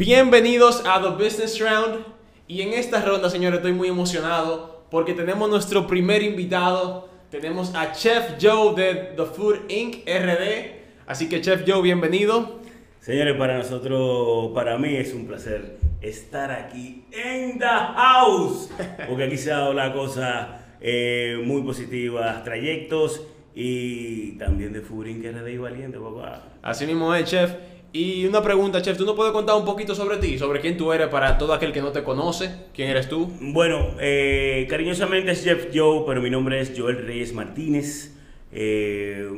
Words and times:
Bienvenidos 0.00 0.82
a 0.86 1.02
The 1.02 1.22
Business 1.22 1.60
Round. 1.60 2.06
Y 2.48 2.62
en 2.62 2.72
esta 2.72 3.04
ronda, 3.04 3.28
señores, 3.28 3.58
estoy 3.58 3.74
muy 3.74 3.88
emocionado 3.88 4.86
porque 4.90 5.12
tenemos 5.12 5.50
nuestro 5.50 5.86
primer 5.86 6.22
invitado. 6.22 7.10
Tenemos 7.30 7.74
a 7.74 7.92
Chef 7.92 8.36
Joe 8.40 8.74
de 8.74 8.94
The 9.14 9.24
Food 9.26 9.68
Inc. 9.68 9.96
RD. 10.06 11.04
Así 11.06 11.28
que, 11.28 11.42
Chef 11.42 11.64
Joe, 11.66 11.82
bienvenido. 11.82 12.60
Señores, 13.00 13.36
para 13.36 13.58
nosotros, 13.58 14.52
para 14.54 14.78
mí 14.78 14.96
es 14.96 15.12
un 15.12 15.26
placer 15.26 15.76
estar 16.00 16.50
aquí 16.50 17.04
en 17.12 17.58
The 17.58 17.66
House. 17.66 18.70
Porque 19.06 19.24
aquí 19.24 19.36
se 19.36 19.52
ha 19.52 19.58
dado 19.58 19.74
la 19.74 19.92
cosa 19.92 20.64
eh, 20.80 21.38
muy 21.44 21.60
positiva, 21.60 22.42
trayectos 22.42 23.20
y 23.54 24.38
también 24.38 24.72
de 24.72 24.80
Food 24.80 25.08
Inc. 25.08 25.26
RD 25.26 25.46
y 25.46 25.58
Valiente, 25.58 25.98
papá. 25.98 26.44
Así 26.62 26.86
mismo 26.86 27.14
es, 27.14 27.28
Chef. 27.28 27.52
Y 27.92 28.24
una 28.24 28.40
pregunta, 28.40 28.80
Chef, 28.80 28.96
¿tú 28.96 29.04
nos 29.04 29.16
puedes 29.16 29.32
contar 29.32 29.56
un 29.56 29.64
poquito 29.64 29.96
sobre 29.96 30.18
ti? 30.18 30.38
Sobre 30.38 30.60
quién 30.60 30.76
tú 30.76 30.92
eres 30.92 31.08
para 31.08 31.36
todo 31.38 31.52
aquel 31.52 31.72
que 31.72 31.80
no 31.80 31.90
te 31.90 32.04
conoce. 32.04 32.50
¿Quién 32.72 32.88
eres 32.88 33.08
tú? 33.08 33.32
Bueno, 33.40 33.96
eh, 33.98 34.66
cariñosamente 34.70 35.32
es 35.32 35.42
Chef 35.42 35.68
Joe, 35.74 36.04
pero 36.06 36.22
mi 36.22 36.30
nombre 36.30 36.60
es 36.60 36.72
Joel 36.76 37.04
Reyes 37.04 37.32
Martínez. 37.32 38.14
Eh, 38.52 39.28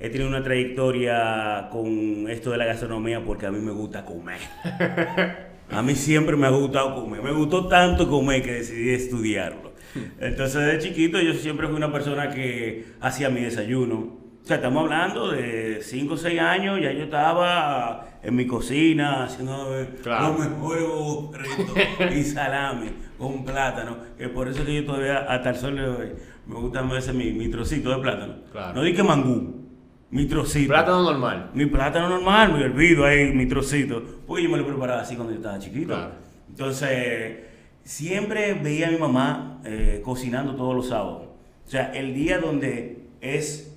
he 0.00 0.10
tenido 0.10 0.28
una 0.28 0.42
trayectoria 0.42 1.68
con 1.70 2.28
esto 2.28 2.50
de 2.50 2.58
la 2.58 2.64
gastronomía 2.64 3.24
porque 3.24 3.46
a 3.46 3.52
mí 3.52 3.60
me 3.60 3.72
gusta 3.72 4.04
comer. 4.04 4.40
A 5.70 5.80
mí 5.80 5.94
siempre 5.94 6.36
me 6.36 6.46
ha 6.46 6.50
gustado 6.50 6.94
comer. 6.94 7.22
Me 7.22 7.32
gustó 7.32 7.66
tanto 7.66 8.06
comer 8.10 8.42
que 8.42 8.52
decidí 8.52 8.90
estudiarlo. 8.90 9.72
Entonces, 10.20 10.66
de 10.66 10.78
chiquito 10.78 11.18
yo 11.18 11.32
siempre 11.32 11.66
fui 11.66 11.76
una 11.76 11.90
persona 11.90 12.28
que 12.28 12.84
hacía 13.00 13.30
mi 13.30 13.40
desayuno. 13.40 14.21
O 14.42 14.46
sea, 14.46 14.56
estamos 14.56 14.82
hablando 14.84 15.30
de 15.30 15.78
5 15.82 16.14
o 16.14 16.16
6 16.16 16.40
años, 16.40 16.80
ya 16.82 16.90
yo 16.92 17.04
estaba 17.04 18.08
en 18.22 18.34
mi 18.34 18.46
cocina 18.46 19.24
haciendo 19.24 19.68
Claro. 20.02 20.28
los 20.36 20.38
mejores 20.50 20.84
burritos 20.88 22.12
y 22.16 22.22
salami 22.24 22.90
con 23.18 23.44
plátano. 23.44 23.98
Que 24.18 24.28
por 24.28 24.48
eso 24.48 24.64
que 24.64 24.74
yo 24.74 24.84
todavía 24.84 25.18
hasta 25.28 25.50
el 25.50 25.56
sol 25.56 25.76
de 25.76 25.84
hoy 25.88 26.12
me 26.46 26.56
gusta 26.56 26.82
más 26.82 26.98
ese 27.04 27.12
mi, 27.12 27.32
mi 27.32 27.48
trocito 27.48 27.90
de 27.90 27.98
plátano. 28.02 28.34
Claro. 28.50 28.74
No 28.74 28.82
di 28.82 28.94
que 28.94 29.02
mangú, 29.04 29.62
mi 30.10 30.26
trocito. 30.26 30.68
Plátano 30.72 31.02
normal. 31.04 31.50
Mi 31.54 31.66
plátano 31.66 32.08
normal, 32.08 32.52
mi 32.52 32.62
hervido 32.64 33.04
ahí, 33.04 33.32
mi 33.32 33.46
trocito. 33.46 34.02
Porque 34.26 34.42
yo 34.42 34.50
me 34.50 34.58
lo 34.58 34.66
preparaba 34.66 35.02
así 35.02 35.14
cuando 35.14 35.32
yo 35.34 35.38
estaba 35.38 35.60
chiquito. 35.60 35.86
Claro. 35.94 36.14
Entonces, 36.48 37.36
siempre 37.84 38.54
veía 38.54 38.88
a 38.88 38.90
mi 38.90 38.98
mamá 38.98 39.60
eh, 39.64 40.00
cocinando 40.04 40.56
todos 40.56 40.74
los 40.74 40.88
sábados. 40.88 41.28
O 41.64 41.70
sea, 41.70 41.92
el 41.94 42.12
día 42.12 42.38
donde 42.38 43.04
es 43.20 43.71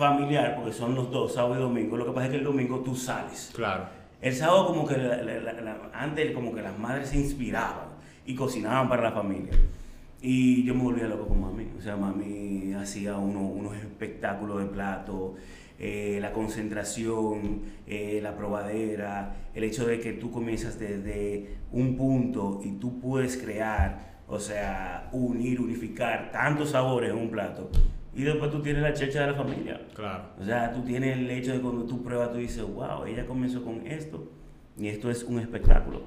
familiar, 0.00 0.56
porque 0.56 0.72
son 0.72 0.94
los 0.94 1.10
dos, 1.10 1.34
sábado 1.34 1.56
y 1.56 1.62
domingo, 1.62 1.96
lo 1.96 2.06
que 2.06 2.12
pasa 2.12 2.24
es 2.26 2.30
que 2.32 2.38
el 2.38 2.44
domingo 2.44 2.80
tú 2.80 2.96
sales. 2.96 3.52
Claro. 3.54 3.84
El 4.20 4.34
sábado 4.34 4.66
como 4.66 4.86
que 4.86 4.96
la- 4.96 5.18
la- 5.22 5.40
la- 5.40 5.60
la- 5.60 5.90
antes 5.92 6.32
como 6.32 6.54
que 6.54 6.62
las 6.62 6.76
madres 6.78 7.10
se 7.10 7.18
inspiraban 7.18 7.90
y 8.26 8.34
cocinaban 8.34 8.88
para 8.88 9.02
la 9.02 9.12
familia. 9.12 9.52
Y 10.22 10.64
yo 10.64 10.74
me 10.74 10.82
volvía 10.82 11.06
loco 11.06 11.26
con 11.28 11.40
mami. 11.40 11.68
O 11.78 11.80
sea, 11.82 11.96
mami 11.96 12.72
hacía 12.74 13.16
uno- 13.16 13.40
unos 13.46 13.76
espectáculos 13.76 14.58
de 14.60 14.66
plato, 14.66 15.34
eh, 15.78 16.18
la 16.20 16.32
concentración, 16.32 17.62
eh, 17.86 18.20
la 18.22 18.36
probadera, 18.36 19.34
el 19.54 19.64
hecho 19.64 19.86
de 19.86 20.00
que 20.00 20.12
tú 20.14 20.30
comienzas 20.30 20.78
desde 20.78 21.56
un 21.72 21.96
punto 21.96 22.60
y 22.64 22.72
tú 22.72 23.00
puedes 23.00 23.36
crear, 23.38 24.20
o 24.28 24.38
sea, 24.38 25.08
unir, 25.12 25.60
unificar 25.60 26.30
tantos 26.32 26.70
sabores 26.70 27.10
en 27.10 27.16
un 27.16 27.30
plato. 27.30 27.70
Y 28.20 28.22
después 28.22 28.50
tú 28.50 28.60
tienes 28.60 28.82
la 28.82 28.92
checha 28.92 29.22
de 29.22 29.28
la 29.28 29.34
familia. 29.34 29.80
Claro. 29.94 30.24
O 30.38 30.44
sea, 30.44 30.74
tú 30.74 30.82
tienes 30.82 31.16
el 31.16 31.30
hecho 31.30 31.54
de 31.54 31.60
cuando 31.60 31.84
tú 31.84 32.02
pruebas, 32.02 32.30
tú 32.30 32.36
dices, 32.36 32.62
wow, 32.62 33.06
ella 33.06 33.24
comenzó 33.24 33.64
con 33.64 33.86
esto 33.86 34.28
y 34.76 34.88
esto 34.88 35.10
es 35.10 35.24
un 35.24 35.40
espectáculo. 35.40 36.02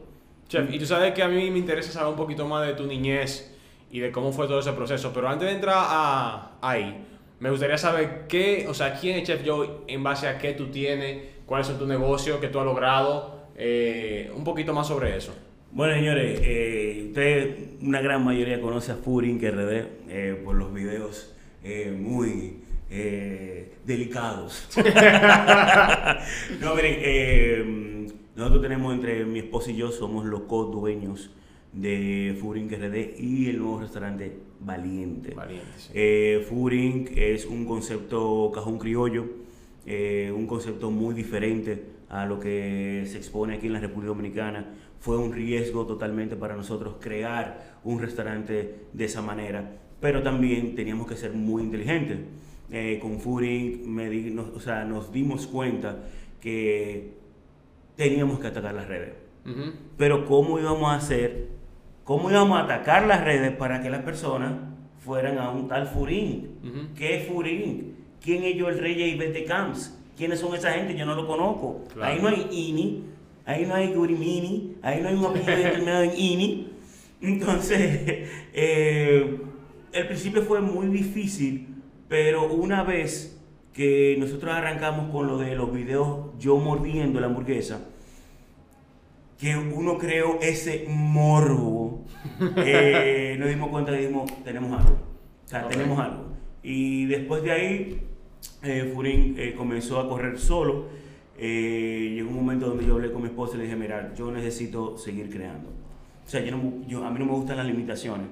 Chef, 0.47 0.71
y 0.71 0.77
tú 0.77 0.85
sabes 0.85 1.15
que 1.15 1.23
a 1.23 1.27
mí 1.27 1.49
me 1.49 1.57
interesa 1.57 1.91
saber 1.91 2.09
un 2.09 2.15
poquito 2.15 2.47
más 2.47 2.67
de 2.67 2.73
tu 2.73 2.85
niñez 2.85 3.57
y 3.89 3.99
de 3.99 4.11
cómo 4.11 4.31
fue 4.31 4.45
todo 4.45 4.59
ese 4.59 4.73
proceso, 4.73 5.11
pero 5.11 5.27
antes 5.27 5.47
de 5.47 5.55
entrar 5.55 5.75
a 5.75 6.51
ahí, 6.61 7.03
me 7.39 7.49
gustaría 7.49 7.79
saber 7.79 8.27
qué, 8.27 8.67
o 8.69 8.75
sea, 8.75 8.93
quién 8.93 9.17
es 9.17 9.23
Chef 9.23 9.41
Joe, 9.43 9.67
en 9.87 10.03
base 10.03 10.27
a 10.27 10.37
qué 10.37 10.53
tú 10.53 10.67
tienes, 10.67 11.17
cuáles 11.47 11.65
son 11.65 11.79
tus 11.79 11.87
negocios, 11.87 12.37
qué 12.39 12.47
tú 12.47 12.59
has 12.59 12.65
logrado, 12.65 13.47
eh, 13.55 14.31
un 14.35 14.43
poquito 14.43 14.71
más 14.71 14.85
sobre 14.85 15.17
eso. 15.17 15.33
Bueno, 15.71 15.95
señores, 15.95 16.39
eh, 16.43 17.05
ustedes, 17.07 17.81
una 17.81 18.01
gran 18.01 18.23
mayoría 18.23 18.61
conoce 18.61 18.91
a 18.91 18.97
Furin 18.97 19.39
que 19.39 19.49
RD 19.49 19.87
eh, 20.09 20.41
por 20.45 20.53
los 20.53 20.71
videos 20.71 21.33
eh, 21.63 21.95
muy 21.97 22.57
eh, 22.89 23.73
delicados. 23.85 24.67
no, 26.61 26.75
miren, 26.75 26.95
eh, 26.99 28.07
nosotros 28.35 28.61
tenemos 28.61 28.93
entre 28.93 29.25
mi 29.25 29.39
esposa 29.39 29.71
y 29.71 29.75
yo, 29.77 29.91
somos 29.91 30.25
los 30.25 30.41
co-dueños 30.41 31.31
de 31.73 32.37
Furin 32.39 32.69
RD 32.69 33.19
y 33.19 33.49
el 33.49 33.59
nuevo 33.59 33.79
restaurante 33.81 34.37
Valiente. 34.59 35.33
Valiente, 35.33 35.67
sí. 35.77 35.91
Eh, 35.93 36.47
Inc. 36.51 37.17
es 37.17 37.45
un 37.45 37.65
concepto 37.65 38.51
cajón 38.53 38.77
criollo, 38.79 39.25
eh, 39.85 40.31
un 40.33 40.47
concepto 40.47 40.89
muy 40.89 41.13
diferente 41.13 41.83
a 42.09 42.25
lo 42.25 42.39
que 42.39 43.03
se 43.07 43.17
expone 43.17 43.55
aquí 43.55 43.67
en 43.67 43.73
la 43.73 43.79
República 43.79 44.09
Dominicana. 44.09 44.73
Fue 44.99 45.17
un 45.17 45.33
riesgo 45.33 45.85
totalmente 45.85 46.37
para 46.37 46.55
nosotros 46.55 46.95
crear 46.99 47.79
un 47.83 47.99
restaurante 47.99 48.85
de 48.93 49.05
esa 49.05 49.21
manera, 49.21 49.81
pero 50.03 50.21
también 50.21 50.75
teníamos 50.75 51.07
que 51.07 51.15
ser 51.15 51.31
muy 51.31 51.63
inteligentes. 51.63 52.17
Eh, 52.69 52.99
con 53.01 53.13
Inc. 53.13 53.85
me 53.85 54.09
di- 54.09 54.31
nos, 54.31 54.49
o 54.49 54.59
sea, 54.59 54.83
nos 54.83 55.13
dimos 55.13 55.47
cuenta 55.47 55.99
que 56.41 57.11
teníamos 57.95 58.39
que 58.39 58.47
atacar 58.47 58.73
las 58.73 58.85
redes. 58.89 59.13
Ujú. 59.45 59.71
Pero 59.97 60.25
¿cómo 60.25 60.59
íbamos 60.59 60.91
a 60.91 60.95
hacer? 60.95 61.47
¿Cómo 62.03 62.29
íbamos 62.29 62.59
a 62.59 62.63
atacar 62.65 63.07
las 63.07 63.23
redes 63.23 63.55
para 63.55 63.81
que 63.81 63.89
las 63.89 64.01
personas 64.03 64.51
fueran 64.99 65.37
a 65.37 65.49
un 65.51 65.69
tal 65.69 65.87
Furín? 65.87 66.49
Ujú. 66.63 66.93
¿Qué 66.97 67.21
es 67.21 67.27
Furín? 67.29 67.95
¿Quién 68.21 68.43
es 68.43 68.61
Joel 68.61 68.79
Reyes 68.79 69.13
y 69.13 69.17
Bete 69.17 69.45
Camps? 69.45 69.97
¿Quiénes 70.17 70.39
son 70.41 70.53
esa 70.53 70.73
gente? 70.73 70.95
Yo 70.97 71.05
no 71.05 71.15
lo 71.15 71.25
conozco. 71.25 71.85
Claro. 71.93 72.11
Ahí 72.11 72.19
no 72.21 72.27
hay 72.27 72.47
INI, 72.51 73.03
ahí 73.45 73.65
no 73.65 73.75
hay 73.75 73.93
Gurimini, 73.93 74.75
ahí 74.81 74.99
no 75.01 75.07
hay 75.07 75.15
un 75.15 75.25
apellido 75.27 75.55
determinado 75.55 76.03
en 76.03 76.11
INI. 76.17 76.67
Entonces, 77.21 78.27
eh, 78.53 79.37
el 79.93 80.07
principio 80.07 80.41
fue 80.43 80.61
muy 80.61 80.87
difícil, 80.87 81.67
pero 82.07 82.51
una 82.51 82.83
vez 82.83 83.39
que 83.73 84.15
nosotros 84.19 84.53
arrancamos 84.53 85.11
con 85.11 85.27
lo 85.27 85.37
de 85.37 85.55
los 85.55 85.73
videos 85.73 86.27
yo 86.39 86.57
mordiendo 86.57 87.19
la 87.19 87.27
hamburguesa, 87.27 87.87
que 89.39 89.57
uno 89.57 89.97
creó 89.97 90.39
ese 90.41 90.85
morbo, 90.89 92.05
eh, 92.57 93.35
nos 93.39 93.49
dimos 93.49 93.69
cuenta 93.69 93.91
que 93.91 93.97
dijimos, 93.99 94.31
tenemos 94.43 94.71
algo. 94.79 94.93
O 95.45 95.47
sea, 95.47 95.67
tenemos 95.67 95.99
algo. 95.99 96.27
Y 96.61 97.05
después 97.05 97.43
de 97.43 97.51
ahí, 97.51 98.01
eh, 98.61 98.91
Furín 98.93 99.35
eh, 99.37 99.53
comenzó 99.57 99.99
a 99.99 100.07
correr 100.07 100.39
solo. 100.39 100.85
Eh, 101.37 102.11
llegó 102.15 102.29
un 102.29 102.35
momento 102.37 102.67
donde 102.67 102.85
yo 102.85 102.93
hablé 102.93 103.11
con 103.11 103.21
mi 103.23 103.27
esposa 103.27 103.55
y 103.55 103.57
le 103.57 103.63
dije, 103.65 103.75
mira, 103.75 104.13
yo 104.15 104.31
necesito 104.31 104.97
seguir 104.97 105.29
creando. 105.29 105.69
O 106.25 106.29
sea, 106.29 106.41
yo 106.41 106.55
no- 106.55 106.87
yo- 106.87 107.03
a 107.03 107.09
mí 107.11 107.19
no 107.19 107.25
me 107.25 107.33
gustan 107.33 107.57
las 107.57 107.65
limitaciones. 107.65 108.27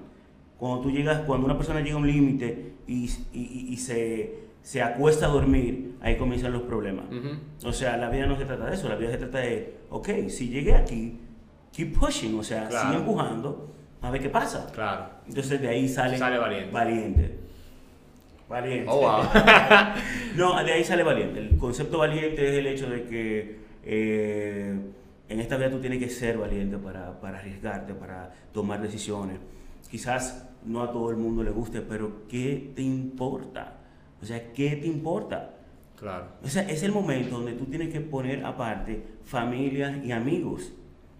Cuando 0.61 0.81
tú 0.81 0.91
llegas, 0.91 1.21
cuando 1.21 1.45
una 1.47 1.57
persona 1.57 1.81
llega 1.81 1.95
a 1.95 1.97
un 1.97 2.05
límite 2.05 2.73
y, 2.85 3.09
y- 3.33 3.75
se, 3.77 4.35
se 4.61 4.79
acuesta 4.83 5.25
a 5.25 5.29
dormir, 5.29 5.95
ahí 6.01 6.17
comienzan 6.17 6.53
los 6.53 6.61
problemas. 6.61 7.05
O 7.65 7.73
sea, 7.73 7.97
la 7.97 8.09
vida 8.11 8.27
no 8.27 8.37
se 8.37 8.45
trata 8.45 8.67
de 8.67 8.75
eso, 8.75 8.87
la 8.87 8.93
vida 8.95 9.09
se 9.09 9.17
trata 9.17 9.39
de, 9.39 9.77
ok, 9.89 10.07
si 10.29 10.49
llegué 10.49 10.75
aquí, 10.75 11.19
keep 11.71 11.97
pushing, 11.97 12.37
o 12.37 12.43
sea, 12.43 12.67
Claro. 12.67 12.89
sigue 12.89 12.99
empujando, 12.99 13.71
a 14.03 14.11
ver 14.11 14.21
qué 14.21 14.29
pasa. 14.29 14.67
Claro. 14.71 15.05
Entonces 15.27 15.59
de 15.59 15.67
ahí 15.67 15.89
sale, 15.89 16.19
Sale 16.19 16.37
Valiente. 16.37 16.71
Valiente. 16.71 17.37
Valiente. 18.47 18.85
Oh, 18.87 18.99
wow. 18.99 19.23
no, 20.35 20.63
de 20.63 20.73
ahí 20.73 20.83
sale 20.83 21.01
valiente. 21.01 21.39
El 21.39 21.57
concepto 21.57 21.97
valiente 21.97 22.47
es 22.49 22.53
el 22.59 22.67
hecho 22.67 22.87
de 22.87 23.03
que 23.05 23.59
eh, 23.83 24.75
en 25.27 25.39
esta 25.39 25.57
vida 25.57 25.71
tú 25.71 25.79
tienes 25.79 25.97
que 25.97 26.09
ser 26.09 26.37
valiente 26.37 26.77
para, 26.77 27.19
para 27.19 27.39
arriesgarte, 27.39 27.95
para 27.95 28.31
tomar 28.53 28.79
decisiones. 28.79 29.39
Quizás 29.89 30.47
no 30.65 30.83
a 30.83 30.91
todo 30.91 31.09
el 31.09 31.17
mundo 31.17 31.43
le 31.43 31.51
guste, 31.51 31.81
pero 31.81 32.27
¿qué 32.27 32.71
te 32.75 32.81
importa? 32.81 33.77
O 34.21 34.25
sea, 34.25 34.51
¿qué 34.53 34.75
te 34.75 34.87
importa? 34.87 35.57
claro. 36.01 36.25
O 36.43 36.47
sea, 36.47 36.63
es 36.63 36.81
el 36.81 36.91
momento 36.91 37.35
donde 37.35 37.53
tú 37.53 37.65
tienes 37.65 37.93
que 37.93 38.01
poner 38.01 38.43
aparte 38.43 39.05
familia 39.23 40.01
y 40.03 40.11
amigos. 40.11 40.73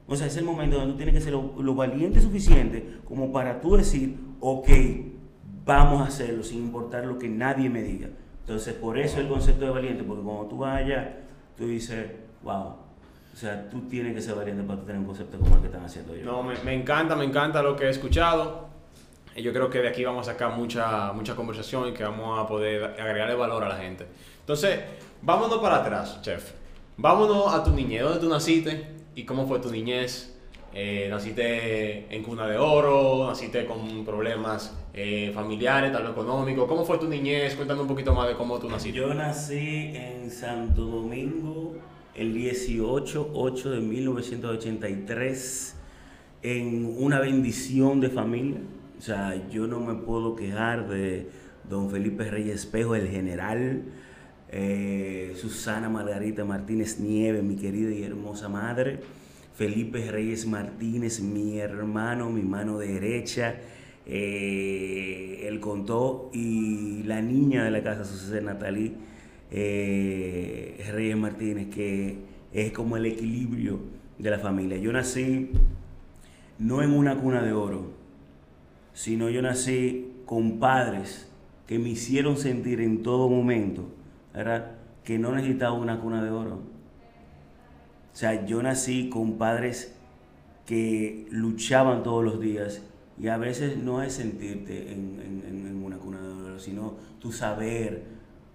O 0.08 0.16
sea, 0.16 0.26
es 0.26 0.36
el 0.38 0.44
momento 0.44 0.78
donde 0.78 0.94
tú 0.94 0.98
tienes 0.98 1.14
que 1.14 1.22
ser 1.22 1.34
lo, 1.34 1.54
lo 1.62 1.76
valiente 1.76 2.20
suficiente 2.20 2.98
como 3.06 3.32
para 3.32 3.62
tú 3.62 3.78
decir, 3.78 4.18
ok, 4.40 4.70
vamos 5.66 6.02
a 6.02 6.06
hacerlo 6.06 6.44
sin 6.44 6.64
importar 6.64 7.06
lo 7.06 7.20
que 7.20 7.30
nadie 7.30 7.70
me 7.70 7.84
diga. 7.84 8.10
Entonces, 8.42 8.74
por 8.74 8.98
eso 8.98 9.22
el 9.22 9.28
concepto 9.28 9.66
de 9.66 9.72
valiente, 9.72 10.04
porque 10.04 10.24
cuando 10.24 10.46
tú 10.48 10.58
vas 10.58 10.82
allá, 10.82 11.20
tú 11.56 11.68
dices, 11.68 12.08
wow. 12.44 12.76
O 13.34 13.36
sea, 13.36 13.70
tú 13.70 13.82
tienes 13.82 14.14
que 14.14 14.22
ser 14.22 14.36
valiente 14.36 14.64
para 14.64 14.82
tener 14.82 15.00
un 15.00 15.06
concepto 15.06 15.40
como 15.40 15.56
el 15.56 15.62
que 15.62 15.68
están 15.68 15.86
haciendo 15.86 16.14
ellos. 16.14 16.26
No, 16.26 16.44
me, 16.44 16.56
me 16.66 16.74
encanta, 16.74 17.16
me 17.16 17.24
encanta 17.24 17.62
lo 17.62 17.76
que 17.76 17.86
he 17.86 17.90
escuchado. 17.90 18.71
Yo 19.36 19.54
creo 19.54 19.70
que 19.70 19.80
de 19.80 19.88
aquí 19.88 20.04
vamos 20.04 20.28
a 20.28 20.34
sacar 20.34 20.58
mucha, 20.58 21.14
mucha 21.14 21.36
conversación 21.36 21.88
y 21.88 21.94
que 21.94 22.04
vamos 22.04 22.38
a 22.38 22.48
poder 22.48 22.84
agregarle 22.84 23.36
valor 23.36 23.64
a 23.64 23.70
la 23.70 23.78
gente. 23.78 24.06
Entonces, 24.40 24.80
vámonos 25.22 25.60
para 25.60 25.78
atrás, 25.78 26.22
chef. 26.22 26.52
Vámonos 26.98 27.54
a 27.54 27.64
tu 27.64 27.72
niñez, 27.72 28.04
¿dónde 28.04 28.20
tú 28.20 28.30
naciste? 28.30 28.86
¿Y 29.16 29.24
cómo 29.24 29.48
fue 29.48 29.60
tu 29.60 29.72
niñez? 29.72 30.38
Eh, 30.74 31.08
¿Naciste 31.10 32.14
en 32.14 32.24
cuna 32.24 32.48
de 32.48 32.58
oro? 32.58 33.28
¿Naciste 33.28 33.66
con 33.66 34.06
problemas 34.06 34.74
eh, 34.94 35.32
familiares, 35.34 35.92
tal 35.92 36.04
vez 36.04 36.12
económicos? 36.12 36.68
¿Cómo 36.68 36.86
fue 36.86 36.98
tu 36.98 37.08
niñez? 37.08 37.56
Cuéntame 37.56 37.82
un 37.82 37.88
poquito 37.88 38.14
más 38.14 38.28
de 38.28 38.36
cómo 38.36 38.60
tú 38.60 38.70
naciste. 38.70 39.00
Yo 39.00 39.14
nací 39.14 39.92
en 39.96 40.30
Santo 40.30 40.84
Domingo 40.84 41.76
el 42.16 42.34
18 42.34 43.32
8 43.34 43.70
de 43.72 43.80
1983 43.80 45.76
en 46.44 46.96
una 46.98 47.20
bendición 47.20 48.00
de 48.02 48.10
familia. 48.10 48.60
O 49.02 49.04
sea, 49.04 49.50
yo 49.50 49.66
no 49.66 49.80
me 49.80 49.96
puedo 49.96 50.36
quejar 50.36 50.88
de 50.88 51.28
don 51.68 51.90
Felipe 51.90 52.30
Reyes 52.30 52.54
Espejo, 52.58 52.94
el 52.94 53.08
general, 53.08 53.82
eh, 54.50 55.34
Susana 55.38 55.90
Margarita 55.90 56.46
Martínez 56.46 57.00
Nieve, 57.00 57.42
mi 57.42 57.56
querida 57.56 57.90
y 57.90 58.04
hermosa 58.04 58.48
madre, 58.48 59.00
Felipe 59.56 60.12
Reyes 60.12 60.46
Martínez, 60.46 61.20
mi 61.20 61.58
hermano, 61.58 62.30
mi 62.30 62.44
mano 62.44 62.78
derecha, 62.78 63.56
eh, 64.06 65.48
él 65.48 65.60
contó, 65.60 66.30
y 66.32 67.02
la 67.02 67.24
niña 67.24 67.64
de 67.64 67.72
la 67.72 67.82
casa, 67.82 68.06
Susana 68.06 68.54
Natalí 68.54 68.94
eh, 69.50 70.92
Reyes 70.94 71.18
Martínez, 71.18 71.74
que 71.74 72.18
es 72.54 72.72
como 72.72 72.98
el 72.98 73.08
equilibrio 73.08 73.80
de 74.20 74.30
la 74.30 74.38
familia. 74.38 74.78
Yo 74.78 74.94
nací 74.94 75.50
no 76.60 76.84
en 76.84 76.92
una 76.92 77.16
cuna 77.16 77.42
de 77.42 77.52
oro, 77.52 78.00
sino 78.94 79.30
yo 79.30 79.42
nací 79.42 80.12
con 80.26 80.60
padres 80.60 81.30
que 81.68 81.80
me 81.80 81.90
hicieron 81.90 82.38
sentir 82.38 82.82
en 82.82 83.04
todo 83.04 83.30
momento 83.30 83.86
¿verdad? 84.34 84.72
que 85.04 85.18
no 85.18 85.32
necesitaba 85.34 85.74
una 85.74 86.00
cuna 86.00 86.24
de 86.24 86.30
oro. 86.30 86.56
O 88.14 88.16
sea, 88.16 88.46
yo 88.46 88.62
nací 88.62 89.10
con 89.10 89.38
padres 89.38 89.96
que 90.66 91.28
luchaban 91.32 92.04
todos 92.04 92.24
los 92.24 92.40
días 92.40 92.82
y 93.20 93.28
a 93.28 93.38
veces 93.38 93.78
no 93.78 94.02
es 94.02 94.14
sentirte 94.14 94.92
en, 94.92 95.82
una 95.84 95.98
cuna 95.98 96.22
de 96.22 96.28
oro, 96.28 96.60
sino 96.60 96.96
tu 97.20 97.32
saber, 97.32 98.04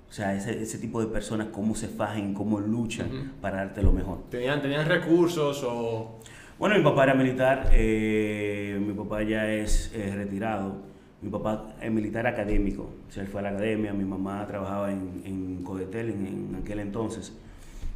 o 0.09 0.12
sea, 0.12 0.35
ese, 0.35 0.79
tipo 0.79 1.00
de 1.00 1.09
personas, 1.09 1.49
cómo 1.50 1.75
se 1.75 1.89
fajen, 1.89 2.35
cómo 2.35 2.61
luchan 2.61 3.32
para 3.41 3.59
darte 3.59 3.82
lo 3.82 3.93
mejor. 3.93 4.23
¿Tenían, 4.31 4.62
¿Tenían 4.62 4.87
recursos 4.87 5.62
o...? 5.65 6.21
Bueno, 6.58 6.75
mi 6.79 6.82
papá 6.82 7.05
era 7.05 7.12
militar, 7.12 7.69
eh, 7.73 8.81
mi 8.81 8.94
papá 8.94 9.23
ya 9.23 9.47
es 9.53 9.93
eh, 9.94 10.11
retirado. 10.17 10.76
Mi 11.20 11.29
papá 11.29 11.75
es 11.82 11.93
militar 11.93 12.26
académico, 12.26 12.85
o 13.08 13.26
fue 13.26 13.41
a 13.41 13.43
la 13.43 13.49
academia, 13.50 13.93
mi 13.93 14.05
mamá 14.05 14.47
trabajaba 14.47 14.91
en, 14.91 15.20
en 15.26 15.62
Codetel 15.62 16.11
en, 16.11 16.56
aquel 16.62 16.79
entonces. 16.81 17.37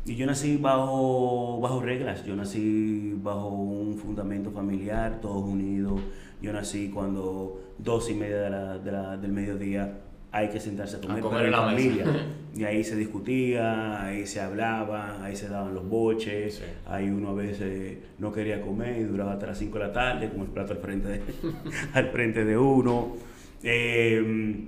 Y 0.05 0.15
yo 0.17 0.27
nací 0.27 0.59
bajo, 0.59 1.59
bajo 1.61 1.81
reglas, 1.81 2.27
yo 2.27 2.37
nací 2.37 3.15
bajo 3.23 3.49
un 3.49 3.97
fundamento 3.97 4.51
familiar, 4.51 5.21
todos 5.23 5.43
unidos. 5.43 5.99
Yo 6.43 6.53
nací 6.53 6.91
cuando 6.91 7.62
dos 7.79 8.11
y 8.11 8.15
media 8.15 8.77
del 9.17 9.33
mediodía 9.33 10.01
hay 10.32 10.49
que 10.49 10.61
sentarse 10.61 10.97
a 10.97 11.00
comer, 11.00 11.21
con 11.21 11.50
la 11.50 11.59
familia. 11.59 12.05
Y 12.53 12.65
ahí 12.65 12.82
se 12.82 12.97
discutía, 12.97 14.03
ahí 14.03 14.27
se 14.27 14.41
hablaba, 14.41 15.25
ahí 15.25 15.37
se 15.37 15.49
daban 15.49 15.73
los 15.73 15.88
boches, 15.88 16.61
ahí 16.85 17.09
uno 17.09 17.31
a 17.31 17.35
veces 17.35 17.99
no 18.19 18.32
quería 18.32 18.61
comer 18.61 18.99
y 18.99 19.05
duraba 19.05 19.35
hasta 19.35 19.47
las 19.47 19.59
5 19.59 19.79
de 19.79 19.87
la 19.87 19.93
tarde 19.93 20.29
con 20.31 20.41
el 20.41 20.49
plato 20.49 20.73
al 20.73 20.81
frente 20.81 21.09
de, 21.09 21.21
al 21.94 22.09
frente 22.09 22.44
de 22.44 22.59
uno. 22.59 23.15
Em, 23.62 24.67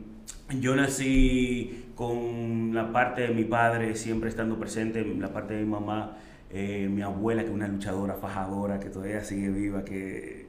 yo 0.61 0.77
nací 0.77 1.87
con 1.97 2.73
la 2.73 2.93
parte 2.93 3.23
de 3.23 3.35
mi 3.35 3.45
padre 3.45 3.97
siempre 3.97 4.29
estando 4.29 4.59
presente, 4.61 5.05
la 5.05 5.33
parte 5.33 5.55
de 5.55 5.65
mi 5.65 5.69
mamá, 5.69 6.19
eh, 6.51 6.89
mi 6.89 7.03
abuela 7.03 7.43
que 7.43 7.49
es 7.49 7.55
una 7.55 7.67
luchadora, 7.67 8.15
fajadora, 8.15 8.79
que 8.79 8.91
todavía 8.91 9.25
sigue 9.25 9.51
viva, 9.51 9.85
que 9.85 10.47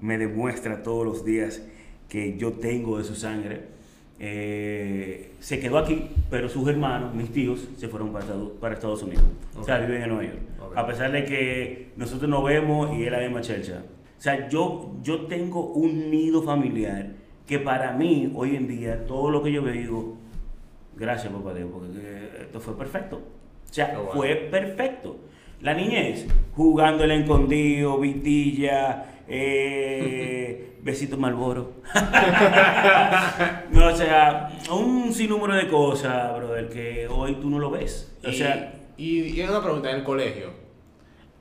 me 0.00 0.18
demuestra 0.18 0.82
todos 0.82 1.06
los 1.06 1.24
días 1.24 1.62
que 2.08 2.36
yo 2.36 2.54
tengo 2.54 2.98
de 2.98 3.04
su 3.04 3.14
sangre. 3.14 3.72
Eh, 4.24 5.32
se 5.40 5.58
quedó 5.58 5.78
aquí, 5.78 6.08
pero 6.30 6.48
sus 6.48 6.68
hermanos, 6.68 7.12
mis 7.12 7.32
tíos, 7.32 7.68
se 7.76 7.88
fueron 7.88 8.12
para, 8.12 8.74
Estados 8.74 9.02
Unidos. 9.02 9.24
O 9.58 9.64
sea, 9.64 9.78
viven 9.78 10.00
en 10.00 10.08
Nueva 10.10 10.24
York. 10.24 10.38
A 10.76 10.86
pesar 10.86 11.10
de 11.10 11.24
que 11.24 11.88
nosotros 11.96 12.30
nos 12.30 12.44
vemos 12.44 12.96
y 12.96 13.02
él 13.02 13.10
la 13.10 13.18
misma 13.18 13.40
chelcha. 13.40 13.82
O 14.16 14.22
sea, 14.22 14.48
yo, 14.48 14.94
yo 15.02 15.22
tengo 15.26 15.72
un 15.72 16.08
nido 16.08 16.40
familiar 16.44 17.10
que 17.48 17.58
para 17.58 17.90
mí, 17.94 18.30
hoy 18.36 18.54
en 18.54 18.68
día, 18.68 19.04
todo 19.06 19.28
lo 19.28 19.42
que 19.42 19.50
yo 19.50 19.60
veo, 19.60 19.72
digo, 19.72 20.16
gracias, 20.96 21.32
papá 21.32 21.52
Dios, 21.52 21.68
porque 21.72 22.42
esto 22.42 22.60
fue 22.60 22.78
perfecto. 22.78 23.16
O 23.16 23.74
sea, 23.74 24.00
oh, 24.00 24.12
fue 24.12 24.36
perfecto. 24.36 25.16
La 25.62 25.74
niñez, 25.74 26.28
jugando 26.54 27.02
el 27.02 27.10
escondido, 27.10 27.98
vitilla, 27.98 29.04
eh, 29.26 30.71
besito 30.82 31.16
Malboro. 31.16 31.74
no, 33.70 33.86
o 33.86 33.96
sea, 33.96 34.50
un 34.70 35.12
sinnúmero 35.12 35.54
de 35.54 35.68
cosas, 35.68 36.36
brother, 36.36 36.68
que 36.68 37.08
hoy 37.08 37.36
tú 37.36 37.48
no 37.48 37.58
lo 37.58 37.70
ves. 37.70 38.12
O 38.24 38.28
y, 38.28 38.34
sea, 38.34 38.74
y, 38.96 39.40
una 39.42 39.62
pregunta 39.62 39.90
en 39.90 39.96
el 39.96 40.04
colegio. 40.04 40.50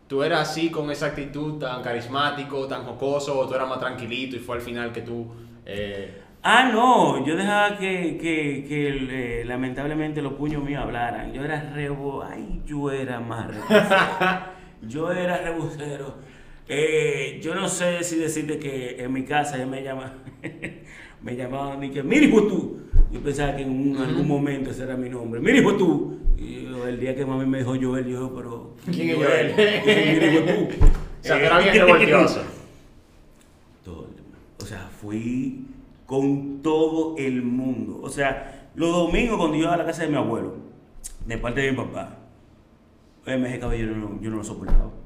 ¿Tú 0.08 0.24
eras 0.24 0.50
así 0.50 0.70
con 0.70 0.92
esa 0.92 1.08
actitud 1.08 1.58
tan 1.58 1.82
carismático, 1.82 2.68
tan 2.68 2.84
jocoso, 2.84 3.40
o 3.40 3.48
tú 3.48 3.56
eras 3.56 3.68
más 3.68 3.80
tranquilito 3.80 4.36
y 4.36 4.40
fue 4.40 4.58
al 4.58 4.62
final 4.62 4.92
que 4.92 5.02
tú... 5.02 5.32
Eh... 5.66 6.22
Ah, 6.44 6.70
no, 6.72 7.26
yo 7.26 7.36
dejaba 7.36 7.78
que, 7.78 8.18
que, 8.18 8.66
que 8.68 9.42
eh, 9.42 9.46
lamentablemente 9.46 10.22
los 10.22 10.34
puños 10.34 10.64
míos 10.64 10.82
hablaran. 10.84 11.32
Yo 11.32 11.46
era 11.46 11.62
rebo, 11.74 12.24
ay, 12.24 12.62
yo 12.66 12.92
era 12.92 13.20
más 13.20 13.48
yo 14.82 15.12
era 15.12 15.38
rebusero. 15.38 16.16
Eh, 16.74 17.42
yo 17.44 17.54
no 17.54 17.68
sé 17.68 18.02
si 18.02 18.16
decirte 18.16 18.58
que 18.58 18.96
en 19.04 19.12
mi 19.12 19.26
casa 19.26 19.58
me 19.66 19.84
llama, 19.84 20.24
me 21.22 21.36
llamaban 21.36 21.84
y 21.84 21.90
que, 21.90 22.02
mira 22.02 22.26
hijo 22.26 22.44
tú. 22.44 22.78
Yo 23.12 23.20
pensaba 23.20 23.58
que 23.58 23.64
en 23.64 23.98
algún 23.98 24.26
momento 24.26 24.72
ese 24.72 24.84
era 24.84 24.96
mi 24.96 25.10
nombre. 25.10 25.42
Mira 25.42 25.58
hijo 25.58 25.76
tú. 25.76 26.18
Y 26.38 26.68
el 26.88 26.98
día 26.98 27.14
que 27.14 27.26
mami 27.26 27.46
me 27.46 27.58
dijo 27.58 27.76
Joel, 27.76 28.08
yo, 28.08 28.34
pero. 28.34 28.76
¿Quién 28.90 29.10
es 29.10 29.16
Joel? 29.18 29.54
Mira 29.86 30.34
hijo 30.34 30.46
tú. 30.46 30.86
O 31.22 31.24
sea, 31.24 31.40
era 31.40 31.60
bien 31.60 31.76
revoltoso. 31.76 32.42
Todo. 33.86 34.08
O 34.60 34.66
sea, 34.66 34.90
fui 34.90 35.66
con 36.08 36.62
todo 36.64 37.16
el 37.18 37.44
mundo. 37.44 38.00
O 38.02 38.10
sea, 38.10 38.70
los 38.76 38.92
domingos 38.92 39.38
cuando 39.38 39.58
yo 39.58 39.64
iba 39.66 39.74
a 39.74 39.78
la 39.78 39.86
casa 39.86 40.04
de 40.04 40.08
mi 40.08 40.16
abuelo, 40.16 40.56
de 41.28 41.38
parte 41.38 41.62
de 41.62 41.72
mi 41.72 41.78
papá, 41.78 42.18
mes 43.26 43.52
de 43.52 43.60
cabello 43.60 44.20
yo 44.20 44.30
no 44.32 44.38
lo 44.38 44.44
soportaba. 44.44 45.01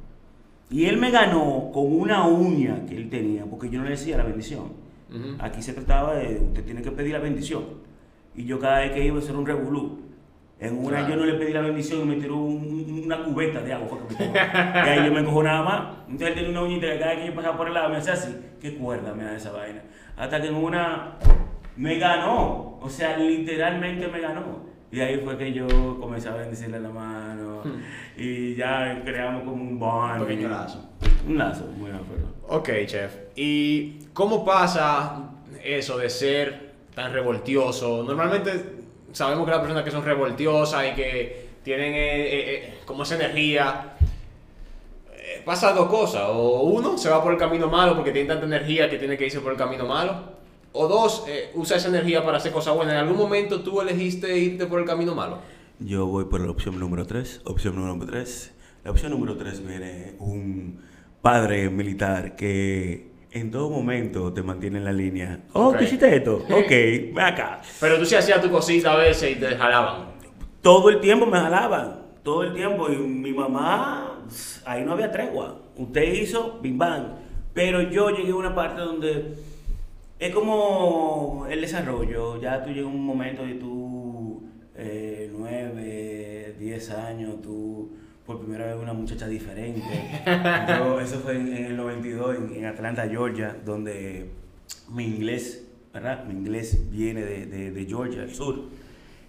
Y 0.69 0.85
él 0.85 0.97
me 0.97 1.11
ganó 1.11 1.69
con 1.73 1.91
una 1.91 2.27
uña 2.27 2.85
que 2.87 2.95
él 2.95 3.09
tenía, 3.09 3.45
porque 3.45 3.69
yo 3.69 3.79
no 3.79 3.85
le 3.85 3.91
decía 3.91 4.17
la 4.17 4.23
bendición. 4.23 4.85
Aquí 5.39 5.61
se 5.61 5.73
trataba 5.73 6.15
de, 6.15 6.41
usted 6.41 6.65
tiene 6.65 6.81
que 6.81 6.91
pedir 6.91 7.13
la 7.13 7.19
bendición. 7.19 7.63
Y 8.35 8.45
yo 8.45 8.59
cada 8.59 8.79
vez 8.79 8.91
que 8.91 9.05
iba 9.05 9.15
a 9.15 9.19
hacer 9.19 9.35
un 9.35 9.45
revolú, 9.45 9.99
en 10.59 10.77
una 10.77 11.07
yo 11.07 11.15
no 11.15 11.25
le 11.25 11.33
pedí 11.33 11.53
la 11.53 11.61
bendición 11.61 12.01
y 12.01 12.05
me 12.05 12.15
tiró 12.15 12.37
una 12.37 13.23
cubeta 13.23 13.61
de 13.61 13.73
agua. 13.73 13.99
y 14.19 14.89
ahí 14.89 15.05
yo 15.05 15.13
me 15.13 15.23
cojo 15.23 15.43
nada 15.43 15.63
más. 15.63 15.97
Entonces 16.07 16.29
él 16.29 16.35
tenía 16.35 16.49
una 16.51 16.63
uñita 16.63 16.87
que 16.87 16.99
cada 16.99 17.11
vez 17.11 17.19
que 17.19 17.27
yo 17.27 17.35
pasaba 17.35 17.57
por 17.57 17.67
el 17.67 17.73
lado 17.73 17.89
me 17.89 17.97
hacía 17.97 18.13
así. 18.13 18.35
¿Qué 18.59 18.75
cuerda 18.75 19.13
me 19.13 19.23
da 19.23 19.35
esa 19.35 19.51
vaina? 19.51 19.83
Hasta 20.17 20.41
que 20.41 20.47
en 20.47 20.55
una 20.55 21.17
me 21.77 21.97
ganó. 21.97 22.77
O 22.81 22.89
sea, 22.89 23.17
literalmente 23.17 24.07
me 24.07 24.19
ganó. 24.19 24.64
Y 24.91 25.01
ahí 25.01 25.19
fue 25.23 25.37
que 25.37 25.51
yo 25.51 25.67
comencé 25.99 26.29
a 26.29 26.35
bendecirle 26.35 26.79
la 26.79 26.89
mano. 26.89 27.61
Hmm. 27.63 27.81
Y 28.17 28.55
ya 28.55 29.01
creamos 29.03 29.43
como 29.43 29.61
un 29.61 29.79
bond. 29.79 30.21
Un 30.21 30.27
pequeño 30.27 30.49
lazo. 30.49 30.89
Un 31.27 31.37
lazo, 31.37 31.65
muy 31.77 31.91
acuerdo. 31.91 32.27
Ok, 32.47 32.69
chef. 32.85 33.15
¿Y 33.35 34.05
cómo 34.13 34.45
pasa 34.45 35.31
eso 35.63 35.97
de 35.97 36.09
ser 36.09 36.73
tan 36.93 37.11
revoltioso? 37.11 38.03
Normalmente 38.03 38.51
sabemos 39.11 39.45
que 39.45 39.51
las 39.51 39.59
personas 39.59 39.83
que 39.83 39.91
son 39.91 40.05
revoltiosas 40.05 40.85
y 40.91 40.95
que 40.95 41.45
tienen 41.63 41.93
eh, 41.93 41.97
eh, 41.97 42.55
eh, 42.55 42.73
como 42.85 43.03
esa 43.03 43.15
energía. 43.15 43.95
pasa 45.43 45.73
dos 45.73 45.89
cosas. 45.89 46.23
O 46.27 46.61
uno 46.61 46.97
se 46.97 47.09
va 47.09 47.23
por 47.23 47.33
el 47.33 47.39
camino 47.39 47.67
malo 47.67 47.95
porque 47.95 48.11
tiene 48.11 48.27
tanta 48.27 48.45
energía 48.45 48.89
que 48.89 48.97
tiene 48.97 49.17
que 49.17 49.25
irse 49.25 49.41
por 49.41 49.51
el 49.51 49.57
camino 49.57 49.85
malo 49.85 50.34
o 50.75 50.87
dos, 50.87 51.23
eh, 51.27 51.51
usa 51.55 51.77
esa 51.77 51.87
energía 51.87 52.23
para 52.23 52.37
hacer 52.37 52.51
cosas 52.51 52.75
buenas. 52.75 52.93
¿En 52.93 52.99
algún 52.99 53.17
momento 53.17 53.61
tú 53.61 53.81
elegiste 53.81 54.37
irte 54.37 54.65
por 54.65 54.79
el 54.79 54.85
camino 54.85 55.15
malo? 55.15 55.39
Yo 55.79 56.05
voy 56.05 56.25
por 56.25 56.41
la 56.41 56.51
opción 56.51 56.79
número 56.79 57.05
3. 57.05 57.41
Opción 57.45 57.75
número 57.75 58.05
3. 58.05 58.53
La 58.83 58.91
opción 58.91 59.11
número 59.11 59.35
3 59.35 59.65
viene 59.65 60.15
un 60.19 60.81
padre 61.21 61.69
militar 61.69 62.35
que 62.35 63.11
en 63.31 63.51
todo 63.51 63.69
momento 63.69 64.31
te 64.31 64.43
mantiene 64.43 64.77
en 64.77 64.85
la 64.85 64.93
línea. 64.93 65.41
Oh, 65.53 65.73
¿qué 65.73 65.85
hiciste 65.85 66.15
esto? 66.15 66.45
Ok, 66.51 66.69
ve 66.69 67.21
acá. 67.21 67.61
Pero 67.79 67.97
tú 67.97 68.05
sí 68.05 68.15
hacías 68.15 68.41
tu 68.41 68.49
cosita 68.49 68.93
a 68.93 68.97
veces 68.97 69.35
y 69.35 69.39
te 69.39 69.55
jalaban. 69.55 70.13
Todo 70.61 70.89
el 70.89 70.99
tiempo 70.99 71.25
me 71.25 71.39
jalaban. 71.39 72.01
Todo 72.23 72.43
el 72.43 72.53
tiempo. 72.53 72.89
Y 72.89 72.95
mi 72.95 73.33
mamá, 73.33 74.21
ahí 74.65 74.83
no 74.83 74.93
había 74.93 75.11
tregua. 75.11 75.59
Usted 75.75 76.13
hizo, 76.13 76.59
bim 76.61 76.77
bang. 76.77 77.07
Pero 77.53 77.81
yo 77.81 78.09
llegué 78.09 78.31
a 78.31 78.35
una 78.35 78.55
parte 78.55 78.81
donde 78.81 79.35
es 80.19 80.33
como 80.33 81.45
el 81.49 81.61
desarrollo, 81.61 82.39
ya 82.41 82.63
tú 82.63 82.69
llegas 82.69 82.85
a 82.85 82.95
un 82.95 83.05
momento 83.05 83.43
de 83.45 83.55
tú, 83.55 84.43
eh, 84.75 85.29
nueve, 85.33 86.55
diez 86.59 86.89
años, 86.91 87.41
tú 87.41 87.91
por 88.25 88.39
primera 88.39 88.65
vez 88.65 88.75
una 88.81 88.93
muchacha 88.93 89.27
diferente. 89.27 89.81
Yo, 90.79 90.99
eso 90.99 91.19
fue 91.19 91.35
en, 91.35 91.55
en 91.55 91.65
el 91.65 91.77
92 91.77 92.37
en, 92.37 92.55
en 92.55 92.65
Atlanta, 92.65 93.07
Georgia, 93.07 93.55
donde 93.63 94.31
mi 94.89 95.05
inglés, 95.05 95.67
¿verdad? 95.93 96.25
Mi 96.25 96.33
inglés 96.33 96.89
viene 96.89 97.23
de, 97.23 97.45
de, 97.45 97.71
de 97.71 97.85
Georgia, 97.85 98.21
del 98.21 98.33
sur. 98.33 98.63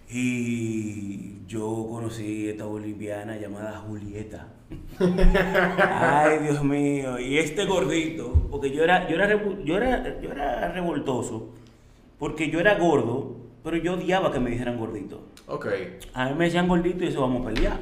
Y 0.09 1.45
yo 1.47 1.85
conocí 1.89 2.47
esta 2.47 2.65
boliviana 2.65 3.37
llamada 3.37 3.77
Julieta. 3.79 4.47
Ay, 4.99 6.39
Dios 6.39 6.63
mío. 6.63 7.19
Y 7.19 7.37
este 7.37 7.65
gordito, 7.65 8.47
porque 8.49 8.71
yo 8.71 8.83
era, 8.83 9.07
yo 9.07 9.15
era, 9.15 9.29
yo 9.63 9.77
era, 9.77 10.19
yo 10.21 10.31
era 10.31 10.71
revoltoso, 10.71 11.53
porque 12.19 12.49
yo 12.49 12.59
era 12.59 12.77
gordo, 12.77 13.37
pero 13.63 13.77
yo 13.77 13.93
odiaba 13.93 14.31
que 14.31 14.39
me 14.39 14.49
dijeran 14.49 14.77
gordito. 14.77 15.27
Ok. 15.47 15.67
A 16.13 16.29
mí 16.29 16.35
me 16.35 16.45
decían 16.45 16.67
gordito 16.67 17.03
y 17.03 17.07
eso 17.07 17.21
vamos 17.21 17.45
a 17.45 17.49
pelear. 17.53 17.79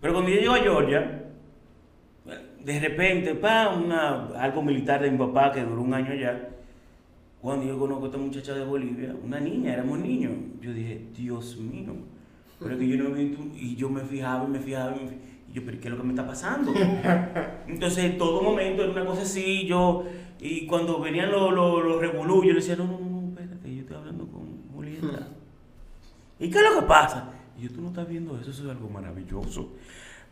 Pero 0.00 0.12
cuando 0.12 0.30
yo 0.30 0.40
llego 0.40 0.54
a 0.54 0.58
Georgia, 0.58 1.24
de 2.64 2.80
repente, 2.80 3.34
pa, 3.34 3.68
una, 3.68 4.26
algo 4.38 4.62
militar 4.62 5.02
de 5.02 5.10
mi 5.10 5.18
papá 5.18 5.52
que 5.52 5.62
duró 5.62 5.82
un 5.82 5.92
año 5.92 6.12
allá, 6.12 6.48
cuando 7.40 7.66
yo 7.66 7.78
conozco 7.78 8.04
a 8.04 8.06
esta 8.06 8.18
muchacha 8.18 8.54
de 8.54 8.64
Bolivia, 8.64 9.14
una 9.22 9.38
niña, 9.38 9.74
éramos 9.74 9.98
niños, 9.98 10.32
yo 10.62 10.72
dije, 10.72 11.08
Dios 11.14 11.58
mío, 11.58 11.92
pero 12.58 12.78
que 12.78 12.88
yo 12.88 12.96
no 12.96 13.10
he 13.10 13.24
visto, 13.24 13.42
y 13.54 13.76
yo 13.76 13.90
me 13.90 14.00
fijaba 14.00 14.44
y 14.44 14.48
me 14.48 14.60
fijaba 14.60 14.96
y 14.96 15.00
me 15.00 15.10
fijaba, 15.10 15.33
yo, 15.54 15.62
pero 15.64 15.78
¿qué 15.78 15.86
es 15.86 15.92
lo 15.92 15.96
que 15.98 16.02
me 16.02 16.12
está 16.12 16.26
pasando? 16.26 16.74
Entonces, 17.68 18.04
en 18.04 18.18
todo 18.18 18.42
momento 18.42 18.82
era 18.82 18.90
una 18.90 19.06
cosa 19.06 19.22
así, 19.22 19.64
yo, 19.66 20.04
y 20.40 20.66
cuando 20.66 20.98
venían 20.98 21.30
los, 21.30 21.54
los, 21.54 21.84
los 21.84 22.00
revolú, 22.00 22.42
yo 22.42 22.50
le 22.50 22.56
decía, 22.56 22.74
no, 22.74 22.84
no, 22.84 22.98
no, 22.98 23.20
no, 23.20 23.28
espérate, 23.28 23.72
yo 23.72 23.82
estoy 23.82 23.96
hablando 23.96 24.26
con 24.26 24.68
Julieta. 24.74 25.28
¿Y 26.40 26.50
qué 26.50 26.58
es 26.58 26.64
lo 26.64 26.80
que 26.80 26.86
pasa? 26.86 27.30
Y 27.56 27.62
yo, 27.62 27.70
tú 27.70 27.80
no 27.82 27.88
estás 27.88 28.08
viendo 28.08 28.36
eso, 28.36 28.50
eso 28.50 28.64
es 28.64 28.70
algo 28.70 28.88
maravilloso. 28.88 29.74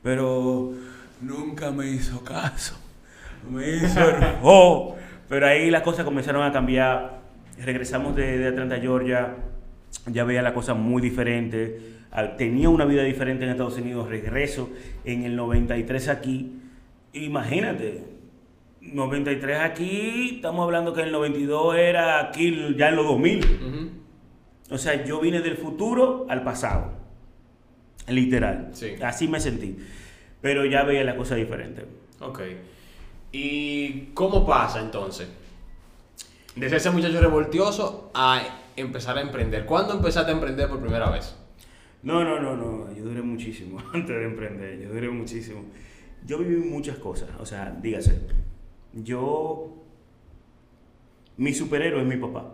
Pero 0.02 0.72
nunca 1.20 1.70
me 1.70 1.88
hizo 1.88 2.24
caso. 2.24 2.76
Me 3.48 3.76
hizo 3.76 4.00
oh. 4.42 4.96
Pero 5.28 5.46
ahí 5.46 5.70
las 5.70 5.82
cosas 5.82 6.04
comenzaron 6.04 6.42
a 6.42 6.50
cambiar. 6.50 7.20
Regresamos 7.58 8.16
de, 8.16 8.38
de 8.38 8.48
Atlanta, 8.48 8.80
Georgia. 8.80 9.36
Ya 10.06 10.24
veía 10.24 10.42
la 10.42 10.52
cosa 10.52 10.74
muy 10.74 11.00
diferente. 11.00 12.01
Tenía 12.36 12.68
una 12.68 12.84
vida 12.84 13.02
diferente 13.02 13.44
en 13.44 13.50
Estados 13.50 13.78
Unidos. 13.78 14.08
Regreso 14.08 14.70
en 15.04 15.24
el 15.24 15.36
93 15.36 16.08
aquí. 16.08 16.60
Imagínate. 17.12 18.12
93 18.82 19.60
aquí, 19.60 20.36
estamos 20.36 20.64
hablando 20.64 20.92
que 20.92 21.02
el 21.02 21.12
92 21.12 21.76
era 21.76 22.20
aquí 22.20 22.74
ya 22.76 22.88
en 22.88 22.96
los 22.96 23.06
2000. 23.06 23.38
Ujú. 23.38 23.90
O 24.74 24.78
sea, 24.78 25.04
yo 25.04 25.20
vine 25.20 25.40
del 25.40 25.56
futuro 25.56 26.26
al 26.28 26.42
pasado. 26.42 26.92
Literal. 28.08 28.70
Sí. 28.72 28.94
Así 29.02 29.28
me 29.28 29.38
sentí. 29.38 29.76
Pero 30.40 30.64
ya 30.64 30.82
veía 30.82 31.04
la 31.04 31.16
cosa 31.16 31.36
diferente. 31.36 31.86
Ok. 32.20 32.40
¿Y 33.30 34.06
cómo 34.14 34.44
pasa 34.44 34.80
entonces? 34.80 35.28
De 36.56 36.68
ser 36.68 36.78
ese 36.78 36.90
muchacho 36.90 37.20
revoltioso 37.20 38.10
a 38.14 38.42
empezar 38.76 39.16
a 39.16 39.20
emprender. 39.20 39.64
¿Cuándo 39.64 39.94
empezaste 39.94 40.32
a 40.32 40.34
emprender 40.34 40.68
por 40.68 40.80
primera 40.80 41.08
vez? 41.08 41.36
No, 42.02 42.24
no, 42.24 42.40
no, 42.40 42.56
no. 42.56 42.92
Yo 42.94 43.04
duré 43.04 43.22
muchísimo 43.22 43.78
antes 43.92 44.08
de 44.16 44.24
emprender. 44.24 44.80
Yo 44.80 44.92
duré 44.92 45.08
muchísimo. 45.10 45.64
Yo 46.26 46.38
viví 46.38 46.56
muchas 46.56 46.98
cosas. 46.98 47.28
O 47.38 47.46
sea, 47.46 47.70
dígase. 47.82 48.20
Yo. 48.92 49.68
Mi 51.36 51.52
superhéroe 51.54 52.02
es 52.02 52.06
mi 52.06 52.16
papá. 52.16 52.52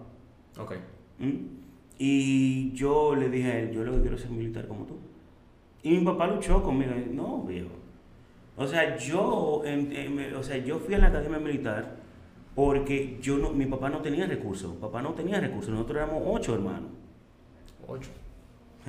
Ok. 0.58 0.74
¿Mm? 1.18 1.32
Y 1.98 2.72
yo 2.72 3.14
le 3.16 3.28
dije 3.28 3.50
a 3.52 3.58
él, 3.60 3.72
yo 3.72 3.82
lo 3.82 3.92
que 3.94 4.00
quiero 4.02 4.16
es 4.16 4.22
ser 4.22 4.30
militar 4.30 4.68
como 4.68 4.84
tú. 4.84 4.96
Y 5.82 5.90
mi 5.98 6.04
papá 6.04 6.26
luchó 6.28 6.62
conmigo. 6.62 6.92
Y, 6.96 7.14
No, 7.14 7.42
viejo. 7.42 7.70
O 8.56 8.66
sea, 8.66 8.96
yo, 8.96 9.62
en- 9.64 9.92
en- 9.92 10.14
me- 10.14 10.34
o 10.34 10.42
sea, 10.42 10.58
yo 10.58 10.78
fui 10.78 10.94
a 10.94 10.98
la 10.98 11.06
academia 11.08 11.38
militar 11.38 11.96
porque 12.54 13.18
yo 13.22 13.38
no, 13.38 13.50
mi 13.52 13.66
papá 13.66 13.88
no 13.88 14.00
tenía 14.00 14.26
recursos. 14.26 14.76
Papá 14.76 15.00
no 15.02 15.14
tenía 15.14 15.40
recursos. 15.40 15.70
Nosotros 15.72 15.96
éramos 15.96 16.22
ocho 16.26 16.54
hermanos. 16.54 16.90
Ocho. 17.86 18.10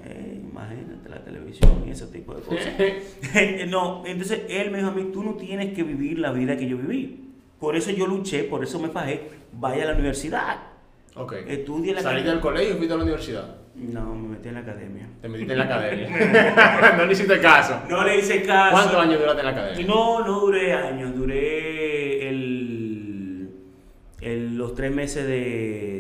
Eh, 0.06 0.41
imagínate 0.50 1.10
la 1.10 1.24
televisión 1.24 1.84
y 1.88 1.91
ese 1.91 2.08
tipo 2.08 2.34
de 2.34 2.41
cosas. 2.41 2.68
no, 3.70 4.03
entonces 4.06 4.41
él 4.50 4.72
me 4.72 4.77
dijo 4.79 4.89
a 4.89 4.94
mí, 4.94 5.10
tú 5.13 5.24
no 5.24 5.34
tienes 5.36 5.74
que 5.74 5.84
vivir 5.84 6.20
la 6.20 6.32
vida 6.32 6.58
que 6.58 6.68
yo 6.68 6.77
viví. 6.77 7.25
Por 7.60 7.75
eso 7.75 7.91
yo 7.91 8.08
luché, 8.08 8.44
por 8.44 8.63
eso 8.63 8.79
me 8.79 8.89
fajé. 8.89 9.22
Vaya 9.53 9.84
a 9.84 9.88
la 9.88 9.94
universidad. 9.94 10.58
Ok. 11.15 11.34
Estudie 11.48 11.94
la 11.94 12.01
¿Saliste 12.01 12.29
del 12.29 12.39
colegio 12.39 12.74
y 12.75 12.77
fuiste 12.77 12.94
a 12.94 12.98
la 12.98 13.03
universidad? 13.03 13.56
No, 13.75 14.13
me 14.15 14.29
metí 14.29 14.48
en 14.50 14.53
la 14.56 14.60
academia. 14.62 15.08
Te 15.22 15.27
metiste 15.29 15.53
en 15.53 15.60
la 15.60 15.65
academia. 15.65 16.94
no 16.98 17.06
le 17.06 17.12
hiciste 17.13 17.39
caso. 17.39 17.82
No 17.89 18.03
le 18.06 18.18
hice 18.20 18.44
caso. 18.44 18.72
¿Cuántos 18.75 18.96
años 19.01 19.20
duraste 19.20 19.39
en 19.41 19.46
la 19.46 19.51
academia? 19.51 19.86
No, 19.88 20.25
no 20.25 20.39
duré 20.41 20.74
años, 20.74 21.15
duré 21.15 22.29
el, 22.29 23.50
el- 24.22 24.58
los 24.58 24.74
tres 24.75 24.91
meses 24.94 25.25
de. 25.27 25.99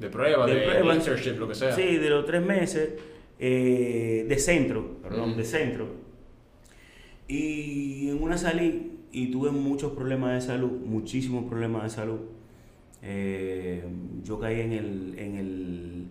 De 0.00 0.08
prueba, 0.08 0.46
de, 0.46 0.54
De 0.54 0.60
prueba. 0.66 0.94
internship, 0.94 1.38
lo 1.38 1.48
que 1.48 1.54
sea. 1.54 1.72
Sí, 1.72 1.96
de 1.98 2.10
los 2.10 2.24
tres 2.24 2.42
meses 2.42 2.90
eh, 3.38 4.26
de 4.28 4.38
centro, 4.38 4.96
perdón, 5.02 5.32
Mm. 5.32 5.36
de 5.36 5.44
centro. 5.44 5.86
Y 7.28 8.08
en 8.10 8.22
una 8.22 8.36
salí 8.36 8.98
y 9.12 9.30
tuve 9.30 9.50
muchos 9.50 9.92
problemas 9.92 10.32
de 10.34 10.40
salud, 10.40 10.70
muchísimos 10.84 11.44
problemas 11.48 11.84
de 11.84 11.90
salud. 11.90 12.18
Eh, 13.02 13.82
yo 14.24 14.38
caí 14.38 14.60
en 14.60 14.72
el, 14.72 15.14
en 15.18 15.36
el, 15.36 16.06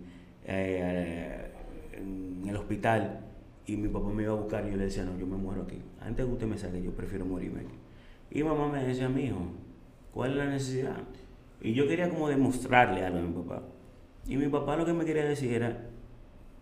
eh, 0.46 1.52
en 1.94 2.48
el 2.48 2.56
hospital 2.56 3.20
y 3.68 3.76
mi 3.76 3.88
papá 3.90 4.10
me 4.10 4.24
iba 4.24 4.32
a 4.32 4.36
buscar 4.36 4.66
y 4.68 4.72
yo 4.72 4.78
le 4.78 4.86
decía, 4.86 5.04
no, 5.04 5.18
yo 5.20 5.28
me 5.28 5.38
muero 5.38 5.64
aquí. 5.64 5.78
Antes 6.02 6.26
que 6.26 6.32
usted 6.32 6.48
me 6.48 6.58
saque, 6.58 6.82
yo 6.82 6.92
prefiero 6.92 7.26
morirme 7.26 7.60
aquí. 7.62 7.76
Y 8.32 8.44
mamá 8.44 8.68
me 8.72 8.84
decía, 8.84 9.10
mi 9.10 9.26
hijo, 9.26 9.42
¿cuál 10.14 10.32
es 10.32 10.38
la 10.38 10.46
necesidad? 10.50 10.98
Y 11.62 11.74
yo 11.74 11.88
quería 11.88 12.10
como 12.10 12.30
demostrarle 12.30 13.04
algo 13.04 13.20
a 13.20 13.22
mi 13.22 13.34
papá. 13.34 13.62
Y 14.30 14.38
mi 14.38 14.48
papá 14.48 14.78
lo 14.78 14.86
que 14.86 14.94
me 14.94 15.04
quería 15.06 15.26
decir 15.26 15.52
era, 15.52 15.86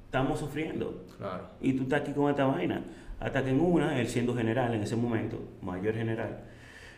estamos 0.06 0.40
sufriendo. 0.40 1.04
Claro. 1.18 1.44
Y 1.62 1.74
tú 1.74 1.84
estás 1.84 2.02
aquí 2.02 2.14
con 2.14 2.30
esta 2.30 2.46
vaina. 2.46 2.84
Hasta 3.20 3.44
que 3.44 3.50
en 3.50 3.60
una, 3.60 4.00
él 4.00 4.08
siendo 4.08 4.34
general 4.36 4.74
en 4.74 4.82
ese 4.84 4.96
momento, 4.96 5.38
mayor 5.62 5.94
general, 5.96 6.46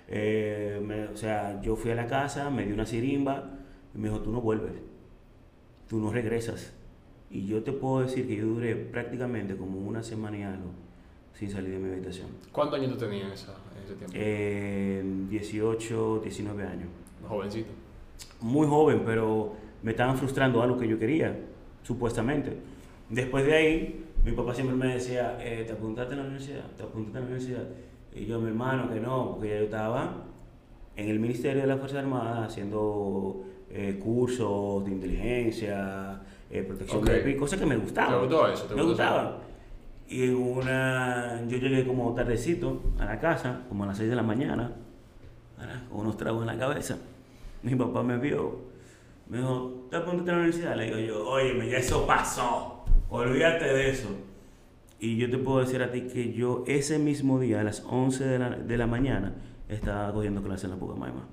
eh, 0.08 0.82
me- 0.86 1.08
o 1.08 1.18
sea, 1.18 1.60
yo 1.62 1.76
fui 1.76 1.92
a 1.92 1.96
la 1.96 2.08
casa, 2.08 2.50
me 2.50 2.66
dio 2.66 2.74
una 2.74 2.86
sirimba 2.86 3.52
y 3.96 3.98
me 3.98 4.10
dijo, 4.10 4.22
tú 4.22 4.32
no 4.32 4.42
vuelves, 4.42 4.74
tú 5.88 6.00
no 6.00 6.12
regresas. 6.12 6.74
Y 7.32 7.46
yo 7.48 7.64
te 7.64 7.72
puedo 7.72 8.02
decir 8.02 8.28
que 8.28 8.36
yo 8.36 8.46
duré 8.46 8.76
prácticamente 8.76 9.56
como 9.56 9.80
una 9.80 10.04
semana 10.04 10.38
y 10.38 10.44
algo 10.44 10.72
sin 11.34 11.50
salir 11.50 11.72
de 11.72 11.80
mi 11.80 11.92
habitación. 11.94 12.28
¿Cuántos 12.52 12.80
años 12.80 12.92
tú 12.94 12.98
tenías 12.98 13.28
en, 13.28 13.32
esa- 13.34 13.56
en 13.78 13.84
ese 13.86 13.94
tiempo? 13.96 14.14
Eh, 14.16 15.04
18, 15.30 16.20
19 16.24 16.64
años. 16.64 16.90
Jovencito. 17.28 17.70
muy 18.42 18.68
joven, 18.68 19.04
pero 19.06 19.54
me 19.84 19.92
estaban 19.92 20.18
frustrando 20.18 20.62
algo 20.62 20.78
que 20.78 20.88
yo 20.88 20.98
quería, 21.00 21.36
supuestamente. 21.84 22.58
Después 23.10 23.46
de 23.46 23.54
ahí, 23.56 24.06
mi 24.24 24.32
papá 24.34 24.54
siempre 24.54 24.76
me 24.76 24.94
decía, 24.94 25.38
eh, 25.42 25.64
¿te 25.66 25.74
apuntaste 25.74 26.14
a 26.14 26.18
la 26.18 26.24
universidad? 26.24 26.66
¿Te 26.78 26.84
apuntaste 26.84 27.18
a 27.18 27.22
la 27.22 27.28
universidad? 27.28 27.64
Y 28.14 28.26
yo, 28.26 28.40
mi 28.40 28.48
hermano, 28.50 28.90
que 28.92 29.00
no, 29.00 29.32
porque 29.34 29.50
ya 29.50 29.58
yo 29.58 29.64
estaba 29.64 30.14
en 30.96 31.10
el 31.10 31.20
Ministerio 31.20 31.62
de 31.62 31.68
la 31.68 31.78
Fuerza 31.78 32.00
Armada 32.00 32.46
haciendo 32.46 33.44
eh, 33.72 34.00
cursos 34.04 34.84
de 34.86 34.92
inteligencia, 34.92 36.20
eh, 36.50 36.64
protección 36.64 37.02
Ok. 37.04 37.10
de 37.10 37.38
cosas 37.38 37.60
que 37.60 37.66
me 37.66 37.78
gustaban. 37.78 38.14
¿Te 38.14 38.20
gustó 38.28 38.48
eso? 38.48 38.64
¿Te 38.66 38.76
me 38.76 38.82
gustó 38.84 39.04
eso? 39.04 39.12
gustaba. 39.12 39.38
Y 40.10 40.28
una, 40.30 41.40
yo 41.48 41.58
llegué 41.60 41.86
como 41.86 42.14
tardecito 42.16 42.82
a 42.98 43.06
la 43.06 43.20
casa, 43.20 43.62
como 43.70 43.84
a 43.84 43.88
las 43.88 43.98
6 43.98 44.10
de 44.10 44.16
la 44.16 44.24
mañana, 44.24 44.72
con 45.92 46.02
unos 46.02 46.18
tragos 46.18 46.42
en 46.42 46.48
la 46.48 46.58
cabeza. 46.58 46.98
Mi 47.62 47.76
papá 47.76 48.02
me 48.02 48.18
vio, 48.18 48.58
me 49.30 49.38
dijo, 49.38 49.88
¿te 49.90 49.98
apuntaste 49.98 50.32
a 50.32 50.34
la 50.34 50.40
universidad? 50.40 50.76
Le 50.76 50.86
digo 50.86 50.98
yo, 51.00 51.30
oye, 51.30 51.70
ya 51.70 51.78
eso 51.78 52.06
pasó, 52.06 52.84
olvídate 53.10 53.66
de 53.66 53.90
eso. 53.92 54.10
Y 55.00 55.18
yo 55.18 55.30
te 55.30 55.38
puedo 55.38 55.60
decir 55.60 55.82
a 55.82 55.92
ti 55.92 56.02
que 56.02 56.34
yo 56.34 56.64
ese 56.68 57.00
mismo 57.00 57.40
día, 57.40 57.62
a 57.62 57.64
las 57.64 57.86
11 57.88 58.26
de 58.26 58.40
la, 58.40 58.50
de 58.50 58.78
la 58.78 58.88
mañana, 58.88 59.34
estaba 59.70 60.12
cogiendo 60.12 60.42
clases 60.42 60.66
en 60.66 60.72
la 60.72 60.76
Pucamaima. 60.78 61.28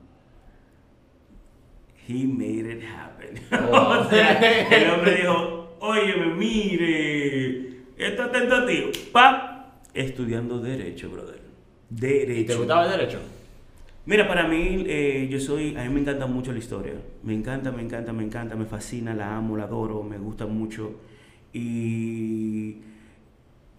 He 2.07 2.25
made 2.27 2.71
it 2.71 2.85
happen. 2.85 3.41
Oh. 3.73 4.01
o 4.01 4.11
sea, 4.11 4.39
el 4.71 4.91
hombre 4.91 5.17
dijo, 5.17 5.77
óyeme, 5.81 6.35
mire, 6.35 7.69
esto 7.97 8.25
es 8.27 8.33
tentativo. 8.33 8.91
Pa, 9.11 9.75
estudiando 9.95 10.61
Derecho, 10.61 11.11
brother. 11.11 11.41
Derecho. 11.89 12.41
¿Y 12.41 12.45
te 12.45 12.55
gustaba 12.55 12.85
el 12.85 12.91
derecho? 12.91 13.19
Mira, 14.07 14.29
para 14.29 14.47
mí, 14.47 14.85
eh, 14.87 15.27
yo 15.29 15.41
soy, 15.41 15.77
a 15.77 15.83
mí 15.83 15.89
me 15.89 16.01
encanta 16.01 16.27
mucho 16.27 16.53
la 16.53 16.61
historia. 16.61 16.95
Me 17.25 17.35
encanta, 17.35 17.73
me 17.73 17.83
encanta, 17.83 18.13
me 18.13 18.23
encanta, 18.23 18.55
me 18.55 18.65
fascina, 18.65 19.15
la 19.15 19.37
amo, 19.37 19.57
la 19.57 19.65
adoro, 19.65 20.05
me 20.05 20.17
gusta 20.17 20.47
mucho. 20.47 21.01
Y 21.53 22.77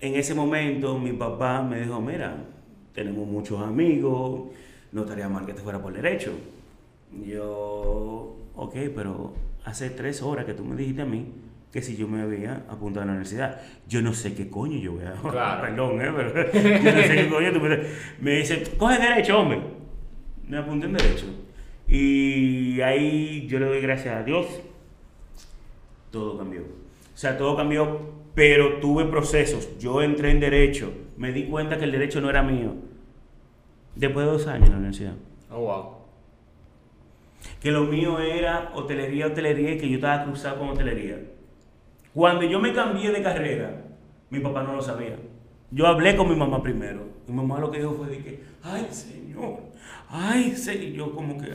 en 0.01 0.15
ese 0.15 0.35
momento 0.35 0.99
mi 0.99 1.13
papá 1.13 1.63
me 1.63 1.79
dijo, 1.79 2.01
mira, 2.01 2.35
tenemos 2.93 3.25
muchos 3.25 3.61
amigos, 3.61 4.49
no 4.91 5.03
estaría 5.03 5.29
mal 5.29 5.45
que 5.45 5.53
te 5.53 5.61
fuera 5.61 5.81
por 5.81 5.93
derecho. 5.93 6.33
Yo, 7.25 8.35
ok, 8.53 8.75
pero 8.93 9.33
hace 9.63 9.89
tres 9.91 10.21
horas 10.21 10.43
que 10.43 10.53
tú 10.53 10.65
me 10.65 10.75
dijiste 10.75 11.03
a 11.03 11.05
mí 11.05 11.25
que 11.71 11.81
si 11.81 11.95
yo 11.95 12.07
me 12.09 12.21
había 12.21 12.65
apuntado 12.69 13.03
a 13.03 13.05
la 13.05 13.11
universidad. 13.13 13.61
Yo 13.87 14.01
no 14.01 14.13
sé 14.13 14.33
qué 14.33 14.49
coño 14.49 14.77
yo 14.77 14.93
voy 14.93 15.05
a... 15.05 15.13
Claro. 15.31 15.61
Perdón, 15.61 16.01
¿eh? 16.01 16.11
Pero 16.13 16.51
yo 16.83 16.91
no 16.91 17.01
sé 17.01 17.15
qué 17.15 17.29
coño 17.29 17.53
tú 17.53 17.59
me... 17.61 17.79
Me 18.19 18.31
dice, 18.39 18.63
coge 18.77 18.97
derecho, 18.97 19.39
hombre. 19.39 19.76
Me 20.47 20.57
apunté 20.57 20.85
en 20.85 20.93
derecho. 20.93 21.25
Y 21.87 22.81
ahí 22.81 23.47
yo 23.47 23.59
le 23.59 23.65
doy 23.65 23.81
gracias 23.81 24.15
a 24.15 24.23
Dios. 24.23 24.47
Todo 26.11 26.37
cambió. 26.37 26.61
O 26.61 27.17
sea, 27.17 27.37
todo 27.37 27.55
cambió, 27.55 28.11
pero 28.33 28.79
tuve 28.79 29.05
procesos. 29.05 29.77
Yo 29.79 30.01
entré 30.01 30.31
en 30.31 30.39
derecho. 30.39 30.93
Me 31.17 31.31
di 31.31 31.45
cuenta 31.45 31.77
que 31.77 31.85
el 31.85 31.91
derecho 31.91 32.21
no 32.21 32.29
era 32.29 32.43
mío. 32.43 32.75
Después 33.95 34.25
de 34.25 34.31
dos 34.31 34.47
años 34.47 34.67
en 34.67 34.71
la 34.71 34.77
universidad. 34.77 35.13
Oh, 35.49 35.59
wow. 35.59 35.97
Que 37.59 37.71
lo 37.71 37.85
mío 37.85 38.19
era 38.19 38.71
hotelería, 38.73 39.27
hotelería 39.27 39.73
y 39.73 39.77
que 39.77 39.89
yo 39.89 39.95
estaba 39.95 40.25
cruzado 40.25 40.59
con 40.59 40.69
hotelería. 40.69 41.19
Cuando 42.13 42.43
yo 42.43 42.59
me 42.59 42.73
cambié 42.73 43.11
de 43.11 43.21
carrera, 43.21 43.83
mi 44.29 44.39
papá 44.39 44.63
no 44.63 44.73
lo 44.73 44.81
sabía. 44.81 45.15
Yo 45.71 45.85
hablé 45.85 46.15
con 46.15 46.29
mi 46.29 46.35
mamá 46.35 46.61
primero. 46.63 47.07
Mi 47.27 47.35
mamá 47.35 47.59
lo 47.59 47.69
que 47.71 47.79
dijo 47.79 47.93
fue 47.93 48.07
de 48.07 48.17
que, 48.19 48.39
ay, 48.63 48.87
señor, 48.89 49.59
ay, 50.09 50.55
señor. 50.55 50.93
Yo 50.93 51.11
como 51.13 51.37
que, 51.37 51.49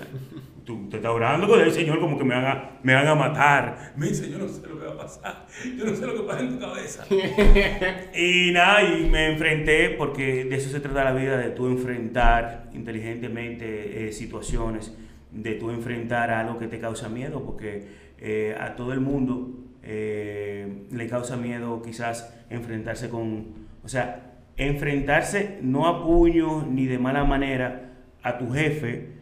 tú 0.64 0.88
te 0.90 0.96
estás 0.98 1.12
orando 1.12 1.48
con 1.48 1.60
el 1.60 1.72
señor 1.72 1.98
como 1.98 2.18
que 2.18 2.24
me 2.24 2.34
van 2.34 2.44
a, 2.44 2.70
me 2.82 2.94
van 2.94 3.06
a 3.06 3.14
matar. 3.14 3.94
Me 3.96 4.08
dice, 4.08 4.30
yo 4.30 4.38
no 4.38 4.48
sé 4.48 4.66
lo 4.68 4.78
que 4.78 4.86
va 4.86 4.92
a 4.92 4.96
pasar. 4.98 5.46
Yo 5.76 5.84
no 5.84 5.94
sé 5.94 6.06
lo 6.06 6.14
que 6.14 6.22
pasa 6.22 6.40
en 6.40 6.50
tu 6.50 6.60
cabeza. 6.60 7.06
y 8.14 8.50
nada, 8.52 8.82
y 8.82 9.08
me 9.08 9.32
enfrenté, 9.32 9.90
porque 9.90 10.44
de 10.44 10.56
eso 10.56 10.70
se 10.70 10.80
trata 10.80 11.04
la 11.04 11.12
vida, 11.12 11.36
de 11.36 11.50
tú 11.50 11.66
enfrentar 11.66 12.70
inteligentemente 12.74 14.08
eh, 14.08 14.12
situaciones, 14.12 14.94
de 15.30 15.54
tú 15.54 15.70
enfrentar 15.70 16.30
algo 16.30 16.58
que 16.58 16.68
te 16.68 16.78
causa 16.78 17.08
miedo, 17.08 17.44
porque 17.44 17.86
eh, 18.18 18.54
a 18.60 18.76
todo 18.76 18.92
el 18.92 19.00
mundo 19.00 19.50
eh, 19.82 20.86
le 20.90 21.08
causa 21.08 21.36
miedo 21.36 21.82
quizás 21.82 22.32
enfrentarse 22.50 23.08
con, 23.08 23.61
o 23.84 23.88
sea, 23.88 24.32
enfrentarse 24.56 25.58
no 25.62 25.86
a 25.86 26.04
puño 26.04 26.64
ni 26.66 26.86
de 26.86 26.98
mala 26.98 27.24
manera 27.24 27.92
a 28.22 28.38
tu 28.38 28.52
jefe, 28.52 29.12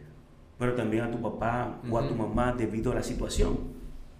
pero 0.59 0.73
también 0.73 1.03
a 1.03 1.11
tu 1.11 1.21
papá 1.21 1.79
o 1.89 1.97
a 1.97 2.07
tu 2.07 2.13
mamá 2.13 2.53
debido 2.57 2.91
a 2.91 2.95
la 2.95 3.03
situación. 3.03 3.57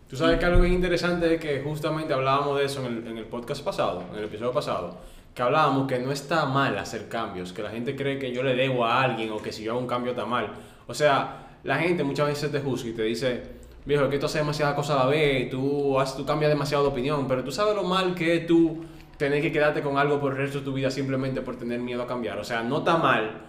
Tú 0.09 0.17
sabes 0.17 0.39
que 0.39 0.45
algo 0.45 0.61
bien 0.61 0.73
interesante 0.73 1.35
es 1.35 1.39
que 1.39 1.61
justamente 1.61 2.13
hablábamos 2.13 2.59
de 2.59 2.65
eso 2.65 2.85
en 2.85 2.97
el, 2.97 3.07
en 3.07 3.17
el 3.17 3.25
podcast 3.25 3.63
pasado, 3.63 4.03
en 4.11 4.17
el 4.17 4.25
episodio 4.25 4.51
pasado, 4.51 4.97
que 5.33 5.41
hablábamos 5.41 5.87
que 5.87 5.99
no 5.99 6.11
está 6.11 6.45
mal 6.45 6.77
hacer 6.77 7.07
cambios, 7.07 7.53
que 7.53 7.63
la 7.63 7.69
gente 7.69 7.95
cree 7.95 8.19
que 8.19 8.33
yo 8.33 8.43
le 8.43 8.55
debo 8.55 8.83
a 8.83 9.01
alguien 9.01 9.31
o 9.31 9.37
que 9.37 9.53
si 9.53 9.63
yo 9.63 9.71
hago 9.71 9.79
un 9.79 9.87
cambio 9.87 10.11
está 10.11 10.25
mal. 10.25 10.51
O 10.87 10.93
sea, 10.93 11.57
la 11.63 11.77
gente 11.77 12.03
muchas 12.03 12.27
veces 12.27 12.51
te 12.51 12.59
juzga 12.59 12.89
y 12.89 12.93
te 12.93 13.03
dice, 13.03 13.43
viejo, 13.85 14.09
que 14.09 14.19
tú 14.19 14.25
haces 14.25 14.41
demasiadas 14.41 14.75
cosas 14.75 14.97
a 14.97 15.05
la 15.05 15.09
vez, 15.09 15.49
tú, 15.49 15.97
haces, 15.99 16.17
tú 16.17 16.25
cambias 16.25 16.51
demasiado 16.51 16.83
de 16.83 16.89
opinión, 16.89 17.27
pero 17.27 17.43
tú 17.43 17.51
sabes 17.51 17.75
lo 17.75 17.83
mal 17.83 18.13
que 18.13 18.35
es 18.35 18.47
tú 18.47 18.83
tener 19.21 19.41
que 19.41 19.51
quedarte 19.51 19.81
con 19.81 19.97
algo 19.97 20.19
por 20.19 20.31
el 20.33 20.39
resto 20.39 20.59
de 20.59 20.65
tu 20.65 20.73
vida 20.73 20.89
simplemente 20.89 21.41
por 21.41 21.55
tener 21.55 21.79
miedo 21.79 22.01
a 22.01 22.07
cambiar. 22.07 22.39
O 22.39 22.43
sea, 22.43 22.63
no 22.63 22.79
está 22.79 22.97
mal 22.97 23.43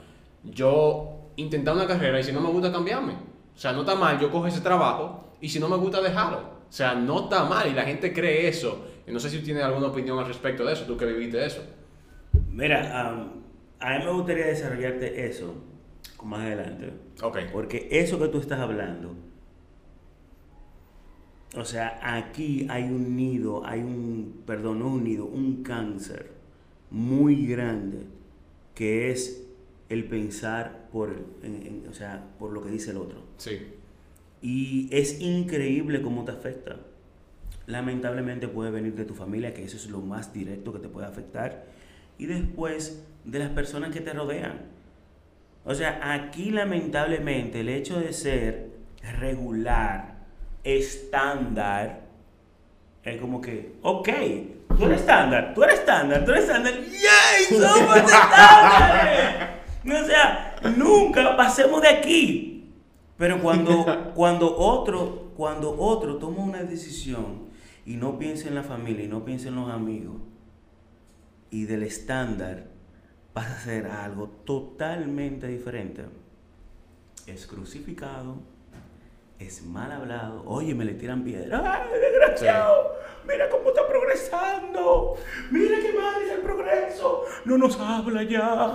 yo 0.44 1.30
intentar 1.36 1.74
una 1.74 1.86
carrera 1.86 2.20
y 2.20 2.22
si 2.22 2.32
no 2.32 2.40
me 2.40 2.50
gusta 2.50 2.70
cambiarme. 2.70 3.12
O 3.12 3.58
sea, 3.58 3.72
no 3.72 3.80
está 3.80 3.94
mal 3.94 4.20
yo 4.20 4.30
cojo 4.30 4.46
ese 4.46 4.60
trabajo 4.60 5.34
y 5.40 5.48
si 5.48 5.58
no 5.58 5.68
me 5.68 5.76
gusta 5.76 6.02
dejarlo. 6.02 6.38
O 6.38 6.72
sea, 6.72 6.94
no 6.94 7.24
está 7.24 7.44
mal 7.44 7.68
y 7.68 7.72
la 7.72 7.84
gente 7.84 8.12
cree 8.12 8.48
eso. 8.48 8.86
Y 9.06 9.12
no 9.12 9.18
sé 9.18 9.30
si 9.30 9.38
tienes 9.38 9.64
alguna 9.64 9.86
opinión 9.88 10.18
al 10.18 10.26
respecto 10.26 10.64
de 10.64 10.74
eso, 10.74 10.84
tú 10.84 10.96
que 10.96 11.06
viviste 11.06 11.44
eso. 11.44 11.62
Mira, 12.50 13.08
am, 13.08 13.42
a 13.80 13.98
mí 13.98 14.04
me 14.04 14.12
gustaría 14.12 14.46
desarrollarte 14.46 15.26
eso 15.26 15.54
más 16.22 16.40
adelante. 16.40 16.92
Ok. 17.22 17.38
Porque 17.50 17.88
eso 17.90 18.18
que 18.18 18.28
tú 18.28 18.38
estás 18.38 18.60
hablando, 18.60 19.14
o 21.56 21.64
sea, 21.64 21.98
aquí 22.16 22.66
hay 22.70 22.84
un 22.84 23.16
nido, 23.16 23.64
hay 23.66 23.80
un, 23.80 24.42
perdón, 24.46 24.78
no 24.80 24.88
un 24.88 25.04
nido, 25.04 25.26
un 25.26 25.62
cáncer 25.62 26.30
muy 26.90 27.46
grande 27.46 27.98
que 28.74 29.10
es 29.10 29.44
el 29.88 30.04
pensar 30.04 30.88
por, 30.90 31.10
en- 31.42 31.66
en- 31.66 31.88
o 31.88 31.92
sea, 31.92 32.24
por 32.38 32.52
lo 32.52 32.62
que 32.62 32.70
dice 32.70 32.92
el 32.92 32.96
otro. 32.96 33.22
Sí. 33.36 33.58
Y 34.40 34.88
es 34.90 35.20
increíble 35.20 36.00
cómo 36.02 36.24
te 36.24 36.32
afecta. 36.32 36.76
Lamentablemente 37.66 38.48
puede 38.48 38.70
venir 38.70 38.94
de 38.94 39.04
tu 39.04 39.14
familia, 39.14 39.54
que 39.54 39.62
eso 39.64 39.76
es 39.76 39.88
lo 39.88 40.00
más 40.00 40.32
directo 40.32 40.72
que 40.72 40.78
te 40.80 40.88
puede 40.88 41.06
afectar. 41.06 41.66
Y 42.18 42.26
después 42.26 43.04
de 43.24 43.38
las 43.38 43.50
personas 43.50 43.90
que 43.94 44.00
te 44.00 44.12
rodean. 44.12 44.62
O 45.64 45.74
sea, 45.74 46.12
aquí 46.14 46.50
lamentablemente 46.50 47.60
el 47.60 47.68
hecho 47.68 48.00
de 48.00 48.12
ser 48.12 48.70
regular, 49.18 50.11
estándar, 50.64 52.02
es 53.02 53.20
como 53.20 53.40
que, 53.40 53.76
ok, 53.82 54.08
tú 54.76 54.86
eres 54.86 55.00
estándar, 55.00 55.52
tú 55.54 55.62
eres 55.64 55.80
estándar, 55.80 56.24
tú 56.24 56.30
eres 56.30 56.44
estándar, 56.44 56.74
¡yay! 56.74 57.60
¡Somos 57.60 57.96
estándares! 57.96 59.52
O 59.84 60.06
sea, 60.06 60.56
nunca 60.76 61.36
pasemos 61.36 61.82
de 61.82 61.88
aquí. 61.88 62.72
Pero 63.16 63.40
cuando, 63.40 64.12
cuando 64.14 64.56
otro, 64.56 65.32
cuando 65.36 65.76
otro 65.78 66.16
toma 66.16 66.42
una 66.42 66.62
decisión 66.62 67.50
y 67.84 67.96
no 67.96 68.18
piensa 68.18 68.48
en 68.48 68.54
la 68.54 68.62
familia 68.62 69.04
y 69.04 69.08
no 69.08 69.24
piensa 69.24 69.48
en 69.48 69.56
los 69.56 69.70
amigos 69.70 70.16
y 71.50 71.64
del 71.64 71.82
estándar 71.82 72.68
pasa 73.32 73.56
a 73.56 73.60
ser 73.60 73.86
algo 73.86 74.28
totalmente 74.28 75.46
diferente, 75.48 76.04
es 77.26 77.46
crucificado, 77.46 78.38
es 79.46 79.62
mal 79.64 79.90
hablado, 79.90 80.42
oye, 80.46 80.74
me 80.74 80.84
le 80.84 80.94
tiran 80.94 81.24
piedra, 81.24 81.82
¡ay, 81.82 82.00
desgraciado! 82.00 82.92
Mira 83.26 83.48
cómo 83.48 83.68
está 83.68 83.86
progresando, 83.86 85.16
mira 85.50 85.78
qué 85.80 85.92
mal 85.92 86.22
es 86.22 86.32
el 86.32 86.40
progreso, 86.40 87.24
no 87.44 87.56
nos 87.56 87.78
habla 87.78 88.24
ya, 88.24 88.72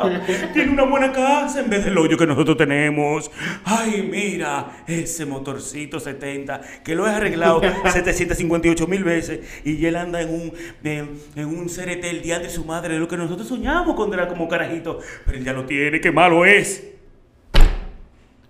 tiene 0.54 0.72
una 0.72 0.84
buena 0.84 1.12
casa 1.12 1.60
en 1.60 1.70
vez 1.70 1.84
del 1.84 1.98
hoyo 1.98 2.18
que 2.18 2.26
nosotros 2.26 2.56
tenemos, 2.56 3.30
ay, 3.66 4.08
mira, 4.10 4.84
ese 4.88 5.26
motorcito 5.26 6.00
70 6.00 6.62
que 6.84 6.96
lo 6.96 7.08
he 7.08 7.12
arreglado 7.12 7.62
758 7.92 8.88
mil 8.88 9.04
veces 9.04 9.62
y 9.66 9.86
él 9.86 9.96
anda 9.98 10.22
en 10.22 10.34
un, 10.34 10.54
en, 10.84 11.20
en 11.36 11.46
un 11.46 11.68
CRT 11.68 12.06
el 12.06 12.22
día 12.22 12.40
de 12.40 12.50
su 12.50 12.64
madre, 12.64 12.94
de 12.94 13.00
lo 13.00 13.08
que 13.08 13.18
nosotros 13.18 13.48
soñamos 13.48 13.96
cuando 13.96 14.16
era 14.16 14.28
como 14.28 14.48
carajito, 14.48 15.00
pero 15.26 15.38
él 15.38 15.44
ya 15.44 15.54
lo 15.54 15.66
tiene, 15.66 16.00
qué 16.00 16.12
malo 16.12 16.46
es. 16.46 16.88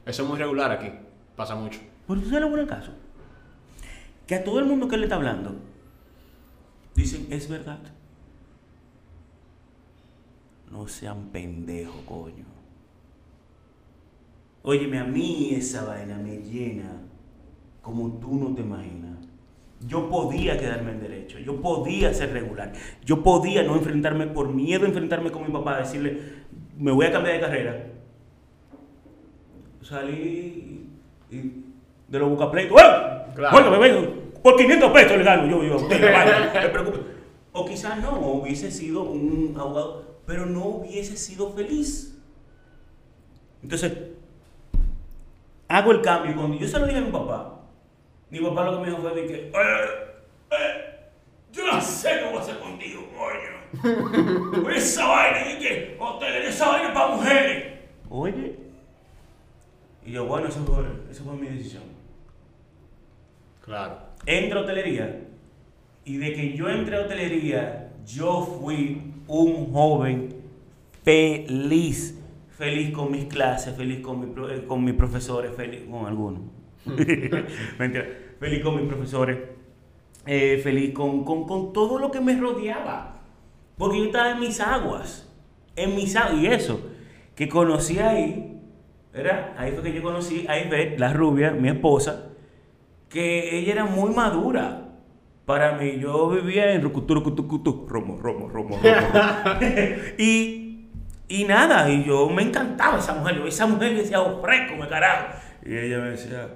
Eso 0.05 0.23
es 0.23 0.29
muy 0.29 0.37
regular 0.37 0.71
aquí. 0.71 0.89
Pasa 1.35 1.53
mucho. 1.53 1.79
Pero 2.07 2.21
tú 2.21 2.27
sabes 2.27 2.41
lo 2.41 2.49
bueno 2.49 2.65
del 2.65 2.69
caso. 2.69 2.91
Que 4.25 4.35
a 4.35 4.43
todo 4.43 4.59
el 4.59 4.65
mundo 4.65 4.87
que 4.87 4.95
él 4.95 5.01
le 5.01 5.07
está 5.07 5.15
hablando, 5.15 5.55
dicen, 6.95 7.27
es 7.29 7.49
verdad. 7.49 7.79
No 10.71 10.87
sean 10.87 11.29
pendejos, 11.29 12.01
coño. 12.05 12.45
Óyeme, 14.63 14.99
a 14.99 15.05
mí 15.05 15.51
esa 15.53 15.85
vaina 15.85 16.17
me 16.17 16.39
llena 16.39 16.91
como 17.81 18.11
tú 18.19 18.35
no 18.35 18.53
te 18.53 18.61
imaginas. 18.61 19.17
Yo 19.87 20.09
podía 20.09 20.59
quedarme 20.59 20.91
en 20.91 20.99
derecho, 20.99 21.39
yo 21.39 21.61
podía 21.61 22.13
ser 22.13 22.33
regular, 22.33 22.73
yo 23.05 23.23
podía 23.23 23.63
no 23.63 23.75
enfrentarme 23.75 24.27
por 24.27 24.53
miedo 24.53 24.83
a 24.83 24.87
enfrentarme 24.87 25.31
con 25.31 25.43
mi 25.45 25.53
papá, 25.53 25.77
decirle, 25.77 26.19
me 26.77 26.91
voy 26.91 27.05
a 27.05 27.11
cambiar 27.11 27.35
de 27.35 27.41
carrera. 27.41 27.87
Salí 29.81 30.89
y, 31.31 31.66
de 32.07 32.19
los 32.19 32.29
bucapleitos, 32.29 32.81
¡eh! 32.81 32.85
Claro. 33.35 33.71
Me 33.71 33.77
vengo, 33.77 34.13
por 34.41 34.55
500 34.55 34.91
pesos 34.91 35.17
le 35.17 35.23
gano 35.23 35.45
yo, 35.47 35.63
yo, 35.63 35.73
a 35.73 35.77
usted, 35.81 36.01
vaya, 36.13 36.51
no 36.53 36.61
se 36.61 36.69
preocupe. 36.69 36.99
O 37.53 37.65
quizás 37.65 37.97
no, 37.99 38.19
hubiese 38.19 38.71
sido 38.71 39.03
un 39.03 39.55
abogado, 39.59 40.19
pero 40.25 40.45
no 40.45 40.65
hubiese 40.65 41.17
sido 41.17 41.51
feliz. 41.53 42.17
Entonces, 43.63 43.91
hago 45.67 45.91
el 45.91 46.01
cambio. 46.01 46.35
Cuando 46.35 46.57
yo 46.57 46.67
se 46.67 46.79
lo 46.79 46.85
dije 46.85 46.99
a 46.99 47.01
mi 47.01 47.11
papá, 47.11 47.59
mi 48.29 48.39
papá 48.39 48.65
lo 48.65 48.73
que 48.73 48.83
me 48.83 48.89
dijo 48.89 49.01
fue 49.01 49.15
de 49.21 49.27
que, 49.27 49.35
"Eh, 49.47 49.51
eh, 50.51 50.99
yo 51.51 51.65
no 51.65 51.81
sé 51.81 52.09
qué 52.19 52.25
voy 52.29 52.37
a 52.37 52.41
hacer 52.41 52.59
contigo, 52.59 53.01
coño. 53.17 54.69
Esa 54.69 55.07
vaina, 55.07 55.51
y 55.51 55.59
que 55.59 55.97
hotelería, 55.99 56.49
esa 56.49 56.69
vaina 56.69 56.93
para 56.93 57.15
mujeres. 57.15 57.73
Oye. 58.09 58.55
Y 60.05 60.11
yo, 60.11 60.25
bueno, 60.25 60.47
eso 60.47 60.59
fue, 60.65 60.85
eso 61.11 61.23
fue 61.23 61.33
mi 61.33 61.47
decisión. 61.47 61.83
Claro. 63.67 63.97
Entro 64.25 64.59
a 64.59 64.63
hotelería. 64.63 65.23
Y 66.05 66.17
de 66.17 66.33
que 66.33 66.53
yo 66.55 66.69
entré 66.69 66.95
a 66.95 67.01
hotelería, 67.01 67.91
yo 68.05 68.41
fui 68.61 69.13
un 69.27 69.71
joven 69.73 70.29
feliz. 71.03 72.17
Feliz 72.57 72.91
con 72.91 73.11
mis 73.11 73.25
clases, 73.25 73.75
feliz 73.75 73.99
con, 73.99 74.19
mi 74.21 74.25
eh, 74.51 74.63
con 74.65 74.83
mis 74.83 74.95
profesores, 74.95 75.51
feliz 75.55 75.81
con 75.91 76.07
algunos. 76.07 76.41
Mentira. 77.77 78.07
Feliz 78.39 78.63
con 78.63 78.77
mis 78.77 78.87
profesores. 78.87 79.37
eh, 80.25 80.59
feliz 80.63 80.93
con, 80.93 81.23
con, 81.25 81.45
con 81.45 81.73
todo 81.73 81.99
lo 81.99 82.09
que 82.09 82.21
me 82.21 82.35
rodeaba. 82.37 83.21
Porque 83.77 83.99
yo 83.99 84.05
estaba 84.05 84.31
en 84.31 84.39
mis 84.39 84.59
aguas. 84.61 85.29
En 85.75 85.95
mis 85.95 86.15
aguas. 86.15 86.41
Y 86.41 86.47
eso, 86.47 86.79
que 87.35 87.47
conocí 87.49 87.99
ahí, 87.99 88.59
¿verdad? 89.13 89.53
Ahí 89.57 89.73
fue 89.73 89.83
que 89.83 89.93
yo 89.93 90.01
conocí 90.01 90.45
a 90.47 90.57
Ivette, 90.59 90.97
la 90.99 91.13
rubia, 91.13 91.51
mi 91.51 91.67
esposa, 91.69 92.29
que 93.09 93.57
ella 93.57 93.73
era 93.73 93.85
muy 93.85 94.13
madura. 94.13 94.83
Para 95.45 95.77
mí, 95.77 95.97
yo 95.99 96.29
vivía 96.29 96.73
en 96.73 96.81
Rucuturucutucutu, 96.81 97.87
romo, 97.87 98.17
romo, 98.17 98.49
romo, 98.49 98.77
romo. 98.77 99.59
y, 100.17 100.87
y 101.29 101.43
nada, 101.45 101.89
y 101.89 102.03
yo 102.03 102.29
me 102.29 102.43
encantaba 102.43 102.99
esa 102.99 103.13
mujer. 103.13 103.41
Esa 103.47 103.65
mujer 103.65 103.93
me 103.93 104.01
decía, 104.01 104.21
oh, 104.21 104.41
fresco, 104.41 104.75
me 104.75 104.87
carajo. 104.89 105.27
Y 105.65 105.77
ella 105.77 105.99
me 105.99 106.09
decía, 106.09 106.49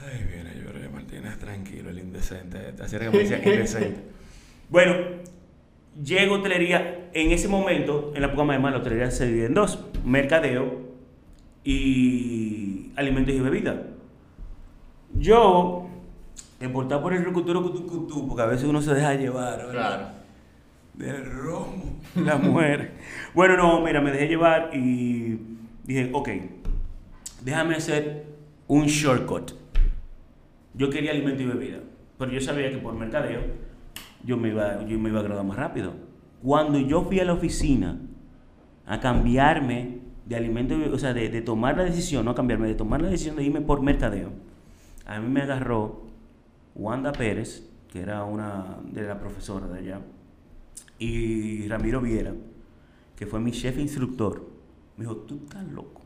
ay, 0.00 0.24
viene 0.24 0.50
Jorge 0.64 0.88
Martínez, 0.88 1.38
tranquilo, 1.38 1.90
el 1.90 1.98
indecente. 1.98 2.72
Así 2.82 2.96
era 2.96 3.10
que 3.10 3.16
me 3.16 3.18
decía 3.24 3.38
indecente. 3.38 4.00
Bueno, 4.70 4.94
llego 6.02 6.36
a 6.36 6.38
hotelería. 6.38 7.08
En 7.12 7.32
ese 7.32 7.48
momento, 7.48 8.12
en 8.14 8.22
la 8.22 8.28
época 8.28 8.44
más 8.44 8.72
la 8.72 8.78
hotelería 8.78 9.10
se 9.10 9.26
divide 9.26 9.46
en 9.46 9.54
dos: 9.54 9.84
mercadeo 10.04 10.94
y 11.64 12.92
alimentos 12.94 13.34
y 13.34 13.40
bebidas. 13.40 13.76
Yo, 15.14 15.88
importado 16.60 17.02
por 17.02 17.12
el 17.12 17.24
recuturo, 17.24 17.72
porque 18.28 18.42
a 18.42 18.46
veces 18.46 18.66
uno 18.68 18.80
se 18.80 18.94
deja 18.94 19.14
llevar, 19.14 19.66
¿verdad? 19.66 20.14
Del 20.94 21.24
romo, 21.24 21.98
la 22.14 22.36
mujer. 22.36 22.92
bueno, 23.34 23.56
no, 23.56 23.80
mira, 23.80 24.00
me 24.00 24.10
dejé 24.12 24.28
llevar 24.28 24.70
y 24.74 25.38
dije, 25.84 26.10
ok, 26.12 26.28
déjame 27.42 27.74
hacer 27.76 28.26
un 28.66 28.86
shortcut. 28.86 29.52
Yo 30.74 30.90
quería 30.90 31.10
alimento 31.10 31.42
y 31.42 31.46
bebida, 31.46 31.78
pero 32.18 32.30
yo 32.30 32.40
sabía 32.40 32.70
que 32.70 32.78
por 32.78 32.94
mercadeo 32.94 33.40
yo 34.24 34.36
me 34.36 34.50
iba, 34.50 34.84
yo 34.86 34.98
me 34.98 35.08
iba 35.08 35.20
a 35.20 35.22
graduar 35.22 35.46
más 35.46 35.56
rápido. 35.56 35.94
Cuando 36.42 36.78
yo 36.78 37.02
fui 37.02 37.20
a 37.20 37.24
la 37.24 37.32
oficina 37.32 37.98
a 38.86 39.00
cambiarme 39.00 39.98
de 40.26 40.36
alimento, 40.36 40.76
o 40.92 40.98
sea, 40.98 41.12
de, 41.12 41.28
de 41.28 41.42
tomar 41.42 41.76
la 41.76 41.84
decisión, 41.84 42.24
no 42.24 42.34
cambiarme, 42.34 42.68
de 42.68 42.74
tomar 42.74 43.02
la 43.02 43.08
decisión 43.08 43.36
de 43.36 43.44
irme 43.44 43.60
por 43.60 43.82
mercadeo, 43.82 44.30
a 45.10 45.18
mí 45.18 45.28
me 45.28 45.42
agarró 45.42 46.02
Wanda 46.76 47.10
Pérez, 47.10 47.68
que 47.90 48.00
era 48.00 48.22
una 48.24 48.78
de 48.84 49.02
las 49.02 49.18
profesoras 49.18 49.72
de 49.72 49.78
allá, 49.80 50.00
y 50.98 51.66
Ramiro 51.66 52.00
Viera, 52.00 52.32
que 53.16 53.26
fue 53.26 53.40
mi 53.40 53.50
chef 53.50 53.76
instructor. 53.78 54.48
Me 54.96 55.04
dijo, 55.04 55.16
tú 55.16 55.40
estás 55.44 55.66
loco. 55.66 56.02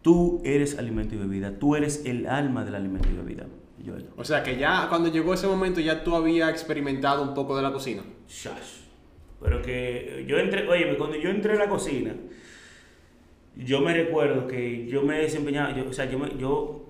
Tú 0.00 0.40
eres 0.44 0.78
alimento 0.78 1.16
y 1.16 1.18
bebida, 1.18 1.58
tú 1.58 1.74
eres 1.74 2.04
el 2.06 2.28
alma 2.28 2.64
del 2.64 2.76
alimento 2.76 3.08
y 3.10 3.16
bebida. 3.16 3.46
O 4.16 4.24
sea 4.24 4.44
que 4.44 4.56
ya 4.56 4.88
cuando 4.88 5.10
llegó 5.10 5.34
ese 5.34 5.48
momento 5.48 5.80
ya 5.80 6.04
tú 6.04 6.14
habías 6.14 6.50
experimentado 6.50 7.22
un 7.22 7.34
poco 7.34 7.56
de 7.56 7.62
la 7.62 7.72
cocina. 7.72 8.02
Shush. 8.28 8.84
Pero 9.42 9.60
que 9.60 10.24
yo 10.28 10.38
entré, 10.38 10.68
oye, 10.68 10.96
cuando 10.96 11.16
yo 11.16 11.30
entré 11.30 11.54
a 11.54 11.56
la 11.56 11.68
cocina, 11.68 12.14
yo 13.56 13.80
me 13.80 13.94
recuerdo 13.94 14.46
que 14.46 14.86
yo 14.86 15.02
me 15.02 15.18
desempeñaba, 15.18 15.74
o 15.88 15.92
sea, 15.92 16.04
yo 16.04 16.18
me, 16.18 16.36
yo, 16.36 16.84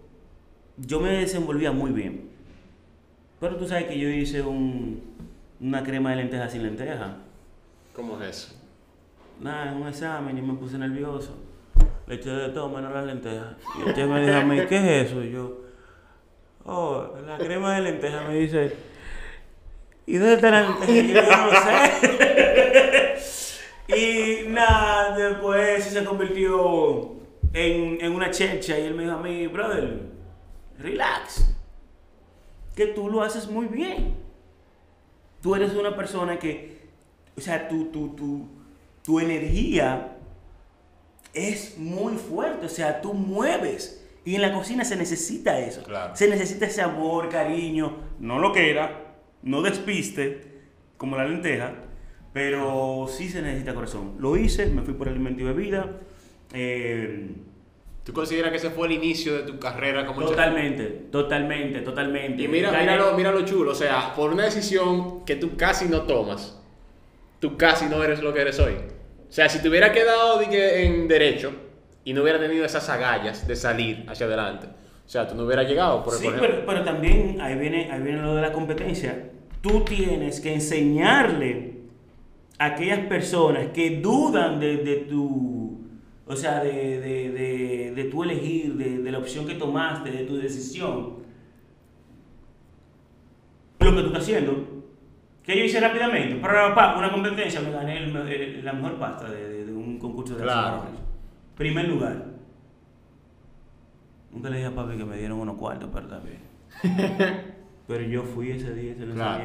yo 0.76 1.00
me 1.00 1.10
desenvolvía 1.10 1.72
muy 1.72 1.92
bien. 1.92 2.28
Pero 3.40 3.56
tú 3.56 3.68
sabes 3.68 3.84
que 3.84 3.98
yo 3.98 4.08
hice 4.08 4.42
un, 4.42 5.02
una 5.60 5.82
crema 5.82 6.10
de 6.10 6.16
lentejas 6.16 6.52
sin 6.52 6.62
lentejas. 6.62 7.12
¿Cómo 7.94 8.20
es 8.20 8.28
eso? 8.28 8.54
Nada, 9.40 9.72
en 9.72 9.82
un 9.82 9.88
examen 9.88 10.36
yo 10.36 10.42
me 10.42 10.54
puse 10.54 10.78
nervioso. 10.78 11.36
Le 12.06 12.14
eché 12.16 12.30
de 12.30 12.48
todo 12.50 12.68
menos 12.68 12.92
las 12.92 13.04
lentejas. 13.04 13.56
Y 13.78 13.88
usted 13.88 14.06
me 14.06 14.24
dijo 14.24 14.36
a 14.36 14.44
mí, 14.44 14.60
¿qué 14.68 14.76
es 14.76 15.10
eso? 15.10 15.22
Y 15.22 15.32
yo, 15.32 15.60
oh, 16.64 17.08
la 17.26 17.36
crema 17.38 17.74
de 17.76 17.82
lentejas. 17.82 18.28
Me 18.28 18.36
dice, 18.36 18.74
¿y 20.06 20.16
dónde 20.16 20.34
está 20.34 20.50
la 20.50 20.62
lenteja? 20.62 20.92
Y 20.92 21.12
yo 21.12 21.22
no 21.22 21.50
sé. 23.88 24.44
y 24.44 24.48
nada, 24.48 25.15
después 25.28 25.84
se 25.84 26.04
convirtió 26.04 27.16
en, 27.52 27.98
en 28.00 28.12
una 28.12 28.30
checha 28.30 28.78
y 28.78 28.82
él 28.82 28.94
me 28.94 29.04
dijo 29.04 29.16
a 29.16 29.22
mí, 29.22 29.46
brother, 29.46 30.00
relax. 30.78 31.54
Que 32.74 32.86
tú 32.86 33.08
lo 33.08 33.22
haces 33.22 33.48
muy 33.48 33.66
bien. 33.66 34.14
Tú 35.40 35.54
eres 35.54 35.74
una 35.74 35.96
persona 35.96 36.38
que, 36.38 36.88
o 37.36 37.40
sea, 37.40 37.68
tu, 37.68 37.86
tu, 37.86 38.14
tu, 38.14 38.48
tu 39.02 39.20
energía 39.20 40.16
es 41.32 41.78
muy 41.78 42.14
fuerte. 42.14 42.66
O 42.66 42.68
sea, 42.70 43.00
tú 43.00 43.14
mueves. 43.14 44.04
Y 44.24 44.34
en 44.34 44.42
la 44.42 44.52
cocina 44.52 44.84
se 44.84 44.96
necesita 44.96 45.58
eso. 45.60 45.82
Se 46.14 46.28
necesita 46.28 46.66
ese 46.66 46.82
amor, 46.82 47.28
cariño. 47.28 47.96
No 48.18 48.38
lo 48.40 48.52
que 48.52 48.70
era, 48.70 49.14
no 49.42 49.62
despiste, 49.62 50.62
como 50.96 51.16
la 51.16 51.24
lenteja, 51.24 51.74
pero 52.36 53.06
sí 53.08 53.30
se 53.30 53.40
necesita 53.40 53.72
corazón. 53.72 54.16
Lo 54.18 54.36
hice, 54.36 54.66
me 54.66 54.82
fui 54.82 54.92
por 54.92 55.08
alimento 55.08 55.40
y 55.40 55.44
bebida. 55.46 55.90
Eh, 56.52 57.30
¿Tú 58.04 58.12
consideras 58.12 58.50
que 58.50 58.58
ese 58.58 58.68
fue 58.68 58.88
el 58.88 58.92
inicio 58.92 59.38
de 59.38 59.44
tu 59.44 59.58
carrera 59.58 60.04
como 60.04 60.20
Totalmente, 60.20 60.84
totalmente, 61.10 61.80
totalmente. 61.80 62.42
Y 62.42 62.46
mira, 62.46 62.70
mira, 62.72 63.32
lo, 63.32 63.42
chulo, 63.46 63.70
o 63.72 63.74
sea, 63.74 64.12
por 64.14 64.34
una 64.34 64.44
decisión 64.44 65.24
que 65.24 65.36
tú 65.36 65.56
casi 65.56 65.88
no 65.88 66.02
tomas, 66.02 66.60
tú 67.40 67.56
casi 67.56 67.86
no 67.86 68.04
eres 68.04 68.20
lo 68.22 68.34
que 68.34 68.42
eres 68.42 68.60
hoy. 68.60 68.74
O 68.74 69.32
sea, 69.32 69.48
si 69.48 69.62
te 69.62 69.70
hubiera 69.70 69.90
quedado 69.90 70.42
en 70.42 71.08
derecho 71.08 71.54
y 72.04 72.12
no 72.12 72.22
hubiera 72.22 72.38
tenido 72.38 72.66
esas 72.66 72.86
agallas 72.90 73.48
de 73.48 73.56
salir 73.56 74.04
hacia 74.10 74.26
adelante, 74.26 74.66
o 74.66 75.08
sea, 75.08 75.26
tú 75.26 75.36
no 75.36 75.44
hubieras 75.44 75.66
llegado, 75.66 76.04
por, 76.04 76.12
sí, 76.12 76.28
pero, 76.38 76.66
pero, 76.66 76.84
también 76.84 77.40
ahí 77.40 77.56
viene, 77.56 77.90
ahí 77.90 78.02
viene 78.02 78.20
lo 78.20 78.34
de 78.34 78.42
la 78.42 78.52
competencia. 78.52 79.30
Tú 79.62 79.86
tienes 79.86 80.38
que 80.38 80.52
enseñarle 80.52 81.75
aquellas 82.58 83.00
personas 83.00 83.68
que 83.72 84.00
dudan 84.00 84.58
de, 84.60 84.78
de 84.78 84.96
tu, 85.08 85.80
o 86.26 86.36
sea, 86.36 86.62
de, 86.62 87.00
de, 87.00 87.30
de, 87.30 87.92
de 87.94 88.04
tu 88.04 88.22
elegir, 88.22 88.74
de, 88.74 89.10
la 89.10 89.18
opción 89.18 89.46
que 89.46 89.54
tomaste, 89.54 90.10
de 90.10 90.24
tu 90.24 90.36
decisión, 90.36 91.16
lo 93.78 93.94
que 93.94 94.00
tú 94.00 94.06
estás 94.06 94.22
haciendo. 94.22 94.76
Que 95.42 95.56
yo 95.56 95.64
hice 95.64 95.78
rápidamente, 95.78 96.36
para 96.36 96.98
una 96.98 97.12
competencia 97.12 97.60
me 97.60 97.70
gané 97.70 98.08
la 98.62 98.72
mejor 98.72 98.98
pasta 98.98 99.30
de, 99.30 99.72
un 99.72 99.98
concurso 99.98 100.34
de 100.34 100.42
claro. 100.42 100.84
Primer 101.56 101.88
lugar. 101.88 102.24
Nunca 104.32 104.50
le 104.50 104.56
dije 104.56 104.68
a 104.68 104.74
papi 104.74 104.96
que 104.96 105.04
me 105.04 105.16
dieron 105.16 105.38
unos 105.38 105.56
cuartos, 105.56 105.88
pero 105.92 106.08
también. 106.08 106.40
pero 107.86 108.02
yo 108.02 108.24
fui 108.24 108.50
ese 108.50 108.74
día, 108.74 108.94
se 108.96 109.06
lo 109.06 109.14
claro. 109.14 109.44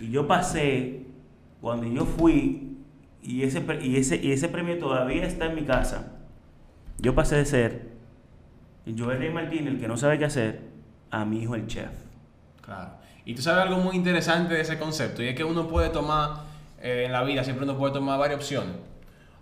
Y 0.00 0.10
yo 0.10 0.26
pasé, 0.26 1.03
cuando 1.64 1.86
yo 1.86 2.04
fui, 2.04 2.76
y 3.22 3.42
ese, 3.42 3.64
y, 3.80 3.96
ese, 3.96 4.16
y 4.22 4.32
ese 4.32 4.50
premio 4.50 4.78
todavía 4.78 5.24
está 5.24 5.46
en 5.46 5.54
mi 5.54 5.62
casa, 5.62 6.12
yo 6.98 7.14
pasé 7.14 7.36
de 7.36 7.46
ser 7.46 7.88
Joel 8.84 9.18
Rey 9.18 9.30
Martínez, 9.30 9.72
el 9.72 9.80
que 9.80 9.88
no 9.88 9.96
sabe 9.96 10.18
qué 10.18 10.26
hacer, 10.26 10.60
a 11.10 11.24
mi 11.24 11.40
hijo 11.40 11.54
el 11.54 11.66
chef. 11.66 11.88
Claro. 12.60 12.90
Y 13.24 13.34
tú 13.34 13.40
sabes 13.40 13.62
algo 13.64 13.78
muy 13.78 13.96
interesante 13.96 14.52
de 14.52 14.60
ese 14.60 14.78
concepto, 14.78 15.22
y 15.22 15.28
es 15.28 15.34
que 15.34 15.42
uno 15.42 15.66
puede 15.66 15.88
tomar, 15.88 16.42
eh, 16.82 17.04
en 17.06 17.12
la 17.12 17.24
vida 17.24 17.42
siempre 17.44 17.64
uno 17.64 17.78
puede 17.78 17.94
tomar 17.94 18.18
varias 18.18 18.40
opciones. 18.40 18.76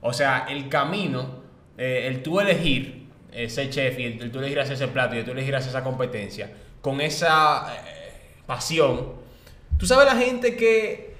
O 0.01 0.13
sea, 0.13 0.47
el 0.49 0.69
camino, 0.69 1.43
eh, 1.77 2.07
el 2.07 2.23
tú 2.23 2.39
elegir 2.39 3.09
ese 3.33 3.69
chef 3.69 3.99
y 3.99 4.05
el, 4.05 4.31
tú 4.31 4.39
elegir 4.39 4.61
hacer 4.61 4.75
ese 4.75 4.87
plato 4.87 5.17
y 5.17 5.19
el 5.19 5.25
tú 5.25 5.33
elegir 5.33 5.57
hacer 5.57 5.71
esa 5.71 5.83
competencia 5.83 6.53
con 6.83 7.01
esa 7.01 7.67
eh, 7.75 8.37
pasión. 8.47 9.15
Tú 9.77 9.87
sabes 9.87 10.07
la 10.07 10.15
gente 10.15 10.55
que 10.55 11.12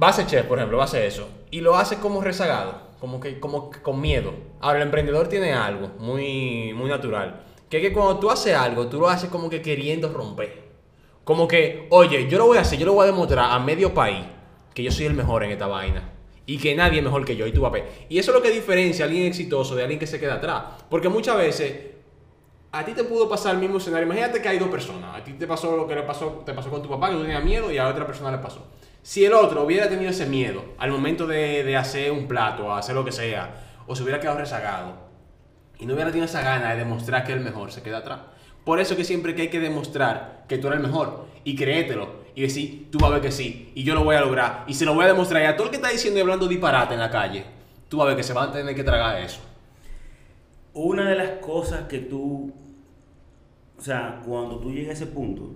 va 0.00 0.08
a 0.08 0.12
ser 0.12 0.26
chef, 0.26 0.46
por 0.46 0.58
ejemplo, 0.58 0.78
va 0.78 0.84
a 0.84 0.98
eso 0.98 1.28
y 1.50 1.60
lo 1.60 1.76
hace 1.76 1.96
como 1.96 2.20
rezagado, 2.20 2.80
como 3.00 3.20
que 3.20 3.40
como 3.40 3.70
con 3.82 4.00
miedo. 4.00 4.32
Ahora 4.60 4.78
el 4.78 4.84
emprendedor 4.84 5.28
tiene 5.28 5.52
algo 5.52 5.90
muy 5.98 6.72
muy 6.74 6.88
natural, 6.88 7.42
que 7.68 7.78
es 7.78 7.82
que 7.82 7.92
cuando 7.92 8.18
tú 8.18 8.30
haces 8.30 8.54
algo, 8.54 8.86
tú 8.86 9.00
lo 9.00 9.08
haces 9.08 9.30
como 9.30 9.50
que 9.50 9.62
queriendo 9.62 10.12
romper. 10.12 10.68
Como 11.24 11.46
que, 11.46 11.86
oye, 11.90 12.26
yo 12.28 12.38
lo 12.38 12.46
voy 12.46 12.58
a 12.58 12.62
hacer, 12.62 12.78
yo 12.78 12.86
lo 12.86 12.94
voy 12.94 13.04
a 13.04 13.10
demostrar 13.10 13.50
a 13.50 13.58
medio 13.58 13.92
país 13.92 14.24
que 14.72 14.82
yo 14.82 14.90
soy 14.90 15.06
el 15.06 15.14
mejor 15.14 15.44
en 15.44 15.50
esta 15.50 15.66
vaina 15.66 16.12
y 16.46 16.56
que 16.56 16.74
nadie 16.74 16.98
es 16.98 17.04
mejor 17.04 17.26
que 17.26 17.36
yo 17.36 17.46
y 17.46 17.52
tú 17.52 17.60
papel. 17.60 17.84
Y 18.08 18.18
eso 18.18 18.30
es 18.30 18.36
lo 18.36 18.42
que 18.42 18.50
diferencia 18.50 19.04
a 19.04 19.08
alguien 19.08 19.26
exitoso 19.26 19.74
de 19.74 19.82
alguien 19.82 20.00
que 20.00 20.06
se 20.06 20.18
queda 20.18 20.36
atrás. 20.36 20.62
Porque 20.88 21.10
muchas 21.10 21.36
veces 21.36 21.74
a 22.72 22.84
ti 22.84 22.92
te 22.92 23.04
pudo 23.04 23.28
pasar 23.28 23.54
el 23.54 23.60
mismo 23.60 23.76
escenario. 23.76 24.06
Imagínate 24.06 24.40
que 24.40 24.48
hay 24.48 24.58
dos 24.58 24.68
personas. 24.68 25.16
A 25.16 25.22
ti 25.22 25.32
te 25.32 25.46
pasó 25.46 25.76
lo 25.76 25.86
que 25.86 25.94
le 25.94 26.04
pasó, 26.04 26.42
te 26.46 26.54
pasó 26.54 26.70
con 26.70 26.82
tu 26.82 26.88
papá, 26.88 27.10
que 27.10 27.16
tú 27.16 27.22
tenías 27.22 27.44
miedo, 27.44 27.70
y 27.70 27.76
a 27.76 27.88
otra 27.88 28.06
persona 28.06 28.30
le 28.30 28.38
pasó. 28.38 28.66
Si 29.08 29.24
el 29.24 29.32
otro 29.32 29.64
hubiera 29.64 29.88
tenido 29.88 30.10
ese 30.10 30.26
miedo 30.26 30.62
al 30.76 30.90
momento 30.90 31.26
de, 31.26 31.64
de 31.64 31.76
hacer 31.78 32.12
un 32.12 32.28
plato, 32.28 32.74
hacer 32.74 32.94
lo 32.94 33.06
que 33.06 33.10
sea, 33.10 33.54
o 33.86 33.96
se 33.96 34.02
hubiera 34.02 34.20
quedado 34.20 34.36
rezagado, 34.36 34.96
y 35.78 35.86
no 35.86 35.94
hubiera 35.94 36.10
tenido 36.10 36.26
esa 36.26 36.42
gana 36.42 36.72
de 36.72 36.76
demostrar 36.76 37.24
que 37.24 37.32
es 37.32 37.38
el 37.38 37.42
mejor, 37.42 37.72
se 37.72 37.80
queda 37.80 37.98
atrás. 37.98 38.20
Por 38.66 38.80
eso 38.80 38.96
que 38.96 39.04
siempre 39.04 39.34
que 39.34 39.40
hay 39.40 39.48
que 39.48 39.60
demostrar 39.60 40.44
que 40.46 40.58
tú 40.58 40.66
eres 40.66 40.80
el 40.80 40.86
mejor 40.88 41.24
y 41.42 41.56
créetelo 41.56 42.16
y 42.34 42.42
decir, 42.42 42.90
tú 42.90 42.98
vas 42.98 43.10
a 43.10 43.14
ver 43.14 43.22
que 43.22 43.32
sí, 43.32 43.72
y 43.74 43.82
yo 43.82 43.94
lo 43.94 44.04
voy 44.04 44.14
a 44.14 44.20
lograr, 44.20 44.64
y 44.66 44.74
se 44.74 44.84
lo 44.84 44.92
voy 44.92 45.06
a 45.06 45.08
demostrar. 45.08 45.42
Y 45.42 45.46
a 45.46 45.56
todo 45.56 45.68
el 45.68 45.70
que 45.70 45.76
está 45.76 45.88
diciendo 45.88 46.18
y 46.18 46.20
hablando 46.20 46.46
disparate 46.46 46.92
en 46.92 47.00
la 47.00 47.10
calle, 47.10 47.46
tú 47.88 47.96
vas 47.96 48.04
a 48.04 48.08
ver 48.08 48.16
que 48.18 48.24
se 48.24 48.34
van 48.34 48.50
a 48.50 48.52
tener 48.52 48.74
que 48.74 48.84
tragar 48.84 49.22
eso. 49.22 49.40
Una 50.74 51.08
de 51.08 51.14
las 51.14 51.30
cosas 51.38 51.88
que 51.88 52.00
tú, 52.00 52.52
o 53.78 53.80
sea, 53.80 54.20
cuando 54.26 54.58
tú 54.58 54.70
llegas 54.70 55.00
a 55.00 55.04
ese 55.04 55.06
punto, 55.06 55.54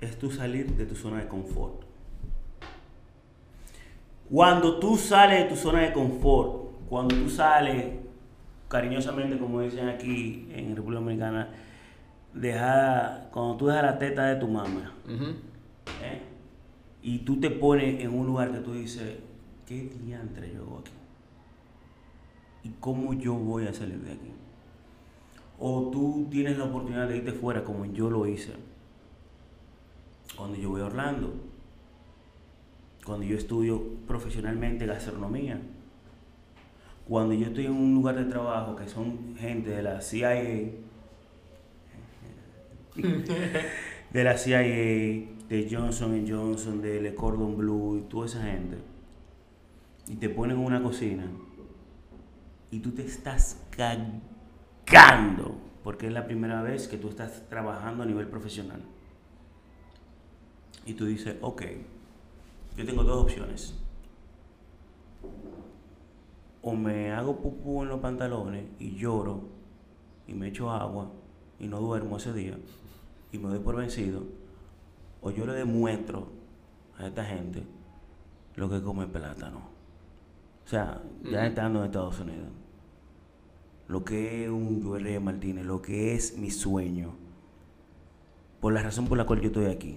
es 0.00 0.16
tú 0.16 0.30
salir 0.30 0.70
de 0.76 0.86
tu 0.86 0.94
zona 0.94 1.18
de 1.18 1.26
confort. 1.26 1.85
Cuando 4.30 4.78
tú 4.78 4.96
sales 4.96 5.44
de 5.44 5.48
tu 5.48 5.56
zona 5.56 5.80
de 5.80 5.92
confort, 5.92 6.88
cuando 6.88 7.14
tú 7.14 7.28
sales 7.30 7.92
cariñosamente, 8.68 9.38
como 9.38 9.60
dicen 9.60 9.88
aquí 9.88 10.48
en 10.52 10.74
República 10.74 11.00
Dominicana, 11.00 11.48
dejar, 12.34 13.28
cuando 13.32 13.56
tú 13.56 13.66
dejas 13.66 13.82
la 13.84 13.98
teta 13.98 14.26
de 14.26 14.36
tu 14.36 14.48
mamá. 14.48 14.92
¿eh? 16.02 16.22
y 17.06 17.18
tú 17.18 17.38
te 17.38 17.50
pones 17.50 18.00
en 18.00 18.12
un 18.12 18.26
lugar 18.26 18.50
que 18.50 18.58
tú 18.58 18.72
dices, 18.72 19.18
¿qué 19.64 19.88
diantre 20.02 20.52
yo 20.52 20.62
hago 20.62 20.78
aquí? 20.80 20.90
¿Y 22.64 22.70
cómo 22.80 23.14
yo 23.14 23.34
voy 23.34 23.68
a 23.68 23.72
salir 23.72 24.00
de 24.00 24.10
aquí? 24.10 24.32
O 25.60 25.88
tú 25.92 26.26
tienes 26.28 26.58
la 26.58 26.64
oportunidad 26.64 27.06
de 27.06 27.18
irte 27.18 27.30
fuera 27.30 27.62
como 27.62 27.84
yo 27.86 28.10
lo 28.10 28.26
hice. 28.26 28.54
Cuando 30.36 30.58
yo 30.58 30.70
voy 30.70 30.80
a 30.80 30.86
Orlando, 30.86 31.32
cuando 33.06 33.24
yo 33.24 33.36
estudio 33.36 33.80
profesionalmente 34.06 34.84
gastronomía, 34.84 35.60
cuando 37.08 37.34
yo 37.34 37.46
estoy 37.46 37.66
en 37.66 37.72
un 37.72 37.94
lugar 37.94 38.16
de 38.16 38.24
trabajo 38.24 38.74
que 38.74 38.88
son 38.88 39.36
gente 39.36 39.70
de 39.70 39.82
la 39.82 40.00
CIA, 40.00 40.34
de 42.96 44.24
la 44.24 44.36
CIA, 44.36 44.58
de 44.60 45.68
Johnson 45.70 46.26
Johnson, 46.28 46.82
de 46.82 47.00
Le 47.00 47.14
Cordon 47.14 47.56
Bleu 47.56 47.98
y 47.98 48.00
toda 48.10 48.26
esa 48.26 48.42
gente, 48.42 48.78
y 50.08 50.16
te 50.16 50.28
ponen 50.28 50.56
en 50.56 50.64
una 50.64 50.82
cocina 50.82 51.30
y 52.72 52.80
tú 52.80 52.90
te 52.90 53.02
estás 53.02 53.62
cagando 53.70 55.60
porque 55.84 56.08
es 56.08 56.12
la 56.12 56.26
primera 56.26 56.62
vez 56.62 56.88
que 56.88 56.96
tú 56.96 57.08
estás 57.08 57.48
trabajando 57.48 58.02
a 58.02 58.06
nivel 58.06 58.26
profesional. 58.26 58.80
Y 60.84 60.94
tú 60.94 61.06
dices, 61.06 61.36
ok, 61.40 61.62
yo 62.76 62.84
tengo 62.84 63.02
dos 63.02 63.24
opciones. 63.24 63.74
O 66.62 66.74
me 66.74 67.12
hago 67.12 67.40
pupú 67.40 67.82
en 67.82 67.88
los 67.88 68.00
pantalones 68.00 68.64
y 68.78 68.96
lloro 68.96 69.40
y 70.26 70.34
me 70.34 70.48
echo 70.48 70.70
agua 70.70 71.10
y 71.58 71.68
no 71.68 71.80
duermo 71.80 72.16
ese 72.16 72.32
día 72.32 72.58
y 73.32 73.38
me 73.38 73.48
doy 73.48 73.60
por 73.60 73.76
vencido. 73.76 74.24
O 75.22 75.30
yo 75.30 75.46
le 75.46 75.54
demuestro 75.54 76.28
a 76.98 77.06
esta 77.06 77.24
gente 77.24 77.64
lo 78.56 78.68
que 78.68 78.82
come 78.82 79.06
plátano. 79.06 79.58
O 80.64 80.68
sea, 80.68 81.00
ya 81.22 81.46
estando 81.46 81.80
en 81.80 81.86
Estados 81.86 82.18
Unidos. 82.20 82.48
Lo 83.88 84.04
que 84.04 84.44
es 84.44 84.50
un 84.50 84.82
Joel 84.82 85.20
Martínez, 85.20 85.64
lo 85.64 85.80
que 85.80 86.14
es 86.14 86.36
mi 86.36 86.50
sueño. 86.50 87.14
Por 88.60 88.72
la 88.72 88.82
razón 88.82 89.06
por 89.06 89.16
la 89.16 89.24
cual 89.24 89.40
yo 89.40 89.46
estoy 89.46 89.66
aquí. 89.66 89.96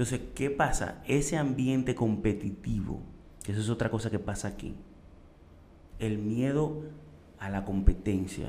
Entonces, 0.00 0.28
¿qué 0.34 0.48
pasa? 0.48 1.02
Ese 1.06 1.36
ambiente 1.36 1.94
competitivo, 1.94 3.02
que 3.44 3.52
eso 3.52 3.60
es 3.60 3.68
otra 3.68 3.90
cosa 3.90 4.08
que 4.10 4.18
pasa 4.18 4.48
aquí. 4.48 4.74
El 5.98 6.16
miedo 6.16 6.84
a 7.38 7.50
la 7.50 7.66
competencia. 7.66 8.48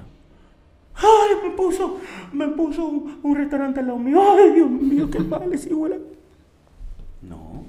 ¡Ay, 0.96 1.50
me 1.50 1.54
puso, 1.58 2.00
me 2.32 2.48
puso 2.48 2.86
un, 2.86 3.36
restaurante 3.36 3.82
al 3.82 3.88
lado 3.88 4.00
mío! 4.00 4.22
¡Ay, 4.22 4.54
Dios 4.54 4.70
mío, 4.70 5.10
qué 5.12 5.20
mal 5.20 5.52
ese 5.52 5.74
huele! 5.74 6.00
No. 7.22 7.66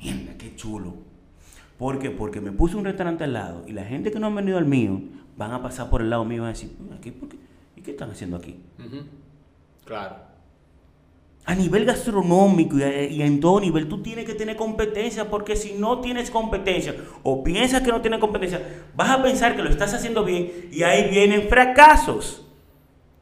Mierda, 0.00 0.32
qué 0.38 0.56
chulo. 0.56 0.94
¿Por 1.76 1.98
qué? 1.98 2.08
Porque 2.08 2.40
me 2.40 2.52
puse 2.52 2.74
un 2.74 2.86
restaurante 2.86 3.24
al 3.24 3.34
lado 3.34 3.64
y 3.68 3.72
la 3.72 3.84
gente 3.84 4.10
que 4.10 4.18
no 4.18 4.28
han 4.28 4.34
venido 4.34 4.56
al 4.56 4.64
mío 4.64 4.98
van 5.36 5.52
a 5.52 5.60
pasar 5.60 5.90
por 5.90 6.00
el 6.00 6.08
lado 6.08 6.24
mío 6.24 6.38
y 6.38 6.40
van 6.40 6.48
a 6.48 6.52
decir, 6.52 6.74
¿Aquí, 6.96 7.10
por 7.10 7.28
qué? 7.28 7.36
¿y 7.76 7.82
qué 7.82 7.90
están 7.90 8.10
haciendo 8.10 8.38
aquí? 8.38 8.58
Claro. 9.84 10.29
A 11.46 11.54
nivel 11.54 11.84
gastronómico 11.84 12.78
y, 12.78 12.82
a- 12.82 13.04
y 13.04 13.22
en 13.22 13.40
todo 13.40 13.60
nivel, 13.60 13.88
tú 13.88 14.02
tienes 14.02 14.24
que 14.24 14.34
tener 14.34 14.56
competencia, 14.56 15.28
porque 15.30 15.56
si 15.56 15.72
no 15.72 16.00
tienes 16.00 16.30
competencia 16.30 16.94
o 17.22 17.42
piensas 17.42 17.82
que 17.82 17.90
no 17.90 18.00
tienes 18.00 18.20
competencia, 18.20 18.62
vas 18.94 19.10
a 19.10 19.22
pensar 19.22 19.56
que 19.56 19.62
lo 19.62 19.70
estás 19.70 19.92
haciendo 19.94 20.24
bien 20.24 20.68
y 20.70 20.82
ahí 20.82 21.10
vienen 21.10 21.48
fracasos. 21.48 22.46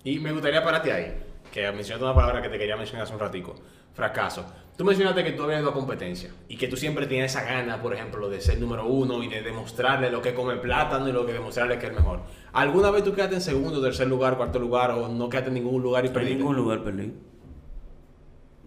Y 0.04 0.18
me 0.18 0.32
gustaría 0.32 0.62
pararte 0.62 0.92
ahí, 0.92 1.14
que 1.52 1.62
mencionaste 1.72 2.04
una 2.04 2.14
palabra 2.14 2.42
que 2.42 2.48
te 2.48 2.58
quería 2.58 2.76
mencionar 2.76 3.04
hace 3.04 3.14
un 3.14 3.20
ratico, 3.20 3.54
fracaso. 3.94 4.44
Tú 4.76 4.84
mencionaste 4.84 5.24
que 5.24 5.32
tú 5.32 5.42
habías 5.44 5.60
ido 5.60 5.70
a 5.70 5.74
competencia 5.74 6.30
y 6.48 6.56
que 6.56 6.68
tú 6.68 6.76
siempre 6.76 7.06
tienes 7.06 7.32
esa 7.32 7.44
gana, 7.44 7.82
por 7.82 7.94
ejemplo, 7.94 8.28
de 8.28 8.40
ser 8.40 8.60
número 8.60 8.86
uno 8.86 9.22
y 9.24 9.28
de 9.28 9.42
demostrarle 9.42 10.10
lo 10.10 10.22
que 10.22 10.34
come 10.34 10.52
el 10.54 10.60
plátano 10.60 11.08
y 11.08 11.12
lo 11.12 11.26
que 11.26 11.32
demostrarle 11.32 11.78
que 11.78 11.86
es 11.86 11.92
mejor. 11.92 12.22
¿Alguna 12.52 12.90
vez 12.90 13.02
tú 13.04 13.12
quedaste 13.14 13.36
en 13.36 13.40
segundo, 13.40 13.82
tercer 13.82 14.06
lugar, 14.06 14.36
cuarto 14.36 14.58
lugar 14.58 14.90
o 14.92 15.08
no 15.08 15.28
quedaste 15.28 15.48
en 15.48 15.54
ningún 15.54 15.82
lugar 15.82 16.04
y 16.04 16.08
En 16.08 16.12
perdiste? 16.14 16.36
ningún 16.36 16.56
lugar 16.56 16.84
perdí. 16.84 17.12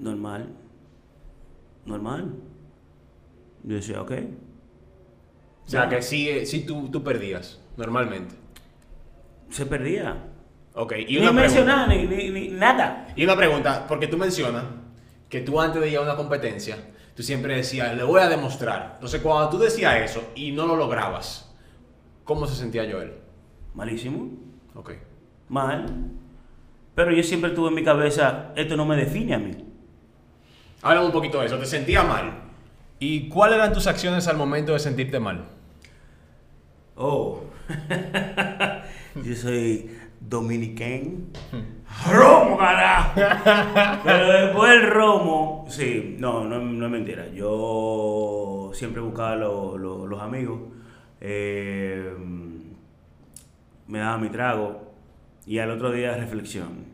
Normal. 0.01 0.49
Normal. 1.85 2.33
Yo 3.63 3.75
decía, 3.75 4.01
ok. 4.01 4.11
O 5.65 5.69
sea, 5.69 5.87
que 5.87 6.01
sí, 6.01 6.45
sí 6.45 6.65
tú, 6.65 6.89
tú 6.89 7.03
perdías, 7.03 7.61
normalmente. 7.77 8.35
Se 9.49 9.65
perdía. 9.65 10.27
Ok, 10.73 10.93
y 10.97 11.05
Ni 11.05 11.17
una 11.17 11.31
pregunta. 11.31 11.41
mencionar, 11.41 11.87
ni, 11.89 12.03
ni- 12.07 12.29
ni 12.29 12.47
nada. 12.49 13.07
Y 13.15 13.23
una 13.23 13.35
pregunta, 13.35 13.85
porque 13.87 14.07
tú 14.07 14.17
mencionas 14.17 14.63
que 15.29 15.41
tú 15.41 15.59
antes 15.61 15.81
de 15.81 15.89
ir 15.89 15.97
a 15.97 16.01
una 16.01 16.15
competencia, 16.15 16.77
tú 17.15 17.21
siempre 17.23 17.55
decías, 17.55 17.95
le 17.95 18.03
voy 18.03 18.21
a 18.21 18.29
demostrar. 18.29 18.91
Entonces, 18.95 19.21
cuando 19.21 19.49
tú 19.49 19.59
decías 19.59 20.01
eso 20.01 20.31
y 20.35 20.51
no 20.51 20.65
lo 20.65 20.75
lograbas, 20.75 21.53
¿cómo 22.23 22.47
se 22.47 22.55
sentía 22.55 22.89
Joel? 22.91 23.13
Malísimo. 23.75 24.31
Ok. 24.75 24.91
Mal. 25.49 25.85
Pero 26.95 27.11
yo 27.11 27.23
siempre 27.23 27.51
tuve 27.51 27.69
en 27.69 27.75
mi 27.75 27.83
cabeza, 27.83 28.51
esto 28.55 28.75
no 28.75 28.85
me 28.85 28.95
define 28.95 29.33
a 29.35 29.39
mí. 29.39 29.51
Háblame 30.83 31.05
un 31.07 31.11
poquito 31.11 31.39
de 31.39 31.45
eso, 31.47 31.57
¿te 31.57 31.65
sentías 31.65 32.07
mal? 32.07 32.33
¿Y 32.99 33.29
cuáles 33.29 33.57
eran 33.57 33.73
tus 33.73 33.87
acciones 33.87 34.27
al 34.27 34.37
momento 34.37 34.73
de 34.73 34.79
sentirte 34.79 35.19
mal? 35.19 35.45
Oh. 36.95 37.41
yo 39.23 39.35
soy 39.35 39.91
dominican. 40.19 41.25
¡Romo, 42.11 42.57
carajo! 42.57 43.19
Pero 44.03 44.31
después 44.31 44.71
el 44.71 44.89
romo. 44.89 45.65
Sí, 45.69 46.15
no, 46.19 46.43
no, 46.45 46.59
no 46.59 46.85
es 46.85 46.91
mentira. 46.91 47.27
Yo 47.29 48.71
siempre 48.73 49.01
buscaba 49.01 49.35
lo- 49.35 49.77
lo- 49.77 50.05
los 50.07 50.21
amigos. 50.21 50.59
eh, 51.19 52.13
me 53.87 53.99
daba 53.99 54.17
mi 54.17 54.29
trago. 54.29 54.91
Y 55.45 55.57
al 55.59 55.71
otro 55.71 55.91
día 55.91 56.15
reflexión. 56.15 56.85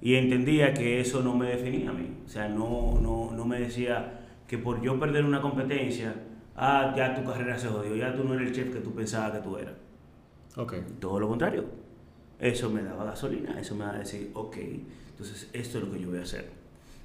Y 0.00 0.14
entendía 0.14 0.74
que 0.74 1.00
eso 1.00 1.22
no 1.22 1.34
me 1.34 1.48
definía 1.48 1.90
a 1.90 1.92
mí. 1.92 2.08
O 2.24 2.28
sea, 2.28 2.48
no, 2.48 2.98
no, 3.00 3.32
no 3.32 3.44
me 3.44 3.60
decía 3.60 4.20
que 4.46 4.58
por 4.58 4.80
yo 4.82 4.98
perder 5.00 5.24
una 5.24 5.40
competencia, 5.40 6.14
ah, 6.56 6.94
ya 6.96 7.14
tu 7.14 7.24
carrera 7.24 7.58
se 7.58 7.68
jodió, 7.68 7.96
ya 7.96 8.14
tú 8.14 8.24
no 8.24 8.34
eres 8.34 8.48
el 8.48 8.54
chef 8.54 8.72
que 8.72 8.80
tú 8.80 8.94
pensabas 8.94 9.32
que 9.32 9.38
tú 9.38 9.56
eras. 9.56 9.74
Ok. 10.56 10.74
Todo 11.00 11.20
lo 11.20 11.28
contrario. 11.28 11.64
Eso 12.38 12.68
me 12.68 12.82
daba 12.82 13.04
gasolina, 13.04 13.58
eso 13.58 13.74
me 13.74 13.84
daba 13.84 13.98
decir, 13.98 14.30
ok, 14.34 14.56
entonces 15.10 15.48
esto 15.54 15.78
es 15.78 15.84
lo 15.84 15.90
que 15.90 16.00
yo 16.00 16.10
voy 16.10 16.18
a 16.18 16.22
hacer. 16.22 16.50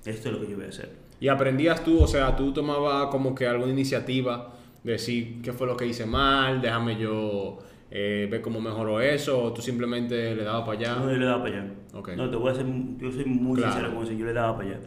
Esto 0.04 0.30
es 0.30 0.36
lo 0.36 0.42
que 0.42 0.50
yo 0.50 0.58
voy 0.58 0.66
a 0.66 0.70
hacer. 0.70 0.92
¿Y 1.22 1.30
aprendías 1.30 1.84
tú, 1.84 2.02
o 2.02 2.08
sea, 2.08 2.36
tú 2.36 2.52
tomabas 2.52 3.08
como 3.08 3.34
que 3.34 3.48
alguna 3.48 3.72
iniciativa 3.72 4.54
de 4.84 4.94
decir 4.94 5.42
qué 5.42 5.54
fue 5.54 5.68
lo 5.68 5.78
que 5.78 5.86
hice 5.86 6.06
mal, 6.06 6.60
déjame 6.62 6.98
yo 6.98 7.60
eh, 7.92 8.28
ver 8.32 8.42
cómo 8.42 8.62
mejoró 8.62 9.02
eso, 9.02 9.44
o 9.44 9.54
tú 9.54 9.62
simplemente 9.62 10.34
le 10.36 10.44
dabas 10.44 10.62
para 10.66 10.80
allá? 10.80 10.96
No, 10.96 11.12
yo 11.12 11.18
le 11.18 11.26
daba 11.26 11.44
para 11.44 11.58
allá. 11.62 11.72
Ok. 11.94 12.10
No, 12.16 12.30
te 12.30 12.36
voy 12.38 12.50
a 12.50 12.52
hacer, 12.54 12.66
yo 12.98 13.12
soy 13.12 13.26
muy 13.26 13.58
Claro. 13.58 13.74
sincero 13.74 13.94
con 13.94 14.04
eso, 14.06 14.14
yo 14.14 14.26
le 14.26 14.34
daba 14.34 14.58
para 14.58 14.70
allá. 14.70 14.80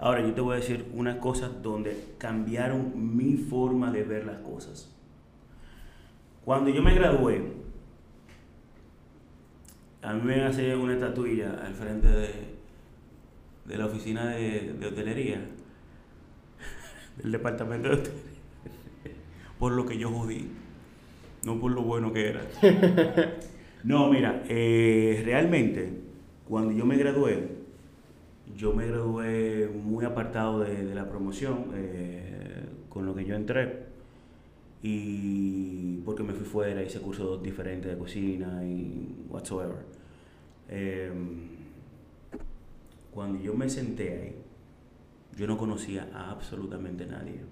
Ahora, 0.00 0.20
yo 0.22 0.32
te 0.32 0.40
voy 0.40 0.52
a 0.54 0.56
decir 0.56 0.86
unas 0.92 1.16
cosas 1.16 1.62
donde 1.62 1.96
cambiaron 2.18 3.16
mi 3.16 3.36
forma 3.36 3.90
de 3.90 4.02
ver 4.04 4.26
las 4.26 4.38
cosas. 4.38 4.92
Cuando 6.44 6.70
yo 6.70 6.82
me 6.82 6.94
gradué, 6.94 7.42
a 10.02 10.12
mí 10.14 10.20
me 10.22 10.42
hacer 10.44 10.76
una 10.76 10.94
estatuilla 10.94 11.60
al 11.64 11.74
frente 11.74 12.08
de, 12.08 12.30
de 13.66 13.76
la 13.78 13.86
oficina 13.86 14.26
de, 14.30 14.74
de 14.78 14.86
hotelería, 14.86 15.40
del 17.22 17.32
departamento 17.32 17.88
de 17.88 17.94
hotelería, 17.96 18.22
por 19.58 19.72
lo 19.72 19.84
que 19.84 19.98
yo 19.98 20.10
jodí, 20.10 20.48
no 21.48 21.58
por 21.58 21.72
lo 21.72 21.82
bueno 21.82 22.12
que 22.12 22.28
era. 22.28 22.42
No, 23.84 24.10
mira, 24.10 24.42
eh, 24.48 25.22
realmente, 25.24 25.88
cuando 26.48 26.72
yo 26.72 26.84
me 26.84 26.96
gradué, 26.96 27.48
yo 28.56 28.74
me 28.74 28.88
gradué 28.88 29.68
muy 29.68 30.04
apartado 30.04 30.58
de, 30.58 30.94
la 30.96 31.08
promoción, 31.08 31.66
eh, 31.74 32.64
con 32.88 33.06
lo 33.06 33.14
que 33.14 33.24
yo 33.24 33.36
entré, 33.36 33.84
y 34.82 35.98
porque 35.98 36.24
me 36.24 36.32
fui 36.32 36.44
fuera, 36.44 36.82
hice 36.82 37.00
cursos 37.00 37.40
diferentes 37.40 37.92
de 37.92 37.96
cocina 37.96 38.64
y 38.64 39.14
whatsoever. 39.30 39.84
Eh, 40.68 41.12
cuando 43.12 43.40
yo 43.40 43.54
me 43.54 43.68
senté 43.70 44.10
ahí, 44.10 44.36
yo 45.36 45.46
no 45.46 45.56
conocía 45.56 46.08
a 46.12 46.32
absolutamente 46.32 47.06
nadie. 47.06 47.42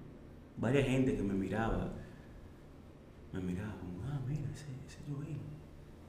Varias 0.56 0.88
gente 0.88 1.16
que 1.16 1.22
me 1.22 1.34
miraba, 1.34 1.92
me 3.32 3.40
miraba 3.40 3.85
ah, 4.16 4.20
mira, 4.26 4.48
ese, 4.54 4.66
ese 4.86 4.98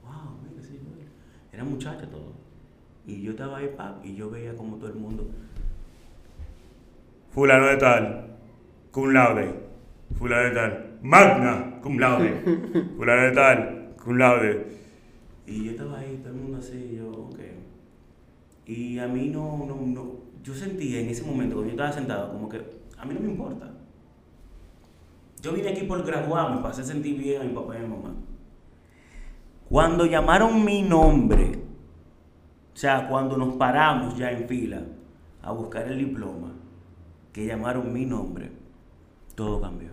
wow, 0.02 0.38
mira 0.42 0.60
ese 0.60 0.78
Joel. 0.78 1.08
Era 1.52 1.64
muchacha 1.64 2.08
todo. 2.08 2.32
Y 3.06 3.22
yo 3.22 3.30
estaba 3.32 3.58
ahí, 3.58 3.72
pap, 3.76 4.04
y 4.04 4.16
yo 4.16 4.30
veía 4.30 4.54
como 4.54 4.76
todo 4.76 4.88
el 4.90 4.96
mundo, 4.96 5.30
fulano 7.30 7.66
de 7.66 7.76
tal, 7.76 8.36
cum 8.90 9.12
laude, 9.12 9.54
fulano 10.18 10.48
de 10.48 10.54
tal, 10.54 10.98
magna, 11.02 11.80
cum 11.82 11.98
laude, 11.98 12.42
fulano 12.96 13.22
de 13.22 13.32
tal, 13.32 13.94
cum 14.02 14.18
laude. 14.18 14.66
Y 15.46 15.64
yo 15.64 15.70
estaba 15.70 15.98
ahí, 15.98 16.18
todo 16.22 16.34
el 16.34 16.40
mundo 16.40 16.58
así, 16.58 16.96
yo, 16.98 17.10
ok. 17.10 17.38
Y 18.66 18.98
a 18.98 19.08
mí 19.08 19.30
no, 19.30 19.64
no, 19.66 19.80
no, 19.86 20.12
yo 20.42 20.54
sentía 20.54 21.00
en 21.00 21.08
ese 21.08 21.24
momento, 21.24 21.56
cuando 21.56 21.72
yo 21.72 21.82
estaba 21.82 21.92
sentado, 21.92 22.32
como 22.32 22.48
que 22.48 22.58
a 22.98 23.06
mí 23.06 23.14
no 23.14 23.20
me 23.20 23.30
importa. 23.30 23.77
Yo 25.42 25.52
vine 25.52 25.68
aquí 25.68 25.82
por 25.82 26.04
graduarme, 26.04 26.56
para 26.56 26.70
hacer 26.70 26.84
sentir 26.84 27.18
bien 27.18 27.42
a 27.42 27.44
mi 27.44 27.54
papá 27.54 27.74
y 27.74 27.78
a 27.78 27.82
mi 27.82 27.88
mamá. 27.88 28.14
Cuando 29.68 30.06
llamaron 30.06 30.64
mi 30.64 30.82
nombre, 30.82 31.52
o 32.74 32.76
sea, 32.76 33.08
cuando 33.08 33.36
nos 33.36 33.54
paramos 33.56 34.16
ya 34.16 34.32
en 34.32 34.48
fila 34.48 34.82
a 35.42 35.52
buscar 35.52 35.86
el 35.88 35.98
diploma, 35.98 36.52
que 37.32 37.46
llamaron 37.46 37.92
mi 37.92 38.04
nombre, 38.06 38.50
todo 39.34 39.60
cambió. 39.60 39.90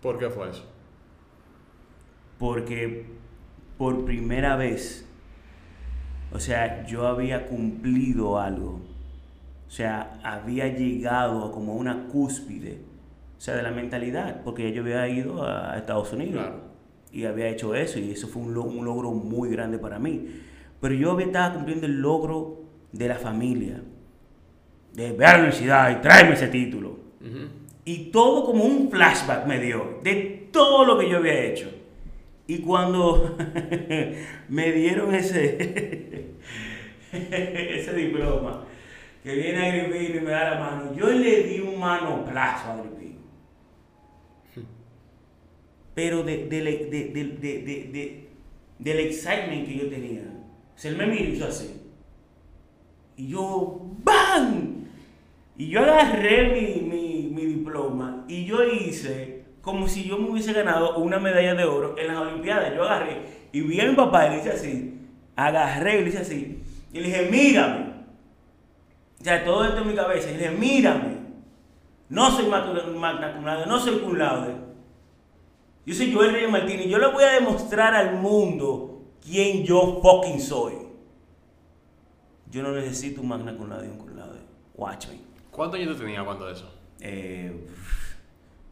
¿Por 0.00 0.18
qué 0.18 0.30
fue 0.30 0.50
eso? 0.50 0.64
Porque 2.38 3.06
por 3.76 4.04
primera 4.04 4.56
vez, 4.56 5.06
o 6.32 6.38
sea, 6.38 6.86
yo 6.86 7.06
había 7.06 7.46
cumplido 7.46 8.38
algo. 8.38 8.80
O 9.66 9.70
sea, 9.70 10.20
había 10.22 10.68
llegado 10.68 11.44
a 11.44 11.52
como 11.52 11.74
una 11.74 12.06
cúspide, 12.06 12.80
o 13.36 13.40
sea, 13.40 13.54
de 13.56 13.62
la 13.62 13.70
mentalidad, 13.70 14.42
porque 14.42 14.72
yo 14.72 14.82
había 14.82 15.06
ido 15.08 15.44
a 15.46 15.76
Estados 15.76 16.12
Unidos 16.12 16.42
Claro. 16.42 16.60
y 17.12 17.24
había 17.24 17.48
hecho 17.48 17.74
eso 17.74 17.98
y 17.98 18.10
eso 18.12 18.28
fue 18.28 18.42
un, 18.42 18.54
lo- 18.54 18.62
un 18.64 18.84
logro 18.84 19.10
muy 19.12 19.50
grande 19.50 19.78
para 19.78 19.98
mí. 19.98 20.26
Pero 20.80 20.94
yo 20.94 21.10
había 21.12 21.26
estado 21.26 21.54
cumpliendo 21.54 21.86
el 21.86 22.00
logro 22.00 22.62
de 22.92 23.08
la 23.08 23.16
familia, 23.16 23.82
de 24.94 25.12
ver 25.12 25.26
a 25.28 25.32
la 25.32 25.38
universidad 25.40 25.90
y 25.90 26.00
traerme 26.02 26.34
ese 26.34 26.48
título. 26.48 26.98
Y 27.84 28.10
todo 28.10 28.44
como 28.46 28.64
un 28.64 28.90
flashback 28.90 29.46
me 29.46 29.58
dio 29.60 30.00
de 30.02 30.48
todo 30.50 30.84
lo 30.84 30.98
que 30.98 31.08
yo 31.08 31.18
había 31.18 31.38
hecho. 31.44 31.70
Y 32.46 32.58
cuando 32.58 33.36
me 34.48 34.72
dieron 34.72 35.14
ese, 35.14 36.26
ese 37.12 37.92
diploma, 37.94 38.64
que 39.22 39.34
viene 39.34 39.66
Agripino 39.68 40.18
y 40.20 40.24
me 40.24 40.30
da 40.30 40.50
la 40.54 40.60
mano, 40.60 40.94
yo 40.94 41.08
le 41.08 41.42
di 41.44 41.60
un 41.60 41.78
manoplazo 41.80 42.68
a 42.68 42.72
Agripino. 42.74 43.05
Pero 45.96 46.22
de, 46.22 46.46
de, 46.46 46.62
de, 46.62 46.76
de, 46.90 47.08
de, 47.10 47.58
de- 47.62 47.90
de- 47.90 48.28
del 48.78 49.00
excitement 49.00 49.66
que 49.66 49.78
yo 49.78 49.88
tenía. 49.88 50.22
O 50.74 50.78
sea, 50.78 50.90
él 50.90 50.98
me 50.98 51.06
miró 51.06 51.24
y 51.24 51.28
hizo 51.32 51.46
así. 51.46 51.80
Y 53.16 53.28
yo, 53.28 53.80
¡bam! 54.04 54.84
Y 55.56 55.68
yo 55.70 55.80
agarré 55.80 56.50
mi, 56.52 56.82
mi, 56.86 57.30
mi 57.34 57.46
diploma 57.46 58.26
y 58.28 58.44
yo 58.44 58.62
hice 58.62 59.44
como 59.62 59.88
si 59.88 60.04
yo 60.04 60.18
me 60.18 60.28
hubiese 60.30 60.52
ganado 60.52 60.98
una 60.98 61.18
medalla 61.18 61.54
de 61.54 61.64
oro 61.64 61.96
en 61.98 62.08
las 62.08 62.18
Olimpiadas. 62.18 62.74
Yo 62.74 62.82
agarré 62.84 63.22
y 63.52 63.62
vi 63.62 63.80
a 63.80 63.86
mi 63.88 63.96
papá 63.96 64.26
y 64.26 64.30
le 64.32 64.38
hice 64.40 64.50
así. 64.50 65.00
Agarré 65.34 66.00
y 66.00 66.02
le 66.02 66.08
hice 66.10 66.18
así. 66.18 66.62
Y 66.92 67.00
le 67.00 67.06
dije, 67.08 67.28
mírame. 67.30 67.86
O 69.18 69.24
sea, 69.24 69.42
todo 69.46 69.64
esto 69.64 69.80
en 69.80 69.88
mi 69.88 69.94
cabeza. 69.94 70.28
Y 70.30 70.34
le 70.34 70.38
dije, 70.40 70.50
mírame. 70.50 71.16
No 72.10 72.30
soy 72.30 72.46
magna 72.48 73.32
cum 73.32 73.44
laude, 73.46 73.66
no 73.66 73.80
soy 73.80 73.98
cum. 74.00 74.14
Yo 75.86 75.94
soy 75.94 76.12
Joel 76.12 76.32
Reyes 76.32 76.50
Martínez. 76.50 76.88
Yo 76.88 76.98
le 76.98 77.06
voy 77.12 77.22
a 77.22 77.34
demostrar 77.34 77.94
al 77.94 78.16
mundo 78.16 79.04
quién 79.24 79.64
yo 79.64 80.00
fucking 80.02 80.40
soy. 80.40 80.74
Yo 82.50 82.64
no 82.64 82.72
necesito 82.72 83.20
un 83.20 83.28
magna 83.28 83.52
laude 83.52 83.86
y 83.86 83.90
un 83.90 83.98
cum 83.98 84.16
laude. 84.16 84.40
Watch 84.74 85.08
me. 85.08 85.20
¿Cuántos 85.52 85.78
años 85.78 85.96
tú 85.96 86.02
tenías 86.02 86.24
cuando 86.24 86.50
eso? 86.50 86.68
Eh, 87.00 87.68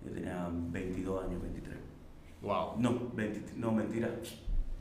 yo 0.04 0.10
tenía 0.10 0.48
22 0.50 1.24
años, 1.24 1.40
23. 1.40 1.78
Wow. 2.42 2.74
No, 2.78 3.10
20 3.14 3.52
no 3.58 3.70
mentira. 3.70 4.08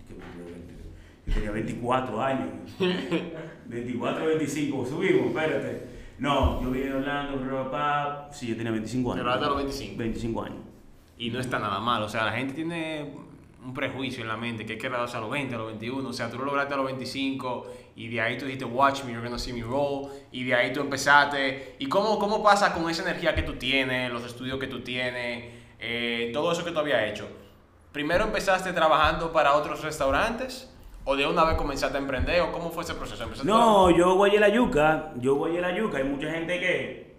¿Qué 0.08 0.16
22, 0.16 0.52
23? 0.52 0.86
Yo 1.28 1.34
tenía 1.36 1.52
24 1.52 2.22
años. 2.22 2.50
24, 3.68 4.26
25. 4.26 4.86
Subimos, 4.88 5.28
espérate. 5.28 5.88
No, 6.18 6.64
yo 6.64 6.72
vine 6.72 6.86
de 6.86 6.94
Orlando, 6.96 7.38
con 7.38 7.64
papá. 7.66 8.30
Sí, 8.32 8.48
yo 8.48 8.56
tenía 8.56 8.72
25 8.72 9.14
años. 9.14 9.24
Te 9.24 9.32
a 9.32 9.50
los 9.50 9.58
25. 9.58 9.98
25 9.98 10.42
años. 10.42 10.73
Y 11.24 11.30
no 11.30 11.40
está 11.40 11.58
nada 11.58 11.80
mal. 11.80 12.04
O 12.04 12.10
sea, 12.10 12.26
la 12.26 12.34
gente 12.34 12.54
tiene 12.54 13.14
un 13.64 13.74
prejuicio 13.74 14.24
en 14.24 14.28
la 14.28 14.36
mente 14.36 14.66
que 14.66 14.74
hay 14.74 14.78
que 14.78 14.90
graduarse 14.90 15.16
a 15.16 15.22
los 15.22 15.30
20, 15.30 15.56
a 15.56 15.58
los 15.58 15.68
21. 15.68 16.10
O 16.10 16.12
sea, 16.12 16.30
tú 16.30 16.38
lo 16.38 16.44
lograste 16.44 16.74
a 16.74 16.78
los 16.78 16.86
25 16.86 17.66
y 17.96 18.10
de 18.10 18.20
ahí 18.20 18.38
tú 18.38 18.44
dijiste, 18.44 18.66
watch 18.66 19.06
me, 19.06 19.14
you're 19.14 19.26
gonna 19.26 19.40
see 19.40 19.54
me 19.54 19.62
roll. 19.62 20.10
Y 20.34 20.44
de 20.44 20.54
ahí 20.54 20.74
tú 20.74 20.82
empezaste. 20.82 21.78
¿Y 21.80 21.88
cómo, 21.88 22.20
cómo 22.20 22.44
pasa 22.44 22.74
con 22.74 22.90
esa 22.90 23.04
energía 23.04 23.34
que 23.34 23.44
tú 23.44 23.54
tienes, 23.54 24.12
los 24.12 24.26
estudios 24.26 24.60
que 24.60 24.68
tú 24.68 24.82
tienes, 24.82 25.46
eh, 25.80 26.30
todo 26.34 26.52
eso 26.52 26.66
que 26.66 26.72
tú 26.72 26.80
habías 26.80 27.10
hecho? 27.10 27.30
¿Primero 27.94 28.26
empezaste 28.26 28.74
trabajando 28.74 29.32
para 29.32 29.54
otros 29.54 29.82
restaurantes? 29.82 30.70
¿O 31.06 31.16
de 31.16 31.26
una 31.26 31.46
vez 31.46 31.56
comenzaste 31.56 31.96
a 31.96 32.02
emprender? 32.02 32.42
¿O 32.42 32.52
cómo 32.52 32.70
fue 32.70 32.84
ese 32.84 32.96
proceso? 32.96 33.24
¿Empezaste 33.24 33.50
No, 33.50 33.90
yo 33.92 34.16
guayé 34.16 34.42
la 34.42 34.50
yuca. 34.50 35.14
Yo 35.22 35.36
guayé 35.36 35.62
la 35.62 35.74
yuca. 35.74 36.00
Hay 36.00 36.04
mucha 36.04 36.30
gente 36.32 36.60
que 36.60 37.16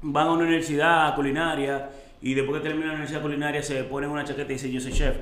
van 0.00 0.28
a 0.28 0.32
una 0.32 0.44
universidad 0.44 1.14
culinaria 1.14 1.90
y 2.20 2.34
después 2.34 2.60
que 2.60 2.68
terminan 2.68 2.88
la 2.88 2.94
universidad 2.94 3.22
culinaria 3.22 3.62
se 3.62 3.84
ponen 3.84 4.10
una 4.10 4.24
chaqueta 4.24 4.50
y 4.50 4.54
dicen 4.54 4.72
yo 4.72 4.80
soy 4.80 4.92
chef. 4.92 5.16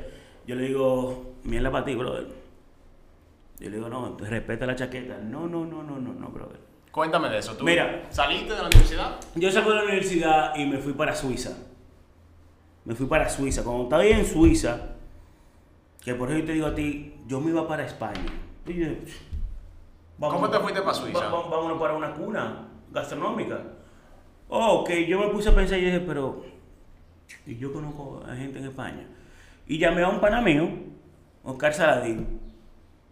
Yo 0.47 0.55
le 0.55 0.69
digo, 0.69 1.35
mierda 1.45 1.71
para 1.71 1.85
ti, 1.85 1.95
brother. 1.95 2.27
Yo 3.59 3.71
le 3.71 3.77
digo, 3.77 3.89
no, 3.89 4.17
respeta 4.19 4.67
la 4.67 4.77
chaqueta. 4.77 5.19
No, 5.19 5.49
no, 5.49 5.65
no, 5.65 5.83
no, 5.83 5.99
no, 5.99 6.13
no, 6.13 6.29
brother. 6.29 6.59
Cuéntame 6.91 7.29
de 7.29 7.39
eso. 7.39 7.57
¿Tú 7.57 7.65
Mira. 7.65 8.07
saliste 8.11 8.53
de 8.53 8.61
la 8.63 8.67
universidad? 8.69 9.21
Yo 9.35 9.51
salí 9.51 9.69
de 9.69 9.75
la 9.75 9.83
universidad 9.85 10.55
y 10.57 10.67
me 10.67 10.79
fui 10.79 10.93
para 10.93 11.15
Suiza. 11.15 11.57
Me 12.85 12.95
fui 12.95 13.07
para 13.07 13.29
Suiza. 13.29 13.65
Cuando 13.65 13.85
estaba 13.85 14.03
ahí 14.03 14.13
en 14.13 14.27
Suiza, 14.27 14.91
que 16.05 16.15
por 16.15 16.31
eso 16.31 16.39
yo 16.41 16.45
te 16.45 16.53
digo 16.53 16.67
a 16.67 16.75
ti, 16.75 17.15
yo 17.27 17.41
me 17.41 17.51
iba 17.51 17.67
para 17.67 17.85
España. 17.85 18.25
Y 18.67 18.75
yo, 18.75 18.87
¿Cómo 20.21 20.49
te 20.49 20.59
fuiste 20.61 20.83
para 20.83 20.95
Suiza? 20.95 21.29
vámonos 21.29 21.81
para 21.81 21.95
una 21.95 22.13
cuna 22.13 22.69
gastronómica. 22.93 23.61
Oh, 24.49 24.81
ok, 24.81 24.91
yo 25.09 25.19
me 25.19 25.29
puse 25.29 25.49
a 25.49 25.55
pensar 25.55 25.79
y 25.79 25.87
dije, 25.87 26.01
pero 26.01 26.45
y 27.47 27.57
yo 27.57 27.73
conozco 27.73 28.23
a 28.29 28.35
gente 28.37 28.59
en 28.59 28.67
España. 28.67 29.07
Y 29.67 29.79
llamé 29.79 30.03
a 30.03 30.09
un 30.09 30.21
pana 30.21 30.41
mío, 30.41 30.69
Oscar 31.43 31.73
Saladín. 31.75 32.41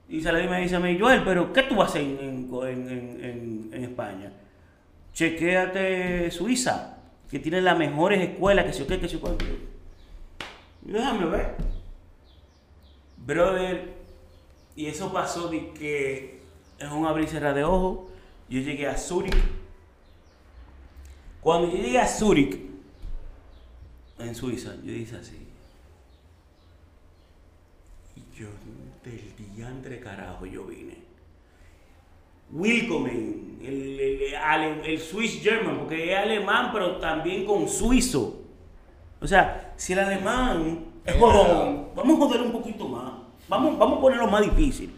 Y 0.09 0.21
Saladín 0.21 0.51
me 0.51 0.61
dice 0.61 0.77
a 0.77 0.81
mí, 0.81 0.99
Joel, 0.99 1.23
pero 1.25 1.53
¿qué 1.53 1.63
tú 1.63 1.83
haces 1.83 2.03
en, 2.03 2.19
en, 2.53 2.89
en- 2.91 3.25
en- 3.25 3.71
en 3.73 3.85
España? 3.85 4.33
Chequéate 5.15 6.31
Suiza, 6.31 6.99
que 7.31 7.39
tiene 7.39 7.61
las 7.61 7.79
mejores 7.79 8.21
escuelas, 8.21 8.65
que 8.67 8.73
yo 8.79 8.87
qué, 8.87 8.99
que 9.01 9.19
cuánto. 9.19 9.45
Y 10.87 10.91
déjame 10.93 11.27
ver. 11.27 11.55
Brother, 13.19 13.93
y 14.75 14.87
eso 14.87 15.13
pasó 15.13 15.49
de 15.49 15.71
que 15.73 16.41
es 16.79 16.91
un 16.91 17.07
abrir 17.07 17.27
y 17.27 17.31
cerrar 17.31 17.55
de 17.55 17.65
ojos. 17.65 18.11
Yo 18.49 18.61
llegué 18.61 18.87
a 18.89 18.97
Zurich. 18.97 19.37
Cuando 21.41 21.71
yo 21.71 21.77
llegué 21.77 21.99
a 21.99 22.07
Zurich, 22.07 22.59
en 24.27 24.35
Suiza, 24.35 24.75
yo 24.85 24.93
dije 24.93 25.17
así. 25.17 25.37
Y 28.17 28.39
yo, 28.39 28.49
del 29.05 29.55
diantre 29.55 30.01
carajo, 30.01 30.47
yo 30.47 30.65
vine. 30.65 30.97
Willkommen, 32.51 33.59
el, 33.63 33.99
el, 33.99 34.35
ale- 34.37 34.93
el 34.93 34.99
Swiss 35.01 35.41
German, 35.43 35.79
porque 35.79 36.13
es 36.13 36.19
alemán, 36.19 36.71
pero 36.73 36.97
también 36.99 37.47
con 37.47 37.67
suizo. 37.69 38.43
O 39.21 39.27
sea, 39.27 39.73
si 39.77 39.95
el 39.95 40.01
alemán 40.01 40.85
es 41.05 41.15
jodón, 41.17 41.89
vamos 41.95 42.17
a 42.17 42.19
joder 42.27 42.43
un 42.43 42.53
poquito 42.53 42.87
más. 42.89 43.13
Vamos, 43.49 43.79
vamos 43.79 43.99
a 43.99 44.01
ponerlo 44.03 44.27
más 44.29 44.43
difícil. 44.43 44.91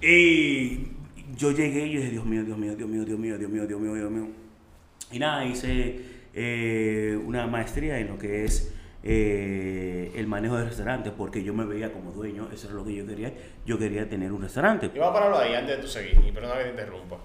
Y 0.00 0.88
yo 1.36 1.50
llegué 1.50 1.86
y 1.86 1.92
yo 1.94 2.00
dije, 2.00 2.10
Dios 2.12 2.24
mío, 2.24 2.44
Dios 2.44 2.56
mío, 2.56 2.76
Dios 2.76 2.88
mío, 2.88 3.04
Dios 3.04 3.18
mío, 3.18 3.38
Dios 3.38 3.50
mío, 3.50 3.66
Dios 3.66 3.80
mío, 3.80 3.94
Dios 3.94 4.10
mío. 4.10 4.28
Y 5.10 5.18
nada, 5.18 5.44
hice 5.44 6.00
eh, 6.40 7.20
una 7.26 7.48
maestría 7.48 7.98
en 7.98 8.06
lo 8.06 8.16
que 8.16 8.44
es 8.44 8.72
eh, 9.02 10.12
el 10.14 10.28
manejo 10.28 10.56
de 10.56 10.66
restaurantes, 10.66 11.12
porque 11.12 11.42
yo 11.42 11.52
me 11.52 11.64
veía 11.64 11.92
como 11.92 12.12
dueño, 12.12 12.48
eso 12.52 12.68
es 12.68 12.74
lo 12.74 12.84
que 12.84 12.94
yo 12.94 13.04
quería. 13.04 13.32
Yo 13.66 13.76
quería 13.76 14.08
tener 14.08 14.30
un 14.30 14.42
restaurante. 14.42 14.86
Yo 14.94 15.00
voy 15.00 15.10
a 15.10 15.12
pararlo 15.12 15.38
ahí 15.38 15.54
antes 15.54 15.76
de 15.76 15.82
tu 15.82 15.88
seguir, 15.88 16.16
y 16.24 16.30
perdona 16.30 16.58
que 16.58 16.64
te 16.64 16.70
interrumpa. 16.70 17.16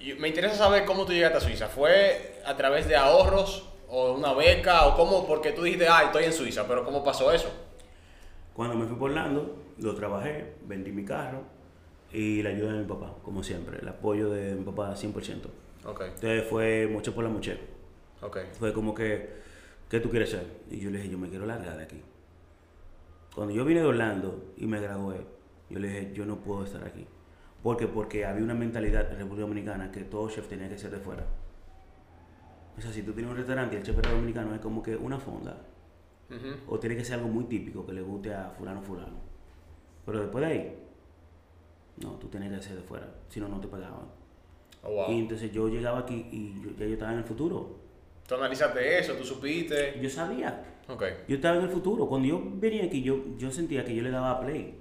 Y 0.00 0.14
me 0.14 0.26
interesa 0.26 0.56
saber 0.56 0.84
cómo 0.84 1.06
tú 1.06 1.12
llegaste 1.12 1.38
a 1.38 1.40
Suiza. 1.40 1.68
¿Fue 1.68 2.40
a 2.44 2.56
través 2.56 2.88
de 2.88 2.96
ahorros 2.96 3.68
o 3.88 4.14
una 4.14 4.32
beca 4.32 4.86
o 4.86 4.96
cómo? 4.96 5.24
Porque 5.24 5.52
tú 5.52 5.62
dijiste, 5.62 5.86
ah, 5.88 6.02
estoy 6.06 6.24
en 6.24 6.32
Suiza, 6.32 6.66
pero 6.66 6.84
¿cómo 6.84 7.04
pasó 7.04 7.30
eso? 7.30 7.48
Cuando 8.54 8.74
me 8.74 8.86
fui 8.86 8.96
por 8.96 9.10
Orlando, 9.10 9.56
lo 9.78 9.94
trabajé, 9.94 10.54
vendí 10.64 10.90
mi 10.90 11.04
carro 11.04 11.42
y 12.12 12.42
la 12.42 12.50
ayuda 12.50 12.72
de 12.72 12.78
mi 12.80 12.86
papá, 12.86 13.14
como 13.22 13.44
siempre, 13.44 13.78
el 13.80 13.88
apoyo 13.88 14.30
de 14.30 14.56
mi 14.56 14.64
papá 14.64 14.96
100%. 14.96 15.65
Ok, 15.86 16.00
Entonces 16.02 16.44
fue 16.48 16.88
mucho 16.90 17.14
por 17.14 17.24
la 17.24 17.30
muche. 17.30 17.58
ok. 18.20 18.38
Fue 18.58 18.72
como 18.72 18.92
que, 18.94 19.30
¿qué 19.88 20.00
tú 20.00 20.10
quieres 20.10 20.30
ser? 20.30 20.44
Y 20.70 20.80
yo 20.80 20.90
le 20.90 20.98
dije, 20.98 21.10
yo 21.10 21.18
me 21.18 21.28
quiero 21.28 21.46
largar 21.46 21.76
de 21.76 21.84
aquí. 21.84 22.02
Cuando 23.34 23.54
yo 23.54 23.64
vine 23.64 23.80
de 23.80 23.86
Orlando 23.86 24.52
y 24.56 24.66
me 24.66 24.80
gradué, 24.80 25.24
yo 25.70 25.78
le 25.78 25.88
dije, 25.88 26.12
yo 26.12 26.26
no 26.26 26.36
puedo 26.36 26.64
estar 26.64 26.82
aquí. 26.84 27.06
¿Por 27.62 27.76
qué? 27.76 27.86
Porque 27.86 28.24
había 28.24 28.42
una 28.42 28.54
mentalidad 28.54 29.10
en 29.12 29.18
República 29.18 29.42
Dominicana 29.42 29.90
que 29.92 30.04
todo 30.04 30.28
chef 30.28 30.48
tenía 30.48 30.68
que 30.68 30.78
ser 30.78 30.90
de 30.90 30.98
fuera. 30.98 31.24
O 32.76 32.80
sea, 32.80 32.90
si 32.92 33.02
tú 33.02 33.12
tienes 33.12 33.30
un 33.30 33.36
restaurante 33.36 33.74
y 33.74 33.78
el 33.78 33.84
chef 33.84 33.98
era 33.98 34.10
dominicano, 34.10 34.54
es 34.54 34.60
como 34.60 34.82
que 34.82 34.96
una 34.96 35.18
fonda. 35.18 35.56
O 36.68 36.78
tiene 36.80 36.96
que 36.96 37.04
ser 37.04 37.16
algo 37.20 37.28
muy 37.28 37.44
típico 37.44 37.86
que 37.86 37.92
le 37.92 38.02
guste 38.02 38.34
a 38.34 38.50
fulano 38.50 38.82
fulano. 38.82 39.16
Pero 40.04 40.20
después 40.20 40.44
de 40.44 40.50
ahí, 40.52 40.82
No, 42.02 42.10
tú 42.18 42.28
tienes 42.28 42.52
que 42.52 42.60
ser 42.62 42.76
de 42.76 42.82
fuera, 42.82 43.08
si 43.28 43.40
no, 43.40 43.48
no 43.48 43.58
te 43.60 43.68
pagaban. 43.68 44.06
Oh, 44.86 44.92
wow. 44.92 45.10
Y 45.12 45.18
entonces 45.18 45.50
yo 45.52 45.68
llegaba 45.68 46.00
aquí 46.00 46.26
y 46.30 46.54
yo- 46.62 46.70
ya 46.78 46.86
yo 46.86 46.92
estaba 46.94 47.12
en 47.12 47.18
el 47.18 47.24
futuro. 47.24 47.76
Tú 48.28 48.34
analizaste 48.36 48.98
eso, 48.98 49.14
tú 49.14 49.24
supiste. 49.24 49.98
Yo 50.00 50.08
sabía, 50.10 50.64
Ok. 50.88 51.02
yo 51.28 51.36
estaba 51.36 51.56
en 51.56 51.62
el 51.64 51.68
futuro. 51.70 52.06
Cuando 52.06 52.28
yo 52.28 52.40
venía 52.54 52.84
aquí, 52.84 53.02
yo, 53.02 53.18
yo 53.36 53.50
sentía 53.50 53.84
que 53.84 53.94
yo 53.94 54.02
le 54.02 54.10
daba 54.10 54.40
play. 54.40 54.74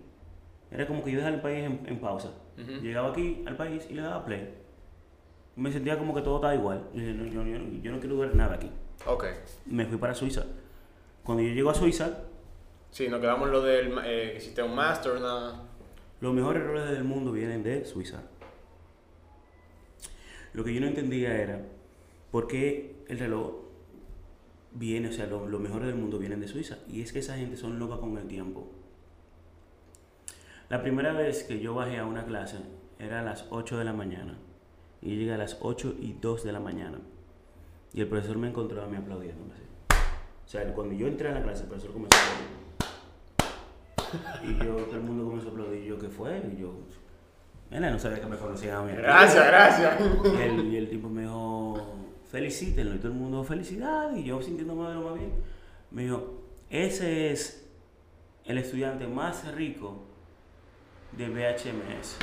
Era 0.71 0.87
como 0.87 1.03
que 1.03 1.11
yo 1.11 1.17
dejaba 1.17 1.35
el 1.35 1.41
país 1.41 1.63
en, 1.65 1.81
en 1.85 1.99
pausa. 1.99 2.31
Llegaba 2.81 3.09
aquí 3.09 3.43
al 3.45 3.55
país 3.55 3.85
y 3.89 3.93
le 3.93 4.01
daba 4.01 4.25
play. 4.25 4.53
Me 5.55 5.71
sentía 5.71 5.97
como 5.97 6.13
que 6.13 6.21
todo 6.21 6.35
estaba 6.37 6.53
igual. 6.55 6.83
Yo, 6.93 7.01
yo, 7.01 7.25
yo- 7.43 7.81
yo 7.81 7.91
no 7.91 7.99
quiero 7.99 8.17
ver 8.17 8.35
nada 8.35 8.55
aquí. 8.55 8.69
Ok. 9.07 9.25
Me 9.67 9.85
fui 9.85 9.97
para 9.97 10.13
Suiza. 10.13 10.43
Cuando 11.23 11.43
yo 11.43 11.53
llego 11.53 11.69
a 11.69 11.73
Suiza, 11.75 12.19
Sí, 12.91 13.09
nos 13.09 13.19
quedamos 13.19 13.47
en 13.47 13.51
lo 13.51 13.61
del 13.61 13.91
eh, 14.05 14.29
que 14.31 14.37
hiciste 14.37 14.63
un 14.63 14.73
master, 14.73 15.19
nada. 15.19 15.63
los 16.21 16.33
mejores 16.33 16.63
roles 16.63 16.89
del 16.91 17.03
mundo 17.03 17.31
vienen 17.33 17.61
de 17.61 17.83
Suiza. 17.85 18.21
Lo 20.55 20.63
que 20.63 20.73
yo 20.73 20.79
no 20.81 20.87
entendía 20.87 21.35
era 21.41 21.61
por 22.31 22.47
qué 22.47 22.95
el 23.09 23.19
reloj 23.19 23.55
viene, 24.73 25.09
o 25.09 25.11
sea, 25.11 25.27
lo- 25.27 25.47
los 25.47 25.59
mejores 25.59 25.87
del 25.87 25.97
mundo 25.97 26.17
vienen 26.17 26.39
de 26.39 26.47
Suiza. 26.47 26.77
Y 26.87 27.01
es 27.01 27.11
que 27.11 27.19
esa 27.19 27.35
gente 27.35 27.57
son 27.57 27.77
locas 27.77 27.99
con 27.99 28.17
el 28.17 28.25
tiempo. 28.27 28.67
La 30.69 30.81
primera 30.81 31.11
vez 31.13 31.43
que 31.43 31.59
yo 31.59 31.75
bajé 31.75 31.97
a 31.99 32.05
una 32.05 32.25
clase 32.25 32.57
era 32.99 33.19
a 33.19 33.23
las 33.23 33.45
8 33.49 33.77
de 33.77 33.83
la 33.85 33.93
mañana. 33.93 34.37
Y 35.01 35.09
yo 35.11 35.15
llegué 35.17 35.33
a 35.33 35.37
las 35.37 35.57
8 35.61 35.93
y 35.99 36.13
2 36.13 36.43
de 36.43 36.51
la 36.53 36.59
mañana. 36.59 36.99
Y 37.93 38.01
el 38.01 38.07
profesor 38.07 38.37
me 38.37 38.47
encontró 38.49 38.81
a 38.81 38.87
mí 38.87 38.95
aplaudiéndome 38.97 39.53
así. 39.53 39.63
O 40.45 40.47
sea, 40.47 40.73
cuando 40.73 40.93
yo 40.95 41.07
entré 41.07 41.29
a 41.29 41.33
la 41.33 41.43
clase, 41.43 41.63
el 41.63 41.69
profesor 41.69 41.93
comenzó 41.93 42.17
a 42.17 42.21
aplaudir. 44.39 44.55
Y 44.61 44.65
yo, 44.65 44.75
todo 44.85 44.95
el 44.95 45.01
mundo 45.03 45.25
comenzó 45.25 45.49
a 45.49 45.51
aplaudir. 45.51 45.83
Yo, 45.83 45.99
¿qué 45.99 46.07
fue? 46.09 46.41
Y 46.51 46.61
yo, 46.61 46.73
él 47.71 47.81
no 47.81 47.99
sabía 47.99 48.19
que 48.19 48.27
me 48.27 48.37
conocían 48.37 48.77
a 48.77 48.83
mí. 48.83 48.91
Gracias, 48.95 49.47
gracias. 49.47 49.99
Y 50.23 50.41
el, 50.41 50.73
y 50.73 50.77
el 50.77 50.89
tipo 50.89 51.09
me 51.09 51.23
dijo, 51.23 51.95
felicítenlo. 52.31 52.95
Y 52.95 52.97
todo 52.99 53.09
el 53.09 53.17
mundo, 53.17 53.43
felicidades. 53.43 54.17
Y 54.17 54.23
yo 54.23 54.41
sintiéndome 54.41 54.87
de 54.89 54.95
lo 54.95 55.01
más 55.01 55.15
bien. 55.15 55.33
Me 55.91 56.03
dijo, 56.03 56.41
ese 56.69 57.31
es 57.31 57.67
el 58.45 58.57
estudiante 58.57 59.07
más 59.07 59.53
rico 59.55 60.03
de 61.13 61.29
BHMS. 61.29 62.17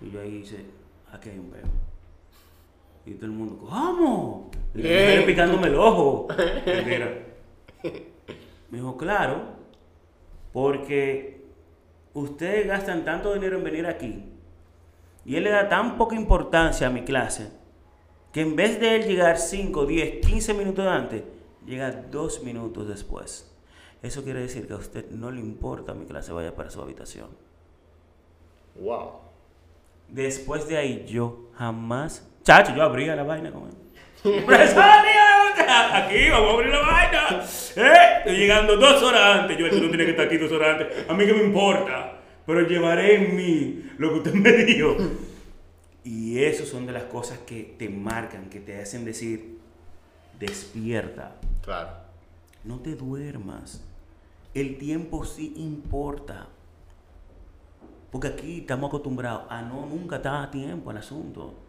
Y 0.00 0.10
yo 0.10 0.20
ahí 0.20 0.36
hice, 0.36 0.64
aquí 1.12 1.30
hay 1.30 1.38
un 1.38 1.50
peo. 1.50 1.62
Y 3.04 3.14
todo 3.14 3.26
el 3.26 3.32
mundo, 3.32 3.58
¿cómo? 3.58 4.50
Y 4.74 5.26
picándome 5.26 5.68
el 5.68 5.74
ojo. 5.74 6.28
Mira. 6.86 7.10
Me 7.82 8.78
dijo, 8.78 8.96
claro, 8.96 9.42
porque 10.52 11.31
ustedes 12.14 12.66
gastan 12.66 13.04
tanto 13.04 13.32
dinero 13.34 13.58
en 13.58 13.64
venir 13.64 13.86
aquí 13.86 14.24
y 15.24 15.36
él 15.36 15.44
le 15.44 15.50
da 15.50 15.68
tan 15.68 15.96
poca 15.96 16.16
importancia 16.16 16.86
a 16.86 16.90
mi 16.90 17.02
clase 17.02 17.50
que 18.32 18.40
en 18.40 18.56
vez 18.56 18.80
de 18.80 18.96
él 18.96 19.06
llegar 19.06 19.38
5, 19.38 19.86
10, 19.86 20.26
15 20.26 20.54
minutos 20.54 20.86
antes, 20.86 21.22
llega 21.66 21.90
2 21.90 22.42
minutos 22.44 22.88
después. 22.88 23.54
Eso 24.02 24.24
quiere 24.24 24.40
decir 24.40 24.66
que 24.66 24.72
a 24.72 24.76
usted 24.76 25.10
no 25.10 25.30
le 25.30 25.40
importa 25.40 25.94
mi 25.94 26.06
clase 26.06 26.32
vaya 26.32 26.56
para 26.56 26.70
su 26.70 26.80
habitación. 26.80 27.28
Wow. 28.80 29.10
Después 30.08 30.66
de 30.66 30.78
ahí, 30.78 31.04
yo 31.06 31.50
jamás. 31.54 32.28
Chacho, 32.42 32.74
yo 32.74 32.82
abría 32.82 33.14
la 33.14 33.22
vaina 33.22 33.52
con 33.52 33.68
él. 33.68 33.81
¡Profesor, 34.22 34.84
dígame, 35.02 35.72
aquí, 35.94 36.30
vamos 36.30 36.50
a 36.50 36.52
abrir 36.54 36.72
la 36.72 36.80
vaina. 36.80 37.44
¿Eh? 37.76 38.18
Estoy 38.18 38.36
llegando 38.36 38.76
dos 38.76 39.02
horas 39.02 39.40
antes. 39.40 39.58
Yo, 39.58 39.68
tú 39.68 39.80
no 39.80 39.88
tienes 39.88 40.06
que 40.06 40.10
estar 40.12 40.26
aquí 40.26 40.36
dos 40.38 40.52
horas 40.52 40.80
antes. 40.80 41.10
A 41.10 41.14
mí 41.14 41.26
que 41.26 41.34
me 41.34 41.42
importa. 41.42 42.20
Pero 42.46 42.60
llevaré 42.66 43.16
en 43.16 43.36
mí 43.36 43.82
lo 43.98 44.12
que 44.12 44.18
usted 44.18 44.34
me 44.34 44.52
dijo. 44.52 44.96
Y 46.04 46.38
eso 46.38 46.64
son 46.64 46.86
de 46.86 46.92
las 46.92 47.04
cosas 47.04 47.38
que 47.38 47.74
te 47.78 47.88
marcan, 47.88 48.48
que 48.48 48.60
te 48.60 48.80
hacen 48.80 49.04
decir, 49.04 49.58
despierta. 50.38 51.36
Claro. 51.62 51.90
No 52.62 52.78
te 52.78 52.94
duermas. 52.94 53.84
El 54.54 54.78
tiempo 54.78 55.24
sí 55.24 55.54
importa. 55.56 56.48
Porque 58.12 58.28
aquí 58.28 58.58
estamos 58.58 58.88
acostumbrados 58.88 59.44
a 59.48 59.62
no 59.62 59.86
nunca 59.86 60.16
estar 60.16 60.44
a 60.44 60.50
tiempo 60.50 60.90
al 60.90 60.98
asunto. 60.98 61.61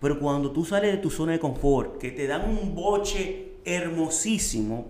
Pero 0.00 0.18
cuando 0.20 0.52
tú 0.52 0.64
sales 0.64 0.92
de 0.92 0.98
tu 0.98 1.10
zona 1.10 1.32
de 1.32 1.40
confort, 1.40 1.98
que 1.98 2.10
te 2.12 2.26
dan 2.26 2.48
un 2.48 2.74
boche 2.74 3.54
hermosísimo, 3.64 4.86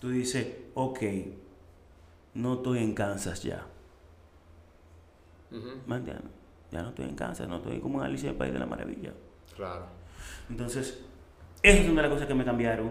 tú 0.00 0.10
dices, 0.10 0.48
ok, 0.74 0.98
no 2.34 2.54
estoy 2.54 2.78
en 2.80 2.94
Kansas 2.94 3.42
ya. 3.42 3.66
Ujú. 5.52 5.68
¿Me 5.86 5.96
entiendes? 5.96 6.26
Ya 6.72 6.82
no 6.82 6.88
estoy 6.88 7.04
en 7.06 7.14
Kansas, 7.14 7.48
no 7.48 7.56
estoy 7.58 7.78
como 7.80 8.00
en 8.00 8.06
Alicia 8.06 8.26
en 8.28 8.32
el 8.34 8.38
País 8.38 8.52
de 8.52 8.58
la 8.58 8.66
Maravilla. 8.66 9.12
Claro. 9.54 9.86
Entonces, 10.50 11.00
esas 11.62 11.86
son 11.86 11.94
de 11.96 12.02
las 12.02 12.10
cosas 12.10 12.26
que 12.26 12.34
me 12.34 12.44
cambiaron. 12.44 12.90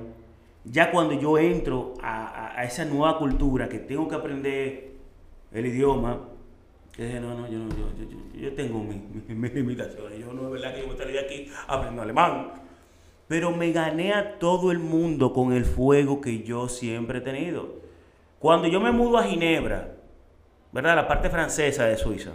Ya 0.64 0.90
cuando 0.90 1.14
yo 1.20 1.38
entro 1.38 1.94
a, 2.02 2.26
a- 2.26 2.60
a 2.60 2.64
esa 2.64 2.86
nueva 2.86 3.20
cultura, 3.20 3.68
que 3.70 3.78
tengo 3.80 4.08
que 4.08 4.16
aprender 4.16 4.96
el 5.52 5.66
idioma, 5.66 6.22
dije, 7.04 7.20
no, 7.20 7.36
no, 7.36 7.48
yo, 7.50 7.60
no, 7.60 7.70
yo, 7.70 7.90
yo, 7.98 8.10
yo- 8.10 8.40
yo 8.40 8.54
tengo 8.54 8.80
mis 8.84 8.96
mi, 9.28 9.36
mis 9.36 9.54
limitaciones. 9.54 10.20
Yo 10.20 10.32
no 10.34 10.46
es 10.46 10.52
verdad 10.52 10.74
que 10.74 10.82
yo 10.82 10.88
voy 10.88 11.02
a 11.02 11.06
de 11.06 11.20
aquí 11.20 11.52
aprendiendo 11.68 12.02
alemán. 12.04 12.52
Pero 13.28 13.52
me 13.52 13.72
gané 13.72 14.14
a 14.14 14.38
todo 14.40 14.72
el 14.72 14.80
mundo 14.80 15.34
con 15.34 15.52
el 15.52 15.66
fuego 15.66 16.22
que 16.22 16.44
yo 16.44 16.70
siempre 16.70 17.18
he 17.20 17.22
tenido. 17.22 17.76
Cuando 18.40 18.68
yo 18.68 18.80
me 18.80 18.92
mudo 18.92 19.18
a 19.18 19.24
Ginebra, 19.24 19.96
¿verdad? 20.72 20.96
La 20.96 21.08
parte 21.08 21.30
francesa 21.30 21.86
de 21.86 21.98
Suiza, 21.98 22.32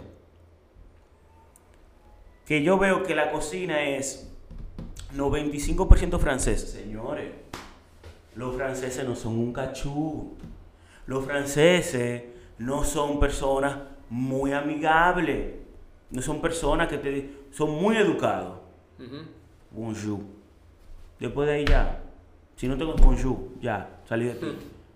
que 2.45 2.61
yo 2.63 2.77
veo 2.77 3.03
que 3.03 3.15
la 3.15 3.31
cocina 3.31 3.81
es 3.83 4.29
95% 5.15 6.19
francés. 6.19 6.61
Señores, 6.71 7.31
los 8.35 8.55
franceses 8.55 9.07
no 9.07 9.15
son 9.15 9.37
un 9.39 9.53
cachú. 9.53 10.35
Los 11.05 11.25
franceses 11.25 12.23
no 12.57 12.83
son 12.83 13.19
personas 13.19 13.77
muy 14.11 14.51
amigables. 14.51 15.55
No 16.11 16.21
son 16.21 16.41
personas 16.41 16.89
que 16.89 16.97
te 16.97 17.29
son 17.51 17.81
muy 17.81 17.95
educados. 17.95 18.59
Ujú. 18.99 19.23
Bonjour. 19.71 20.19
Después 21.17 21.47
de 21.47 21.55
ahí 21.55 21.65
ya, 21.65 21.99
si 22.57 22.67
no 22.67 22.77
tengo 22.77 22.93
bonjour, 22.93 23.37
ya, 23.61 24.01
salí 24.03 24.25
de 24.25 24.33
ti. 24.35 24.47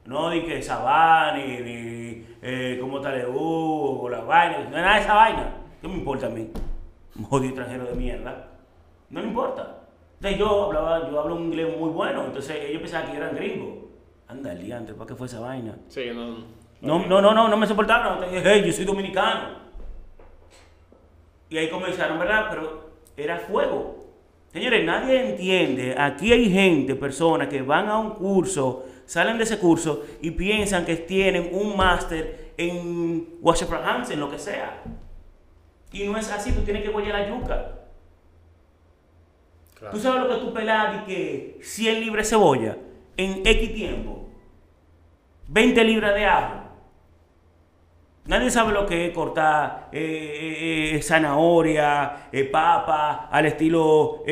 No 0.06 0.30
di 0.30 0.42
que 0.44 0.60
vaina, 0.60 1.38
ni, 1.38 1.62
ni 1.62 2.26
eh, 2.42 2.78
cómo 2.80 2.98
está 2.98 3.16
el 3.16 3.28
U, 3.28 4.02
o 4.02 4.10
la 4.10 4.20
vaina, 4.20 4.60
no 4.60 4.66
es 4.66 4.72
nada 4.72 4.96
de 4.96 5.02
esa 5.02 5.14
vaina. 5.14 5.56
¿Qué 5.82 5.88
me 5.88 5.96
importa 5.96 6.28
a 6.28 6.30
mí? 6.30 6.52
Un 7.16 7.24
jodido 7.24 7.54
extranjero 7.54 7.86
de 7.86 7.96
mierda. 7.96 8.50
No 9.10 9.22
me 9.22 9.28
importa. 9.28 9.78
Entonces 10.16 10.40
yo 10.40 10.66
hablaba, 10.66 11.10
yo 11.10 11.20
hablo 11.20 11.36
un 11.36 11.46
inglés 11.46 11.78
muy 11.78 11.90
bueno, 11.90 12.26
entonces 12.26 12.58
ellos 12.62 12.82
pensaban 12.82 13.08
que 13.08 13.18
yo 13.18 13.24
era 13.24 13.34
gringo. 13.34 13.90
Anda, 14.28 14.54
liante, 14.54 14.94
¿para 14.94 15.08
qué 15.08 15.16
fue 15.16 15.28
esa 15.28 15.40
vaina? 15.40 15.78
Sí, 15.88 16.10
no. 16.14 16.55
No, 16.82 17.06
no, 17.06 17.22
no, 17.22 17.34
no, 17.34 17.48
no 17.48 17.58
me 17.58 17.68
soportaron. 17.68 18.22
Dije, 18.22 18.42
hey, 18.44 18.64
yo 18.66 18.72
soy 18.72 18.86
dominicano. 18.86 19.66
Y 21.50 21.58
ahí 21.58 21.70
comenzaron, 21.70 22.20
¿verdad? 22.20 22.48
Pero 22.50 22.90
era 23.18 23.40
fuego. 23.40 24.06
Señores, 24.52 24.86
nadie 24.86 25.32
entiende. 25.32 25.96
Aquí 25.98 26.32
hay 26.32 26.50
gente, 26.50 26.96
personas 26.96 27.48
que 27.48 27.62
van 27.62 27.90
a 27.90 27.98
un 27.98 28.12
curso, 28.12 28.86
salen 29.06 29.38
de 29.38 29.44
ese 29.44 29.60
curso 29.60 30.06
y 30.22 30.32
piensan 30.32 30.86
que 30.86 30.96
tienen 30.96 31.50
un 31.52 31.76
máster 31.76 32.54
en 32.58 33.38
Washington 33.42 33.80
Hansen, 33.84 34.20
lo 34.20 34.30
que 34.32 34.40
sea. 34.40 34.82
Y 35.92 36.04
no 36.04 36.18
es 36.18 36.32
así, 36.32 36.52
tú 36.52 36.62
tienes 36.62 36.84
que 36.84 36.90
huellar 36.90 37.20
la 37.20 37.30
yuca. 37.30 37.72
Claro. 39.78 39.94
¿Tú 39.94 40.00
sabes 40.02 40.22
lo 40.22 40.30
que 40.30 40.46
tú 40.46 40.54
pelas 40.54 40.94
de 40.94 41.14
que 41.14 41.60
100 41.62 42.00
libras 42.00 42.26
de 42.26 42.30
cebolla 42.30 42.78
en 43.18 43.46
X 43.46 43.74
tiempo? 43.74 44.30
20 45.48 45.84
libras 45.84 46.16
de 46.16 46.26
ajo. 46.26 46.65
Nadie 48.28 48.50
sabe 48.50 48.74
lo 48.74 48.88
que 48.88 49.08
es 49.08 49.14
cortar 49.14 49.90
eh, 49.92 50.00
eh, 50.00 50.96
eh, 50.96 51.02
zanahoria, 51.04 52.30
papa, 52.52 53.30
al 53.32 53.46
estilo 53.46 54.24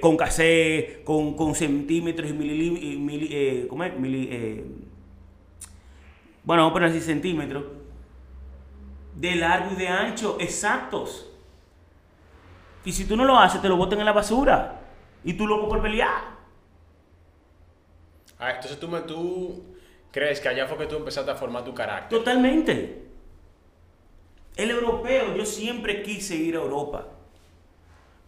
con 0.00 0.16
casé, 0.16 1.02
con, 1.04 1.54
centímetros 1.54 2.30
y 2.30 3.28
eh, 3.30 3.66
¿Cómo 3.68 3.84
es? 3.84 3.92
Bueno, 6.42 6.62
vamos 6.62 6.70
a 6.70 6.72
poner 6.72 6.88
así 6.88 7.00
centímetros. 7.00 7.64
De 9.14 9.36
largo 9.36 9.72
y 9.72 9.76
de 9.76 9.86
ancho, 9.86 10.36
exactos. 10.40 11.30
Y 12.84 12.90
si 12.90 13.04
tú 13.04 13.16
no 13.16 13.24
lo 13.24 13.38
haces, 13.38 13.62
te 13.62 13.68
lo 13.68 13.76
botan 13.76 14.00
en 14.00 14.06
la 14.06 14.12
basura. 14.12 14.80
Y 15.22 15.34
tú 15.34 15.46
loco 15.46 15.68
por 15.68 15.80
pelear. 15.80 16.40
Ah, 18.36 18.52
entonces 18.52 18.80
tú, 18.80 18.88
me, 18.88 19.00
tú 19.00 19.62
crees 20.10 20.40
que 20.40 20.48
allá 20.48 20.66
fue 20.66 20.78
que 20.78 20.86
tú 20.86 20.96
empezaste 20.96 21.30
a 21.30 21.34
formar 21.34 21.64
tu 21.64 21.74
carácter. 21.74 22.18
Totalmente. 22.18 23.02
El 24.56 24.70
europeo, 24.70 25.34
yo 25.36 25.46
siempre 25.46 26.02
quise 26.02 26.36
ir 26.36 26.56
a 26.56 26.60
Europa. 26.60 27.06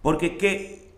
Porque 0.00 0.36
que 0.36 0.88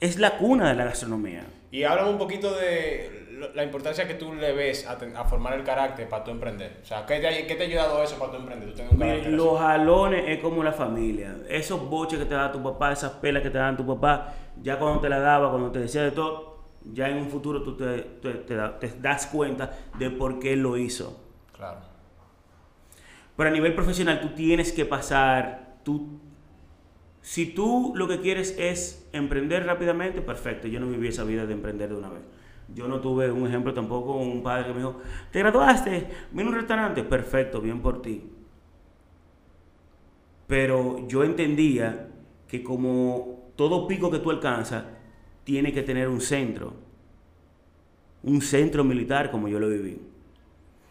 es 0.00 0.18
la 0.18 0.38
cuna 0.38 0.70
de 0.70 0.74
la 0.76 0.84
gastronomía. 0.84 1.44
Y 1.70 1.84
háblame 1.84 2.10
un 2.10 2.18
poquito 2.18 2.54
de 2.54 3.20
la 3.54 3.64
importancia 3.64 4.06
que 4.06 4.14
tú 4.14 4.34
le 4.34 4.52
ves 4.52 4.86
a, 4.86 5.24
formar 5.24 5.54
el 5.54 5.64
carácter 5.64 6.08
para 6.08 6.24
tu 6.24 6.30
emprender. 6.30 6.78
O 6.82 6.86
sea, 6.86 7.06
¿qué 7.06 7.20
te, 7.20 7.28
ha- 7.28 7.46
qué 7.46 7.54
te 7.54 7.62
ha 7.62 7.66
ayudado 7.66 8.02
eso 8.02 8.18
para 8.18 8.32
tu 8.32 8.36
emprender? 8.38 8.74
Tú 8.74 8.82
un 8.90 9.36
los 9.36 9.58
jalones 9.58 10.24
es 10.26 10.38
como 10.40 10.62
la 10.62 10.72
familia. 10.72 11.36
Esos 11.48 11.88
boches 11.88 12.18
que 12.18 12.24
te 12.26 12.34
da 12.34 12.52
tu 12.52 12.62
papá, 12.62 12.92
esas 12.92 13.12
pelas 13.12 13.42
que 13.42 13.50
te 13.50 13.58
dan 13.58 13.76
tu 13.76 13.86
papá, 13.86 14.34
ya 14.62 14.78
cuando 14.78 15.00
te 15.00 15.08
la 15.08 15.20
daba, 15.20 15.50
cuando 15.50 15.70
te 15.70 15.78
decía 15.78 16.02
de 16.02 16.10
todo, 16.10 16.49
ya 16.92 17.08
en 17.08 17.18
un 17.18 17.28
futuro 17.30 17.62
tú 17.62 17.76
te, 17.76 17.98
te- 18.22 18.34
te 18.34 18.54
da- 18.54 18.78
te 18.78 18.88
das 19.00 19.26
cuenta 19.26 19.78
de 19.98 20.10
por 20.10 20.38
qué 20.38 20.56
lo 20.56 20.76
hizo. 20.76 21.20
Claro. 21.56 21.80
Pero 23.36 23.48
a 23.48 23.52
nivel 23.52 23.74
profesional 23.74 24.20
tú 24.20 24.28
tienes 24.34 24.72
que 24.72 24.84
pasar, 24.84 25.78
tú, 25.84 26.20
si 27.22 27.46
tú 27.46 27.92
lo 27.96 28.08
que 28.08 28.20
quieres 28.20 28.56
es 28.58 29.08
emprender 29.12 29.66
rápidamente, 29.66 30.22
perfecto, 30.22 30.68
yo 30.68 30.80
no 30.80 30.88
viví 30.88 31.08
esa 31.08 31.24
vida 31.24 31.46
de 31.46 31.52
emprender 31.54 31.90
de 31.90 31.96
una 31.96 32.08
vez. 32.08 32.22
Yo 32.74 32.88
no 32.88 33.00
tuve 33.00 33.30
un 33.30 33.46
ejemplo 33.46 33.74
tampoco, 33.74 34.14
un 34.16 34.42
padre 34.42 34.66
que 34.68 34.72
me 34.72 34.78
dijo, 34.78 35.00
te 35.30 35.40
graduaste, 35.40 36.06
vino 36.32 36.50
un 36.50 36.54
restaurante, 36.56 37.02
perfecto, 37.02 37.60
bien 37.60 37.80
por 37.82 38.00
ti. 38.00 38.24
Pero 40.46 41.06
yo 41.06 41.22
entendía 41.22 42.08
que 42.48 42.62
como 42.62 43.52
todo 43.56 43.86
pico 43.86 44.10
que 44.10 44.18
tú 44.18 44.30
alcanzas, 44.30 44.84
tiene 45.50 45.72
que 45.72 45.82
tener 45.82 46.06
un 46.06 46.20
centro. 46.20 46.72
Un 48.22 48.40
centro 48.40 48.84
militar 48.84 49.32
como 49.32 49.48
yo 49.48 49.58
lo 49.58 49.68
viví. 49.68 50.00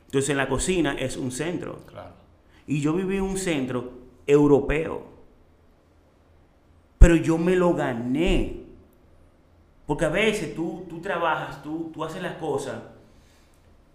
Entonces 0.08 0.32
en 0.32 0.36
la 0.36 0.50
cocina 0.50 0.96
es 1.00 1.16
un 1.16 1.32
centro. 1.32 1.86
Claro. 1.86 2.12
Y 2.68 2.82
yo 2.82 2.92
viví 2.92 3.16
en 3.16 3.24
un 3.24 3.38
centro 3.38 3.94
europeo. 4.28 5.06
Pero 6.98 7.16
yo 7.16 7.38
me 7.38 7.56
lo 7.56 7.74
gané. 7.74 8.64
Porque 9.88 10.04
a 10.04 10.10
veces 10.10 10.54
tú, 10.54 10.86
tú 10.90 11.00
trabajas, 11.00 11.64
tú, 11.64 11.90
tú 11.94 12.04
haces 12.04 12.22
las 12.22 12.36
cosas 12.36 12.82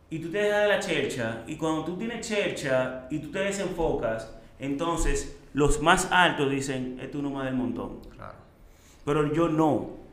y 0.08 0.18
tú 0.18 0.30
te 0.30 0.38
dejas 0.38 0.62
de 0.62 0.68
la 0.68 0.80
chercha. 0.80 1.44
Y 1.46 1.56
cuando 1.56 1.84
tú 1.84 1.98
tienes 1.98 2.26
chercha 2.26 3.06
y 3.10 3.18
tú 3.18 3.30
te 3.30 3.40
desenfocas, 3.40 4.34
entonces 4.58 5.38
los 5.52 5.82
más 5.82 6.10
altos 6.10 6.50
dicen, 6.50 6.98
es 7.02 7.14
uno 7.14 7.28
más 7.28 7.44
del 7.44 7.54
montón. 7.54 8.00
Claro. 8.16 8.38
Pero 9.04 9.30
yo 9.34 9.50
no. 9.50 10.03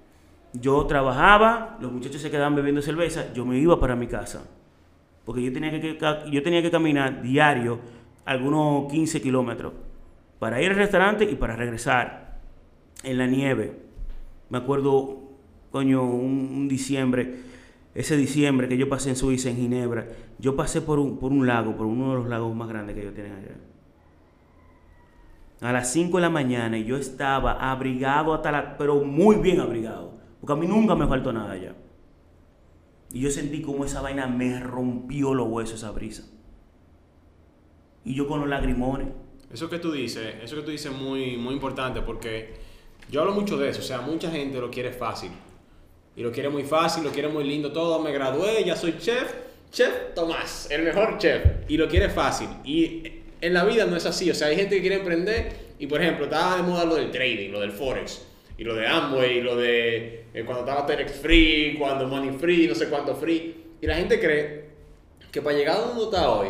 Yo 0.53 0.85
trabajaba, 0.85 1.77
los 1.79 1.91
muchachos 1.91 2.21
se 2.21 2.29
quedaban 2.29 2.55
bebiendo 2.55 2.81
cerveza, 2.81 3.31
yo 3.33 3.45
me 3.45 3.57
iba 3.57 3.79
para 3.79 3.95
mi 3.95 4.07
casa. 4.07 4.45
Porque 5.25 5.43
yo 5.43 5.53
tenía 5.53 5.71
que, 5.71 5.97
yo 6.31 6.43
tenía 6.43 6.61
que 6.61 6.71
caminar 6.71 7.21
diario 7.21 7.79
algunos 8.25 8.91
15 8.91 9.21
kilómetros 9.21 9.73
para 10.39 10.61
ir 10.61 10.71
al 10.71 10.77
restaurante 10.77 11.23
y 11.23 11.35
para 11.35 11.55
regresar 11.55 12.39
en 13.03 13.17
la 13.17 13.27
nieve. 13.27 13.79
Me 14.49 14.57
acuerdo, 14.57 15.19
coño, 15.71 16.03
un, 16.03 16.67
diciembre, 16.67 17.39
ese 17.95 18.17
diciembre 18.17 18.67
que 18.67 18.77
yo 18.77 18.89
pasé 18.89 19.09
en 19.09 19.15
Suiza, 19.15 19.49
en 19.49 19.57
Ginebra, 19.57 20.07
yo 20.39 20.55
pasé 20.55 20.81
por 20.81 20.99
un, 20.99 21.17
por 21.17 21.31
un 21.31 21.47
lago, 21.47 21.75
por 21.77 21.85
uno 21.85 22.09
de 22.09 22.15
los 22.15 22.27
lagos 22.27 22.53
más 22.55 22.67
grandes 22.67 22.95
que 22.95 23.01
ellos 23.01 23.13
tienen 23.13 23.33
allá 23.33 23.55
a 25.61 25.71
las 25.71 25.91
5 25.91 26.17
de 26.17 26.21
la 26.21 26.29
mañana 26.29 26.77
yo 26.77 26.97
estaba 26.97 27.71
abrigado 27.71 28.33
hasta 28.33 28.51
la, 28.51 28.77
pero 28.77 29.03
muy 29.03 29.35
bien 29.37 29.59
abrigado, 29.59 30.10
porque 30.41 30.53
a 30.53 30.55
mí 30.55 30.67
nunca 30.67 30.95
me 30.95 31.07
faltó 31.07 31.31
nada 31.31 31.51
allá. 31.51 31.75
Y 33.13 33.21
yo 33.21 33.29
sentí 33.29 33.61
como 33.61 33.85
esa 33.85 34.01
vaina 34.01 34.25
me 34.27 34.59
rompió 34.59 35.35
los 35.35 35.47
huesos, 35.47 35.75
esa 35.75 35.91
brisa. 35.91 36.23
Y 38.03 38.15
yo 38.15 38.27
con 38.27 38.39
los 38.39 38.49
lagrimones. 38.49 39.07
Eso 39.53 39.69
que 39.69 39.77
tú 39.77 39.91
dices, 39.91 40.35
eso 40.41 40.55
que 40.55 40.61
tú 40.63 40.71
dices 40.71 40.91
es 40.91 40.97
muy, 40.97 41.37
muy 41.37 41.53
importante 41.53 42.01
porque 42.01 42.53
yo 43.09 43.21
hablo 43.21 43.33
mucho 43.33 43.57
de 43.57 43.69
eso. 43.69 43.81
O 43.81 43.83
sea, 43.83 44.01
mucha 44.01 44.31
gente 44.31 44.59
lo 44.59 44.71
quiere 44.71 44.91
fácil. 44.91 45.29
Y 46.15 46.23
lo 46.23 46.31
quiere 46.31 46.49
muy 46.49 46.63
fácil, 46.63 47.03
lo 47.03 47.11
quiere 47.11 47.27
muy 47.27 47.43
lindo 47.43 47.71
todo. 47.71 47.99
Me 47.99 48.11
gradué, 48.11 48.63
ya 48.63 48.75
soy 48.75 48.97
chef. 48.97 49.31
Chef 49.71 50.13
Tomás, 50.15 50.69
el 50.71 50.83
mejor 50.83 51.17
chef. 51.17 51.69
Y 51.69 51.77
lo 51.77 51.87
quiere 51.87 52.09
fácil. 52.09 52.47
Y 52.63 53.03
en 53.41 53.53
la 53.53 53.63
vida 53.63 53.85
no 53.85 53.95
es 53.95 54.05
así. 54.05 54.31
O 54.31 54.33
sea, 54.33 54.47
hay 54.47 54.55
gente 54.55 54.75
que 54.75 54.81
quiere 54.81 54.95
emprender. 54.97 55.73
Y 55.77 55.87
por 55.87 56.01
ejemplo, 56.01 56.25
estaba 56.25 56.57
de 56.57 56.63
moda 56.63 56.85
lo 56.85 56.95
del 56.95 57.11
trading, 57.11 57.51
lo 57.51 57.59
del 57.59 57.71
Forex. 57.71 58.25
Y 58.57 58.63
lo 58.63 58.73
de 58.75 58.87
Amway, 58.87 59.39
y 59.39 59.41
lo 59.41 59.55
de 59.55 60.20
eh, 60.33 60.43
cuando 60.45 60.61
estaba 60.61 60.85
Telex 60.85 61.13
Free, 61.13 61.75
cuando 61.77 62.07
Money 62.07 62.37
Free, 62.37 62.67
no 62.67 62.75
sé 62.75 62.87
cuánto 62.89 63.15
free. 63.15 63.55
Y 63.81 63.87
la 63.87 63.95
gente 63.95 64.19
cree 64.19 64.65
que 65.31 65.41
para 65.41 65.55
llegar 65.55 65.77
a 65.77 65.79
donde 65.81 66.03
está 66.03 66.29
hoy 66.29 66.49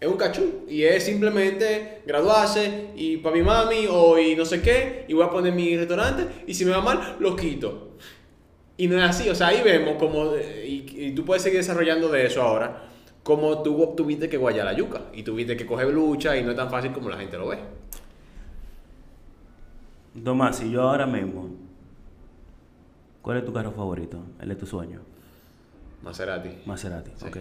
es 0.00 0.08
un 0.08 0.16
cachú. 0.16 0.64
Y 0.68 0.84
es 0.84 1.04
simplemente 1.04 2.02
graduarse 2.06 2.88
y 2.96 3.18
para 3.18 3.36
mi 3.36 3.42
mami 3.42 3.86
o 3.88 4.18
y 4.18 4.34
no 4.36 4.44
sé 4.44 4.62
qué 4.62 5.04
y 5.08 5.14
voy 5.14 5.24
a 5.24 5.30
poner 5.30 5.52
mi 5.52 5.76
restaurante 5.76 6.44
y 6.46 6.54
si 6.54 6.64
me 6.64 6.72
va 6.72 6.80
mal 6.80 7.16
lo 7.18 7.36
quito. 7.36 7.96
Y 8.76 8.88
no 8.88 8.96
es 8.96 9.08
así 9.08 9.28
o 9.28 9.34
sea 9.34 9.48
ahí 9.48 9.62
vemos 9.62 9.96
como 9.96 10.34
eh, 10.34 10.66
y, 10.66 11.06
y 11.06 11.14
tú 11.14 11.24
puedes 11.24 11.42
seguir 11.42 11.58
desarrollando 11.58 12.08
de 12.08 12.26
eso 12.26 12.42
ahora 12.42 12.86
como 13.26 13.60
tú 13.62 13.94
tuviste 13.96 14.28
que 14.28 14.36
guayar 14.36 14.66
la 14.66 14.72
yuca 14.72 15.06
y 15.12 15.24
tuviste 15.24 15.56
que 15.56 15.66
coger 15.66 15.88
lucha 15.88 16.36
y 16.36 16.44
no 16.44 16.50
es 16.50 16.56
tan 16.56 16.70
fácil 16.70 16.92
como 16.92 17.10
la 17.10 17.16
gente 17.16 17.36
lo 17.36 17.48
ve. 17.48 17.58
Tomás, 20.22 20.58
si 20.58 20.70
yo 20.70 20.82
ahora 20.82 21.06
mismo, 21.06 21.50
¿cuál 23.26 23.38
es 23.38 23.44
tu 23.44 23.52
carro 23.52 23.72
favorito? 23.72 24.20
El 24.38 24.50
de 24.50 24.54
tu 24.54 24.66
sueño. 24.66 25.00
Maserati 26.00 26.62
Maserati, 26.64 27.10
Sí. 27.16 27.26
ok. 27.26 27.36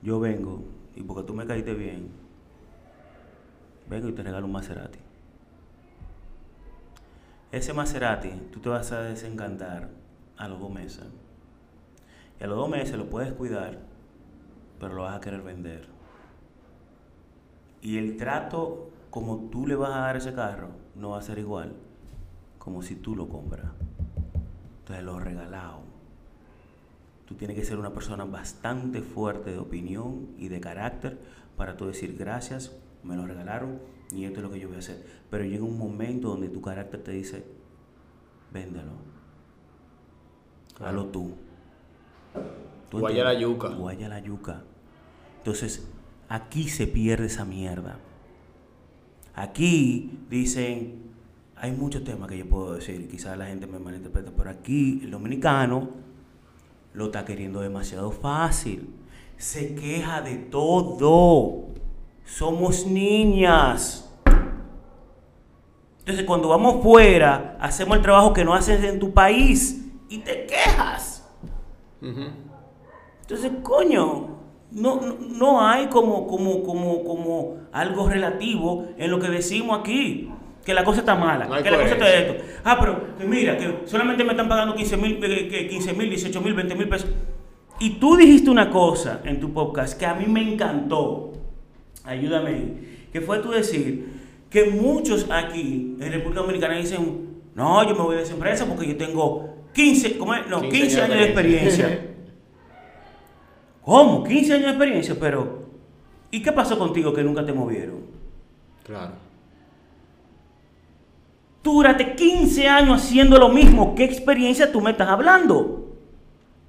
Yo 0.00 0.20
vengo, 0.20 0.62
y 0.94 1.02
porque 1.02 1.24
tú 1.24 1.34
me 1.34 1.44
caíste 1.44 1.74
bien, 1.74 2.08
vengo 3.90 4.08
y 4.08 4.12
te 4.12 4.22
regalo 4.22 4.46
un 4.46 4.52
Maserati. 4.52 5.00
Ese 7.50 7.72
Maserati, 7.72 8.30
tú 8.52 8.60
te 8.60 8.68
vas 8.68 8.92
a 8.92 9.00
desencantar 9.00 9.88
a 10.36 10.46
los 10.46 10.60
dos 10.60 10.70
meses. 10.70 11.04
Y 12.38 12.44
a 12.44 12.46
los 12.46 12.56
dos 12.56 12.68
meses 12.68 12.96
lo 12.96 13.10
puedes 13.10 13.32
cuidar, 13.32 13.80
pero 14.78 14.94
lo 14.94 15.02
vas 15.02 15.16
a 15.16 15.20
querer 15.20 15.42
vender. 15.42 15.88
Y 17.82 17.98
el 17.98 18.16
trato 18.16 18.90
como 19.10 19.48
tú 19.50 19.66
le 19.66 19.74
vas 19.74 19.90
a 19.90 19.98
dar 20.02 20.16
ese 20.16 20.32
carro 20.32 20.68
no 20.94 21.10
va 21.10 21.18
a 21.18 21.22
ser 21.22 21.40
igual 21.40 21.72
como 22.60 22.82
si 22.82 22.94
tú 22.94 23.16
lo 23.16 23.28
compras. 23.28 23.72
Entonces 24.86 25.04
lo 25.04 25.18
regalado. 25.18 25.80
Tú 27.26 27.34
tienes 27.34 27.56
que 27.56 27.64
ser 27.64 27.76
una 27.76 27.92
persona 27.92 28.24
bastante 28.24 29.02
fuerte 29.02 29.50
de 29.50 29.58
opinión 29.58 30.28
y 30.38 30.46
de 30.46 30.60
carácter 30.60 31.18
para 31.56 31.76
tú 31.76 31.86
decir 31.86 32.16
gracias, 32.16 32.76
me 33.02 33.16
lo 33.16 33.26
regalaron 33.26 33.80
y 34.12 34.26
esto 34.26 34.38
es 34.38 34.44
lo 34.44 34.52
que 34.52 34.60
yo 34.60 34.68
voy 34.68 34.76
a 34.76 34.78
hacer. 34.78 35.04
Pero 35.28 35.44
llega 35.44 35.64
un 35.64 35.76
momento 35.76 36.28
donde 36.28 36.48
tu 36.48 36.62
carácter 36.62 37.02
te 37.02 37.10
dice, 37.10 37.44
véndelo. 38.52 38.92
Hazlo 40.78 41.06
tú. 41.06 41.32
¿Tú 42.88 43.00
Guaya 43.00 43.24
la 43.24 43.34
yuca. 43.34 43.70
Guaya 43.70 44.08
la 44.08 44.20
yuca. 44.20 44.62
Entonces, 45.38 45.88
aquí 46.28 46.68
se 46.68 46.86
pierde 46.86 47.26
esa 47.26 47.44
mierda. 47.44 47.98
Aquí 49.34 50.20
dicen, 50.30 51.15
hay 51.58 51.72
muchos 51.72 52.04
temas 52.04 52.28
que 52.28 52.38
yo 52.38 52.46
puedo 52.46 52.74
decir, 52.74 53.08
quizás 53.08 53.36
la 53.38 53.46
gente 53.46 53.66
me 53.66 53.78
malinterpreta, 53.78 54.30
pero 54.36 54.50
aquí 54.50 55.00
el 55.02 55.10
dominicano 55.10 55.88
lo 56.92 57.06
está 57.06 57.24
queriendo 57.24 57.60
demasiado 57.60 58.10
fácil. 58.10 58.90
Se 59.38 59.74
queja 59.74 60.20
de 60.20 60.36
todo. 60.36 61.68
Somos 62.24 62.86
niñas. 62.86 64.10
Entonces 66.00 66.24
cuando 66.24 66.48
vamos 66.48 66.82
fuera, 66.82 67.56
hacemos 67.60 67.96
el 67.96 68.02
trabajo 68.02 68.32
que 68.32 68.44
no 68.44 68.54
haces 68.54 68.82
en 68.84 68.98
tu 68.98 69.12
país 69.12 69.84
y 70.08 70.18
te 70.18 70.46
quejas. 70.46 71.28
Entonces, 73.22 73.50
coño, 73.62 74.36
no, 74.70 75.00
no, 75.00 75.16
no 75.18 75.66
hay 75.66 75.88
como, 75.88 76.26
como, 76.26 76.62
como, 76.62 77.02
como 77.02 77.56
algo 77.72 78.08
relativo 78.08 78.86
en 78.96 79.10
lo 79.10 79.18
que 79.18 79.28
decimos 79.28 79.80
aquí. 79.80 80.30
Que 80.66 80.74
la 80.74 80.82
cosa 80.82 80.98
está 80.98 81.14
mala, 81.14 81.46
No 81.46 81.62
que 81.62 81.70
la 81.70 81.76
cosa 81.78 81.92
está 81.92 82.04
coherencia. 82.06 82.32
esto. 82.38 82.60
Ah, 82.64 82.76
pero 82.80 83.16
que 83.16 83.24
mira, 83.24 83.56
que 83.56 83.82
solamente 83.84 84.24
me 84.24 84.32
están 84.32 84.48
pagando 84.48 84.74
15 84.74 84.96
mil, 84.96 85.24
eh, 85.24 85.46
que 85.48 85.68
15 85.68 85.92
mil, 85.92 86.10
18 86.10 86.40
mil, 86.40 86.54
20 86.54 86.74
mil 86.74 86.88
pesos. 86.88 87.08
Y 87.78 87.90
tú 88.00 88.16
dijiste 88.16 88.50
una 88.50 88.68
cosa 88.68 89.20
en 89.22 89.38
tu 89.38 89.52
podcast 89.52 89.96
que 89.96 90.04
a 90.04 90.14
mí 90.14 90.26
me 90.26 90.42
encantó. 90.42 91.34
Ayúdame. 92.02 92.74
Que 93.12 93.20
fue 93.20 93.38
tú 93.38 93.52
decir 93.52 94.08
que 94.50 94.64
muchos 94.64 95.28
aquí 95.30 95.96
en 96.00 96.12
República 96.12 96.40
Dominicana 96.40 96.74
dicen, 96.74 97.42
no, 97.54 97.88
yo 97.88 97.94
me 97.94 98.02
voy 98.02 98.16
de 98.16 98.22
esa 98.22 98.34
empresa 98.34 98.66
porque 98.66 98.88
yo 98.88 98.96
tengo 98.96 99.68
15, 99.72 100.18
¿cómo 100.18 100.34
es? 100.34 100.48
No, 100.48 100.62
15, 100.62 101.00
años 101.00 101.16
de 101.16 101.24
experiencia. 101.26 102.06
¿Cómo? 103.82 104.24
15 104.24 104.52
años 104.52 104.64
de 104.64 104.70
experiencia, 104.70 105.16
pero 105.20 105.62
¿y 106.32 106.42
qué 106.42 106.50
pasó 106.50 106.76
contigo 106.76 107.14
que 107.14 107.22
nunca 107.22 107.46
te 107.46 107.52
movieron? 107.52 108.00
claro 108.82 109.25
Tú 111.66 111.72
duraste 111.72 112.14
15 112.14 112.68
años 112.68 113.02
haciendo 113.02 113.38
lo 113.38 113.48
mismo. 113.48 113.96
¿Qué 113.96 114.04
experiencia 114.04 114.70
tú 114.70 114.80
me 114.80 114.92
estás 114.92 115.08
hablando? 115.08 115.96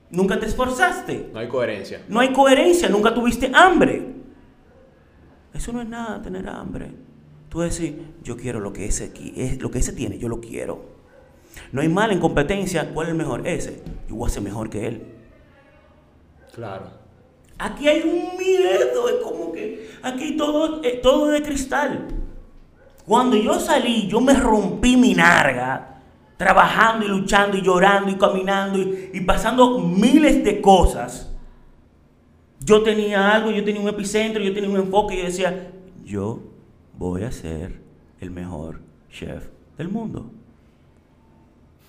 Nunca 0.09 0.39
te 0.39 0.47
esforzaste. 0.47 1.29
no 1.31 1.37
hay 1.37 1.47
coherencia 1.47 2.01
No 2.07 2.19
hay 2.19 2.33
coherencia, 2.33 2.89
nunca 2.89 3.13
tuviste 3.13 3.51
hambre. 3.53 4.15
Eso 5.53 5.71
no 5.71 5.83
es 5.83 5.87
nada 5.87 6.19
tener 6.23 6.49
hambre. 6.49 6.89
Tú 7.47 7.59
decir, 7.59 8.15
yo 8.23 8.37
quiero 8.37 8.59
lo 8.59 8.73
que 8.73 8.85
ese 8.85 9.03
aquí, 9.03 9.35
es 9.37 9.61
lo 9.61 9.69
que 9.69 9.77
ese 9.77 9.93
tiene, 9.93 10.17
yo 10.17 10.29
lo 10.29 10.41
quiero. 10.41 10.83
No 11.71 11.81
hay 11.81 11.89
mal 11.89 12.11
en 12.11 12.19
competencia, 12.19 12.89
¿cuál 12.91 13.05
es 13.05 13.11
el 13.11 13.17
mejor? 13.19 13.47
Ese. 13.47 13.83
Yo 14.09 14.15
voy 14.15 14.25
a 14.25 14.33
ser 14.33 14.41
mejor 14.41 14.71
que 14.71 14.87
él. 14.87 15.13
Claro. 16.55 16.89
Aquí 17.59 17.87
hay 17.87 18.01
un 18.01 18.35
miedo, 18.35 19.09
es 19.09 19.15
como 19.23 19.51
que 19.51 19.91
aquí 20.01 20.35
todo, 20.35 20.83
eh, 20.83 20.99
todo 21.03 21.27
de 21.27 21.43
cristal. 21.43 22.07
Cuando 23.08 23.38
yo 23.38 23.58
salí, 23.58 24.05
yo 24.10 24.20
me 24.20 24.34
rompí 24.34 24.97
mi 24.97 25.14
narga, 25.14 26.01
trabajando 26.36 27.05
y 27.05 27.08
luchando 27.08 27.55
y 27.55 27.62
llorando 27.62 28.12
y 28.12 28.16
caminando 28.16 28.78
y, 28.80 29.12
y 29.14 29.22
pasando 29.22 29.80
miles 29.80 30.43
de 30.43 30.60
cosas. 30.60 31.34
Yo 32.60 32.84
tenía 32.84 33.34
algo, 33.34 33.49
yo 33.49 33.64
tenía 33.64 33.80
un 33.80 33.88
epicentro, 33.88 34.43
yo 34.43 34.53
tenía 34.53 34.70
un 34.70 34.76
enfoque 34.76 35.16
y 35.16 35.20
yo 35.20 35.24
decía, 35.24 35.72
yo 36.03 36.41
voy 36.97 37.24
a 37.24 37.32
ser 37.32 37.80
el 38.20 38.30
mejor 38.30 38.82
chef 39.10 39.47
del 39.78 39.88
mundo. 39.88 40.30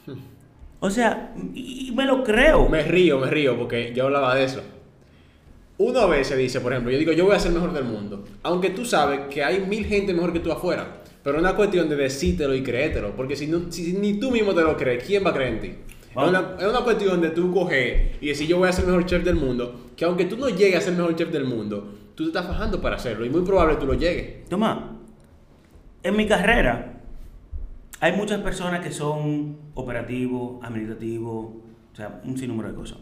O 0.81 0.91
sea, 0.91 1.35
y, 1.55 1.89
y 1.89 1.91
me 1.91 2.05
lo 2.05 2.23
creo. 2.23 2.69
Me 2.69 2.85
río, 2.85 3.19
me 3.19 3.29
río, 3.29 3.59
porque 3.59 3.93
yo 3.93 4.05
hablaba 4.05 4.37
de 4.37 4.45
eso. 4.45 4.63
Uno 5.79 5.99
a 5.99 6.07
veces 6.07 6.39
dice, 6.39 6.61
por 6.61 6.73
ejemplo, 6.73 6.93
yo 6.93 6.99
digo, 6.99 7.11
yo 7.11 7.25
voy 7.25 7.35
a 7.35 7.41
ser 7.41 7.51
el 7.51 7.59
mejor 7.59 7.73
del 7.73 7.83
mundo. 7.83 8.25
Aunque 8.45 8.71
tú 8.71 8.85
sabes 8.85 9.23
que 9.29 9.43
hay 9.43 9.67
mil 9.67 9.85
gente 9.85 10.15
mejor 10.15 10.33
que 10.33 10.39
tú 10.39 10.53
afuera. 10.53 11.03
Pero 11.23 11.37
es 11.37 11.43
una 11.43 11.55
cuestión 11.55 11.89
de 11.89 11.97
decírtelo 11.97 12.55
y 12.55 12.63
creértelo. 12.63 13.15
Porque 13.17 13.37
si, 13.37 13.47
no, 13.47 13.71
si 13.71 13.93
ni 13.93 14.15
tú 14.21 14.31
mismo 14.31 14.55
te 14.55 14.63
lo 14.63 14.77
crees, 14.77 15.05
¿quién 15.05 15.25
va 15.25 15.31
a 15.31 15.35
creer 15.35 15.55
en 15.55 15.61
ti? 15.61 15.75
Es 16.11 16.17
una, 16.29 16.57
es 16.59 16.67
una 16.67 16.81
cuestión 16.81 17.21
de 17.21 17.31
tú 17.31 17.53
coger 17.53 18.17
y 18.21 18.29
decir, 18.29 18.49
yo 18.49 18.59
voy 18.59 18.69
a 18.69 18.73
ser 18.73 18.85
el 18.85 18.91
mejor 18.91 19.07
chef 19.07 19.25
del 19.25 19.37
mundo. 19.37 19.91
Que 19.97 20.05
aunque 20.05 20.25
tú 20.25 20.37
no 20.37 20.49
llegues 20.49 20.79
a 20.79 20.81
ser 20.81 20.93
el 20.93 20.99
mejor 20.99 21.17
chef 21.17 21.31
del 21.31 21.45
mundo, 21.45 21.93
tú 22.15 22.25
te 22.25 22.29
estás 22.29 22.47
fajando 22.47 22.81
para 22.81 22.97
hacerlo. 22.97 23.25
Y 23.25 23.31
muy 23.31 23.43
probable 23.43 23.77
tú 23.77 23.87
lo 23.87 23.95
llegues. 23.95 24.49
Toma, 24.49 24.97
en 26.03 26.17
mi 26.17 26.27
carrera 26.27 27.03
hay 28.01 28.13
muchas 28.13 28.41
personas 28.41 28.81
que 28.81 28.93
son 28.93 29.59
operativos, 29.75 30.65
administrativos, 30.65 31.47
o 31.93 31.97
sea, 31.97 32.21
un 32.25 32.39
sinnúmero 32.39 32.69
de 32.69 32.75
cosas. 32.75 32.99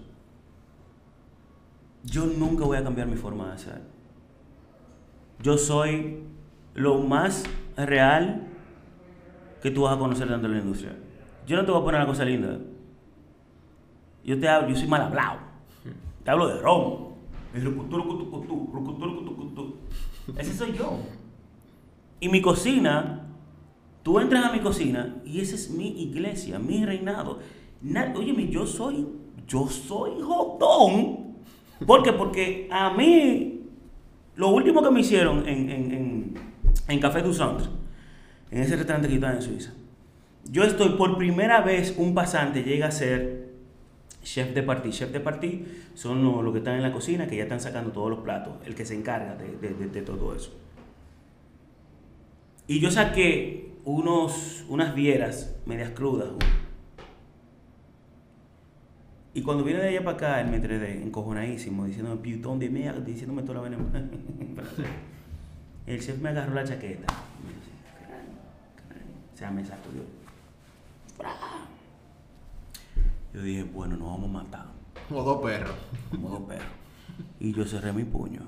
Yo 2.04 2.24
nunca 2.24 2.64
voy 2.64 2.78
a 2.78 2.84
cambiar 2.84 3.06
mi 3.06 3.16
forma 3.16 3.52
de 3.52 3.58
ser. 3.58 3.80
Yo 5.42 5.58
soy 5.58 6.22
lo 6.74 6.98
más 6.98 7.44
real 7.76 8.46
que 9.62 9.70
tú 9.70 9.82
vas 9.82 9.96
a 9.96 9.98
conocer 9.98 10.28
dentro 10.28 10.48
de 10.48 10.54
la 10.56 10.60
industria. 10.62 10.96
Yo 11.46 11.56
no 11.56 11.64
te 11.64 11.70
voy 11.72 11.80
a 11.80 11.84
poner 11.84 12.00
una 12.00 12.06
cosa 12.08 12.24
linda. 12.24 12.58
Yo 14.24 14.38
te 14.40 14.48
hablo, 14.48 14.68
yo 14.70 14.76
soy 14.76 14.88
mal 14.88 15.02
hablado. 15.02 15.38
Te 16.24 16.30
hablo 16.30 16.48
de 16.48 16.60
romo. 16.60 17.16
Ese 20.38 20.52
soy 20.54 20.72
yo. 20.72 20.98
Y 22.20 22.28
mi 22.28 22.40
cocina, 22.42 23.26
tú 24.02 24.18
entras 24.18 24.44
a 24.46 24.52
mi 24.52 24.60
cocina 24.60 25.16
y 25.24 25.40
esa 25.40 25.54
es 25.54 25.70
mi 25.70 26.02
iglesia, 26.02 26.58
mi 26.58 26.84
reinado. 26.84 27.38
Na- 27.82 28.12
óyeme, 28.16 28.48
yo 28.48 28.66
soy, 28.66 29.06
yo 29.46 29.68
soy 29.68 30.20
jodón. 30.20 31.36
¿Por 31.86 32.02
qué? 32.02 32.12
Porque 32.12 32.68
a 32.72 32.90
mí, 32.94 33.60
lo 34.34 34.48
último 34.48 34.82
que 34.82 34.90
me 34.90 35.00
hicieron 35.00 35.46
en, 35.46 35.70
en 36.88 37.00
Café 37.00 37.22
du 37.22 37.32
Centre, 37.32 37.66
en 38.50 38.62
ese 38.62 38.76
restaurante 38.76 39.08
que 39.08 39.14
está 39.14 39.32
en 39.32 39.42
Suiza, 39.42 39.72
yo 40.50 40.62
estoy 40.62 40.90
por 40.90 41.18
primera 41.18 41.60
vez, 41.60 41.94
un 41.98 42.14
pasante 42.14 42.62
llega 42.62 42.86
a 42.86 42.90
ser 42.90 43.46
chef 44.22 44.54
de 44.54 44.62
party. 44.62 44.90
Chef 44.90 45.10
de 45.10 45.20
party 45.20 45.64
son 45.94 46.22
los 46.22 46.52
que 46.52 46.58
están 46.58 46.74
en 46.74 46.82
la 46.82 46.92
cocina, 46.92 47.26
que 47.26 47.36
ya 47.36 47.44
están 47.44 47.60
sacando 47.60 47.90
todos 47.92 48.10
los 48.10 48.20
platos, 48.20 48.54
el 48.64 48.74
que 48.74 48.84
se 48.84 48.94
encarga 48.94 49.36
de, 49.36 50.02
todo 50.02 50.34
eso. 50.34 50.52
Y 52.68 52.80
yo 52.80 52.90
saqué 52.90 53.72
unos, 53.84 54.64
unas 54.68 54.94
vieras 54.94 55.56
medias 55.66 55.90
crudas. 55.90 56.28
Y 59.34 59.42
cuando 59.42 59.64
vine 59.64 59.80
de 59.80 59.88
allá 59.88 60.04
para 60.04 60.16
acá, 60.16 60.40
él 60.40 60.48
me 60.48 60.56
entré 60.56 61.02
encojonadísimo, 61.02 61.84
diciéndome 61.84 62.16
putón 62.16 62.58
de 62.58 62.70
mierda, 62.70 63.00
diciéndome 63.00 63.42
toda 63.42 63.54
la 63.54 63.60
vaina. 63.60 63.78
El 65.86 66.00
chef 66.00 66.20
me 66.20 66.30
agarró 66.30 66.54
la 66.54 66.64
chaqueta. 66.64 67.06
O 69.34 69.36
sea, 69.36 69.50
me 69.50 69.64
sacudió. 69.64 70.02
Yo 73.32 73.42
dije, 73.42 73.64
bueno, 73.64 73.96
nos 73.96 74.08
vamos 74.08 74.30
a 74.30 74.32
matar 74.44 74.66
Como 75.08 75.22
dos 75.22 75.42
perros. 75.42 75.74
como 76.10 76.30
dos 76.30 76.40
perros. 76.40 76.66
Y 77.38 77.52
yo 77.52 77.64
cerré 77.64 77.92
mi 77.92 78.04
puño 78.04 78.40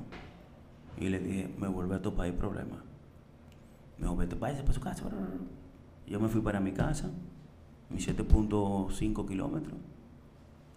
y 0.99 1.09
le 1.09 1.19
dije, 1.21 1.55
me 1.59 1.69
vuelve 1.69 1.95
a 1.95 2.03
topar 2.03 2.27
el 2.27 2.35
problema. 2.35 2.83
Me 3.99 4.05
dijo, 4.05 4.17
vete 4.17 4.35
para 4.37 4.59
para 4.59 4.73
su 4.73 4.81
casa. 4.81 5.05
Yo 6.07 6.19
me 6.21 6.29
fui 6.29 6.41
para 6.41 6.59
mi 6.59 6.73
casa, 6.73 7.11
mis 7.91 8.09
7.5 8.09 9.29
kilómetros, 9.29 9.79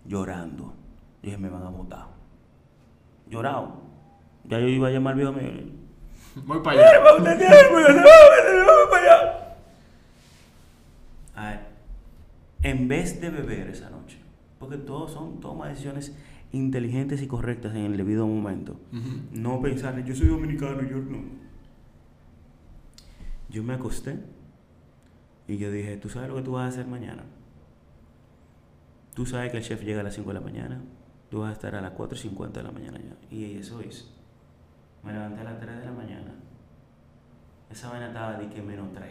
llorando. 0.05 0.73
Dije, 1.23 1.37
me 1.37 1.49
van 1.49 1.63
a 1.63 1.69
botar. 1.69 2.07
Llorado. 3.29 3.79
Ya 4.43 4.59
yo 4.59 4.67
iba 4.67 4.89
a 4.89 4.91
llamar 4.91 5.13
al 5.13 5.19
viejo 5.19 5.31
mío. 5.33 5.80
Voy 6.45 6.59
para 6.61 6.79
allá. 6.79 6.91
Ay, 11.35 11.59
en 12.63 12.87
vez 12.87 13.19
de 13.19 13.29
beber 13.29 13.69
esa 13.69 13.89
noche, 13.89 14.17
porque 14.59 14.77
todos 14.77 15.11
son 15.11 15.39
toma 15.39 15.69
decisiones 15.69 16.15
inteligentes 16.51 17.21
y 17.21 17.27
correctas 17.27 17.73
en 17.75 17.85
el 17.85 17.97
debido 17.97 18.27
momento. 18.27 18.79
No 19.31 19.61
pensar, 19.61 20.03
yo 20.03 20.15
soy 20.15 20.27
dominicano, 20.27 20.81
yo 20.83 20.97
no. 20.97 21.19
Yo 23.49 23.63
me 23.63 23.73
acosté 23.73 24.19
y 25.47 25.57
yo 25.57 25.71
dije, 25.71 25.97
¿tú 25.97 26.09
sabes 26.09 26.29
lo 26.29 26.35
que 26.35 26.41
tú 26.43 26.53
vas 26.53 26.65
a 26.65 26.67
hacer 26.69 26.87
mañana? 26.87 27.23
Tú 29.13 29.25
sabes 29.25 29.51
que 29.51 29.57
el 29.57 29.63
chef 29.63 29.83
llega 29.83 30.01
a 30.01 30.03
las 30.03 30.15
5 30.15 30.29
de 30.29 30.33
la 30.33 30.41
mañana, 30.41 30.81
tú 31.29 31.39
vas 31.39 31.49
a 31.49 31.53
estar 31.53 31.75
a 31.75 31.81
las 31.81 31.91
4 31.91 32.17
y 32.17 32.21
50 32.21 32.59
de 32.59 32.65
la 32.65 32.71
mañana 32.71 32.99
ya. 32.99 33.35
Y 33.35 33.55
eso 33.55 33.81
hice. 33.81 34.05
Me 35.03 35.13
levanté 35.13 35.41
a 35.41 35.43
las 35.45 35.59
3 35.59 35.79
de 35.79 35.85
la 35.85 35.91
mañana. 35.91 36.31
Esa 37.69 37.89
vaina 37.89 38.07
estaba 38.07 38.33
de 38.33 38.49
que 38.49 38.61
menos 38.61 38.91
3. 38.93 39.09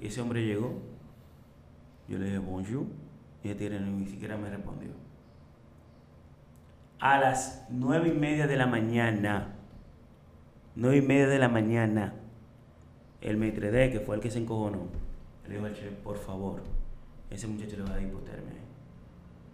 Y 0.00 0.06
ese 0.06 0.20
hombre 0.20 0.44
llegó. 0.44 0.80
Yo 2.08 2.18
le 2.18 2.26
dije 2.26 2.38
bonjour. 2.38 2.86
Y 3.42 3.54
tigre 3.54 3.78
ni 3.80 4.06
siquiera 4.06 4.36
me 4.36 4.50
respondió. 4.50 4.90
A 6.98 7.18
las 7.18 7.66
nueve 7.70 8.08
y 8.08 8.12
media 8.12 8.46
de 8.46 8.56
la 8.56 8.66
mañana. 8.66 9.54
Nueve 10.74 10.96
y 10.96 11.02
media 11.02 11.28
de 11.28 11.38
la 11.38 11.48
mañana. 11.48 12.14
El 13.20 13.36
maitre 13.36 13.70
d', 13.70 13.92
que 13.92 14.00
fue 14.00 14.16
el 14.16 14.20
que 14.20 14.30
se 14.30 14.38
encojonó, 14.38 14.88
le 15.46 15.54
dijo 15.54 15.66
al 15.66 15.74
chef, 15.74 15.92
por 16.04 16.18
favor, 16.18 16.62
ese 17.30 17.46
muchacho 17.46 17.76
le 17.76 17.82
va 17.82 17.90
a 17.90 17.92
dar 17.92 18.02
hipotermia. 18.02 18.60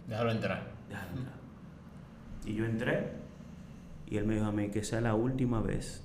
Déjalo 0.07 0.31
entrar. 0.31 0.63
Déjalo 0.89 1.17
entrar. 1.17 1.42
Y 2.45 2.55
yo 2.55 2.65
entré 2.65 3.11
y 4.07 4.17
él 4.17 4.25
me 4.25 4.33
dijo 4.35 4.45
a 4.45 4.51
mí 4.51 4.69
que 4.69 4.83
sea 4.83 5.01
la 5.01 5.15
última 5.15 5.61
vez 5.61 6.03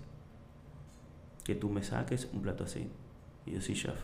que 1.44 1.54
tú 1.54 1.68
me 1.68 1.82
saques 1.82 2.28
un 2.32 2.42
plato 2.42 2.64
así. 2.64 2.88
Y 3.46 3.52
yo, 3.52 3.60
sí, 3.60 3.74
chef. 3.74 3.98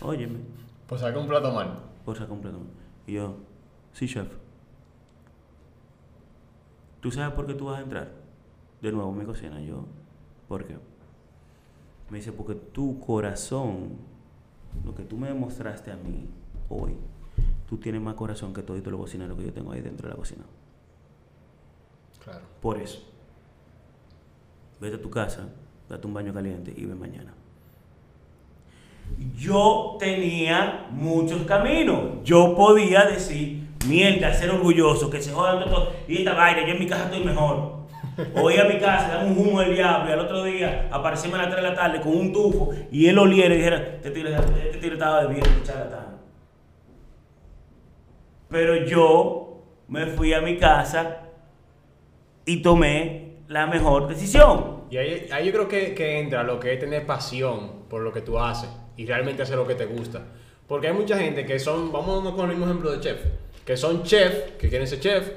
Óyeme, 0.00 0.38
Pues 0.86 1.00
saca 1.00 1.18
un 1.18 1.28
plato 1.28 1.52
mal. 1.52 1.78
por 2.04 2.16
sacar 2.16 2.32
un 2.32 2.40
plato. 2.40 2.58
Y 3.06 3.14
yo, 3.14 3.36
sí, 3.92 4.06
chef. 4.08 4.28
¿Tú 7.00 7.10
sabes 7.10 7.34
por 7.34 7.46
qué 7.46 7.54
tú 7.54 7.66
vas 7.66 7.78
a 7.78 7.82
entrar? 7.82 8.10
De 8.82 8.90
nuevo 8.92 9.10
en 9.12 9.18
mi 9.18 9.24
cocina. 9.24 9.60
Yo, 9.60 9.84
¿por 10.48 10.64
qué? 10.66 10.76
Me 12.10 12.18
dice, 12.18 12.32
porque 12.32 12.54
tu 12.54 12.98
corazón, 13.00 13.90
lo 14.84 14.94
que 14.94 15.02
tú 15.04 15.16
me 15.16 15.28
demostraste 15.28 15.90
a 15.92 15.96
mí 15.96 16.26
hoy, 16.68 16.94
tú 17.68 17.76
tienes 17.78 18.00
más 18.00 18.14
corazón 18.14 18.52
que 18.54 18.62
todos 18.62 18.84
los 18.84 19.00
cocineros 19.00 19.36
que 19.38 19.44
yo 19.46 19.52
tengo 19.52 19.72
ahí 19.72 19.80
dentro 19.80 20.08
de 20.08 20.14
la 20.14 20.16
cocina. 20.18 20.44
Claro. 22.26 22.40
Por 22.60 22.76
eso, 22.80 22.98
vete 24.80 24.96
a 24.96 25.00
tu 25.00 25.08
casa, 25.08 25.48
date 25.88 26.08
un 26.08 26.12
baño 26.12 26.34
caliente 26.34 26.74
y 26.76 26.84
ven 26.84 26.98
mañana. 26.98 27.32
Yo 29.38 29.96
tenía 30.00 30.88
muchos 30.90 31.42
caminos. 31.42 32.24
Yo 32.24 32.56
podía 32.56 33.04
decir, 33.04 33.68
mierda, 33.86 34.34
ser 34.34 34.50
orgulloso, 34.50 35.08
que 35.08 35.22
se 35.22 35.30
jodan 35.30 35.64
todo. 35.70 35.92
Y 36.08 36.18
esta 36.18 36.34
vaina, 36.34 36.66
yo 36.66 36.72
en 36.72 36.80
mi 36.80 36.88
casa 36.88 37.04
estoy 37.04 37.22
mejor. 37.24 37.76
O 38.34 38.50
ir 38.50 38.58
a 38.58 38.64
mi 38.64 38.80
casa, 38.80 39.08
dar 39.08 39.26
un 39.26 39.38
humo 39.38 39.60
del 39.60 39.74
diablo 39.74 40.08
y 40.08 40.12
al 40.12 40.20
otro 40.20 40.42
día 40.42 40.88
aparecerme 40.90 41.36
a 41.36 41.42
las 41.42 41.50
3 41.50 41.62
de 41.62 41.68
la 41.68 41.74
tarde 41.76 42.00
con 42.00 42.16
un 42.16 42.32
tufo 42.32 42.70
y 42.90 43.08
él 43.08 43.18
oliera 43.18 43.54
y 43.54 43.58
dijera, 43.58 43.76
este 43.76 44.10
tigre, 44.10 44.34
este 44.34 44.78
tigre 44.78 44.94
estaba 44.94 45.26
bebiendo, 45.26 45.62
charlatán. 45.62 46.16
Pero 48.48 48.86
yo 48.86 49.60
me 49.86 50.06
fui 50.06 50.32
a 50.32 50.40
mi 50.40 50.56
casa 50.56 51.25
y 52.46 52.62
tomé 52.62 53.40
la 53.48 53.66
mejor 53.66 54.08
decisión. 54.08 54.84
Y 54.90 54.96
ahí, 54.96 55.28
ahí 55.30 55.46
yo 55.46 55.52
creo 55.52 55.68
que, 55.68 55.94
que 55.94 56.20
entra 56.20 56.42
lo 56.42 56.58
que 56.58 56.72
es 56.72 56.80
tener 56.80 57.04
pasión 57.04 57.84
por 57.90 58.00
lo 58.00 58.12
que 58.12 58.22
tú 58.22 58.38
haces 58.38 58.70
y 58.96 59.04
realmente 59.04 59.42
hacer 59.42 59.56
lo 59.56 59.66
que 59.66 59.74
te 59.74 59.84
gusta. 59.84 60.22
Porque 60.66 60.88
hay 60.88 60.94
mucha 60.94 61.18
gente 61.18 61.44
que 61.44 61.58
son, 61.58 61.92
vamos 61.92 62.34
con 62.34 62.50
el 62.50 62.56
mismo 62.56 62.66
ejemplo 62.66 62.90
de 62.90 63.00
chef, 63.00 63.20
que 63.64 63.76
son 63.76 64.02
chef, 64.02 64.52
que 64.56 64.68
quieren 64.68 64.86
ser 64.86 65.00
chef, 65.00 65.30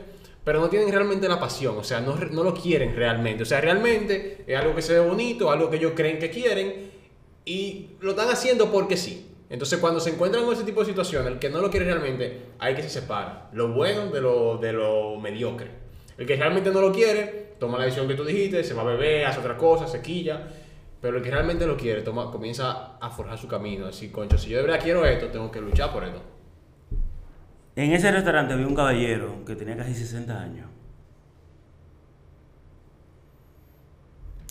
pero 0.43 0.59
no 0.59 0.69
tienen 0.69 0.91
realmente 0.91 1.27
la 1.27 1.39
pasión, 1.39 1.77
o 1.77 1.83
sea, 1.83 1.99
no, 1.99 2.15
no 2.15 2.43
lo 2.43 2.53
quieren 2.53 2.95
realmente. 2.95 3.43
O 3.43 3.45
sea, 3.45 3.61
realmente 3.61 4.43
es 4.47 4.57
algo 4.57 4.73
que 4.73 4.81
se 4.81 4.93
ve 4.93 4.99
bonito, 4.99 5.51
algo 5.51 5.69
que 5.69 5.75
ellos 5.75 5.93
creen 5.95 6.17
que 6.17 6.29
quieren 6.29 6.89
y 7.45 7.89
lo 7.99 8.11
están 8.11 8.29
haciendo 8.29 8.71
porque 8.71 8.97
sí. 8.97 9.27
Entonces, 9.49 9.79
cuando 9.79 9.99
se 9.99 10.11
encuentran 10.11 10.45
con 10.45 10.53
ese 10.53 10.63
tipo 10.63 10.81
de 10.81 10.87
situaciones, 10.87 11.33
el 11.33 11.39
que 11.39 11.49
no 11.49 11.59
lo 11.59 11.71
quiere 11.71 11.85
realmente, 11.85 12.41
hay 12.59 12.75
que 12.75 12.83
se 12.83 12.89
separa. 12.89 13.49
Lo 13.51 13.69
bueno 13.69 14.07
de 14.07 14.21
lo, 14.21 14.57
de 14.57 14.73
lo 14.73 15.19
mediocre. 15.19 15.88
El 16.19 16.25
que 16.25 16.35
realmente 16.35 16.69
no 16.69 16.81
lo 16.81 16.91
quiere, 16.91 17.55
toma 17.59 17.77
la 17.77 17.85
decisión 17.85 18.05
que 18.05 18.13
tú 18.13 18.25
dijiste, 18.25 18.61
se 18.65 18.73
va 18.73 18.81
a 18.81 18.85
beber, 18.85 19.25
hace 19.25 19.39
otra 19.39 19.55
cosa, 19.55 19.87
se 19.87 20.01
quilla. 20.01 20.49
Pero 20.99 21.15
el 21.15 21.23
que 21.23 21.31
realmente 21.31 21.65
lo 21.65 21.77
quiere, 21.77 22.01
toma, 22.01 22.29
comienza 22.29 22.97
a 22.97 23.09
forjar 23.09 23.37
su 23.37 23.47
camino. 23.47 23.85
Así, 23.85 24.09
concho, 24.09 24.37
si 24.37 24.49
yo 24.49 24.57
de 24.57 24.63
verdad 24.63 24.81
quiero 24.83 25.05
esto, 25.05 25.29
tengo 25.29 25.49
que 25.49 25.61
luchar 25.61 25.93
por 25.93 26.03
esto. 26.03 26.21
En 27.77 27.93
ese 27.93 28.11
restaurante 28.11 28.53
había 28.53 28.67
un 28.67 28.75
caballero 28.75 29.45
que 29.45 29.55
tenía 29.55 29.77
casi 29.77 29.95
60 29.95 30.41
años. 30.41 30.67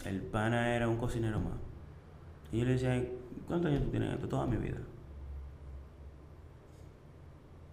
El 0.06 0.22
pana 0.22 0.74
era 0.74 0.88
un 0.88 0.96
cocinero 0.96 1.38
más. 1.38 1.58
Y 2.50 2.60
yo 2.60 2.64
le 2.64 2.72
decía, 2.72 3.04
¿cuántos 3.46 3.70
años 3.70 3.84
tú 3.84 3.90
tienes 3.90 4.10
esto? 4.14 4.26
Toda 4.26 4.46
mi 4.46 4.56
vida. 4.56 4.78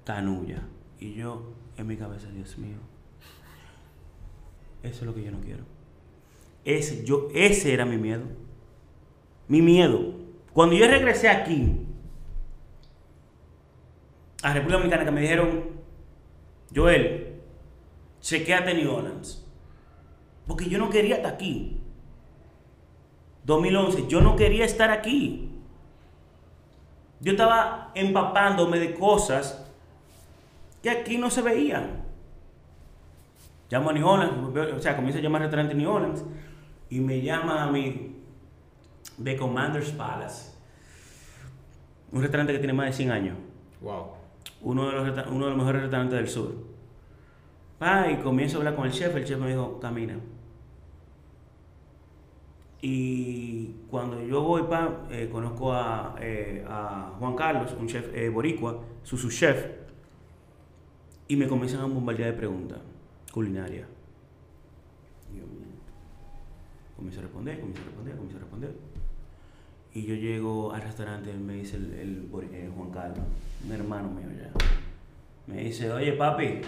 Tanuya. 0.04 0.64
Y 1.00 1.14
yo, 1.14 1.54
en 1.78 1.88
mi 1.88 1.96
cabeza, 1.96 2.28
Dios 2.28 2.58
mío. 2.58 2.95
Eso 4.86 5.00
es 5.00 5.02
lo 5.04 5.16
que 5.16 5.24
yo 5.24 5.32
no 5.32 5.42
quiero. 5.42 5.64
Ese, 6.64 7.04
yo, 7.04 7.28
ese 7.34 7.74
era 7.74 7.86
mi 7.86 7.98
miedo. 7.98 8.24
Mi 9.48 9.62
miedo. 9.62 10.14
Cuando 10.54 10.76
yo 10.76 10.88
regresé 10.88 11.30
aquí, 11.30 11.86
a 14.42 14.54
República 14.54 14.78
Dominicana, 14.78 15.06
que 15.06 15.12
me 15.12 15.22
dijeron, 15.22 15.64
Joel, 16.74 17.42
chequeate 18.22 18.76
New 18.76 18.92
Orleans. 18.92 19.44
Porque 20.46 20.70
yo 20.70 20.78
no 20.78 20.90
quería 20.90 21.16
estar 21.18 21.34
aquí. 21.34 21.82
2011, 23.44 24.08
yo 24.08 24.22
no 24.22 24.36
quería 24.36 24.66
estar 24.66 24.92
aquí. 24.92 25.50
Yo 27.22 27.32
estaba 27.32 27.92
empapándome 27.96 28.80
de 28.80 28.94
cosas 28.94 29.68
que 30.84 30.90
aquí 30.92 31.18
no 31.18 31.32
se 31.32 31.42
veían. 31.42 32.05
Llamo 33.76 33.90
a 33.90 33.94
New 33.94 34.08
Orleans, 34.08 34.74
o 34.74 34.80
sea, 34.80 34.96
comienzo 34.96 35.20
a 35.20 35.22
llamar 35.22 35.42
al 35.42 35.48
restaurante 35.48 35.76
New 35.76 35.92
Orleans 35.92 36.24
y 36.90 37.02
me 37.02 37.22
llama 37.22 37.62
a 37.62 37.70
mí 37.70 38.16
de 39.18 39.36
Commander's 39.36 39.92
Palace. 39.92 40.56
Un 42.14 42.22
restaurante 42.22 42.54
que 42.54 42.60
tiene 42.60 42.72
más 42.72 42.86
de 42.86 42.94
100 42.94 43.12
años. 43.12 43.38
Wow. 43.82 44.12
Uno 44.62 44.88
de 44.88 44.94
los, 44.94 45.28
uno 45.28 45.44
de 45.44 45.50
los 45.50 45.58
mejores 45.58 45.82
restaurantes 45.82 46.18
del 46.18 46.30
sur. 46.30 46.56
Pa, 47.78 48.10
y 48.10 48.16
comienzo 48.24 48.56
a 48.56 48.60
hablar 48.60 48.78
con 48.78 48.86
el 48.86 48.94
chef. 48.94 49.14
El 49.14 49.26
chef 49.26 49.40
me 49.40 49.50
dijo, 49.50 49.78
camina. 49.82 50.22
Y 52.82 53.72
cuando 53.90 54.26
yo 54.26 54.42
voy, 54.42 54.64
pa, 54.64 55.06
eh, 55.12 55.28
conozco 55.30 55.74
a, 55.74 56.16
eh, 56.22 56.64
a, 56.66 57.12
Juan 57.20 57.36
Carlos, 57.36 57.76
un 57.78 57.88
chef 57.88 58.08
eh, 58.16 58.30
boricua, 58.30 58.80
su, 59.04 59.18
su 59.18 59.30
chef, 59.30 59.68
y 61.28 61.36
me 61.36 61.46
comienzan 61.46 61.82
a 61.82 61.86
bombardear 61.88 62.32
de 62.32 62.38
preguntas 62.38 62.80
culinarias. 63.36 63.86
Y 65.30 65.40
yo 65.40 65.44
comienzo 66.96 67.20
a 67.20 67.24
responder, 67.24 67.60
comienzo 67.60 67.82
a 67.82 67.86
responder, 67.86 68.16
comienzo 68.16 68.38
a 68.38 68.40
responder. 68.40 68.76
Y 69.94 70.04
yo 70.06 70.16
llego 70.16 70.72
al 70.72 70.82
restaurante 70.82 71.34
y 71.34 71.38
me 71.38 71.56
dice 71.56 71.76
el, 71.76 72.30
el, 72.32 72.72
Juan 72.74 72.92
Carlos, 72.92 73.26
un 73.66 73.72
hermano 73.74 74.10
mío 74.10 74.30
ya. 74.38 74.52
Me 75.48 75.66
dice, 75.66 75.92
oye 75.92 76.14
papi, 76.14 76.62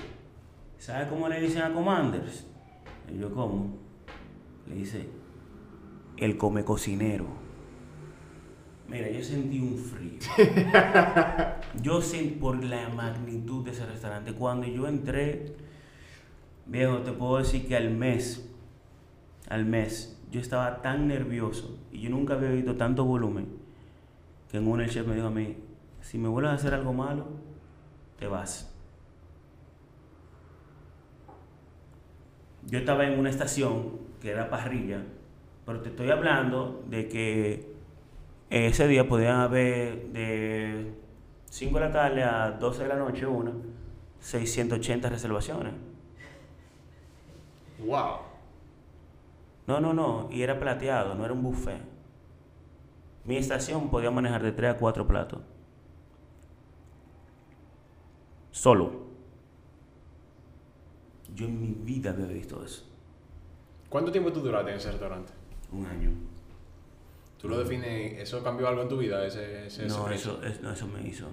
¿sabes 0.77 1.07
cómo 1.07 1.29
le 1.29 1.39
dicen 1.39 1.61
a 1.61 1.73
Commanders? 1.73 2.45
Y 3.09 3.17
yo, 3.17 3.33
¿cómo? 3.33 3.77
Le 4.67 4.75
dice, 4.75 5.07
el 6.17 6.37
come 6.37 6.65
cocinero. 6.65 7.27
Mira, 8.89 9.09
yo 9.09 9.23
sentí 9.23 9.61
un 9.61 9.77
frío. 9.77 10.19
yo 11.81 12.01
sentí 12.01 12.35
por 12.35 12.61
la 12.61 12.89
magnitud 12.89 13.63
de 13.63 13.71
ese 13.71 13.85
restaurante. 13.85 14.33
Cuando 14.33 14.67
yo 14.67 14.87
entré, 14.87 15.66
viejo, 16.67 16.99
te 16.99 17.11
puedo 17.11 17.37
decir 17.37 17.67
que 17.67 17.75
al 17.75 17.91
mes, 17.91 18.49
al 19.49 19.65
mes, 19.65 20.21
yo 20.31 20.39
estaba 20.39 20.81
tan 20.81 21.07
nervioso 21.07 21.79
y 21.91 22.01
yo 22.01 22.09
nunca 22.09 22.33
había 22.33 22.49
visto 22.49 22.75
tanto 22.75 23.05
volumen 23.05 23.47
que 24.49 24.57
en 24.57 24.67
uno 24.67 24.83
el 24.83 24.89
chef 24.89 25.05
me 25.07 25.15
dijo 25.15 25.27
a 25.27 25.31
mí, 25.31 25.57
si 26.01 26.17
me 26.17 26.27
vuelves 26.29 26.51
a 26.51 26.55
hacer 26.55 26.73
algo 26.73 26.93
malo, 26.93 27.27
te 28.17 28.27
vas. 28.27 28.73
Yo 32.65 32.79
estaba 32.79 33.05
en 33.07 33.19
una 33.19 33.29
estación 33.29 34.07
que 34.21 34.31
era 34.31 34.49
parrilla 34.49 35.03
pero 35.67 35.81
te 35.81 35.89
estoy 35.89 36.09
hablando 36.09 36.81
de 36.87 37.09
que 37.09 37.73
ese 38.49 38.87
día 38.87 39.05
podían 39.05 39.41
haber 39.41 40.13
de 40.13 40.93
5 41.49 41.77
de 41.77 41.85
la 41.85 41.91
tarde 41.91 42.23
a 42.23 42.51
12 42.51 42.83
de 42.83 42.87
la 42.87 42.95
noche 42.95 43.25
una, 43.25 43.51
680 44.21 45.09
reservaciones. 45.09 45.73
¡Wow! 47.79 48.19
No, 49.67 49.79
no, 49.81 49.93
no, 49.93 50.29
y 50.31 50.41
era 50.41 50.59
plateado, 50.59 51.15
no 51.15 51.25
era 51.25 51.33
un 51.33 51.43
buffet. 51.43 51.81
Mi 53.25 53.35
estación 53.35 53.89
podía 53.89 54.09
manejar 54.09 54.41
de 54.41 54.53
3 54.53 54.75
a 54.75 54.77
4 54.77 55.05
platos. 55.05 55.41
Solo. 58.51 59.07
Yo 61.35 61.45
en 61.45 61.59
mi 61.59 61.67
vida 61.67 62.11
había 62.11 62.25
visto 62.25 62.63
eso. 62.63 62.85
¿Cuánto 63.89 64.11
tiempo 64.11 64.31
tú 64.31 64.39
duraste 64.39 64.71
en 64.71 64.77
ese 64.77 64.91
restaurante? 64.91 65.33
un 65.71 65.85
año. 65.85 66.11
¿Tú 67.39 67.49
lo 67.49 67.59
defines, 67.59 68.19
eso 68.19 68.43
cambió 68.43 68.67
algo 68.67 68.81
en 68.81 68.89
tu 68.89 68.97
vida? 68.97 69.25
Ese, 69.25 69.67
ese 69.67 69.85
no, 69.85 70.09
eso, 70.09 70.39
no, 70.61 70.71
eso 70.71 70.87
me 70.87 71.07
hizo. 71.07 71.27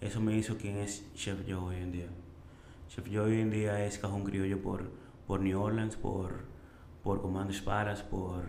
Eso 0.00 0.20
me 0.20 0.36
hizo 0.36 0.56
quien 0.56 0.78
es 0.78 1.04
Chef 1.14 1.38
Joe 1.46 1.56
hoy 1.56 1.76
en 1.76 1.92
día. 1.92 2.06
Chef 2.88 3.06
Joe 3.06 3.20
hoy 3.20 3.40
en 3.40 3.50
día 3.50 3.84
es 3.84 3.98
cajón 3.98 4.24
criollo 4.24 4.60
por, 4.60 4.90
por 5.30 5.42
New 5.42 5.62
Orleans, 5.62 5.94
por, 5.94 6.40
por 7.04 7.22
Comando 7.22 7.52
Espadas, 7.52 8.02
por 8.02 8.42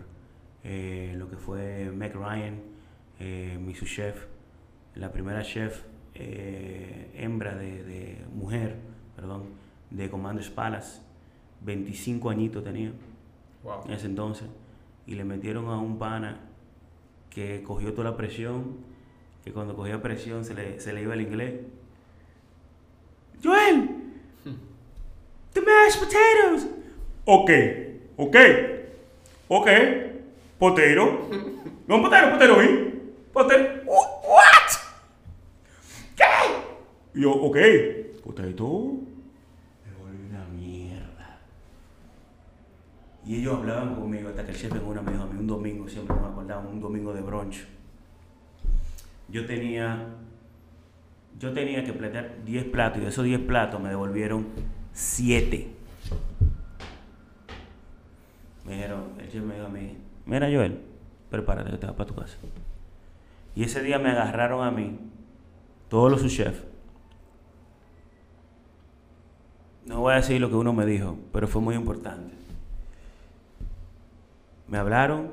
eh, 0.64 1.14
lo 1.16 1.30
que 1.30 1.36
fue 1.36 1.92
Meg 1.92 2.12
Ryan, 2.12 2.60
eh, 3.20 3.56
mi 3.64 3.72
su 3.72 3.86
chef, 3.86 4.26
la 4.96 5.12
primera 5.12 5.44
chef 5.44 5.84
eh, 6.16 7.12
hembra 7.14 7.54
de, 7.54 7.84
de, 7.84 8.24
mujer, 8.34 8.80
perdón, 9.14 9.44
de 9.90 10.10
Comando 10.10 10.40
Espadas. 10.40 11.06
25 11.60 12.30
añitos 12.30 12.64
tenía 12.64 12.90
wow. 13.62 13.84
en 13.86 13.92
ese 13.92 14.06
entonces 14.06 14.48
y 15.06 15.14
le 15.14 15.22
metieron 15.22 15.66
a 15.68 15.78
un 15.78 16.00
pana 16.00 16.40
que 17.30 17.62
cogió 17.62 17.92
toda 17.92 18.10
la 18.10 18.16
presión, 18.16 18.78
que 19.44 19.52
cuando 19.52 19.76
cogía 19.76 20.02
presión 20.02 20.44
se 20.44 20.54
le, 20.54 20.80
se 20.80 20.92
le 20.92 21.02
iba 21.02 21.14
el 21.14 21.20
inglés. 21.20 21.60
Joel, 23.40 23.91
the 25.54 25.60
mashed 25.60 26.00
potatoes. 26.00 26.66
Ok, 27.24 27.50
ok, 28.16 28.36
ok, 29.48 29.68
potero. 30.58 31.28
No, 31.86 32.00
potero, 32.00 32.30
potero, 32.32 32.62
¿eh? 32.62 32.94
Potero. 33.32 33.82
What? 33.86 34.70
¿Qué? 36.16 37.20
yo, 37.20 37.32
ok, 37.32 37.58
potato. 38.24 39.02
Y 43.24 43.36
ellos 43.36 43.54
hablaban 43.54 43.94
conmigo 43.94 44.28
hasta 44.28 44.44
que 44.44 44.50
el 44.50 44.56
chef 44.56 44.74
en 44.74 44.84
una 44.84 45.00
me 45.00 45.12
dijo 45.12 45.22
a 45.22 45.26
mí 45.26 45.38
un 45.38 45.46
domingo, 45.46 45.88
siempre 45.88 46.16
me 46.16 46.26
acordaba, 46.26 46.60
un 46.62 46.80
domingo 46.80 47.14
de 47.14 47.20
brunch. 47.20 47.64
Yo 49.28 49.46
tenía, 49.46 50.06
yo 51.38 51.52
tenía 51.52 51.84
que 51.84 51.92
platear 51.92 52.44
10 52.44 52.64
platos 52.66 52.98
y 52.98 53.02
de 53.02 53.08
esos 53.10 53.24
10 53.24 53.40
platos 53.42 53.80
me 53.80 53.90
devolvieron 53.90 54.46
7. 54.92 55.68
Me 58.64 58.72
dijeron, 58.74 59.04
el 59.18 59.30
chef 59.30 59.42
me 59.42 59.54
dijo 59.54 59.66
a 59.66 59.70
mí, 59.70 59.96
mira 60.26 60.46
Joel, 60.46 60.80
prepárate 61.30 61.70
que 61.70 61.78
te 61.78 61.86
vas 61.86 61.96
para 61.96 62.08
tu 62.08 62.14
casa. 62.14 62.36
Y 63.54 63.64
ese 63.64 63.82
día 63.82 63.98
me 63.98 64.10
agarraron 64.10 64.64
a 64.64 64.70
mí, 64.70 64.98
todos 65.88 66.10
los 66.10 66.20
subchefs. 66.20 66.62
No 69.84 70.00
voy 70.00 70.12
a 70.12 70.16
decir 70.16 70.40
lo 70.40 70.48
que 70.48 70.54
uno 70.54 70.72
me 70.72 70.86
dijo, 70.86 71.18
pero 71.32 71.48
fue 71.48 71.60
muy 71.60 71.74
importante 71.74 72.42
me 74.72 74.78
hablaron, 74.78 75.28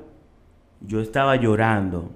yo 0.82 1.00
estaba 1.00 1.34
llorando. 1.36 2.10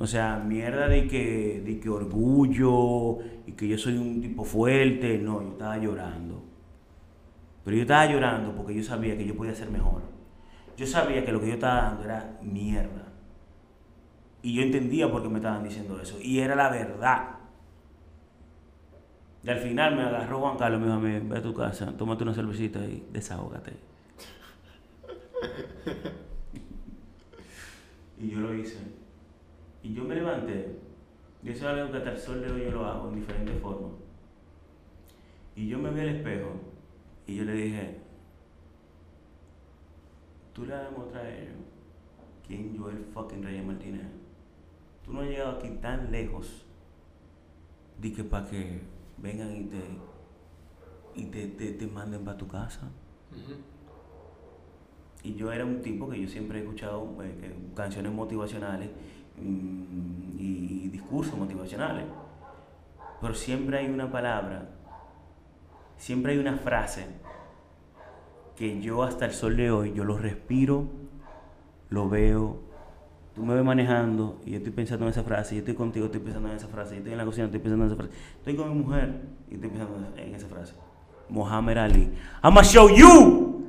O 0.00 0.06
sea, 0.06 0.38
mierda 0.38 0.88
de 0.88 1.06
que, 1.06 1.62
de 1.62 1.78
que 1.78 1.90
orgullo 1.90 3.18
y 3.46 3.52
que 3.52 3.68
yo 3.68 3.76
soy 3.76 3.98
un 3.98 4.22
tipo 4.22 4.44
fuerte. 4.44 5.18
No, 5.18 5.42
yo 5.42 5.50
estaba 5.50 5.76
llorando. 5.76 6.42
Pero 7.62 7.76
yo 7.76 7.82
estaba 7.82 8.06
llorando 8.06 8.56
porque 8.56 8.74
yo 8.74 8.82
sabía 8.82 9.18
que 9.18 9.26
yo 9.26 9.36
podía 9.36 9.54
ser 9.54 9.70
mejor. 9.70 10.00
Yo 10.74 10.86
sabía 10.86 11.22
que 11.22 11.32
lo 11.32 11.38
que 11.38 11.48
yo 11.48 11.52
estaba 11.52 11.82
dando 11.82 12.04
era 12.04 12.38
mierda. 12.40 13.08
Y 14.40 14.54
yo 14.54 14.62
entendía 14.62 15.12
por 15.12 15.22
qué 15.22 15.28
me 15.28 15.36
estaban 15.36 15.64
diciendo 15.64 16.00
eso. 16.00 16.16
Y 16.18 16.38
era 16.38 16.56
la 16.56 16.70
verdad. 16.70 17.34
Y 19.44 19.50
al 19.50 19.58
final 19.58 19.96
me 19.96 20.02
agarró 20.02 20.40
Juan 20.40 20.56
Carlos 20.56 20.80
me 20.80 20.86
dijo, 20.86 20.98
ve 21.28 21.38
a 21.38 21.42
tu 21.42 21.52
casa, 21.52 21.92
tómate 21.98 22.22
una 22.22 22.32
cervecita 22.34 22.78
y 22.80 23.06
desahógate 23.10 23.72
y 28.18 28.28
yo 28.28 28.40
lo 28.40 28.54
hice. 28.54 28.99
Y 29.82 29.94
yo 29.94 30.04
me 30.04 30.14
levanté 30.14 30.76
Y 31.42 31.50
eso 31.50 31.70
es 31.70 31.78
algo 31.78 31.90
que 31.90 31.98
hasta 31.98 32.12
el 32.12 32.18
sol 32.18 32.40
de 32.42 32.52
hoy 32.52 32.64
yo 32.64 32.70
lo 32.72 32.84
hago 32.84 33.08
en 33.08 33.14
diferentes 33.16 33.60
formas. 33.60 33.92
Y 35.56 35.68
yo 35.68 35.78
me 35.78 35.90
vi 35.90 36.00
al 36.00 36.08
espejo 36.08 36.52
y 37.26 37.36
yo 37.36 37.44
le 37.44 37.52
dije, 37.52 37.98
tú 40.52 40.64
le 40.64 40.72
vas 40.72 40.82
a 40.82 40.90
demostrar 40.90 41.26
a 41.26 41.38
ellos 41.38 41.54
quién 42.46 42.74
yo 42.74 42.90
el 42.90 43.04
fucking 43.12 43.42
Reyes 43.42 43.64
Martínez. 43.64 44.06
Tú 45.04 45.12
no 45.12 45.20
has 45.20 45.28
llegado 45.28 45.58
aquí 45.58 45.68
tan 45.80 46.10
lejos 46.10 46.64
de 48.00 48.12
que 48.12 48.24
para 48.24 48.48
que 48.48 48.80
vengan 49.18 49.56
y 49.56 49.64
te 49.64 49.80
y 51.14 51.24
te, 51.26 51.46
te, 51.48 51.72
te 51.72 51.86
manden 51.86 52.24
para 52.24 52.36
tu 52.36 52.46
casa. 52.48 52.90
Y 55.22 55.34
yo 55.34 55.52
era 55.52 55.64
un 55.64 55.82
tipo 55.82 56.08
que 56.08 56.20
yo 56.20 56.28
siempre 56.28 56.58
he 56.58 56.62
escuchado 56.62 57.16
eh, 57.22 57.54
canciones 57.74 58.12
motivacionales 58.12 58.88
y, 59.42 60.88
discursos 60.90 61.36
motivacionales. 61.36 62.04
Pero 63.20 63.34
siempre 63.34 63.78
hay 63.78 63.86
una 63.86 64.10
palabra, 64.10 64.68
siempre 65.96 66.32
hay 66.32 66.38
una 66.38 66.56
frase 66.56 67.06
que 68.54 68.80
yo 68.80 69.02
hasta 69.02 69.24
el 69.24 69.32
sol 69.32 69.56
de 69.56 69.70
hoy, 69.70 69.92
yo 69.92 70.04
lo 70.04 70.18
respiro, 70.18 70.86
lo 71.88 72.08
veo, 72.08 72.60
tú 73.34 73.44
me 73.44 73.54
ves 73.54 73.64
manejando 73.64 74.40
y 74.44 74.52
yo 74.52 74.58
estoy 74.58 74.72
pensando 74.72 75.06
en 75.06 75.10
esa 75.10 75.24
frase, 75.24 75.56
yo 75.56 75.60
estoy 75.60 75.74
contigo, 75.74 76.06
estoy 76.06 76.20
pensando 76.20 76.48
en 76.48 76.56
esa 76.56 76.68
frase, 76.68 76.92
yo 76.92 76.98
estoy 76.98 77.12
en 77.12 77.18
la 77.18 77.24
cocina, 77.24 77.46
estoy 77.46 77.60
pensando 77.60 77.84
en 77.86 77.92
esa 77.92 78.00
frase, 78.00 78.12
estoy 78.36 78.56
con 78.56 78.68
mi 78.68 78.84
mujer 78.84 79.20
y 79.50 79.54
estoy 79.54 79.70
pensando 79.70 80.12
en 80.16 80.34
esa 80.34 80.46
frase. 80.46 80.74
Muhammad 81.28 81.78
Ali, 81.78 82.12
I'm 82.42 82.54
gonna 82.54 82.62
show 82.62 82.88
you 82.88 83.66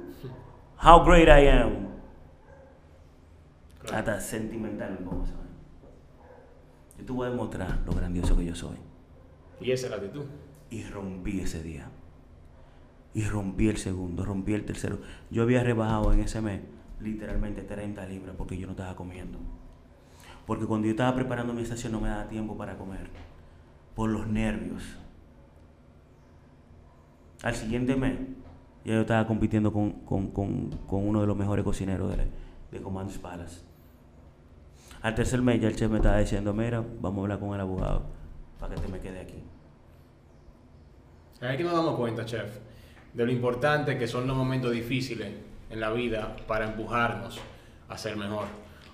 how 0.77 1.03
great 1.03 1.27
I 1.27 1.47
am. 1.47 1.91
Hasta 3.93 4.19
sentimental 4.19 4.91
me 4.91 4.97
pongo, 4.97 5.25
¿sabes? 5.25 5.40
Yo 7.01 7.07
te 7.07 7.13
voy 7.13 7.25
a 7.25 7.31
demostrar 7.31 7.79
lo 7.83 7.93
grandioso 7.93 8.37
que 8.37 8.45
yo 8.45 8.53
soy. 8.53 8.77
Y 9.59 9.71
esa 9.71 9.87
es 9.87 9.89
la 9.91 9.97
actitud. 9.97 10.25
Y 10.69 10.83
rompí 10.83 11.39
ese 11.39 11.63
día. 11.63 11.89
Y 13.15 13.23
rompí 13.23 13.69
el 13.69 13.77
segundo, 13.77 14.23
rompí 14.23 14.53
el 14.53 14.65
tercero. 14.65 14.99
Yo 15.31 15.41
había 15.41 15.63
rebajado 15.63 16.13
en 16.13 16.19
ese 16.19 16.41
mes 16.41 16.61
literalmente 16.99 17.63
30 17.63 18.05
libras 18.05 18.35
porque 18.37 18.55
yo 18.55 18.67
no 18.67 18.73
estaba 18.73 18.95
comiendo. 18.95 19.39
Porque 20.45 20.67
cuando 20.67 20.85
yo 20.85 20.91
estaba 20.91 21.15
preparando 21.15 21.53
mi 21.55 21.63
estación 21.63 21.91
no 21.91 22.01
me 22.01 22.09
daba 22.09 22.29
tiempo 22.29 22.55
para 22.55 22.77
comer. 22.77 23.09
Por 23.95 24.11
los 24.11 24.27
nervios. 24.27 24.83
Al 27.41 27.55
siguiente 27.55 27.95
mes, 27.95 28.13
ya 28.85 28.93
yo 28.93 29.01
estaba 29.01 29.25
compitiendo 29.25 29.73
con, 29.73 29.91
con- 30.05 30.27
con- 30.29 30.69
con 30.87 31.07
uno 31.07 31.21
de 31.21 31.25
los 31.27 31.35
mejores 31.35 31.65
cocineros 31.65 32.15
de, 32.15 32.27
de 32.71 32.81
Command 32.83 33.09
Palace. 33.19 33.61
Al 35.01 35.15
tercer 35.15 35.41
mes 35.41 35.59
ya 35.59 35.67
el 35.67 35.75
chef 35.75 35.89
me 35.89 35.97
estaba 35.97 36.19
diciendo, 36.19 36.53
mira, 36.53 36.83
vamos 36.99 37.19
a 37.19 37.21
hablar 37.23 37.39
con 37.39 37.55
el 37.55 37.61
abogado 37.61 38.03
para 38.59 38.75
que 38.75 38.81
te 38.81 38.87
me 38.87 38.99
quede 38.99 39.19
aquí. 39.19 39.43
Que 41.39 41.63
nos 41.63 41.73
damos 41.73 41.95
cuenta, 41.95 42.23
chef, 42.23 42.59
de 43.13 43.25
lo 43.25 43.31
importante 43.31 43.97
que 43.97 44.07
son 44.07 44.27
los 44.27 44.37
momentos 44.37 44.71
difíciles 44.71 45.29
en 45.71 45.79
la 45.79 45.89
vida 45.91 46.35
para 46.47 46.65
empujarnos 46.65 47.39
a 47.89 47.97
ser 47.97 48.15
mejor. 48.15 48.45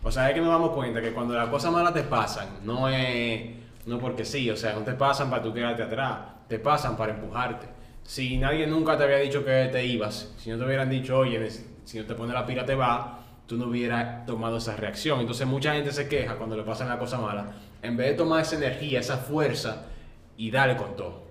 O 0.01 0.11
sea, 0.11 0.29
es 0.29 0.35
que 0.35 0.39
nos 0.39 0.49
damos 0.49 0.71
cuenta 0.71 1.01
que 1.01 1.11
cuando 1.11 1.33
las 1.33 1.49
cosas 1.49 1.73
malas 1.73 1.93
te 1.93 2.03
pasan, 2.03 2.47
no 2.63 2.87
es 2.87 3.57
no 3.85 3.99
porque 3.99 4.25
sí, 4.25 4.49
o 4.49 4.55
sea, 4.55 4.73
no 4.73 4.81
te 4.81 4.93
pasan 4.93 5.29
para 5.29 5.41
tú 5.41 5.53
quedarte 5.53 5.83
atrás, 5.83 6.19
te 6.47 6.59
pasan 6.59 6.95
para 6.95 7.13
empujarte. 7.13 7.67
Si 8.03 8.37
nadie 8.37 8.67
nunca 8.67 8.97
te 8.97 9.05
había 9.05 9.17
dicho 9.17 9.43
que 9.43 9.69
te 9.71 9.85
ibas, 9.85 10.33
si 10.37 10.49
no 10.49 10.57
te 10.57 10.65
hubieran 10.65 10.89
dicho, 10.89 11.17
oye, 11.17 11.49
si 11.49 11.99
no 11.99 12.05
te 12.05 12.13
pones 12.13 12.33
la 12.33 12.45
pila 12.45 12.65
te 12.65 12.75
va, 12.75 13.16
tú 13.47 13.57
no 13.57 13.67
hubieras 13.67 14.25
tomado 14.25 14.57
esa 14.57 14.75
reacción. 14.75 15.21
Entonces 15.21 15.47
mucha 15.47 15.73
gente 15.73 15.91
se 15.91 16.07
queja 16.07 16.35
cuando 16.35 16.55
le 16.55 16.63
pasan 16.63 16.89
las 16.89 16.97
cosas 16.97 17.21
malas, 17.21 17.47
en 17.81 17.97
vez 17.97 18.11
de 18.11 18.13
tomar 18.13 18.41
esa 18.41 18.57
energía, 18.57 18.99
esa 18.99 19.17
fuerza 19.17 19.87
y 20.35 20.51
darle 20.51 20.77
con 20.77 20.95
todo. 20.95 21.23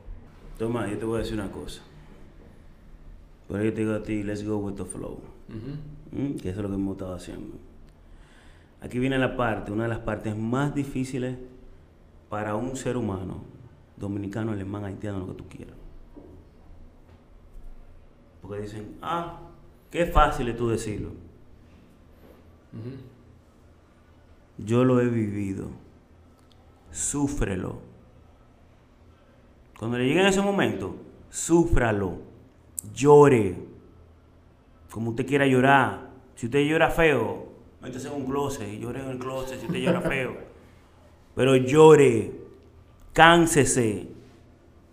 Toma, 0.59 0.89
yo 0.89 0.99
te 0.99 1.05
voy 1.05 1.17
a 1.17 1.23
decir 1.23 1.35
una 1.39 1.53
cosa. 1.53 1.83
Pero 3.49 3.63
yo 3.63 3.73
te 3.73 3.81
digo 3.81 3.95
a 3.95 4.03
ti, 4.03 4.23
let's 4.23 4.45
go 4.45 4.57
with 4.57 4.75
the 4.75 4.85
flow. 4.85 5.21
¿Mm? 6.11 6.37
Que 6.37 6.51
eso 6.51 6.59
es 6.59 6.63
lo 6.63 6.69
que 6.69 6.75
hemos 6.75 6.93
estado 6.93 7.15
haciendo. 7.15 7.57
Aquí 8.81 8.99
viene 8.99 9.19
la 9.19 9.37
parte, 9.37 9.71
una 9.71 9.85
de 9.85 9.91
las 9.91 10.01
partes 10.01 10.37
más 10.37 10.75
difíciles 10.75 11.37
para 12.29 12.57
un 12.57 12.77
ser 12.77 12.97
humano, 12.97 13.43
dominicano, 13.97 14.53
alemán, 14.53 14.85
haitiano, 14.85 15.19
lo 15.19 15.27
que 15.29 15.35
tú 15.35 15.45
quieras. 15.49 15.77
Porque 18.43 18.63
dicen, 18.63 18.97
ah, 19.03 19.41
qué 19.91 20.07
fácil 20.07 20.49
es 20.49 20.57
tú 20.57 20.69
decirlo. 20.69 21.26
Yo 24.59 24.85
lo 24.85 25.01
he 25.01 25.09
vivido. 25.09 25.69
Súfrelo. 26.91 27.81
Cuando 29.79 29.99
le 29.99 30.07
llegue 30.07 30.27
ese 30.27 30.41
momento, 30.41 30.97
súfralo. 31.29 32.19
Llore. 32.95 33.57
Como 34.91 35.11
usted 35.11 35.27
quiera 35.27 35.47
llorar. 35.47 36.11
Si 36.35 36.47
usted 36.47 36.61
llora 36.61 36.91
feo, 36.91 37.49
métese 37.83 38.09
en 38.09 38.15
un 38.15 38.27
closet 38.27 38.69
y 38.69 38.79
llore 38.79 39.03
en 39.03 39.11
el 39.11 39.19
closet 39.19 39.59
si 39.61 39.67
usted 39.67 39.79
llora 39.79 40.01
feo. 40.03 40.37
Pero 41.35 41.57
llore. 41.57 42.33
Cánsese 43.13 44.09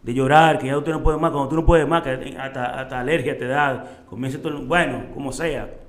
de 0.02 0.14
llorar, 0.14 0.60
que 0.60 0.68
ya 0.68 0.78
usted 0.78 0.92
no 0.92 1.04
puede 1.04 1.18
más. 1.18 1.32
Cuando 1.32 1.50
tú 1.50 1.56
no 1.56 1.66
puedes 1.66 1.88
más, 1.88 2.04
que 2.04 2.36
hasta, 2.38 2.80
hasta 2.80 3.00
alergia 3.00 3.38
te 3.38 3.48
da. 3.48 4.04
Comienza 4.10 4.42
todo, 4.42 4.62
bueno, 4.62 5.06
como 5.14 5.32
sea. 5.32 5.83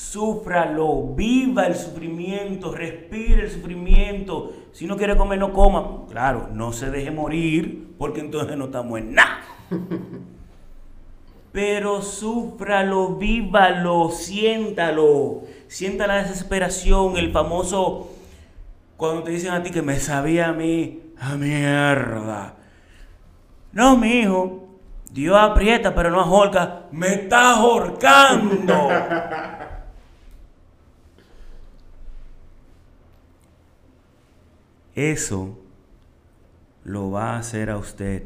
Súfralo, 0.00 1.14
viva 1.14 1.66
el 1.66 1.76
sufrimiento, 1.76 2.72
respire 2.74 3.42
el 3.42 3.50
sufrimiento. 3.50 4.50
Si 4.72 4.86
no 4.86 4.96
quiere 4.96 5.14
comer, 5.14 5.38
no 5.38 5.52
coma. 5.52 6.06
Claro, 6.10 6.48
no 6.52 6.72
se 6.72 6.90
deje 6.90 7.10
morir, 7.10 7.94
porque 7.98 8.20
entonces 8.20 8.56
no 8.56 8.64
estamos 8.64 8.98
en 8.98 9.14
nada. 9.14 9.42
Pero 11.52 12.00
súfralo, 12.00 13.16
vívalo, 13.16 14.10
siéntalo. 14.10 15.42
Sienta 15.68 16.06
la 16.06 16.22
desesperación, 16.22 17.18
el 17.18 17.30
famoso. 17.30 18.10
Cuando 18.96 19.22
te 19.22 19.32
dicen 19.32 19.52
a 19.52 19.62
ti 19.62 19.70
que 19.70 19.82
me 19.82 20.00
sabía 20.00 20.48
a 20.48 20.52
mí, 20.52 21.12
a 21.20 21.36
mierda. 21.36 22.54
No, 23.72 23.98
mijo. 23.98 24.66
Dios 25.12 25.36
aprieta, 25.38 25.94
pero 25.94 26.10
no 26.10 26.20
ahorca. 26.20 26.84
Me 26.90 27.08
está 27.08 27.56
ahorcando. 27.56 28.88
Eso 35.00 35.56
lo 36.84 37.10
va 37.10 37.32
a 37.32 37.38
hacer 37.38 37.70
a 37.70 37.78
usted 37.78 38.24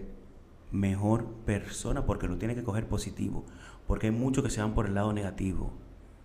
mejor 0.73 1.25
persona 1.47 2.05
porque 2.05 2.27
lo 2.27 2.37
tiene 2.37 2.57
que 2.57 2.65
coger 2.65 2.89
positivo. 2.89 3.45
Porque 3.87 4.09
hay 4.09 4.13
muchos 4.13 4.43
que 4.43 4.51
se 4.51 4.61
van 4.61 4.75
por 4.75 4.87
el 4.87 4.95
lado 4.95 5.13
negativo, 5.13 5.71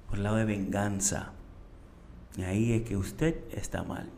por 0.08 0.18
el 0.18 0.24
lado 0.24 0.38
de 0.38 0.46
venganza. 0.46 1.34
Y 2.36 2.42
ahí 2.42 2.74
es 2.74 2.82
que 2.82 2.98
usted 2.98 3.44
está 3.52 3.84
mal. 3.84 4.10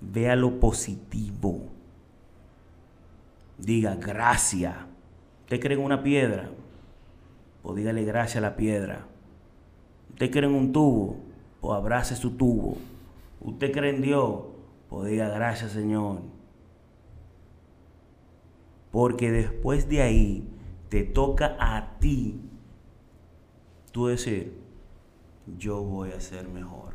Vea 0.00 0.36
lo 0.36 0.60
positivo. 0.60 1.66
Diga 3.58 3.96
gracias. 3.96 4.76
¿Usted 5.42 5.58
cree 5.58 5.76
en 5.76 5.82
una 5.84 6.04
piedra? 6.04 6.48
Pues 7.64 7.74
dígale 7.74 8.04
gracias 8.04 8.36
a 8.36 8.40
la 8.48 8.54
piedra. 8.54 9.04
¿Usted 10.10 10.30
cree 10.30 10.48
en 10.48 10.54
un 10.54 10.72
tubo? 10.72 11.16
Pues 11.60 11.76
abrace 11.76 12.14
su 12.14 12.36
tubo. 12.36 12.76
¿Usted 13.40 13.72
cree 13.72 13.90
en 13.90 14.00
Dios? 14.00 14.49
Pues 14.90 15.10
diga 15.10 15.28
gracias 15.28 15.72
Señor. 15.72 16.20
Porque 18.90 19.30
después 19.30 19.88
de 19.88 20.02
ahí 20.02 20.48
te 20.88 21.04
toca 21.04 21.56
a 21.58 21.98
ti 22.00 22.40
tú 23.92 24.06
decir, 24.06 24.52
yo 25.58 25.82
voy 25.82 26.10
a 26.10 26.20
ser 26.20 26.48
mejor. 26.48 26.94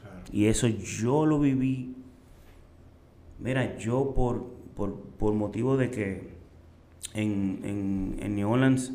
Claro. 0.00 0.22
Y 0.32 0.46
eso 0.46 0.66
yo 0.66 1.26
lo 1.26 1.38
viví. 1.38 1.94
Mira, 3.38 3.76
yo 3.76 4.14
por, 4.14 4.46
por, 4.74 5.00
por 5.18 5.34
motivo 5.34 5.76
de 5.76 5.90
que 5.90 6.32
en, 7.14 7.60
en, 7.64 8.16
en 8.20 8.36
New 8.36 8.50
Orleans 8.50 8.92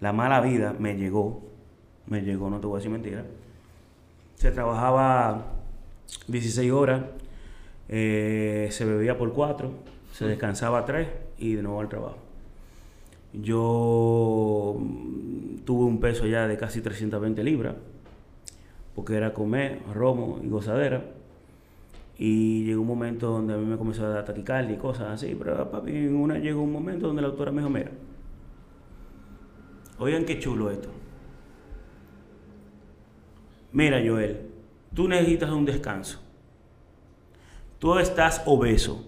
la 0.00 0.12
mala 0.12 0.40
vida 0.40 0.74
me 0.78 0.96
llegó. 0.96 1.42
Me 2.06 2.22
llegó, 2.22 2.48
no 2.48 2.60
te 2.60 2.66
voy 2.66 2.76
a 2.76 2.78
decir 2.78 2.90
mentira. 2.90 3.26
Se 4.36 4.50
trabajaba 4.50 5.52
16 6.28 6.70
horas, 6.72 7.02
eh, 7.88 8.68
se 8.70 8.84
bebía 8.84 9.16
por 9.16 9.32
4, 9.32 9.70
se 10.12 10.26
descansaba 10.26 10.84
3 10.84 11.08
y 11.38 11.54
de 11.54 11.62
nuevo 11.62 11.80
al 11.80 11.88
trabajo. 11.88 12.18
Yo 13.32 14.76
mm, 14.78 15.58
tuve 15.64 15.84
un 15.84 16.00
peso 16.00 16.26
ya 16.26 16.46
de 16.48 16.56
casi 16.56 16.80
320 16.80 17.42
libras, 17.42 17.76
porque 18.94 19.16
era 19.16 19.32
comer, 19.32 19.80
romo 19.94 20.40
y 20.42 20.48
gozadera. 20.48 21.04
Y 22.18 22.64
llegó 22.64 22.82
un 22.82 22.88
momento 22.88 23.30
donde 23.30 23.54
a 23.54 23.56
mí 23.56 23.64
me 23.64 23.76
comenzó 23.76 24.04
a 24.04 24.08
dar 24.08 24.24
taquicardia 24.24 24.74
y 24.74 24.78
cosas 24.78 25.08
así, 25.10 25.36
pero 25.38 25.70
papi, 25.70 25.92
en 25.92 26.16
una 26.16 26.38
llegó 26.38 26.62
un 26.62 26.72
momento 26.72 27.06
donde 27.06 27.22
la 27.22 27.28
doctora 27.28 27.52
me 27.52 27.58
dijo, 27.58 27.70
mira, 27.70 27.90
oigan 29.98 30.24
qué 30.24 30.38
chulo 30.40 30.70
esto. 30.70 30.88
Mira, 33.72 34.02
Joel, 34.04 34.48
tú 34.94 35.06
necesitas 35.06 35.50
un 35.50 35.64
descanso. 35.64 36.27
Tú 37.78 37.98
estás 37.98 38.42
obeso. 38.46 39.04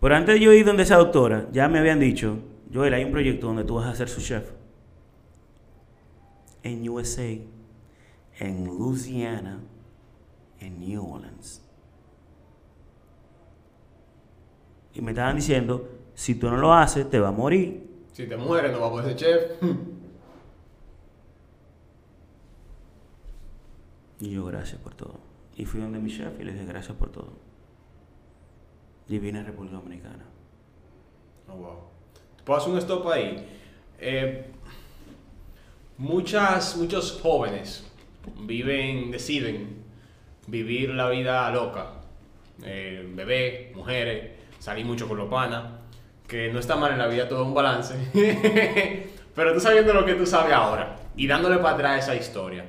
Pero 0.00 0.14
antes 0.16 0.34
de 0.34 0.40
yo 0.40 0.52
ir 0.52 0.64
donde 0.64 0.82
esa 0.82 0.96
doctora, 0.96 1.48
ya 1.52 1.68
me 1.68 1.78
habían 1.78 2.00
dicho, 2.00 2.38
Joel, 2.72 2.94
hay 2.94 3.04
un 3.04 3.12
proyecto 3.12 3.46
donde 3.46 3.64
tú 3.64 3.74
vas 3.74 3.86
a 3.86 3.94
ser 3.94 4.08
su 4.08 4.20
chef. 4.20 4.50
En 6.62 6.88
USA, 6.88 7.38
en 8.38 8.64
Louisiana, 8.66 9.60
en 10.58 10.80
New 10.80 11.14
Orleans. 11.14 11.62
Y 14.94 15.02
me 15.02 15.12
estaban 15.12 15.36
diciendo, 15.36 15.88
si 16.14 16.34
tú 16.34 16.50
no 16.50 16.56
lo 16.56 16.74
haces, 16.74 17.08
te 17.08 17.20
va 17.20 17.28
a 17.28 17.32
morir. 17.32 17.88
Si 18.12 18.26
te 18.26 18.36
mueres, 18.36 18.72
no 18.72 18.80
vas 18.80 18.88
a 18.88 18.92
poder 18.92 19.06
ser 19.06 19.16
chef. 19.16 19.62
Y 24.22 24.32
yo, 24.32 24.44
gracias 24.44 24.78
por 24.78 24.94
todo. 24.94 25.29
Y 25.60 25.66
fui 25.66 25.78
donde 25.78 25.98
mi 25.98 26.10
chef 26.10 26.40
y 26.40 26.44
le 26.44 26.52
dije, 26.52 26.64
gracias 26.64 26.96
por 26.96 27.12
todo. 27.12 27.34
Y 29.06 29.18
vine 29.18 29.40
a 29.40 29.42
República 29.42 29.76
Dominicana. 29.76 30.24
Oh, 31.48 31.54
wow. 31.54 31.76
¿Puedo 32.46 32.58
hacer 32.58 32.72
un 32.72 32.78
stop 32.78 33.06
ahí? 33.08 33.46
Eh, 33.98 34.46
muchas, 35.98 36.78
muchos 36.78 37.20
jóvenes 37.20 37.86
viven, 38.38 39.10
deciden 39.10 39.84
vivir 40.46 40.94
la 40.94 41.10
vida 41.10 41.50
loca. 41.50 41.92
Eh, 42.64 43.06
bebé, 43.14 43.72
mujeres, 43.74 44.30
salir 44.58 44.86
mucho 44.86 45.06
con 45.06 45.18
los 45.18 45.28
panas. 45.28 45.72
Que 46.26 46.50
no 46.50 46.58
está 46.58 46.76
mal 46.76 46.92
en 46.92 46.98
la 46.98 47.06
vida, 47.06 47.28
todo 47.28 47.44
un 47.44 47.52
balance. 47.52 47.96
Pero 49.34 49.52
tú 49.52 49.60
sabiendo 49.60 49.92
lo 49.92 50.06
que 50.06 50.14
tú 50.14 50.24
sabes 50.24 50.54
ahora 50.54 50.96
y 51.16 51.26
dándole 51.26 51.58
para 51.58 51.74
atrás 51.74 52.04
esa 52.04 52.16
historia, 52.16 52.64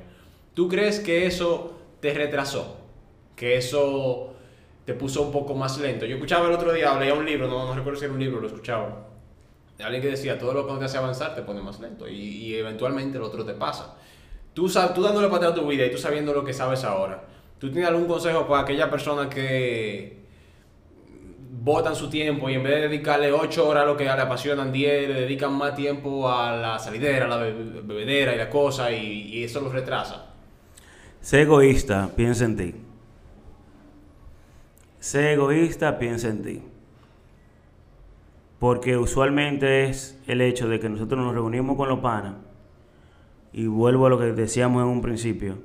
¿tú 0.53 0.67
crees 0.67 0.99
que 0.99 1.25
eso 1.25 1.79
te 2.01 2.13
retrasó? 2.13 2.80
Que 3.41 3.57
eso 3.57 4.35
te 4.85 4.93
puso 4.93 5.23
un 5.23 5.31
poco 5.31 5.55
más 5.55 5.79
lento. 5.79 6.05
Yo 6.05 6.13
escuchaba 6.17 6.45
el 6.47 6.53
otro 6.53 6.71
día, 6.73 6.93
leía 6.99 7.15
un 7.15 7.25
libro, 7.25 7.47
no, 7.47 7.65
no 7.65 7.73
recuerdo 7.73 7.97
si 7.97 8.05
era 8.05 8.13
un 8.13 8.19
libro, 8.19 8.39
lo 8.39 8.45
escuchaba. 8.45 9.07
Alguien 9.83 9.99
que 10.03 10.09
decía, 10.09 10.37
todo 10.37 10.53
lo 10.53 10.67
que 10.67 10.73
te 10.75 10.85
hace 10.85 10.99
avanzar 10.99 11.33
te 11.33 11.41
pone 11.41 11.59
más 11.59 11.79
lento 11.79 12.07
y, 12.07 12.53
eventualmente 12.53 13.17
lo 13.17 13.25
otro 13.25 13.43
te 13.43 13.53
pasa. 13.53 13.95
Tú, 14.53 14.69
tú 14.93 15.01
dándole 15.01 15.27
para 15.27 15.47
atrás 15.47 15.55
tu 15.55 15.67
vida 15.67 15.87
y 15.87 15.91
tú 15.91 15.97
sabiendo 15.97 16.33
lo 16.35 16.45
que 16.45 16.53
sabes 16.53 16.83
ahora, 16.83 17.23
¿tú 17.57 17.71
tienes 17.71 17.89
algún 17.89 18.05
consejo 18.05 18.45
para 18.47 18.61
aquella 18.61 18.91
persona 18.91 19.27
que 19.27 20.21
botan 21.63 21.95
su 21.95 22.07
tiempo 22.11 22.47
y 22.47 22.53
en 22.53 22.61
vez 22.63 22.75
de 22.75 22.81
dedicarle 22.89 23.31
8 23.31 23.67
horas 23.67 23.83
a 23.83 23.87
lo 23.87 23.97
que 23.97 24.03
le 24.03 24.11
apasionan 24.11 24.71
10, 24.71 25.09
le 25.09 25.21
dedican 25.21 25.53
más 25.53 25.73
tiempo 25.73 26.29
a 26.31 26.55
la 26.57 26.77
salidera, 26.77 27.25
a 27.25 27.29
la 27.29 27.37
be- 27.37 27.53
bebedera 27.81 28.35
y 28.35 28.37
la 28.37 28.51
cosa 28.51 28.91
y, 28.91 29.29
y 29.33 29.43
eso 29.45 29.61
los 29.61 29.73
retrasa? 29.73 30.27
Sé 31.21 31.41
egoísta, 31.41 32.11
piensa 32.15 32.45
en 32.45 32.55
ti. 32.57 32.75
Sé 35.01 35.33
egoísta, 35.33 35.97
piensa 35.97 36.29
en 36.29 36.43
ti. 36.43 36.61
Porque 38.59 38.97
usualmente 38.97 39.85
es 39.85 40.21
el 40.27 40.41
hecho 40.41 40.69
de 40.69 40.79
que 40.79 40.89
nosotros 40.89 41.19
nos 41.19 41.33
reunimos 41.33 41.75
con 41.75 41.89
los 41.89 41.99
panas. 42.01 42.35
Y 43.51 43.65
vuelvo 43.65 44.05
a 44.05 44.09
lo 44.11 44.19
que 44.19 44.25
decíamos 44.25 44.83
en 44.83 44.89
un 44.89 45.01
principio. 45.01 45.57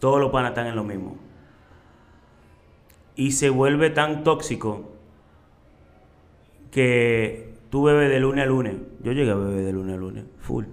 Todos 0.00 0.20
los 0.20 0.32
panas 0.32 0.52
están 0.52 0.68
en 0.68 0.74
lo 0.74 0.84
mismo. 0.84 1.18
Y 3.14 3.32
se 3.32 3.50
vuelve 3.50 3.90
tan 3.90 4.24
tóxico 4.24 4.92
que 6.70 7.52
tú 7.68 7.82
bebes 7.82 8.08
de 8.08 8.20
lunes 8.20 8.42
a 8.42 8.46
lunes. 8.46 8.76
Yo 9.02 9.12
llegué 9.12 9.32
a 9.32 9.34
beber 9.34 9.66
de 9.66 9.72
lunes 9.74 9.96
a 9.96 9.98
lunes, 9.98 10.24
full, 10.38 10.64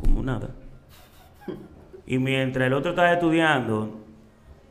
como 0.00 0.22
nada. 0.22 0.54
Y 2.06 2.18
mientras 2.18 2.66
el 2.66 2.72
otro 2.72 2.92
estaba 2.92 3.12
estudiando, 3.12 4.01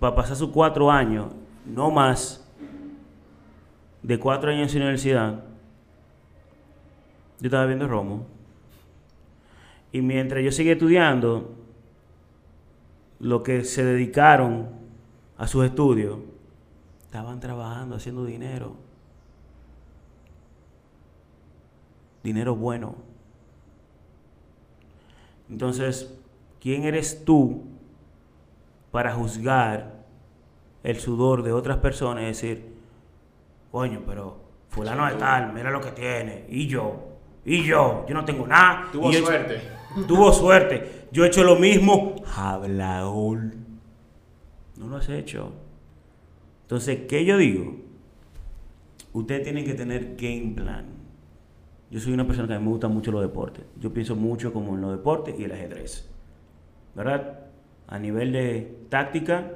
para 0.02 0.16
pasar 0.16 0.36
sus 0.36 0.50
cuatro 0.50 0.90
años, 0.90 1.28
no 1.64 1.92
más, 1.92 2.44
de 4.02 4.18
cuatro 4.20 4.50
años 4.50 4.74
en 4.74 4.82
universidad, 4.82 5.44
yo 7.40 7.46
estaba 7.46 7.68
viendo 7.68 7.88
Romo. 7.88 8.26
Y 9.92 10.02
mientras 10.02 10.44
yo 10.44 10.52
seguía 10.52 10.74
estudiando, 10.74 11.54
lo 13.20 13.44
que 13.44 13.64
se 13.64 13.86
dedicaron 13.86 14.70
a 15.38 15.46
sus 15.46 15.66
estudios, 15.66 16.18
estaban 17.04 17.40
trabajando, 17.40 17.98
haciendo 17.98 18.26
dinero. 18.26 18.76
Dinero 22.24 22.56
bueno. 22.56 22.96
Entonces, 25.48 26.12
¿quién 26.60 26.86
eres 26.86 27.24
tú 27.24 27.71
para 28.92 29.14
juzgar 29.14 30.04
el 30.84 31.00
sudor 31.00 31.44
de 31.44 31.54
otras 31.54 31.78
personas 31.78 32.24
y 32.24 32.28
decir, 32.28 32.74
coño, 33.72 34.02
pero 34.06 34.42
fulano 34.70 35.06
de 35.08 35.16
tal, 35.16 35.54
mira 35.54 35.72
lo 35.72 35.82
que 35.82 35.92
tiene, 35.92 36.46
y 36.50 36.68
yo, 36.68 37.12
y 37.46 37.64
yo, 37.64 38.06
yo 38.08 38.14
no 38.14 38.26
tengo 38.26 38.46
nada. 38.46 38.90
Tuvo 38.92 39.12
suerte. 39.12 39.62
Tuvo 40.08 40.32
suerte. 40.32 41.08
Yo 41.12 41.26
he 41.26 41.28
hecho 41.28 41.44
lo 41.44 41.56
mismo. 41.56 42.16
Hablaol. 42.36 43.54
No 44.78 44.88
lo 44.88 44.98
has 44.98 45.10
hecho. 45.10 45.52
Entonces, 46.64 47.02
¿qué 47.08 47.26
yo 47.26 47.38
digo? 47.38 47.76
Ustedes 49.14 49.44
tienen 49.44 49.66
que 49.66 49.74
tener 49.74 50.16
game 50.16 50.54
plan. 50.56 50.86
Yo 51.90 52.00
soy 52.00 52.14
una 52.14 52.26
persona 52.26 52.48
que 52.48 52.54
a 52.54 52.60
mí 52.60 52.64
me 52.64 52.72
gusta 52.72 52.88
mucho 52.88 53.12
los 53.12 53.22
deportes. 53.22 53.66
Yo 53.78 53.94
pienso 53.94 54.16
mucho 54.16 54.54
como 54.54 54.76
en 54.76 54.82
los 54.82 54.92
deportes 54.92 55.38
y 55.38 55.44
el 55.44 55.52
ajedrez. 55.52 56.10
¿Verdad? 56.96 57.41
A 57.92 58.00
nivel 58.00 58.32
de 58.32 58.86
táctica, 58.90 59.52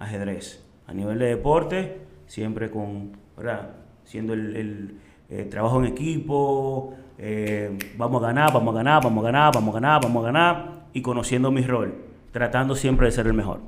ajedrez. 0.00 0.66
A 0.88 0.92
nivel 0.92 1.20
de 1.20 1.26
deporte, 1.26 2.00
siempre 2.26 2.68
con, 2.68 3.12
¿verdad? 3.36 3.70
Siendo 4.04 4.34
el, 4.34 4.56
el, 4.56 4.98
eh, 5.28 5.44
trabajo 5.44 5.78
en 5.78 5.86
equipo, 5.86 6.94
eh, 7.16 7.78
vamos 7.96 8.22
a 8.24 8.26
ganar, 8.26 8.52
vamos 8.52 8.74
a 8.74 8.78
ganar, 8.78 9.04
vamos 9.04 9.22
a 9.22 9.26
ganar, 9.26 9.54
vamos 9.54 9.70
a 9.70 9.74
ganar, 9.80 10.02
vamos 10.02 10.22
a 10.22 10.26
ganar, 10.26 10.86
y 10.92 11.00
conociendo 11.00 11.52
mi 11.52 11.62
rol, 11.62 11.94
tratando 12.32 12.74
siempre 12.74 13.06
de 13.06 13.12
ser 13.12 13.28
el 13.28 13.34
mejor. 13.34 13.60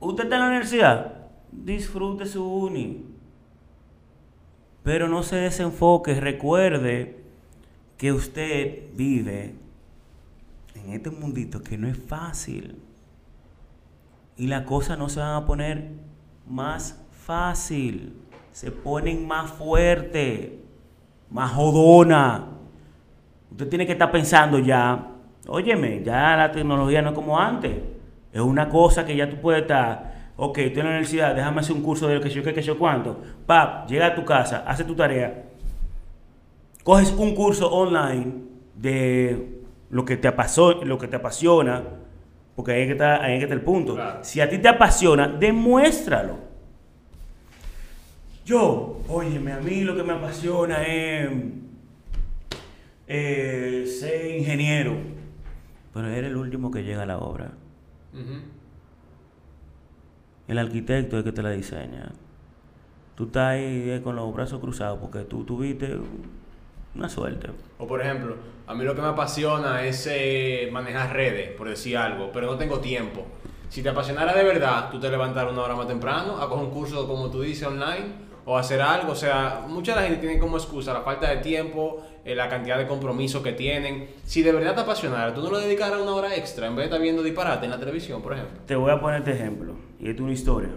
Usted 0.00 0.24
está 0.24 0.36
en 0.36 0.42
la 0.42 0.48
universidad, 0.48 1.14
disfrute 1.50 2.26
su 2.26 2.44
uni. 2.44 3.06
Pero 4.82 5.08
no 5.08 5.22
se 5.22 5.36
desenfoque, 5.36 6.20
recuerde 6.20 7.16
que 7.96 8.12
usted 8.12 8.90
vive 8.94 9.54
en 10.84 10.92
este 10.92 11.10
mundito 11.10 11.62
que 11.62 11.76
no 11.76 11.88
es 11.88 11.98
fácil. 11.98 12.76
Y 14.36 14.46
las 14.46 14.62
cosas 14.64 14.98
no 14.98 15.08
se 15.08 15.20
van 15.20 15.34
a 15.34 15.46
poner 15.46 15.90
más 16.46 17.00
fácil. 17.10 18.16
Se 18.52 18.70
ponen 18.70 19.26
más 19.26 19.50
fuerte, 19.50 20.60
más 21.30 21.52
jodona. 21.52 22.46
Usted 23.50 23.68
tiene 23.68 23.86
que 23.86 23.92
estar 23.92 24.10
pensando 24.10 24.58
ya, 24.58 25.08
óyeme, 25.46 26.02
ya 26.02 26.36
la 26.36 26.52
tecnología 26.52 27.02
no 27.02 27.10
es 27.10 27.14
como 27.14 27.38
antes. 27.38 27.72
Es 28.32 28.40
una 28.40 28.68
cosa 28.68 29.04
que 29.04 29.16
ya 29.16 29.28
tú 29.28 29.36
puedes 29.40 29.62
estar, 29.62 30.32
ok, 30.36 30.58
estoy 30.58 30.80
en 30.80 30.86
la 30.86 30.90
universidad, 30.90 31.34
déjame 31.34 31.60
hacer 31.60 31.74
un 31.74 31.82
curso 31.82 32.06
de 32.06 32.16
lo 32.16 32.20
que 32.20 32.30
yo 32.30 32.42
qué, 32.42 32.52
que 32.52 32.62
yo 32.62 32.78
cuánto. 32.78 33.20
Pap, 33.46 33.88
llega 33.88 34.06
a 34.06 34.14
tu 34.14 34.24
casa, 34.24 34.64
hace 34.66 34.84
tu 34.84 34.94
tarea, 34.94 35.46
coges 36.84 37.10
un 37.12 37.34
curso 37.34 37.70
online 37.70 38.34
de 38.74 39.57
lo 39.90 40.04
que 40.04 40.16
te, 40.16 40.28
apaso- 40.28 40.82
lo 40.84 40.98
que 40.98 41.08
te 41.08 41.16
apasiona, 41.16 41.82
porque 42.56 42.72
ahí 42.72 42.80
es 42.82 42.86
que 42.88 42.92
está, 42.92 43.22
ahí 43.22 43.34
es 43.34 43.38
que 43.38 43.44
está 43.44 43.54
el 43.54 43.62
punto. 43.62 43.94
Claro. 43.94 44.24
Si 44.24 44.40
a 44.40 44.48
ti 44.48 44.58
te 44.58 44.68
apasiona, 44.68 45.28
demuéstralo. 45.28 46.38
Yo, 48.44 49.00
óyeme, 49.08 49.52
a 49.52 49.60
mí 49.60 49.82
lo 49.82 49.94
que 49.94 50.02
me 50.02 50.12
apasiona 50.14 50.82
es 50.86 51.30
eh, 53.06 53.84
ser 53.86 54.38
ingeniero. 54.38 54.96
Pero 55.94 56.08
eres 56.08 56.30
el 56.30 56.36
último 56.36 56.70
que 56.70 56.82
llega 56.84 57.02
a 57.02 57.06
la 57.06 57.18
obra. 57.18 57.52
El 60.46 60.58
arquitecto 60.58 61.16
es 61.16 61.24
el 61.24 61.24
que 61.30 61.32
te 61.36 61.42
la 61.42 61.50
diseña. 61.50 62.12
Tú 63.14 63.24
estás 63.24 63.48
ahí 63.48 63.90
eh, 63.90 64.00
con 64.02 64.16
los 64.16 64.32
brazos 64.32 64.60
cruzados 64.60 64.98
porque 64.98 65.20
tú 65.20 65.44
tuviste 65.44 65.98
una 66.94 67.08
suerte. 67.08 67.48
O 67.78 67.86
por 67.86 68.00
ejemplo, 68.00 68.36
a 68.66 68.74
mí 68.74 68.84
lo 68.84 68.94
que 68.94 69.00
me 69.00 69.08
apasiona 69.08 69.84
es 69.84 70.06
eh, 70.10 70.68
manejar 70.72 71.14
redes, 71.14 71.50
por 71.52 71.68
decir 71.68 71.96
algo, 71.96 72.30
pero 72.32 72.46
no 72.46 72.56
tengo 72.56 72.80
tiempo. 72.80 73.26
Si 73.68 73.82
te 73.82 73.90
apasionara 73.90 74.34
de 74.34 74.44
verdad, 74.44 74.90
tú 74.90 74.98
te 74.98 75.10
levantaras 75.10 75.52
una 75.52 75.62
hora 75.62 75.76
más 75.76 75.86
temprano 75.86 76.40
a 76.40 76.48
coger 76.48 76.64
un 76.66 76.70
curso, 76.70 77.06
como 77.06 77.30
tú 77.30 77.42
dices, 77.42 77.66
online, 77.66 78.28
o 78.44 78.56
hacer 78.56 78.80
algo. 78.80 79.12
O 79.12 79.16
sea, 79.16 79.64
mucha 79.68 79.94
de 79.94 80.00
la 80.00 80.06
gente 80.06 80.20
tiene 80.20 80.38
como 80.38 80.56
excusa 80.56 80.94
la 80.94 81.02
falta 81.02 81.28
de 81.28 81.36
tiempo, 81.38 82.02
eh, 82.24 82.34
la 82.34 82.48
cantidad 82.48 82.78
de 82.78 82.86
compromisos 82.86 83.42
que 83.42 83.52
tienen. 83.52 84.08
Si 84.24 84.42
de 84.42 84.52
verdad 84.52 84.74
te 84.74 84.80
apasionara, 84.80 85.34
tú 85.34 85.42
no 85.42 85.50
le 85.52 85.66
dedicaras 85.66 86.00
una 86.00 86.14
hora 86.14 86.34
extra 86.34 86.66
en 86.66 86.74
vez 86.76 86.84
de 86.84 86.86
estar 86.86 87.00
viendo 87.00 87.22
disparate 87.22 87.66
en 87.66 87.70
la 87.72 87.78
televisión, 87.78 88.22
por 88.22 88.32
ejemplo. 88.32 88.58
Te 88.66 88.74
voy 88.74 88.90
a 88.90 89.00
poner 89.00 89.18
este 89.18 89.32
ejemplo. 89.32 89.74
Y 90.00 90.08
es 90.08 90.18
una 90.18 90.32
historia 90.32 90.70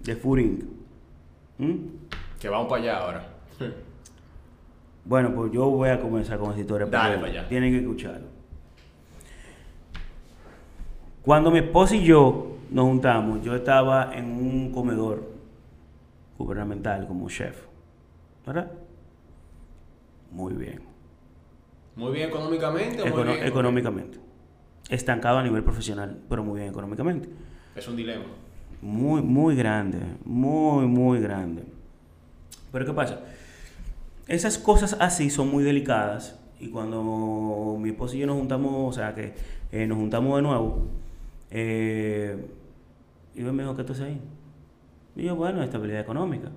de 0.00 0.12
Inc. 0.12 0.64
¿Mm? 1.58 1.74
Que 2.38 2.48
vamos 2.48 2.68
para 2.68 2.82
allá 2.82 2.98
ahora. 2.98 3.28
Bueno, 5.06 5.32
pues 5.34 5.52
yo 5.52 5.70
voy 5.70 5.88
a 5.88 6.00
comenzar 6.00 6.38
con 6.38 6.48
esta 6.50 6.60
historia. 6.60 6.86
Dale 6.88 7.18
pa' 7.18 7.26
allá. 7.26 7.48
Tienen 7.48 7.72
que 7.72 7.78
escucharlo. 7.78 8.26
Cuando 11.22 11.50
mi 11.50 11.58
esposa 11.58 11.96
y 11.96 12.04
yo 12.04 12.56
nos 12.70 12.84
juntamos, 12.86 13.42
yo 13.42 13.54
estaba 13.54 14.14
en 14.14 14.26
un 14.26 14.72
comedor 14.72 15.22
gubernamental 16.38 17.06
como 17.06 17.28
chef. 17.28 17.56
¿Verdad? 18.46 18.70
Muy 20.30 20.54
bien. 20.54 20.80
Muy 21.96 22.12
bien 22.12 22.28
económicamente 22.28 23.02
o 23.02 23.06
muy 23.06 23.12
Econo- 23.12 23.32
bien- 23.34 23.46
económicamente. 23.46 24.18
Estancado 24.88 25.38
a 25.38 25.42
nivel 25.42 25.64
profesional, 25.64 26.18
pero 26.28 26.44
muy 26.44 26.60
bien 26.60 26.70
económicamente. 26.70 27.28
Es 27.74 27.88
un 27.88 27.96
dilema. 27.96 28.24
Muy, 28.82 29.22
muy 29.22 29.56
grande. 29.56 29.98
Muy, 30.24 30.86
muy 30.86 31.20
grande. 31.20 31.64
Pero 32.70 32.84
¿qué 32.86 32.92
pasa? 32.92 33.20
Esas 34.26 34.58
cosas 34.58 34.96
así 35.00 35.30
son 35.30 35.50
muy 35.50 35.62
delicadas. 35.64 36.38
Y 36.58 36.68
cuando 36.68 37.76
mi 37.78 37.90
esposo 37.90 38.16
y 38.16 38.20
yo 38.20 38.26
nos 38.26 38.38
juntamos, 38.38 38.72
o 38.88 38.92
sea, 38.92 39.14
que 39.14 39.34
eh, 39.72 39.86
nos 39.86 39.98
juntamos 39.98 40.36
de 40.36 40.42
nuevo, 40.42 40.86
eh, 41.50 42.46
y 43.34 43.42
yo 43.42 43.52
me 43.52 43.62
dijo, 43.62 43.76
¿qué 43.76 43.84
tú 43.84 43.92
haces 43.92 44.06
ahí? 44.06 44.20
Y 45.14 45.24
yo, 45.24 45.36
bueno, 45.36 45.62
estabilidad 45.62 46.00
económica. 46.00 46.48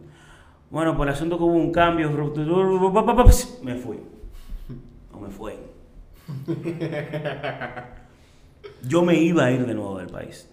Bueno, 0.71 0.95
por 0.95 1.07
el 1.07 1.13
asunto 1.13 1.37
que 1.37 1.43
hubo 1.43 1.53
un 1.53 1.71
cambio, 1.71 2.09
me 3.63 3.75
fui. 3.75 3.99
O 5.11 5.19
me 5.19 5.29
fue. 5.29 5.57
Yo 8.87 9.03
me 9.03 9.15
iba 9.15 9.45
a 9.45 9.51
ir 9.51 9.65
de 9.65 9.73
nuevo 9.73 9.97
del 9.97 10.07
país. 10.07 10.49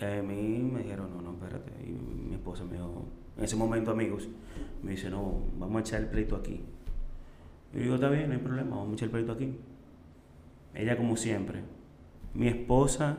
Y 0.00 0.04
a 0.04 0.22
mí 0.22 0.70
me 0.72 0.82
dijeron, 0.82 1.10
no, 1.14 1.22
no, 1.22 1.32
espérate. 1.32 1.70
Y 1.86 1.92
mi 2.28 2.34
esposa 2.34 2.64
me 2.64 2.72
dijo, 2.72 3.04
en 3.36 3.44
ese 3.44 3.56
momento, 3.56 3.90
amigos, 3.90 4.28
me 4.82 4.92
dice, 4.92 5.10
no, 5.10 5.44
vamos 5.58 5.76
a 5.76 5.80
echar 5.80 6.00
el 6.00 6.06
pleito 6.08 6.36
aquí. 6.36 6.60
Yo 7.72 7.80
digo, 7.80 7.94
está 7.96 8.08
bien, 8.08 8.28
no 8.28 8.34
hay 8.34 8.40
problema, 8.40 8.76
vamos 8.76 8.92
a 8.92 8.94
echar 8.94 9.06
el 9.06 9.10
pleito 9.12 9.32
aquí. 9.32 9.56
Ella, 10.74 10.96
como 10.96 11.16
siempre, 11.16 11.62
mi 12.34 12.48
esposa, 12.48 13.18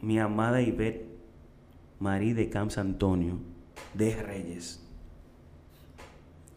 mi 0.00 0.18
amada 0.18 0.60
Ivette 0.60 1.06
Marie 2.00 2.34
de 2.34 2.50
Camps 2.50 2.78
Antonio, 2.78 3.38
de 3.94 4.20
Reyes. 4.22 4.80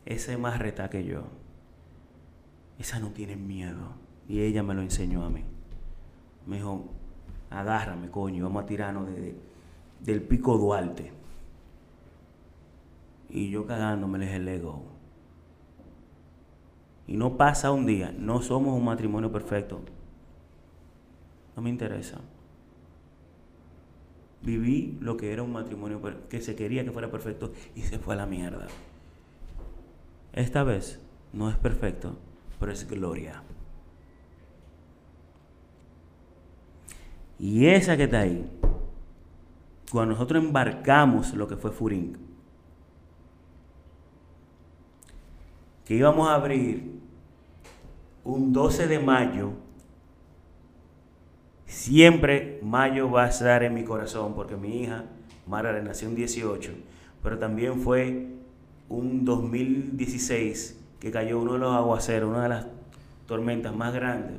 Esa 0.05 0.31
es 0.33 0.39
más 0.39 0.59
reta 0.59 0.89
que 0.89 1.03
yo. 1.03 1.23
Esa 2.79 2.99
no 2.99 3.09
tiene 3.11 3.35
miedo. 3.35 3.93
Y 4.27 4.41
ella 4.41 4.63
me 4.63 4.73
lo 4.73 4.81
enseñó 4.81 5.23
a 5.25 5.29
mí. 5.29 5.43
Me 6.45 6.57
dijo, 6.57 6.85
agárrame, 7.49 8.09
coño, 8.09 8.43
vamos 8.45 8.63
a 8.63 8.65
tirarnos 8.65 9.07
de- 9.07 9.21
de- 9.21 9.35
del 10.01 10.21
pico 10.21 10.57
Duarte. 10.57 11.11
Y 13.29 13.49
yo 13.49 13.65
cagándome 13.65 14.19
le 14.19 14.25
dije, 14.25 14.39
let 14.39 14.61
go. 14.61 14.83
Y 17.07 17.15
no 17.15 17.37
pasa 17.37 17.71
un 17.71 17.85
día, 17.85 18.13
no 18.17 18.41
somos 18.41 18.73
un 18.77 18.85
matrimonio 18.85 19.31
perfecto. 19.31 19.81
No 21.55 21.61
me 21.61 21.69
interesa. 21.69 22.19
Viví 24.41 24.97
lo 25.01 25.17
que 25.17 25.31
era 25.31 25.41
un 25.41 25.51
matrimonio 25.51 26.01
que 26.29 26.41
se 26.41 26.55
quería 26.55 26.83
que 26.83 26.91
fuera 26.91 27.09
perfecto 27.09 27.53
y 27.75 27.81
se 27.81 27.97
fue 27.97 28.13
a 28.13 28.17
la 28.17 28.25
mierda. 28.25 28.67
Esta 30.33 30.63
vez 30.63 30.99
no 31.33 31.49
es 31.49 31.57
perfecto, 31.57 32.17
pero 32.59 32.71
es 32.71 32.87
gloria. 32.87 33.41
Y 37.39 37.67
esa 37.67 37.97
que 37.97 38.03
está 38.03 38.19
ahí, 38.19 38.49
cuando 39.91 40.13
nosotros 40.13 40.43
embarcamos 40.43 41.33
lo 41.33 41.47
que 41.47 41.55
fue 41.55 41.71
Furín, 41.71 42.26
que 45.87 45.95
íbamos 45.95 46.27
a 46.27 46.35
abrir 46.35 46.99
un 48.25 48.51
12 48.51 48.87
de 48.87 48.99
mayo, 48.99 49.51
siempre 51.65 52.59
mayo 52.61 53.09
va 53.09 53.23
a 53.23 53.29
estar 53.29 53.63
en 53.63 53.73
mi 53.73 53.85
corazón, 53.85 54.33
porque 54.35 54.57
mi 54.57 54.81
hija, 54.81 55.05
Mara, 55.47 55.81
nació 55.81 56.09
en 56.09 56.15
18, 56.15 56.73
pero 57.23 57.39
también 57.39 57.79
fue 57.79 58.27
un 58.89 59.23
2016 59.23 60.77
que 60.99 61.09
cayó 61.09 61.39
uno 61.39 61.53
de 61.53 61.59
los 61.59 61.73
aguaceros, 61.73 62.29
una 62.29 62.43
de 62.43 62.49
las 62.49 62.67
tormentas 63.25 63.73
más 63.73 63.93
grandes, 63.93 64.35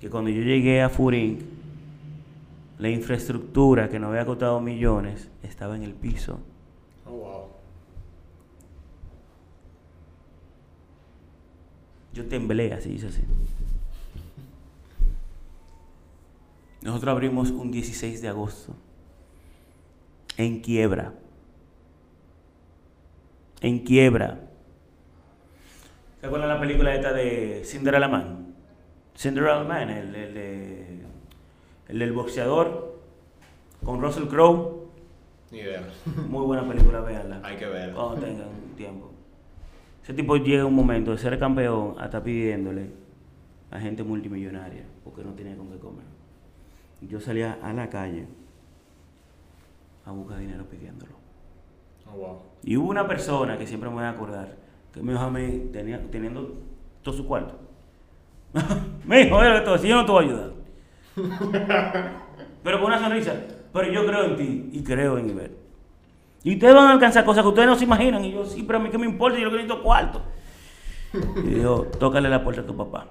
que 0.00 0.08
cuando 0.08 0.30
yo 0.30 0.42
llegué 0.42 0.80
a 0.80 0.88
Furín, 0.88 1.40
la 2.78 2.88
infraestructura 2.88 3.90
que 3.90 3.98
nos 3.98 4.08
había 4.08 4.24
costado 4.24 4.62
millones 4.62 5.28
estaba 5.42 5.76
en 5.76 5.82
el 5.82 5.92
piso. 5.92 6.40
Oh, 7.06 7.10
wow. 7.10 7.51
Yo 12.12 12.26
temblé, 12.26 12.72
así 12.74 12.90
hice 12.92 13.08
así. 13.08 13.22
Nosotros 16.82 17.12
abrimos 17.12 17.50
un 17.50 17.70
16 17.70 18.20
de 18.22 18.28
agosto. 18.28 18.74
En 20.36 20.60
quiebra. 20.60 21.14
En 23.60 23.80
quiebra. 23.84 24.40
¿Se 26.20 26.26
acuerdan 26.26 26.48
la 26.48 26.60
película 26.60 26.94
esta 26.94 27.12
de 27.12 27.62
Cinderella 27.64 28.08
Man? 28.08 28.54
Cinderella 29.16 29.62
Man, 29.64 29.90
el, 29.90 30.14
el 30.14 30.34
de- 30.34 31.02
el 31.88 31.98
del 31.98 32.12
boxeador 32.12 32.98
con 33.84 34.00
Russell 34.00 34.26
Crowe. 34.28 34.82
Ni 35.50 35.58
idea. 35.58 35.86
Muy 36.28 36.44
buena 36.46 36.66
película, 36.66 37.00
véanla. 37.00 37.40
Hay 37.44 37.56
que 37.56 37.66
verla. 37.66 37.94
Cuando 37.94 38.20
tengan 38.26 38.48
tiempo. 38.76 39.10
Ese 40.02 40.14
tipo 40.14 40.36
llega 40.36 40.64
un 40.64 40.74
momento 40.74 41.12
de 41.12 41.18
ser 41.18 41.38
campeón 41.38 41.94
hasta 41.98 42.22
pidiéndole 42.22 42.90
a 43.70 43.78
gente 43.78 44.02
multimillonaria 44.02 44.84
porque 45.04 45.22
no 45.22 45.32
tenía 45.32 45.56
con 45.56 45.70
qué 45.70 45.78
comer. 45.78 46.04
Yo 47.00 47.20
salía 47.20 47.58
a 47.62 47.72
la 47.72 47.88
calle 47.88 48.26
a 50.04 50.10
buscar 50.12 50.38
dinero 50.38 50.64
pidiéndolo. 50.68 51.12
Oh, 52.06 52.16
wow. 52.16 52.38
Y 52.62 52.76
hubo 52.76 52.90
una 52.90 53.06
persona 53.06 53.56
que 53.58 53.66
siempre 53.66 53.88
me 53.88 53.96
voy 53.96 54.04
a 54.04 54.10
acordar 54.10 54.56
que 54.92 55.02
me 55.02 55.12
dijo 55.12 55.24
a 55.24 55.30
mí, 55.30 55.70
tenía, 55.72 56.00
teniendo 56.10 56.54
todo 57.02 57.14
su 57.14 57.26
cuarto. 57.26 57.58
me 59.06 59.24
dijo, 59.24 59.36
"Oye, 59.36 59.60
todo, 59.62 59.78
si 59.78 59.88
yo 59.88 59.96
no 59.96 60.04
te 60.04 60.12
voy 60.12 60.24
a 60.24 60.28
ayudar. 60.28 60.52
Pero 62.62 62.78
con 62.78 62.86
una 62.88 62.98
sonrisa. 62.98 63.34
Pero 63.72 63.90
yo 63.90 64.06
creo 64.06 64.24
en 64.24 64.36
ti 64.36 64.70
y 64.72 64.84
creo 64.84 65.18
en 65.18 65.30
Iber. 65.30 65.61
Y 66.44 66.54
ustedes 66.54 66.74
van 66.74 66.86
a 66.86 66.92
alcanzar 66.92 67.24
cosas 67.24 67.42
que 67.42 67.48
ustedes 67.48 67.68
no 67.68 67.76
se 67.76 67.84
imaginan. 67.84 68.24
Y 68.24 68.32
yo, 68.32 68.44
sí, 68.44 68.62
pero 68.62 68.78
a 68.78 68.82
mí 68.82 68.90
qué 68.90 68.98
me 68.98 69.06
importa, 69.06 69.38
yo 69.38 69.44
lo 69.44 69.50
que 69.50 69.58
necesito 69.58 69.78
es 69.78 69.84
cuarto. 69.84 70.22
Y 71.36 71.54
dijo, 71.54 71.84
tócale 71.98 72.28
la 72.28 72.42
puerta 72.42 72.62
a 72.62 72.66
tu 72.66 72.76
papá. 72.76 73.06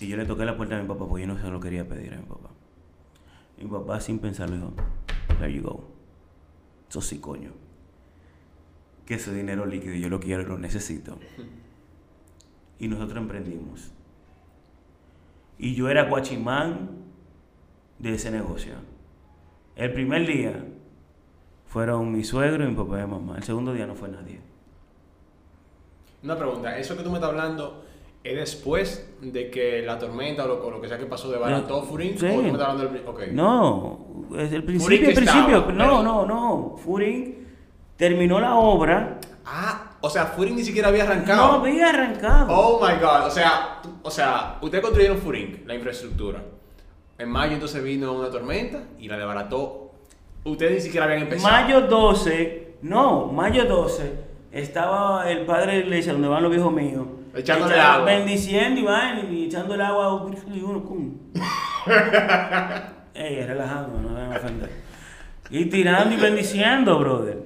Y 0.00 0.08
yo 0.08 0.16
le 0.16 0.24
toqué 0.24 0.44
la 0.44 0.56
puerta 0.56 0.78
a 0.78 0.82
mi 0.82 0.88
papá 0.88 1.06
porque 1.06 1.26
yo 1.26 1.28
no 1.32 1.38
se 1.40 1.48
lo 1.48 1.60
quería 1.60 1.86
pedir 1.88 2.14
a 2.14 2.18
mi 2.18 2.24
papá. 2.24 2.50
Y 3.58 3.64
mi 3.64 3.70
papá 3.70 4.00
sin 4.00 4.18
pensarlo 4.18 4.56
dijo, 4.56 4.72
there 5.38 5.52
you 5.52 5.62
go. 5.62 5.84
Eso 6.88 7.00
sí, 7.00 7.18
coño. 7.18 7.52
Que 9.04 9.14
ese 9.14 9.32
dinero 9.34 9.66
líquido 9.66 9.94
yo 9.94 10.08
lo 10.08 10.20
quiero 10.20 10.42
y 10.42 10.46
lo 10.46 10.58
necesito. 10.58 11.18
Y 12.78 12.88
nosotros 12.88 13.18
emprendimos. 13.18 13.92
Y 15.58 15.74
yo 15.74 15.88
era 15.88 16.04
guachimán 16.04 16.90
de 17.98 18.14
ese 18.14 18.30
negocio. 18.30 18.74
El 19.76 19.92
primer 19.92 20.26
día 20.26 20.64
fueron 21.66 22.12
mi 22.12 22.24
suegro 22.24 22.64
y 22.64 22.68
mi 22.68 22.74
papá 22.74 23.00
y 23.00 23.04
mi 23.04 23.10
mamá. 23.12 23.36
El 23.36 23.42
segundo 23.42 23.72
día 23.72 23.86
no 23.86 23.94
fue 23.94 24.08
nadie. 24.08 24.40
Una 26.22 26.36
pregunta, 26.36 26.78
¿eso 26.78 26.96
que 26.96 27.02
tú 27.02 27.10
me 27.10 27.16
estás 27.16 27.30
hablando 27.30 27.84
es 28.24 28.34
después 28.34 29.08
de 29.20 29.50
que 29.50 29.82
la 29.82 29.98
tormenta 29.98 30.44
o 30.44 30.48
lo, 30.48 30.66
o 30.66 30.70
lo 30.70 30.80
que 30.80 30.88
sea 30.88 30.98
que 30.98 31.06
pasó 31.06 31.30
de 31.30 31.38
Barató 31.38 31.82
Furín? 31.82 32.18
Sí. 32.18 32.26
¿O 32.26 32.30
tú 32.36 32.42
me 32.42 32.48
estás 32.50 32.68
hablando 32.68 32.84
del... 32.84 33.02
pri- 33.02 33.08
Ok. 33.08 33.32
No, 33.32 34.26
es 34.36 34.52
el 34.52 34.64
principio, 34.64 34.98
que 34.98 35.06
el 35.08 35.14
principio. 35.14 35.58
estaba, 35.58 35.72
no, 35.72 35.76
pero- 35.78 36.02
no, 36.02 36.26
no. 36.26 36.76
Furín 36.78 37.46
terminó 37.96 38.40
la 38.40 38.56
obra. 38.56 39.20
Ah, 39.44 39.92
o 40.00 40.10
sea, 40.10 40.24
Furín 40.26 40.56
ni 40.56 40.64
siquiera 40.64 40.88
había 40.88 41.04
No 41.04 41.10
arrancado. 41.12 41.52
había 41.52 41.90
arrancado. 41.90 42.46
Oh 42.50 42.80
my 42.84 42.94
god, 42.94 43.26
o 43.26 43.30
sea, 43.30 43.80
o 44.02 44.10
sea, 44.10 44.58
ustedes 44.60 44.82
construyeron 44.82 45.18
Furín, 45.18 45.62
la 45.66 45.74
infraestructura. 45.74 46.42
En 47.18 47.28
mayo 47.30 47.54
entonces 47.54 47.82
vino 47.82 48.12
una 48.12 48.30
tormenta 48.30 48.84
y 48.98 49.08
la 49.08 49.16
desbarató. 49.16 49.92
Ustedes 50.44 50.72
ni 50.74 50.80
siquiera 50.80 51.06
habían 51.06 51.22
empezado. 51.22 51.50
Mayo 51.52 51.80
12, 51.82 52.74
no, 52.82 53.26
mayo 53.32 53.64
12, 53.64 54.12
estaba 54.52 55.30
el 55.30 55.46
padre 55.46 55.72
de 55.72 55.78
la 55.80 55.84
iglesia 55.86 56.12
donde 56.12 56.28
van 56.28 56.42
los 56.42 56.52
viejos 56.52 56.72
míos. 56.72 57.06
Echándole 57.34 57.74
echando- 57.74 57.92
agua. 57.92 58.04
Bendiciendo 58.06 58.80
y 58.80 58.84
van 58.84 59.32
y 59.34 59.44
echando 59.46 59.74
el 59.74 59.80
agua 59.80 60.04
a 60.06 60.14
un- 60.14 60.36
y 60.54 60.60
uno, 60.60 60.84
cum. 60.84 61.14
Ey, 63.14 63.44
relajando, 63.46 63.98
no 64.00 64.10
me 64.28 64.36
ofender. 64.36 64.70
Y 65.50 65.64
tirando 65.66 66.14
y 66.14 66.18
bendiciendo, 66.18 66.98
brother. 66.98 67.42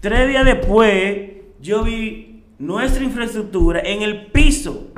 Tres 0.00 0.28
días 0.28 0.44
después, 0.44 1.30
yo 1.60 1.82
vi 1.84 2.44
nuestra 2.58 3.04
infraestructura 3.04 3.80
en 3.80 4.02
el 4.02 4.26
piso. 4.26 4.88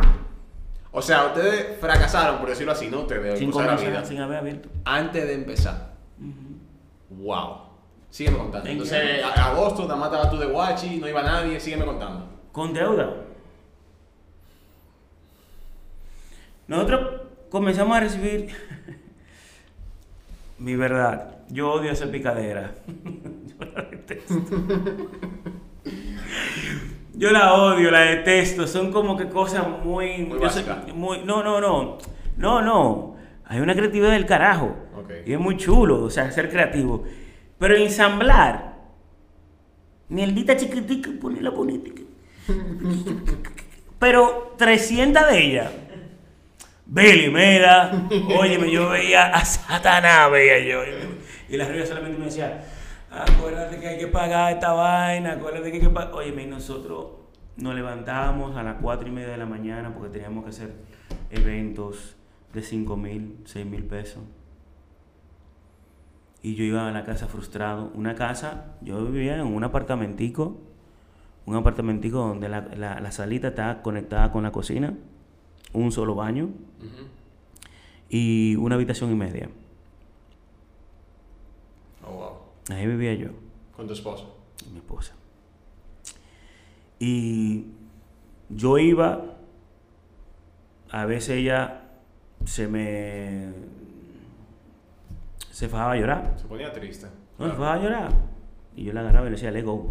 O 0.96 1.02
sea, 1.02 1.26
ustedes 1.26 1.76
fracasaron, 1.80 2.38
por 2.38 2.48
decirlo 2.48 2.70
así, 2.70 2.86
¿no? 2.86 3.00
Ustedes, 3.00 3.40
Sin 3.40 3.50
la 3.50 3.74
vida. 3.74 4.04
sin 4.04 4.20
haber 4.20 4.38
abierto. 4.38 4.68
Antes 4.84 5.26
de 5.26 5.34
empezar. 5.34 5.92
Wow. 7.10 7.62
Sígueme 8.10 8.38
contando. 8.38 8.68
¿En 8.68 8.74
Entonces, 8.74 9.24
agosto, 9.24 9.82
nada 9.82 9.96
más 9.96 10.06
estabas 10.12 10.30
tú 10.30 10.38
de 10.38 10.46
guachi, 10.46 10.98
no 10.98 11.08
iba 11.08 11.20
nadie, 11.20 11.58
sígueme 11.58 11.84
contando. 11.84 12.28
Con 12.52 12.72
deuda. 12.72 13.12
Nosotros 16.68 17.22
comenzamos 17.50 17.96
a 17.96 18.00
recibir 18.00 18.50
mi 20.60 20.76
verdad. 20.76 21.38
Yo 21.48 21.72
odio 21.72 21.90
esa 21.90 22.06
picadera. 22.06 22.72
Yo 23.58 23.66
la 23.74 23.82
detesto. 23.82 24.34
Yo 27.16 27.30
la 27.30 27.54
odio, 27.54 27.90
la 27.90 28.00
detesto. 28.00 28.66
Son 28.66 28.90
como 28.92 29.16
que 29.16 29.28
cosas 29.28 29.66
muy. 29.84 30.18
Muy 30.18 30.38
básicas. 30.38 30.86
muy- 30.94 31.20
no, 31.24 31.42
no, 31.42 31.60
no. 31.60 31.98
No, 32.36 32.60
no. 32.62 33.16
Hay 33.46 33.60
una 33.60 33.74
creatividad 33.74 34.10
del 34.10 34.26
carajo. 34.26 34.76
Y 35.26 35.32
es 35.34 35.38
muy 35.38 35.56
chulo, 35.56 36.02
o 36.02 36.10
sea, 36.10 36.30
ser 36.32 36.50
creativo. 36.50 37.04
Pero 37.58 37.76
ensamblar. 37.76 38.74
Mierdita 40.08 40.56
chiquitica, 40.56 41.10
ponerla 41.20 41.50
bonita. 41.50 41.90
Pero 43.98 44.54
300 44.58 45.28
de 45.30 45.38
ellas. 45.46 45.70
Billy, 46.86 47.30
mira. 47.30 47.92
Óyeme, 48.38 48.70
yo 48.70 48.90
veía 48.90 49.26
a 49.26 49.44
Satanás, 49.44 50.30
veía 50.30 50.58
yo. 50.60 50.82
Y 51.48 51.56
la 51.56 51.66
rubia 51.66 51.86
solamente 51.86 52.18
me 52.18 52.26
decía, 52.26 52.62
acuérdate 53.22 53.78
que 53.80 53.88
hay 53.88 53.98
que 53.98 54.06
pagar 54.08 54.52
esta 54.52 54.72
vaina, 54.72 55.32
acuérdate 55.32 55.70
que 55.70 55.76
hay 55.78 55.82
que 55.82 55.90
pagar. 55.90 56.26
Y 56.26 56.46
nosotros 56.46 57.06
nos 57.56 57.74
levantábamos 57.74 58.56
a 58.56 58.62
las 58.62 58.76
4 58.80 59.08
y 59.08 59.12
media 59.12 59.28
de 59.28 59.36
la 59.36 59.46
mañana 59.46 59.92
porque 59.94 60.10
teníamos 60.10 60.44
que 60.44 60.50
hacer 60.50 60.72
eventos 61.30 62.16
de 62.52 62.62
5 62.62 62.96
mil, 62.96 63.38
6 63.44 63.66
mil 63.66 63.84
pesos. 63.84 64.22
Y 66.42 66.54
yo 66.56 66.64
iba 66.64 66.86
a 66.88 66.92
la 66.92 67.04
casa 67.04 67.26
frustrado. 67.26 67.90
Una 67.94 68.14
casa, 68.14 68.74
yo 68.82 69.04
vivía 69.06 69.34
en 69.36 69.46
un 69.46 69.64
apartamentico, 69.64 70.58
un 71.46 71.56
apartamentico 71.56 72.18
donde 72.18 72.48
la, 72.48 72.60
la- 72.76 73.00
la 73.00 73.12
salita 73.12 73.48
está 73.48 73.80
conectada 73.82 74.30
con 74.30 74.42
la 74.42 74.52
cocina, 74.52 74.94
un 75.72 75.90
solo 75.90 76.14
baño 76.14 76.50
y 78.10 78.56
una 78.56 78.74
habitación 78.74 79.10
y 79.10 79.14
media. 79.14 79.48
Oh, 82.06 82.12
wow. 82.12 82.32
Ahí 82.70 82.86
vivía 82.86 83.14
yo, 83.14 83.28
Con 83.76 83.86
tu 83.86 83.92
esposo. 83.92 84.36
y 84.66 84.70
mi 84.72 84.78
esposa. 84.78 85.12
Y 86.98 87.66
yo 88.48 88.78
iba, 88.78 89.20
a 90.90 91.04
veces 91.06 91.30
ella 91.38 91.82
se 92.44 92.68
me... 92.68 93.52
se 95.50 95.68
fajaba 95.68 95.92
a 95.92 95.96
llorar. 95.96 96.34
Se 96.38 96.46
ponía 96.46 96.72
triste. 96.72 97.06
No, 97.38 97.46
se 97.46 97.52
fajaba 97.52 97.74
a 97.74 97.82
llorar. 97.82 98.12
Y 98.76 98.84
yo 98.84 98.92
la 98.92 99.00
agarraba 99.00 99.26
y 99.26 99.30
le 99.30 99.36
decía, 99.36 99.50
let 99.50 99.64
go. 99.64 99.86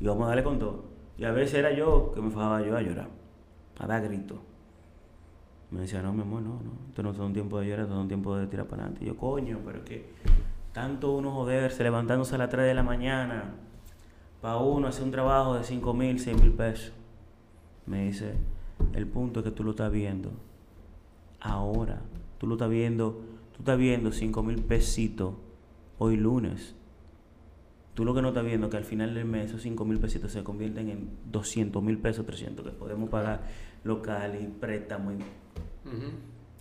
Y 0.00 0.06
vamos 0.06 0.24
a 0.24 0.28
darle 0.28 0.44
con 0.44 0.58
todo. 0.58 0.84
Y 1.18 1.24
a 1.24 1.32
veces 1.32 1.54
era 1.54 1.72
yo 1.72 2.12
que 2.14 2.20
me 2.20 2.30
fajaba 2.30 2.62
yo 2.62 2.76
a 2.76 2.82
llorar, 2.82 3.08
a 3.78 3.86
dar 3.86 4.02
gritos. 4.02 4.38
Me 5.70 5.80
decía, 5.80 6.02
no, 6.02 6.12
mi 6.12 6.22
amor, 6.22 6.42
no, 6.42 6.54
no. 6.54 6.72
Esto 6.88 7.02
no 7.02 7.10
es 7.12 7.18
un 7.18 7.32
tiempo 7.32 7.60
de 7.60 7.66
llorar, 7.68 7.84
esto 7.84 7.94
es 7.94 8.00
un 8.00 8.08
tiempo 8.08 8.36
de 8.36 8.46
tirar 8.46 8.66
para 8.66 8.82
adelante. 8.82 9.04
Y 9.04 9.08
yo, 9.08 9.16
coño, 9.16 9.60
pero 9.64 9.84
que 9.84 10.04
tanto 10.72 11.12
uno 11.12 11.32
joderse, 11.32 11.82
levantándose 11.82 12.34
a 12.34 12.38
las 12.38 12.48
3 12.48 12.66
de 12.66 12.74
la 12.74 12.82
mañana, 12.82 13.54
para 14.40 14.56
uno 14.56 14.88
hacer 14.88 15.04
un 15.04 15.10
trabajo 15.10 15.54
de 15.54 15.64
5 15.64 15.94
mil, 15.94 16.18
6 16.18 16.40
mil 16.40 16.52
pesos. 16.52 16.92
Me 17.86 18.06
dice, 18.06 18.34
el 18.94 19.06
punto 19.06 19.40
es 19.40 19.44
que 19.44 19.50
tú 19.50 19.64
lo 19.64 19.70
estás 19.70 19.90
viendo 19.90 20.30
ahora. 21.40 22.00
Tú 22.38 22.46
lo 22.46 22.54
estás 22.54 22.70
viendo, 22.70 23.22
tú 23.52 23.58
estás 23.58 23.78
viendo 23.78 24.12
5 24.12 24.42
mil 24.42 24.62
pesitos 24.62 25.34
hoy 25.98 26.16
lunes. 26.16 26.74
Tú 27.94 28.04
lo 28.04 28.14
que 28.14 28.22
no 28.22 28.28
estás 28.28 28.44
viendo 28.44 28.68
es 28.68 28.70
que 28.70 28.76
al 28.78 28.84
final 28.84 29.14
del 29.14 29.26
mes 29.26 29.46
esos 29.46 29.62
5 29.62 29.84
mil 29.84 29.98
pesitos 29.98 30.32
se 30.32 30.42
convierten 30.42 30.88
en 30.88 31.10
200 31.30 31.82
mil 31.82 31.98
pesos, 31.98 32.24
300 32.24 32.64
que 32.64 32.72
podemos 32.72 33.10
pagar 33.10 33.42
local 33.84 34.38
y 34.40 34.46
préstamo. 34.46 35.12
Y, 35.12 35.18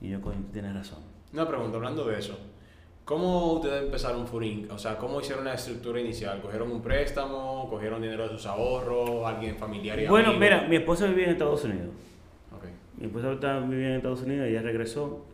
y 0.05 0.09
yo, 0.09 0.19
coño, 0.19 0.39
tienes 0.51 0.73
razón. 0.73 0.99
Una 1.31 1.47
pregunta, 1.47 1.77
hablando 1.77 2.05
de 2.05 2.19
eso. 2.19 2.37
¿Cómo 3.13 3.53
ustedes 3.53 3.85
empezaron 3.85 4.27
Furin? 4.27 4.69
O 4.69 4.77
sea, 4.77 4.95
¿cómo 4.99 5.19
hicieron 5.19 5.41
una 5.41 5.55
estructura 5.55 5.99
inicial? 5.99 6.39
¿Cogieron 6.43 6.71
un 6.71 6.79
préstamo? 6.79 7.67
¿Cogieron 7.67 8.03
dinero 8.03 8.25
de 8.27 8.29
sus 8.29 8.45
ahorros? 8.45 9.25
¿Alguien 9.25 9.55
familiar 9.55 9.99
y 9.99 10.05
Bueno, 10.05 10.27
amigo? 10.27 10.39
mira, 10.39 10.67
mi 10.67 10.75
esposa 10.75 11.07
vivía 11.07 11.23
en 11.25 11.31
Estados 11.31 11.63
Unidos. 11.63 11.89
Ok. 12.55 12.65
Mi 12.99 13.07
esposa 13.07 13.31
estaba- 13.31 13.61
vivía 13.61 13.87
en 13.89 13.95
Estados 13.95 14.21
Unidos, 14.21 14.45
ella 14.47 14.61
regresó. 14.61 15.25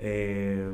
Eh, 0.00 0.68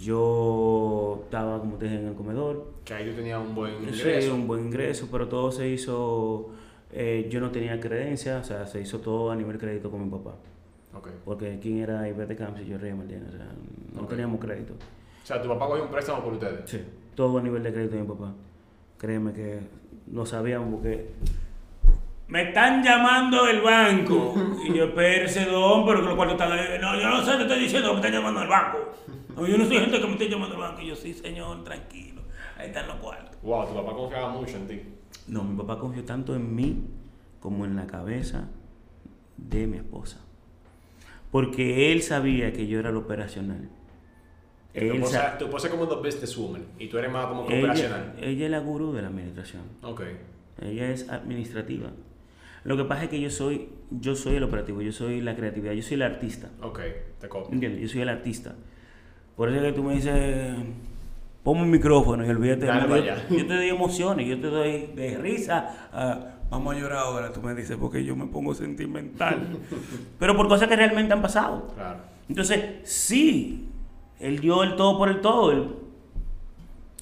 yo 0.00 1.22
estaba, 1.24 1.58
como 1.58 1.76
te 1.76 1.86
dije, 1.86 1.98
en 1.98 2.06
el 2.06 2.14
comedor. 2.14 2.64
Que 2.84 2.94
ahí 2.94 3.10
tú 3.10 3.16
tenías 3.16 3.40
un 3.40 3.52
buen 3.52 3.74
Sí, 3.92 3.98
ingreso. 4.00 4.32
un 4.36 4.46
buen 4.46 4.66
ingreso, 4.66 5.08
pero 5.10 5.26
todo 5.26 5.50
se 5.50 5.68
hizo. 5.68 6.50
eh, 6.96 7.26
yo 7.28 7.40
no 7.40 7.50
tenía 7.50 7.80
creencia, 7.80 8.38
o 8.38 8.44
sea, 8.44 8.64
se 8.68 8.80
hizo 8.80 9.00
todo 9.00 9.32
a 9.32 9.34
nivel 9.34 9.58
crédito 9.58 9.90
con 9.90 10.04
mi 10.04 10.08
papá. 10.08 10.36
Porque 11.24 11.58
quién 11.60 11.78
era 11.78 12.08
Ivete 12.08 12.36
Camps 12.36 12.60
y 12.60 12.66
yo 12.66 12.78
Rey 12.78 12.92
Martínez, 12.94 13.28
o 13.28 13.36
sea, 13.36 13.46
no 13.94 14.06
teníamos 14.06 14.40
crédito. 14.40 14.74
O 14.74 15.26
sea, 15.26 15.40
tu 15.40 15.48
papá 15.48 15.66
cogió 15.66 15.84
un 15.84 15.90
préstamo 15.90 16.22
por 16.22 16.34
ustedes. 16.34 16.68
Sí. 16.68 16.82
Todo 17.14 17.38
a 17.38 17.42
nivel 17.42 17.62
de 17.62 17.72
crédito 17.72 17.96
de 17.96 18.02
mi 18.02 18.08
papá. 18.08 18.32
Créeme 18.98 19.32
que 19.32 19.60
no 20.06 20.26
sabíamos 20.26 20.74
porque. 20.74 21.12
Me 22.28 22.48
están 22.48 22.82
llamando 22.82 23.44
del 23.44 23.60
banco. 23.60 24.34
Y 24.66 24.74
yo, 24.74 24.84
espérese, 24.84 25.46
don, 25.46 25.84
pero 25.86 26.00
que 26.00 26.06
los 26.06 26.16
cuartos 26.16 26.40
están 26.40 26.52
ahí. 26.52 26.78
No, 26.80 26.98
yo 26.98 27.08
no 27.08 27.24
sé, 27.24 27.36
te 27.36 27.42
estoy 27.42 27.60
diciendo 27.60 27.88
que 27.88 27.94
me 27.94 28.00
están 28.00 28.12
llamando 28.12 28.40
del 28.40 28.48
banco. 28.48 28.78
No, 29.36 29.46
yo 29.46 29.58
no 29.58 29.64
soy 29.64 29.78
gente 29.78 30.00
que 30.00 30.06
me 30.06 30.12
esté 30.12 30.28
llamando 30.28 30.54
del 30.56 30.62
banco. 30.62 30.80
Y 30.80 30.88
yo, 30.88 30.96
sí, 30.96 31.14
señor, 31.14 31.64
tranquilo. 31.64 32.22
Ahí 32.58 32.68
están 32.68 32.86
los 32.86 32.96
cuartos. 32.96 33.36
Wow, 33.42 33.66
tu 33.66 33.74
papá 33.74 33.92
confiaba 33.94 34.28
mucho 34.30 34.56
en 34.56 34.66
ti. 34.66 34.82
No, 35.28 35.44
mi 35.44 35.56
papá 35.56 35.78
confió 35.78 36.04
tanto 36.04 36.34
en 36.34 36.54
mí 36.54 36.86
como 37.40 37.64
en 37.64 37.76
la 37.76 37.86
cabeza 37.86 38.48
de 39.36 39.66
mi 39.66 39.76
esposa. 39.76 40.20
Porque 41.34 41.90
él 41.90 42.00
sabía 42.02 42.52
que 42.52 42.68
yo 42.68 42.78
era 42.78 42.92
lo 42.92 43.00
operacional. 43.00 43.68
Tu 44.72 44.78
Él 44.78 44.92
esposa, 44.92 45.32
sa- 45.32 45.38
tu 45.38 45.46
esposa 45.46 45.66
es 45.66 45.72
como 45.74 45.88
the 45.88 45.96
businesswoman 45.96 46.62
y 46.78 46.86
tú 46.86 46.96
eres 46.96 47.10
más 47.10 47.26
como 47.26 47.44
que 47.44 47.58
operacional. 47.58 48.12
ella, 48.18 48.28
ella 48.28 48.44
es 48.44 48.50
la 48.52 48.60
gurú 48.60 48.92
de 48.92 49.02
la 49.02 49.08
administración. 49.08 49.62
Ok. 49.82 50.02
Ella 50.62 50.90
es 50.90 51.08
administrativa. 51.10 51.90
Lo 52.62 52.76
que 52.76 52.84
pasa 52.84 53.02
es 53.04 53.08
que 53.10 53.20
yo 53.20 53.30
soy, 53.30 53.68
yo 53.90 54.14
soy 54.14 54.36
el 54.36 54.44
operativo, 54.44 54.80
yo 54.80 54.92
soy 54.92 55.20
la 55.22 55.34
creatividad, 55.34 55.72
yo 55.72 55.82
soy 55.82 55.94
el 55.94 56.02
artista. 56.02 56.50
Ok, 56.62 56.78
te 57.20 57.28
copio. 57.28 57.52
¿Entiendes? 57.52 57.82
Yo 57.82 57.88
soy 57.88 58.02
el 58.02 58.10
artista. 58.10 58.54
Por 59.36 59.48
eso 59.48 59.58
es 59.58 59.64
que 59.64 59.72
tú 59.72 59.82
me 59.82 59.94
dices, 59.96 60.54
ponme 61.42 61.62
un 61.62 61.70
micrófono 61.72 62.24
y 62.24 62.28
olvídate. 62.28 62.66
Dale 62.66 63.06
yo, 63.06 63.36
yo 63.36 63.46
te 63.48 63.54
doy 63.54 63.68
emociones, 63.70 64.28
yo 64.28 64.40
te 64.40 64.46
doy 64.46 64.86
de 64.94 65.18
risa. 65.18 66.33
Vamos 66.54 66.74
a 66.74 66.78
llorar 66.78 66.98
ahora, 66.98 67.32
tú 67.32 67.40
me 67.42 67.54
dices, 67.54 67.76
porque 67.76 68.04
yo 68.04 68.16
me 68.16 68.26
pongo 68.26 68.54
sentimental. 68.54 69.58
Pero 70.18 70.36
por 70.36 70.48
cosas 70.48 70.68
que 70.68 70.76
realmente 70.76 71.12
han 71.12 71.22
pasado. 71.22 71.68
Claro. 71.74 71.98
Entonces, 72.28 72.80
sí, 72.84 73.68
él 74.20 74.38
dio 74.40 74.62
el 74.62 74.76
todo 74.76 74.96
por 74.98 75.08
el 75.08 75.20
todo. 75.20 75.52
Él- 75.52 75.74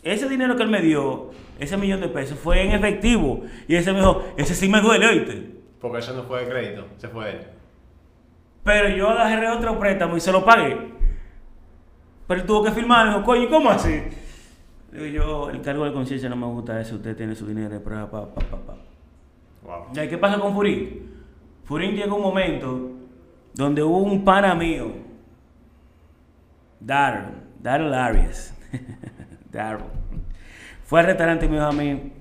ese 0.03 0.29
dinero 0.29 0.57
que 0.57 0.65
él 0.65 0.69
me 0.71 0.81
dio, 0.81 1.31
ese 1.61 1.77
millón 1.77 2.01
de 2.01 2.09
pesos, 2.09 2.39
fue 2.39 2.63
en 2.63 2.73
efectivo. 2.73 3.43
Y 3.69 3.77
ese 3.77 3.93
me 3.93 4.01
dijo, 4.01 4.25
ese 4.37 4.55
sí 4.55 4.69
me 4.69 4.81
duele, 4.81 5.07
oíste. 5.07 5.51
Porque 5.81 5.99
eso 5.99 6.13
no 6.15 6.25
fue 6.25 6.45
de 6.45 6.51
crédito, 6.51 6.87
se 6.97 7.09
fue 7.09 7.25
de 7.27 7.31
él. 7.33 7.47
Pero 8.65 8.89
yo 8.97 9.09
agarré 9.11 9.49
otro 9.49 9.79
préstamo 9.79 10.17
y 10.17 10.21
se 10.21 10.33
lo 10.33 10.45
pagué. 10.45 10.77
Pero 12.27 12.41
él 12.41 12.47
tuvo 12.47 12.63
que 12.65 12.71
firmar. 12.73 13.07
Dijo, 13.09 13.23
coño, 13.25 13.49
¿cómo 13.49 13.71
así? 13.71 14.01
Digo 14.93 15.07
yo, 15.07 15.51
el 15.51 15.61
cargo 15.63 15.85
de 15.85 15.93
conciencia 15.93 16.29
no 16.29 16.37
me 16.37 16.47
gusta 16.47 16.81
eso. 16.81 16.97
Usted 16.97 17.17
tiene 17.17 17.35
su 17.35 17.47
dinero. 17.47 17.81
Pa, 17.83 18.11
pa, 18.11 18.33
pa, 18.35 18.41
pa, 18.41 18.57
pa. 18.59 18.77
Wow. 19.63 19.87
¿Y 19.93 20.09
qué 20.09 20.19
pasa 20.19 20.39
con 20.39 20.55
Furín? 20.55 21.11
Furín 21.65 21.95
llegó 21.95 22.17
un 22.17 22.23
momento 22.23 22.91
donde 23.55 23.83
hubo 23.83 23.99
un 23.99 24.25
pana 24.25 24.55
mío, 24.55 24.93
Daryl, 26.81 27.35
Daryl 27.61 27.95
Arias, 27.95 28.55
Daryl, 29.53 29.85
fue 30.85 31.01
al 31.01 31.07
restaurante 31.07 31.49
dijo 31.49 31.63
a 31.63 31.73
mí, 31.73 32.13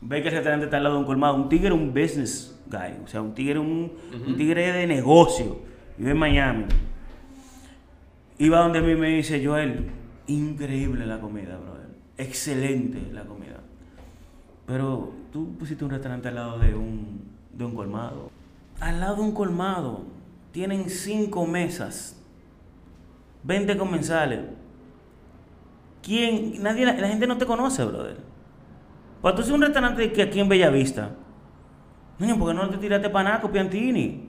ve 0.00 0.22
que 0.22 0.28
el 0.28 0.34
restaurante 0.34 0.66
está 0.66 0.78
al 0.78 0.84
lado 0.84 0.96
de 0.96 1.00
un 1.00 1.06
colmado, 1.06 1.34
un 1.34 1.48
tigre, 1.48 1.72
un 1.72 1.94
business 1.94 2.60
guy, 2.66 3.02
o 3.04 3.06
sea, 3.06 3.22
un 3.22 3.34
tigre, 3.34 3.58
un, 3.58 3.92
un 4.26 4.36
tigre 4.36 4.72
de 4.72 4.86
negocio, 4.86 5.60
vive 5.96 6.10
en 6.10 6.18
Miami. 6.18 6.64
Iba 8.38 8.58
donde 8.58 8.80
a 8.80 8.82
mí 8.82 8.94
me 8.96 9.08
dice, 9.08 9.44
Joel, 9.44 9.90
increíble 10.26 11.06
la 11.06 11.20
comida, 11.20 11.56
brother, 11.56 11.88
excelente 12.18 12.98
la 13.12 13.24
comida. 13.24 13.61
Pero 14.66 15.12
tú 15.32 15.56
pusiste 15.58 15.84
un 15.84 15.90
restaurante 15.90 16.28
al 16.28 16.34
lado 16.36 16.58
de 16.58 16.74
un, 16.74 17.22
de 17.52 17.64
un 17.64 17.74
colmado. 17.74 18.30
Al 18.80 19.00
lado 19.00 19.16
de 19.16 19.22
un 19.22 19.32
colmado. 19.32 20.04
Tienen 20.52 20.88
cinco 20.88 21.46
mesas. 21.46 22.22
20 23.44 23.76
comensales. 23.76 24.40
¿Quién? 26.02 26.62
Nadie, 26.62 26.84
la, 26.84 26.94
gente 26.94 27.26
no 27.26 27.38
te 27.38 27.46
conoce, 27.46 27.84
brother. 27.84 28.16
Cuando 29.20 29.36
tú 29.36 29.42
haces 29.42 29.54
un 29.54 29.62
restaurante 29.62 30.12
que 30.12 30.22
aquí 30.22 30.40
en 30.40 30.48
Bellavista. 30.48 31.10
Niño, 32.18 32.38
¿por 32.38 32.48
qué 32.48 32.54
no 32.54 32.68
te 32.68 32.76
tiraste 32.76 33.08
Panaco, 33.08 33.50
Piantini? 33.50 34.28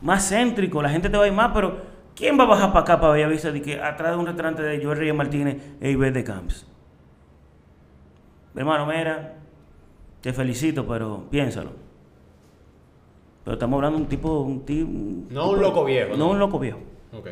Más 0.00 0.28
céntrico, 0.28 0.80
la 0.80 0.88
gente 0.88 1.10
te 1.10 1.16
va 1.16 1.24
a 1.24 1.26
ir 1.26 1.32
más, 1.32 1.50
pero 1.52 1.82
¿quién 2.14 2.38
va 2.38 2.44
a 2.44 2.46
bajar 2.46 2.72
para 2.72 2.80
acá, 2.80 3.00
para 3.00 3.12
Bellavista, 3.12 3.52
de 3.52 3.60
que 3.60 3.80
atrás 3.80 4.12
de 4.12 4.18
un 4.18 4.26
restaurante 4.26 4.62
de 4.62 4.82
Joel 4.82 4.98
Reyes 4.98 5.14
Martínez 5.14 5.62
e 5.80 5.90
Iber 5.90 6.12
de 6.12 6.24
Camps? 6.24 6.66
Hermano, 8.54 8.86
mira, 8.86 9.39
te 10.20 10.32
felicito, 10.32 10.86
pero 10.86 11.24
piénsalo. 11.30 11.70
Pero 13.44 13.54
estamos 13.54 13.76
hablando 13.78 13.98
de 13.98 14.02
un 14.04 14.08
tipo, 14.08 14.40
un 14.40 14.60
tipo, 14.64 14.90
No 15.30 15.50
un 15.50 15.60
loco 15.60 15.84
viejo, 15.84 16.10
No, 16.12 16.16
¿no? 16.26 16.30
un 16.30 16.38
loco 16.38 16.58
viejo. 16.58 16.78
Ok. 17.12 17.28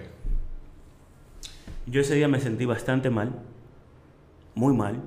Yo 1.87 2.01
ese 2.01 2.15
día 2.15 2.29
me 2.29 2.41
sentí 2.41 2.65
bastante 2.67 3.11
mal, 3.11 3.33
muy 4.55 4.75
mal, 4.77 5.01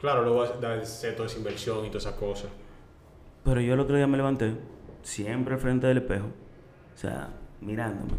Claro, 0.00 0.22
luego 0.22 0.42
hacer 0.42 1.16
toda 1.16 1.26
esa 1.26 1.38
inversión 1.38 1.84
y 1.86 1.88
todas 1.88 2.04
esas 2.04 2.14
cosas. 2.18 2.50
pero 3.44 3.60
yo 3.60 3.74
el 3.74 3.80
otro 3.80 3.96
día 3.96 4.06
me 4.06 4.16
levanté, 4.16 4.54
siempre 5.02 5.56
frente 5.56 5.86
del 5.86 5.98
espejo, 5.98 6.26
o 6.94 6.98
sea, 6.98 7.30
mirándome, 7.60 8.12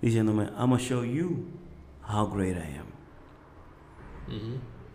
diciéndome, 0.00 0.44
I'm 0.44 0.70
gonna 0.70 0.78
show 0.78 1.02
you 1.04 1.46
how 2.06 2.26
great 2.26 2.56
I 2.56 2.76
am. 2.78 2.86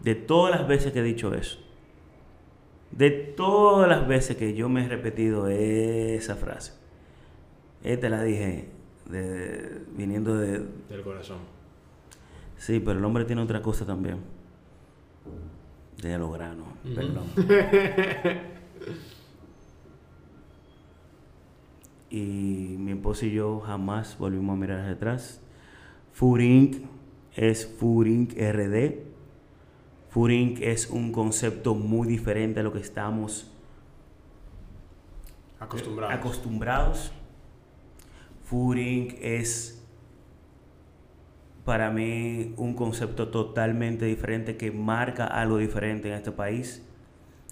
De 0.02 0.16
todas 0.16 0.58
las 0.58 0.68
veces 0.68 0.92
que 0.94 1.00
he 1.00 1.04
dicho 1.04 1.34
eso, 1.34 1.60
de 2.92 3.10
todas 3.12 3.88
las 3.90 4.08
veces 4.08 4.38
que 4.38 4.54
yo 4.54 4.70
me 4.70 4.86
he 4.86 4.88
repetido 4.88 5.48
esa 5.48 6.36
frase, 6.36 6.74
esta 7.84 8.10
la 8.10 8.24
dije 8.24 8.70
de- 9.10 9.84
viniendo 9.96 10.36
de... 10.38 10.64
Del 10.90 11.02
corazón. 11.04 11.38
Sí, 12.58 12.80
pero 12.80 12.98
el 13.00 13.06
hombre 13.06 13.26
tiene 13.26 13.42
otra 13.42 13.62
cosa 13.62 13.86
también. 13.86 14.18
De 16.02 16.18
los 16.18 16.32
granos, 16.34 16.68
perdón. 16.96 17.26
y 22.10 22.76
mi 22.80 22.92
esposa 22.94 23.26
y 23.26 23.32
yo 23.32 23.60
jamás 23.60 24.18
volvimos 24.18 24.54
a 24.54 24.60
mirar 24.60 24.80
hacia 24.80 24.94
atrás. 24.94 25.42
Furink 26.14 26.78
es 27.36 27.68
Furink 27.68 28.34
RD. 28.34 29.07
Furink 30.22 30.62
es 30.62 30.90
un 30.90 31.12
concepto 31.12 31.76
muy 31.76 32.08
diferente 32.08 32.62
a 32.62 32.64
lo 32.64 32.74
que 32.74 32.80
estamos 32.80 33.52
Acostumbrado. 35.60 36.12
acostumbrados. 36.12 37.12
Furink 38.46 39.14
es 39.22 39.86
para 41.66 41.92
mí 41.92 42.52
un 42.58 42.74
concepto 42.74 43.28
totalmente 43.28 44.06
diferente 44.06 44.58
que 44.58 44.72
marca 44.72 45.28
algo 45.28 45.60
diferente 45.60 46.08
en 46.08 46.16
este 46.16 46.32
país, 46.32 46.84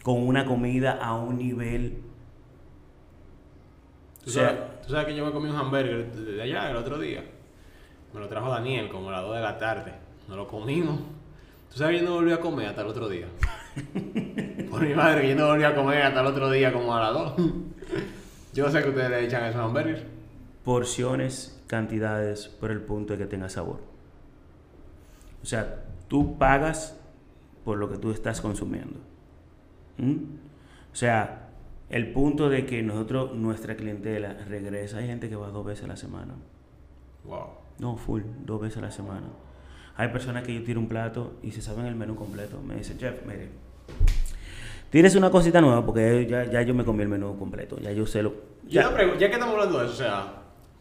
con 0.02 0.26
una 0.28 0.46
comida 0.48 0.94
a 0.94 1.14
un 1.14 1.38
nivel... 1.38 2.02
¿Tú, 4.24 4.32
o 4.32 4.34
sea- 4.34 4.48
sabes, 4.50 4.82
tú 4.82 4.90
sabes 4.90 5.06
que 5.06 5.16
yo 5.16 5.24
me 5.24 5.32
comí 5.32 5.52
un 5.52 5.56
hamburger 5.56 6.12
de 6.12 6.42
allá 6.42 6.72
el 6.72 6.78
otro 6.78 6.98
día. 6.98 7.24
Me 8.12 8.20
lo 8.20 8.28
trajo 8.28 8.50
Daniel 8.50 8.90
como 8.90 9.10
a 9.10 9.12
las 9.12 9.22
2 9.22 9.36
de 9.36 9.42
la 9.44 9.60
tarde. 9.60 9.94
Nos 10.28 10.36
lo 10.38 10.48
comimos. 10.48 11.00
¿Tú 11.72 11.78
sabes 11.78 12.00
que 12.00 12.04
yo 12.06 12.10
no 12.10 12.16
volví 12.16 12.32
a 12.32 12.40
comer 12.40 12.68
hasta 12.68 12.82
el 12.82 12.88
otro 12.88 13.10
día? 13.10 13.28
Por 14.70 14.82
mi 14.82 14.94
madre, 14.94 15.30
yo 15.30 15.36
no 15.36 15.48
volví 15.48 15.64
a 15.64 15.76
comer 15.76 16.02
hasta 16.04 16.22
el 16.22 16.28
otro 16.28 16.50
día 16.50 16.72
como 16.72 16.96
a 16.96 17.02
las 17.02 17.14
2. 17.14 17.34
Yo 18.54 18.70
sé 18.72 18.82
que 18.82 18.90
ustedes 18.90 19.10
le 19.10 19.26
echan 19.26 19.44
esos 19.44 19.60
hamburgers. 19.60 20.02
porciones, 20.64 21.62
cantidades, 21.68 22.48
por 22.48 22.72
el 22.72 22.82
punto 22.82 23.12
de 23.14 23.20
que 23.20 23.26
tenga 23.26 23.50
sabor. 23.50 23.82
O 25.44 25.46
sea, 25.46 25.84
tú 26.08 26.38
pagas 26.38 26.98
por 27.66 27.78
lo 27.78 27.90
que 27.90 27.98
tú 27.98 28.12
estás 28.12 28.40
consumiendo. 28.40 28.98
¿Mm? 29.98 30.16
O 30.92 30.96
sea, 30.96 31.50
el 31.90 32.14
punto 32.14 32.50
de 32.50 32.66
que 32.66 32.82
nosotros, 32.82 33.36
nuestra 33.36 33.76
clientela 33.76 34.34
regresa, 34.48 35.00
hay 35.00 35.08
gente 35.08 35.28
que 35.30 35.36
va 35.36 35.50
dos 35.50 35.66
veces 35.66 35.84
a 35.84 35.88
la 35.90 35.98
semana. 35.98 36.36
Wow. 37.26 37.48
No, 37.80 37.98
full, 37.98 38.22
dos 38.46 38.62
veces 38.62 38.78
a 38.78 38.82
la 38.82 38.92
semana. 38.92 39.28
Hay 39.98 40.10
personas 40.10 40.44
que 40.44 40.54
yo 40.54 40.64
tiro 40.64 40.80
un 40.80 40.88
plato 40.88 41.36
y 41.42 41.52
se 41.52 41.62
saben 41.62 41.86
el 41.86 41.96
menú 41.96 42.16
completo. 42.16 42.62
Me 42.62 42.76
dicen, 42.76 43.00
Jeff, 43.00 43.26
mire, 43.26 43.50
tienes 44.90 45.16
una 45.16 45.30
cosita 45.30 45.62
nueva 45.62 45.86
porque 45.86 46.28
ya, 46.30 46.50
ya 46.52 46.62
yo 46.64 46.74
me 46.74 46.84
comí 46.84 47.04
el 47.04 47.10
menú 47.10 47.38
completo. 47.38 47.78
Ya 47.80 47.92
yo 47.92 48.06
sé 48.06 48.22
lo. 48.22 48.34
Ya. 48.68 48.82
Ya. 48.82 48.88
Una 48.88 48.98
pregunta, 48.98 49.20
ya 49.20 49.28
que 49.28 49.34
estamos 49.34 49.56
hablando 49.56 49.80
de 49.80 49.86
eso, 49.86 49.94
o 49.94 49.98
sea, 49.98 50.34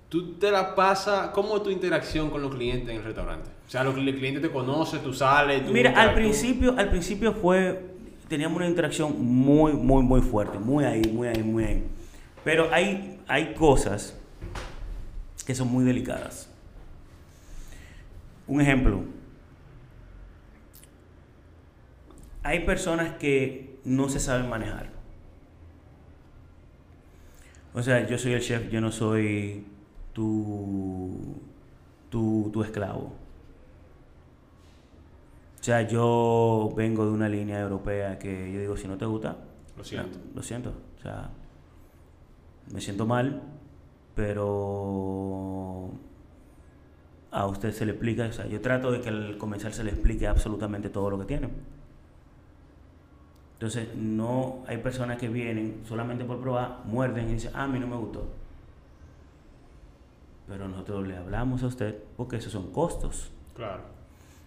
tú 0.08 0.34
te 0.34 0.50
la 0.50 0.74
pasas, 0.74 1.28
¿cómo 1.30 1.56
es 1.56 1.62
tu 1.62 1.70
interacción 1.70 2.30
con 2.30 2.42
los 2.42 2.54
clientes 2.54 2.90
en 2.90 2.96
el 2.96 3.04
restaurante? 3.04 3.50
O 3.66 3.70
sea, 3.70 3.84
los, 3.84 3.96
el 3.96 4.16
cliente 4.16 4.40
te 4.40 4.50
conoce, 4.50 4.98
tú 4.98 5.12
sales, 5.12 5.64
tú 5.64 5.72
Mira, 5.72 5.90
al 6.00 6.14
principio, 6.14 6.74
al 6.76 6.90
principio 6.90 7.32
fue, 7.32 7.80
teníamos 8.28 8.56
una 8.56 8.68
interacción 8.68 9.14
muy, 9.24 9.72
muy, 9.72 10.02
muy 10.02 10.20
fuerte, 10.20 10.58
muy 10.58 10.84
ahí, 10.84 11.02
muy 11.12 11.28
ahí, 11.28 11.42
muy 11.42 11.64
ahí. 11.64 11.84
Pero 12.44 12.68
hay, 12.72 13.20
hay 13.26 13.54
cosas 13.54 14.18
que 15.46 15.54
son 15.54 15.68
muy 15.68 15.84
delicadas. 15.84 16.50
Un 18.46 18.60
ejemplo. 18.60 19.02
Hay 22.42 22.60
personas 22.66 23.14
que 23.16 23.78
no 23.84 24.08
se 24.08 24.20
saben 24.20 24.48
manejar. 24.48 24.90
O 27.72 27.82
sea, 27.82 28.06
yo 28.06 28.18
soy 28.18 28.32
el 28.34 28.40
chef, 28.42 28.70
yo 28.70 28.80
no 28.80 28.92
soy 28.92 29.66
tu, 30.12 31.40
tu, 32.10 32.50
tu 32.52 32.62
esclavo. 32.62 33.12
O 35.60 35.64
sea, 35.64 35.82
yo 35.88 36.72
vengo 36.76 37.06
de 37.06 37.12
una 37.12 37.28
línea 37.28 37.58
europea 37.60 38.18
que 38.18 38.52
yo 38.52 38.60
digo, 38.60 38.76
si 38.76 38.86
no 38.86 38.98
te 38.98 39.06
gusta, 39.06 39.38
Lo 39.76 39.82
siento. 39.82 40.18
lo 40.34 40.42
siento. 40.42 40.74
O 40.98 41.02
sea, 41.02 41.30
me 42.70 42.80
siento 42.82 43.06
mal, 43.06 43.42
pero 44.14 45.90
a 47.34 47.46
usted 47.46 47.72
se 47.72 47.84
le 47.84 47.92
explica. 47.92 48.26
O 48.26 48.32
sea, 48.32 48.46
yo 48.46 48.60
trato 48.60 48.92
de 48.92 49.00
que 49.00 49.08
al 49.08 49.36
comenzar 49.36 49.72
se 49.72 49.82
le 49.82 49.90
explique 49.90 50.26
absolutamente 50.26 50.88
todo 50.88 51.10
lo 51.10 51.18
que 51.18 51.24
tiene. 51.24 51.48
Entonces, 53.54 53.88
no 53.96 54.62
hay 54.68 54.78
personas 54.78 55.18
que 55.18 55.28
vienen 55.28 55.82
solamente 55.86 56.24
por 56.24 56.40
probar, 56.40 56.78
muerden 56.84 57.28
y 57.30 57.34
dicen, 57.34 57.50
ah, 57.54 57.64
a 57.64 57.68
mí 57.68 57.80
no 57.80 57.88
me 57.88 57.96
gustó. 57.96 58.24
Pero 60.46 60.68
nosotros 60.68 61.08
le 61.08 61.16
hablamos 61.16 61.62
a 61.64 61.66
usted 61.66 61.98
porque 62.16 62.36
esos 62.36 62.52
son 62.52 62.70
costos. 62.70 63.32
Claro. 63.56 63.82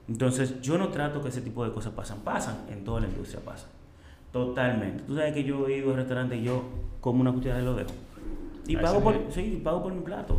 Entonces, 0.07 0.61
yo 0.61 0.77
no 0.77 0.88
trato 0.88 1.22
que 1.22 1.30
ese 1.30 1.41
tipo 1.41 1.65
de 1.65 1.73
cosas 1.73 1.91
pasan. 1.91 2.19
Pasan, 2.19 2.65
en 2.69 2.85
toda 2.85 3.01
la 3.01 3.07
industria 3.07 3.41
pasan. 3.43 3.69
Totalmente. 4.31 5.03
Tú 5.03 5.15
sabes 5.15 5.34
que 5.34 5.43
yo 5.43 5.68
he 5.68 5.77
ido 5.77 5.89
al 5.89 5.97
restaurante 5.97 6.38
y 6.38 6.43
yo 6.43 6.64
como 7.01 7.19
una 7.19 7.34
cuchara 7.34 7.57
de 7.57 7.64
lo 7.64 7.76
dejo. 7.76 7.91
Y 8.65 8.77
pago 8.77 9.01
por, 9.01 9.15
sí, 9.31 9.59
pago 9.61 9.84
por 9.84 9.93
mi 9.93 10.01
plato. 10.01 10.35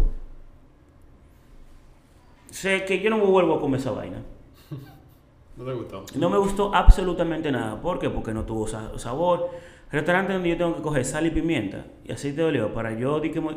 Sé 2.51 2.85
que 2.85 3.01
yo 3.01 3.11
no 3.11 3.19
me 3.19 3.25
vuelvo 3.25 3.55
a 3.57 3.61
comer 3.61 3.81
esa 3.81 3.91
vaina. 3.93 4.23
¿No 5.57 5.65
te 5.65 5.73
gustó? 5.73 6.05
No 6.17 6.31
me 6.31 6.39
gustó 6.39 6.75
absolutamente 6.75 7.51
nada. 7.53 7.81
¿Por 7.81 7.99
qué? 7.99 8.09
Porque 8.11 8.33
no 8.33 8.45
tuvo 8.45 8.67
sa- 8.67 8.99
sabor. 8.99 9.51
Restaurante 9.91 10.33
donde 10.35 10.51
yo 10.51 10.57
tengo 10.57 10.77
que 10.77 10.83
coger 10.83 11.05
sal 11.05 11.27
y 11.27 11.31
pimienta 11.31 11.87
y 12.05 12.13
aceite 12.13 12.43
de 12.43 12.47
oliva 12.49 12.73
para 12.73 12.93
yo 12.93 13.21
di 13.21 13.31
que 13.31 13.41
muy... 13.41 13.55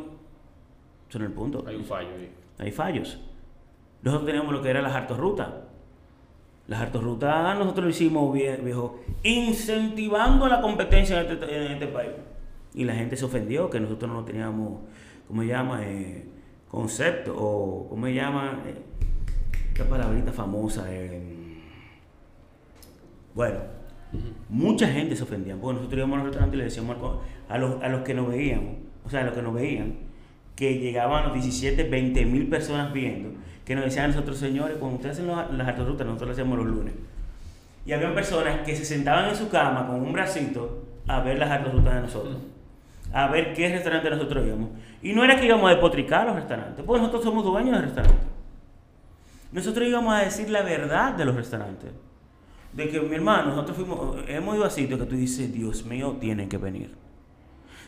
Eso 1.10 1.20
no 1.20 1.26
es 1.26 1.32
el 1.32 1.36
punto. 1.36 1.64
Hay 1.68 1.76
un 1.76 1.84
fallo 1.86 2.08
ahí. 2.18 2.32
Hay 2.58 2.72
fallos. 2.72 3.20
Nosotros 4.02 4.26
teníamos 4.26 4.54
lo 4.54 4.62
que 4.62 4.70
era 4.70 4.82
las 4.82 4.94
hartorrutas. 4.94 5.50
Las 6.68 6.82
hartorrutas 6.82 7.58
nosotros 7.58 7.84
lo 7.84 7.90
hicimos 7.90 8.34
vie- 8.34 8.64
viejo, 8.64 9.00
incentivando 9.24 10.48
la 10.48 10.62
competencia 10.62 11.20
en 11.22 11.32
este, 11.32 11.66
en 11.66 11.72
este 11.74 11.88
país. 11.88 12.12
Y 12.74 12.86
la 12.86 12.94
gente 12.96 13.18
se 13.18 13.26
ofendió 13.26 13.70
que 13.70 13.80
nosotros 13.82 14.10
no 14.10 14.24
teníamos, 14.24 14.80
¿cómo 15.28 15.42
se 15.42 15.48
llama? 15.50 15.82
Eh, 15.86 16.26
concepto 16.72 17.36
o, 17.38 17.90
¿cómo 17.90 18.06
se 18.06 18.14
llama? 18.14 18.62
Esta 19.74 19.84
palabrita 19.90 20.32
famosa. 20.32 20.86
eh, 20.90 21.22
bueno, 23.34 23.60
mucha 24.50 24.88
gente 24.88 25.16
se 25.16 25.24
ofendía, 25.24 25.56
porque 25.56 25.76
nosotros 25.78 25.98
íbamos 26.00 26.16
a 26.16 26.18
los 26.18 26.26
restaurantes 26.28 26.56
y 26.56 26.58
le 26.58 26.64
decíamos 26.66 26.98
al 27.50 27.56
a 27.56 27.58
los, 27.58 27.84
a 27.84 27.90
los 27.90 28.02
que 28.02 28.14
nos 28.14 28.28
veíamos, 28.30 28.76
o 29.06 29.10
sea, 29.10 29.22
a 29.22 29.24
los 29.26 29.34
que 29.34 29.42
nos 29.42 29.54
veían, 29.54 29.94
que 30.56 30.80
llegaban 30.80 31.26
los 31.26 31.34
17, 31.34 31.84
20 31.84 32.26
mil 32.26 32.48
personas 32.48 32.92
viendo, 32.94 33.38
que 33.66 33.76
nos 33.76 33.86
decían 33.86 34.06
a 34.06 34.08
nosotros, 34.10 34.38
señores, 34.38 34.78
cuando 34.80 34.96
ustedes 34.98 35.18
hacen 35.18 35.28
los- 35.28 35.54
las 35.54 35.78
rutas, 35.80 36.06
nosotros 36.06 36.28
lo 36.30 36.34
hacemos 36.34 36.58
los 36.58 36.68
lunes. 36.68 36.94
Y 37.86 37.94
había 37.94 38.14
personas 38.14 38.62
que 38.66 38.76
se 38.76 38.86
sentaban 38.86 39.30
en 39.30 39.36
su 39.36 39.50
cama 39.50 39.88
con 39.88 40.02
un 40.02 40.14
bracito 40.14 40.84
a 41.08 41.22
ver 41.22 41.40
las 41.40 41.72
rutas 41.74 41.96
de 41.96 42.02
nosotros, 42.02 42.38
a 43.14 43.28
ver 43.28 43.54
qué 43.54 43.70
restaurante 43.70 44.10
nosotros 44.10 44.46
íbamos. 44.46 44.70
Y 45.02 45.14
no 45.14 45.24
era 45.24 45.40
que 45.40 45.46
íbamos 45.46 45.66
a 45.68 45.72
despotricar 45.72 46.28
los 46.28 46.36
restaurantes, 46.36 46.84
porque 46.86 47.00
nosotros 47.00 47.24
somos 47.24 47.44
dueños 47.44 47.76
del 47.76 47.84
restaurante. 47.84 48.28
Nosotros 49.52 49.88
íbamos 49.88 50.14
a 50.14 50.20
decir 50.20 50.50
la 50.50 50.62
verdad 50.62 51.14
de 51.14 51.26
los 51.26 51.36
restaurantes. 51.36 51.92
De 52.74 52.90
que, 52.90 53.02
mi 53.02 53.16
hermano, 53.16 53.50
nosotros 53.50 53.76
fuimos, 53.76 54.18
hemos 54.28 54.56
ido 54.56 54.66
a 54.66 54.70
sitios 54.70 55.00
que 55.00 55.06
tú 55.06 55.16
dices, 55.16 55.52
Dios 55.52 55.86
mío, 55.86 56.18
tienen 56.20 56.48
que 56.48 56.58
venir. 56.58 56.96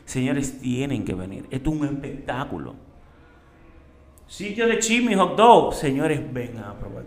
Señores, 0.05 0.59
tienen 0.59 1.05
que 1.05 1.13
venir. 1.13 1.45
Esto 1.49 1.69
es 1.69 1.79
un 1.79 1.85
espectáculo. 1.85 2.75
Sitio 4.27 4.67
de 4.67 4.79
chisme 4.79 5.15
hot 5.15 5.37
dog. 5.37 5.73
Señores, 5.73 6.21
vengan 6.33 6.65
a 6.65 6.73
probar. 6.73 7.05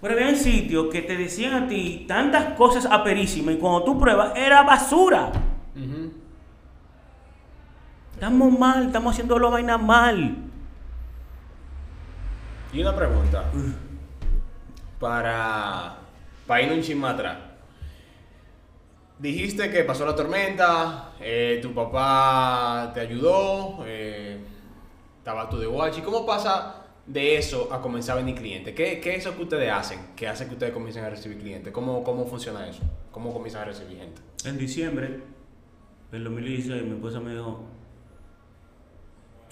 Pero 0.00 0.14
había 0.14 0.34
sitios 0.34 0.88
que 0.92 1.00
te 1.00 1.16
decían 1.16 1.54
a 1.54 1.68
ti 1.68 2.04
tantas 2.06 2.52
cosas 2.54 2.84
aperísimas 2.84 3.54
y 3.54 3.58
cuando 3.58 3.84
tú 3.84 3.98
pruebas 3.98 4.36
era 4.36 4.62
basura. 4.62 5.32
Estamos 8.14 8.56
mal, 8.56 8.86
estamos 8.86 9.12
haciendo 9.12 9.38
la 9.38 9.48
vaina 9.48 9.76
mal. 9.76 10.36
Y 12.72 12.80
una 12.80 12.94
pregunta. 12.94 13.44
Para, 15.00 15.96
para 16.46 16.62
ir 16.62 16.96
un 16.96 17.04
atrás. 17.04 17.38
Dijiste 19.18 19.70
que 19.70 19.84
pasó 19.84 20.06
la 20.06 20.14
tormenta, 20.14 21.12
eh, 21.20 21.58
tu 21.60 21.74
papá 21.74 22.92
te 22.94 23.00
ayudó, 23.00 23.84
eh, 23.86 24.38
estabas 25.18 25.50
tú 25.50 25.58
de 25.58 25.66
guachi. 25.66 26.00
¿Cómo 26.00 26.24
pasa 26.24 26.82
de 27.06 27.36
eso 27.36 27.68
a 27.72 27.80
comenzar 27.80 28.16
a 28.16 28.20
venir 28.20 28.36
clientes? 28.36 28.74
¿Qué, 28.74 29.00
¿Qué 29.00 29.16
es 29.16 29.26
eso 29.26 29.36
que 29.36 29.42
ustedes 29.42 29.70
hacen 29.70 30.14
que 30.16 30.28
hace 30.28 30.46
que 30.46 30.52
ustedes 30.52 30.72
comiencen 30.72 31.04
a 31.04 31.10
recibir 31.10 31.38
clientes? 31.38 31.72
¿Cómo, 31.72 32.02
cómo 32.04 32.26
funciona 32.26 32.66
eso? 32.68 32.82
¿Cómo 33.10 33.32
comienzan 33.32 33.62
a 33.62 33.64
recibir 33.66 33.98
gente? 33.98 34.20
En 34.44 34.56
diciembre 34.56 35.20
del 36.10 36.24
2016 36.24 36.82
mi 36.84 36.92
esposa 36.92 37.20
me 37.20 37.32
dijo, 37.32 37.64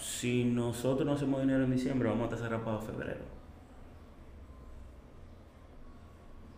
si 0.03 0.45
nosotros 0.45 1.07
no 1.07 1.13
hacemos 1.13 1.41
dinero 1.41 1.63
en 1.63 1.71
diciembre, 1.71 2.09
vamos 2.09 2.23
a 2.23 2.35
estar 2.35 2.51
cerrados 2.51 2.65
para 2.65 2.93
febrero. 2.93 3.21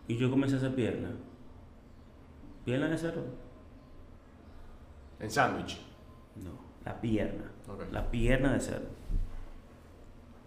Y 0.07 0.17
yo 0.17 0.31
comencé 0.31 0.55
a 0.55 0.57
hacer 0.57 0.73
piernas. 0.73 1.11
¿Pierna 2.63 2.89
de 2.89 2.97
cerdo? 2.97 3.23
¿En 5.19 5.29
sándwich? 5.29 5.79
No, 6.43 6.59
la 6.83 6.99
pierna. 6.99 7.51
La 7.91 8.09
pierna 8.09 8.53
de 8.53 8.59
cerdo. 8.59 8.89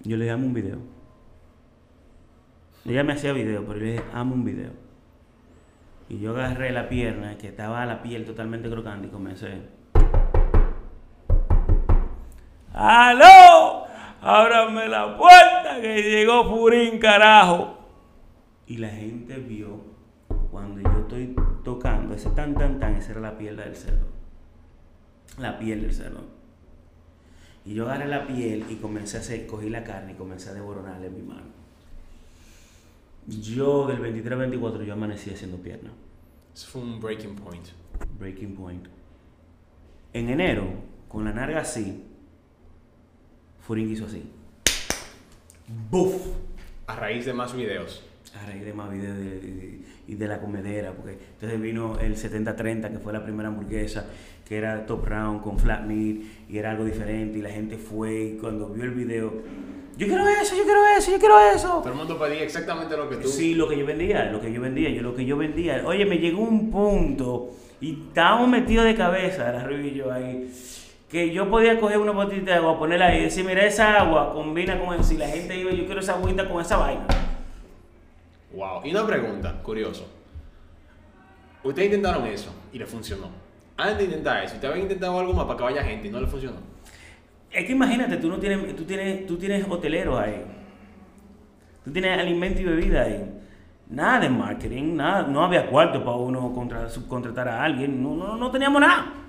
Yo 0.03 0.17
le 0.17 0.25
dije, 0.25 0.35
amo 0.35 0.47
un 0.47 0.55
video. 0.55 0.79
Ella 2.85 3.05
me 3.05 3.13
hacía 3.13 3.33
video, 3.33 3.65
pero 3.65 3.79
yo 3.79 3.85
le 3.85 3.93
dije, 3.93 4.05
amo 4.13 4.35
un 4.35 4.45
video. 4.45 4.73
Y 6.09 6.19
yo 6.19 6.33
agarré 6.33 6.73
la 6.73 6.89
pierna, 6.89 7.39
que 7.39 7.49
estaba 7.49 7.87
la 7.87 8.03
piel 8.03 8.25
totalmente 8.25 8.69
crocante, 8.69 9.07
y 9.07 9.11
comencé. 9.11 9.78
¡Aló! 12.73 13.87
Ábrame 14.21 14.89
la 14.89 15.17
puerta 15.17 15.81
que 15.81 16.03
llegó 16.03 16.49
Furín, 16.49 16.99
carajo. 16.99 17.79
Y 18.67 18.79
la 18.79 18.89
gente 18.89 19.37
vio 19.37 19.81
cuando 20.51 20.81
yo 20.81 21.01
estoy 21.01 21.35
tocando 21.65 22.15
ese 22.15 22.31
tan 22.31 22.55
tan 22.55 22.79
tan, 22.79 22.97
esa 22.97 23.13
era 23.13 23.21
la 23.21 23.39
piel 23.39 23.57
del 23.57 23.77
cerdo. 23.77 24.07
La 25.39 25.59
piel 25.59 25.83
del 25.83 25.95
cerdo. 25.95 26.25
Y 27.65 27.75
yo 27.75 27.85
agarré 27.85 28.09
la 28.09 28.27
piel 28.27 28.65
y 28.69 28.77
comencé 28.77 29.19
a 29.19 29.21
hacer, 29.21 29.47
cogí 29.47 29.71
la 29.71 29.85
carne 29.85 30.13
y 30.13 30.15
comencé 30.15 30.51
a 30.51 30.55
devoronarla 30.55 31.07
en 31.07 31.15
mi 31.15 31.23
mano. 31.23 31.49
Yo 33.27 33.87
del 33.87 34.01
23 34.01 34.33
al 34.33 34.39
24 34.39 34.83
yo 34.85 34.93
amanecí 34.95 35.31
haciendo 35.31 35.59
pierna. 35.59 35.91
Eso 36.55 36.67
fue 36.69 36.81
un 36.81 36.99
breaking 36.99 37.37
point. 37.37 37.69
Breaking 38.19 38.55
point. 38.55 38.87
En 40.15 40.31
enero, 40.31 40.65
con 41.09 41.25
la 41.25 41.33
narga 41.33 41.61
así, 41.61 42.08
Furín 43.69 43.93
hizo 43.93 44.07
así. 44.07 44.23
¡Buf! 45.91 46.15
A 46.87 46.97
raíz 46.97 47.27
de 47.27 47.35
más 47.35 47.55
videos. 47.55 48.03
A 48.35 48.47
raíz 48.47 48.65
de 48.65 48.73
más 48.73 48.91
videos 48.91 49.19
de- 49.19 49.41
de- 49.41 49.79
y 50.07 50.15
de 50.15 50.27
la 50.27 50.41
comedera, 50.41 50.93
porque 50.93 51.19
entonces 51.35 51.61
vino 51.61 51.99
el 52.01 52.17
70-30, 52.17 52.91
que 52.91 52.99
fue 52.99 53.13
la 53.13 53.23
primera 53.23 53.51
hamburguesa, 53.51 54.07
que 54.47 54.57
era 54.57 54.87
top 54.87 55.05
round 55.07 55.43
con 55.43 55.59
flat 55.59 55.83
meat, 55.85 56.17
y 56.49 56.57
era 56.57 56.71
algo 56.71 56.87
diferente, 56.87 57.39
y 57.39 57.43
la 57.43 57.51
gente 57.51 57.77
fue, 57.77 58.23
y 58.23 58.39
cuando 58.39 58.71
vio 58.71 58.85
el 58.85 58.93
video, 58.93 59.35
yo 59.99 60.07
quiero 60.07 60.27
eso, 60.27 60.57
yo 60.57 60.65
quiero 60.65 60.81
eso, 60.97 61.11
yo 61.13 61.19
quiero 61.19 61.39
eso. 61.55 61.69
Todo 61.83 61.91
el 61.93 61.99
mundo 61.99 62.19
pedía 62.19 62.43
exactamente 62.43 62.97
lo 62.97 63.11
que 63.11 63.17
tú. 63.17 63.29
Sí, 63.29 63.55
lo 63.55 63.69
que 63.69 63.77
yo 63.77 63.85
vendía, 63.85 64.31
lo 64.33 64.41
que 64.41 64.51
yo 64.51 64.63
vendía, 64.63 64.89
yo 64.89 65.03
lo 65.03 65.15
que 65.15 65.27
yo 65.27 65.37
vendía. 65.37 65.83
Oye, 65.85 66.07
me 66.07 66.17
llegó 66.17 66.41
un 66.41 66.71
punto 66.71 67.51
y 67.83 68.05
estábamos 68.09 68.49
metidos 68.49 68.87
de 68.87 68.95
cabeza, 68.95 69.53
la 69.53 69.63
Ruby 69.67 69.89
y 69.89 69.95
yo 69.95 70.11
ahí, 70.11 70.51
que 71.09 71.33
yo 71.33 71.49
podía 71.49 71.81
coger 71.81 71.99
una 71.99 72.13
botellita 72.13 72.53
de 72.53 72.59
agua, 72.59 72.79
ponerla 72.79 73.07
ahí 73.07 73.21
y 73.21 73.25
decir, 73.25 73.45
mira, 73.45 73.65
esa 73.65 73.99
agua 73.99 74.33
combina 74.33 74.79
con 74.79 74.99
eso. 74.99 75.15
Y 75.15 75.17
la 75.17 75.29
gente 75.29 75.59
iba, 75.59 75.71
yo 75.71 75.87
quiero 75.87 76.01
esa 76.01 76.15
agüita 76.15 76.49
con 76.49 76.61
esa 76.61 76.77
vaina. 76.77 77.07
Wow. 78.53 78.83
Y 78.85 78.91
una 78.91 79.07
pregunta, 79.07 79.55
curioso. 79.63 80.07
Ustedes 81.63 81.87
intentaron 81.87 82.27
eso 82.27 82.55
y 82.73 82.79
le 82.79 82.87
funcionó. 82.87 83.31
Antes 83.77 83.99
de 83.99 84.05
intentar 84.05 84.45
eso, 84.45 84.55
ustedes 84.55 84.71
habían 84.71 84.85
intentado 84.85 85.19
algo 85.19 85.33
más 85.33 85.47
para 85.47 85.57
que 85.57 85.65
vaya 85.65 85.83
gente 85.83 86.09
y 86.09 86.11
no 86.11 86.21
le 86.21 86.27
funcionó. 86.27 86.57
Es 87.51 87.65
que 87.65 87.73
imagínate, 87.73 88.19
tú 88.19 88.29
no 88.29 88.39
tienes, 88.39 88.77
tú 88.77 88.85
tienes, 88.85 89.27
tú 89.27 89.39
tienes 89.39 89.67
hoteleros 89.69 90.19
ahí. 90.19 90.45
Tú 91.85 91.91
tienes 91.91 92.19
alimento 92.19 92.61
y 92.61 92.65
bebida 92.65 93.03
ahí. 93.03 93.25
Nada 93.89 94.21
de 94.21 94.29
marketing, 94.29 94.97
nada, 94.97 95.23
no 95.23 95.43
había 95.43 95.67
cuarto 95.67 96.05
para 96.05 96.17
uno 96.19 96.53
contra, 96.53 96.91
subcontratar 96.91 97.49
a 97.49 97.65
alguien, 97.65 98.03
no, 98.03 98.15
no, 98.15 98.37
no 98.37 98.51
teníamos 98.51 98.83
nada. 98.83 99.28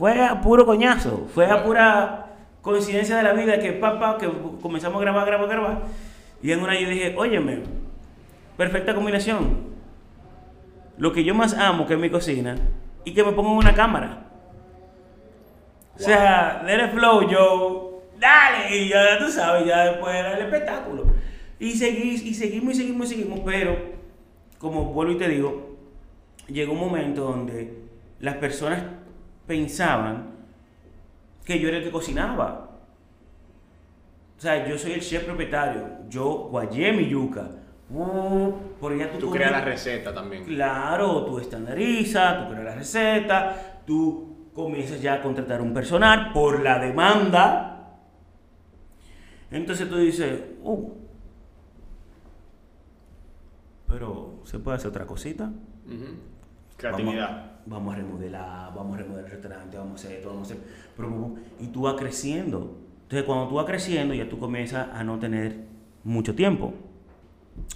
Fue 0.00 0.18
a 0.18 0.40
puro 0.40 0.64
coñazo, 0.64 1.28
fue 1.34 1.44
a 1.44 1.62
pura 1.62 2.24
coincidencia 2.62 3.18
de 3.18 3.22
la 3.22 3.34
vida 3.34 3.58
que 3.58 3.72
papá, 3.72 4.16
que 4.16 4.30
comenzamos 4.62 4.96
a 4.96 5.00
grabar, 5.02 5.26
grabar, 5.26 5.46
grabar. 5.46 5.82
Y 6.42 6.52
en 6.52 6.62
una 6.62 6.80
yo 6.80 6.88
dije, 6.88 7.14
óyeme, 7.18 7.64
perfecta 8.56 8.94
combinación. 8.94 9.58
Lo 10.96 11.12
que 11.12 11.22
yo 11.22 11.34
más 11.34 11.52
amo 11.52 11.86
que 11.86 11.92
es 11.92 12.00
mi 12.00 12.08
cocina 12.08 12.56
y 13.04 13.12
que 13.12 13.22
me 13.22 13.32
pongan 13.32 13.52
una 13.52 13.74
cámara. 13.74 14.24
O 15.96 15.98
sea, 15.98 16.64
it 16.66 16.92
flow, 16.92 17.28
yo. 17.28 18.02
Dale, 18.18 18.74
y 18.74 18.88
ya 18.88 19.18
tú 19.18 19.30
sabes, 19.30 19.66
ya 19.66 19.84
después 19.84 20.14
era 20.14 20.32
el 20.38 20.46
espectáculo. 20.46 21.08
Y, 21.58 21.72
seguí, 21.72 22.12
y 22.12 22.32
seguimos 22.32 22.72
y 22.76 22.76
seguimos 22.78 23.06
y 23.08 23.16
seguimos, 23.16 23.40
pero, 23.44 23.76
como 24.56 24.94
vuelvo 24.94 25.12
y 25.12 25.18
te 25.18 25.28
digo, 25.28 25.76
llegó 26.48 26.72
un 26.72 26.80
momento 26.80 27.22
donde 27.22 27.82
las 28.18 28.36
personas 28.36 28.82
pensaban 29.50 30.30
que 31.44 31.58
yo 31.58 31.66
era 31.66 31.78
el 31.78 31.82
que 31.82 31.90
cocinaba. 31.90 32.70
O 34.38 34.40
sea, 34.40 34.64
yo 34.68 34.78
soy 34.78 34.92
el 34.92 35.00
chef 35.00 35.24
propietario, 35.24 35.88
yo 36.08 36.48
guayé 36.52 36.92
mi 36.92 37.08
yuca. 37.08 37.50
Uh, 37.92 38.52
por 38.80 38.96
ya 38.96 39.10
tú, 39.10 39.18
Tú 39.18 39.30
creas 39.32 39.50
la 39.50 39.62
receta 39.62 40.14
también. 40.14 40.44
Claro, 40.44 41.24
tú 41.24 41.40
estandarizas, 41.40 42.38
tú 42.38 42.52
creas 42.52 42.64
la 42.64 42.74
receta, 42.76 43.82
tú 43.84 44.50
comienzas 44.54 45.02
ya 45.02 45.14
a 45.14 45.20
contratar 45.20 45.60
un 45.60 45.74
personal 45.74 46.32
por 46.32 46.62
la 46.62 46.78
demanda. 46.78 47.98
Entonces 49.50 49.88
tú 49.88 49.96
dices, 49.96 50.42
uh, 50.62 50.92
pero 53.88 54.42
se 54.44 54.60
puede 54.60 54.76
hacer 54.76 54.90
otra 54.90 55.06
cosita. 55.06 55.50
Ujú. 55.86 56.14
Creatividad. 56.76 57.30
Vamos, 57.30 57.49
vamos 57.66 57.94
a 57.94 57.98
remodelar, 57.98 58.74
vamos 58.74 58.94
a 58.94 59.02
remodelar 59.02 59.24
el 59.26 59.30
restaurante, 59.32 59.76
vamos 59.76 59.92
a 59.92 59.94
hacer 60.06 60.18
esto, 60.18 60.28
vamos 60.30 60.50
a 60.50 60.54
hacer. 60.54 60.64
pero- 60.96 61.34
y 61.60 61.66
tú 61.68 61.82
vas 61.82 61.94
creciendo. 61.94 62.76
Entonces, 63.02 63.24
cuando 63.24 63.48
tú 63.48 63.54
vas 63.56 63.66
creciendo, 63.66 64.14
ya 64.14 64.28
tú 64.28 64.38
comienzas 64.38 64.88
a 64.92 65.02
no 65.04 65.18
tener 65.18 65.64
mucho 66.04 66.34
tiempo. 66.34 66.72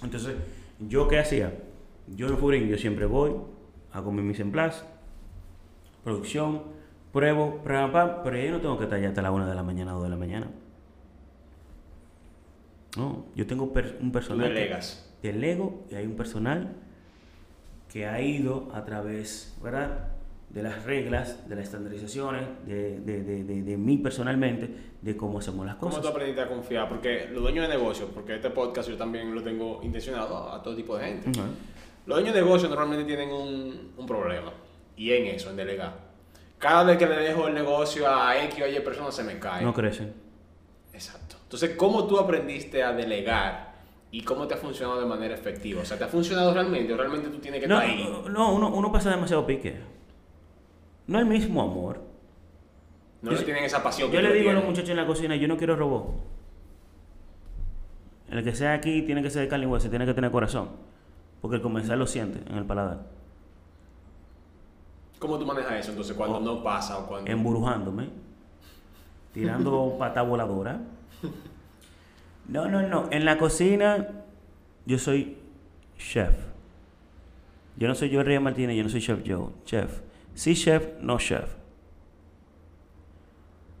Entonces, 0.03 0.35
¿yo 0.79 1.07
qué 1.07 1.19
hacía? 1.19 1.53
Yo 2.15 2.27
en 2.27 2.37
Furin, 2.37 2.67
yo 2.67 2.77
siempre 2.77 3.05
voy, 3.05 3.33
hago 3.91 4.11
mi 4.11 4.21
mise 4.21 4.41
en 4.43 4.51
place, 4.51 4.83
producción, 6.03 6.61
pruebo, 7.11 7.57
prueba, 7.63 7.91
pam, 7.91 8.11
pero 8.23 8.37
yo 8.37 8.51
no 8.51 8.61
tengo 8.61 8.77
que 8.77 8.83
estar 8.85 8.99
ya 9.01 9.09
hasta 9.09 9.21
la 9.21 9.31
1 9.31 9.47
de 9.47 9.55
la 9.55 9.63
mañana 9.63 9.93
o 9.93 9.99
2 9.99 10.03
de 10.05 10.09
la 10.09 10.17
mañana. 10.17 10.47
No, 12.97 13.25
yo 13.35 13.45
tengo 13.45 13.73
per- 13.73 13.97
un 14.01 14.07
Tú 14.07 14.13
personal. 14.13 14.47
que- 14.47 14.53
delegas. 14.53 15.01
delego 15.21 15.83
y 15.91 15.95
hay 15.95 16.05
un 16.05 16.15
personal 16.15 16.73
que 17.95 18.05
ha 18.05 18.19
ido 18.19 18.67
a 18.73 18.83
través, 18.83 19.55
¿verdad? 19.63 20.09
De 20.49 20.61
las 20.61 20.83
reglas, 20.83 21.47
de 21.47 21.55
las 21.55 21.63
estandarizaciones, 21.63 22.43
de, 22.65 22.99
de, 22.99 23.23
de, 23.23 23.61
de, 23.63 23.77
mí 23.77 23.97
personalmente, 23.99 24.69
de 25.01 25.15
cómo 25.15 25.39
hacemos 25.39 25.65
las 25.65 25.75
¿Cómo 25.75 25.91
cosas. 25.91 26.01
tú 26.03 26.09
aprendiste 26.09 26.41
a 26.41 26.49
confiar? 26.49 26.89
Porque 26.89 27.29
los 27.31 27.41
dueños 27.41 27.65
de 27.69 27.73
negocios, 27.73 28.09
porque 28.13 28.35
este 28.35 28.49
podcast 28.49 28.89
yo 28.89 28.97
también 28.97 29.33
lo 29.33 29.41
tengo 29.41 29.79
intencionado 29.81 30.51
a 30.51 30.61
todo 30.61 30.75
tipo 30.75 30.97
de 30.97 31.05
gente. 31.05 31.31
Los 32.05 32.17
dueños 32.17 32.35
de 32.35 32.41
negocios 32.41 32.69
normalmente 32.69 33.05
tienen 33.05 33.31
un, 33.31 33.93
un 33.95 34.05
problema. 34.05 34.51
Y 34.97 35.13
en 35.13 35.27
eso, 35.27 35.51
en 35.51 35.55
delegar. 35.55 35.93
Cada 36.57 36.83
vez 36.83 36.97
que 36.97 37.05
le 37.05 37.15
dejo 37.15 37.47
el 37.47 37.53
negocio 37.53 38.13
a 38.13 38.43
X 38.43 38.61
o 38.61 38.67
Y 38.67 38.77
personas 38.81 39.15
se 39.15 39.23
me 39.23 39.39
cae. 39.39 39.63
No 39.63 39.73
crecen. 39.73 40.13
Exacto. 40.91 41.37
Entonces, 41.43 41.77
¿cómo 41.77 42.05
tú 42.07 42.19
aprendiste 42.19 42.83
a 42.83 42.91
delegar 42.91 43.74
y 44.11 44.21
cómo 44.21 44.47
te 44.47 44.53
ha 44.53 44.57
funcionado 44.57 44.99
de 44.99 45.05
manera 45.05 45.33
efectiva? 45.35 45.81
O 45.81 45.85
sea, 45.85 45.97
¿te 45.97 46.03
ha 46.03 46.07
funcionado 46.07 46.53
realmente 46.53 46.93
o 46.93 46.97
realmente 46.97 47.29
tú 47.29 47.37
tienes 47.39 47.61
que 47.61 47.67
No, 47.67 47.81
estar 47.81 47.89
ahí? 47.89 48.09
no 48.29 48.53
uno, 48.53 48.69
uno 48.73 48.91
pasa 48.91 49.09
demasiado 49.09 49.45
pique. 49.45 49.77
No 51.07 51.19
el 51.19 51.25
mismo 51.25 51.61
amor. 51.61 52.01
No 53.21 53.31
Yo- 53.31 53.37
le 53.37 53.43
tienen 53.43 53.63
esa 53.63 53.81
pasión 53.83 54.11
Yo 54.11 54.21
le 54.21 54.33
digo 54.33 54.51
a 54.51 54.53
los 54.53 54.63
muchachos 54.65 54.89
en 54.89 54.97
la 54.97 55.05
cocina, 55.07 55.35
yo 55.35 55.47
no 55.47 55.57
quiero 55.57 55.75
robot. 55.75 56.15
El 58.29 58.43
que 58.43 58.55
sea 58.55 58.73
aquí 58.73 59.01
tiene 59.03 59.21
que 59.21 59.29
ser 59.29 59.43
de 59.43 59.47
carne 59.47 59.67
y 59.67 59.89
tiene 59.89 60.05
que 60.05 60.13
tener 60.13 60.31
corazón. 60.31 60.69
Porque 61.41 61.57
el 61.57 61.61
comensal 61.61 61.99
lo 61.99 62.07
siente 62.07 62.39
en 62.49 62.57
el 62.57 62.65
paladar. 62.65 63.05
¿Cómo 65.19 65.37
tú 65.39 65.45
manejas 65.45 65.73
eso 65.79 65.91
entonces 65.91 66.15
cuando 66.15 66.39
no 66.39 66.63
pasa 66.63 66.97
o 66.99 67.07
cuando... 67.07 67.29
emburujándome, 67.31 68.09
tirando 69.33 69.95
pata 69.97 70.21
voladora. 70.21 70.79
No, 72.47 72.67
no, 72.67 72.81
no. 72.87 73.07
En 73.11 73.25
la 73.25 73.37
cocina 73.37 74.07
yo 74.85 74.99
soy 74.99 75.37
chef. 75.97 76.35
Yo 77.77 77.87
no 77.87 77.95
soy 77.95 78.13
Joe 78.13 78.23
Reyes 78.23 78.41
Martínez, 78.41 78.77
yo 78.77 78.83
no 78.83 78.89
soy 78.89 79.01
chef 79.01 79.19
Joe. 79.25 79.49
Chef. 79.65 80.01
Sí 80.33 80.55
chef, 80.55 80.99
no 81.01 81.17
chef. 81.17 81.55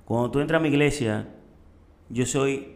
Cuando 0.05 0.31
tú 0.31 0.39
entras 0.39 0.59
a 0.59 0.61
mi 0.61 0.69
iglesia, 0.69 1.27
yo 2.09 2.25
soy 2.25 2.75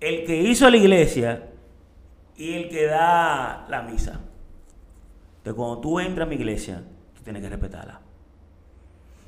el 0.00 0.24
que 0.24 0.42
hizo 0.42 0.68
la 0.68 0.76
iglesia 0.76 1.48
y 2.36 2.54
el 2.54 2.68
que 2.68 2.86
da 2.86 3.66
la 3.68 3.82
misa. 3.82 4.20
Entonces, 5.38 5.54
cuando 5.54 5.80
tú 5.80 6.00
entras 6.00 6.26
a 6.26 6.28
mi 6.28 6.36
iglesia, 6.36 6.82
tú 7.14 7.22
tienes 7.22 7.42
que 7.42 7.48
respetarla. 7.48 8.00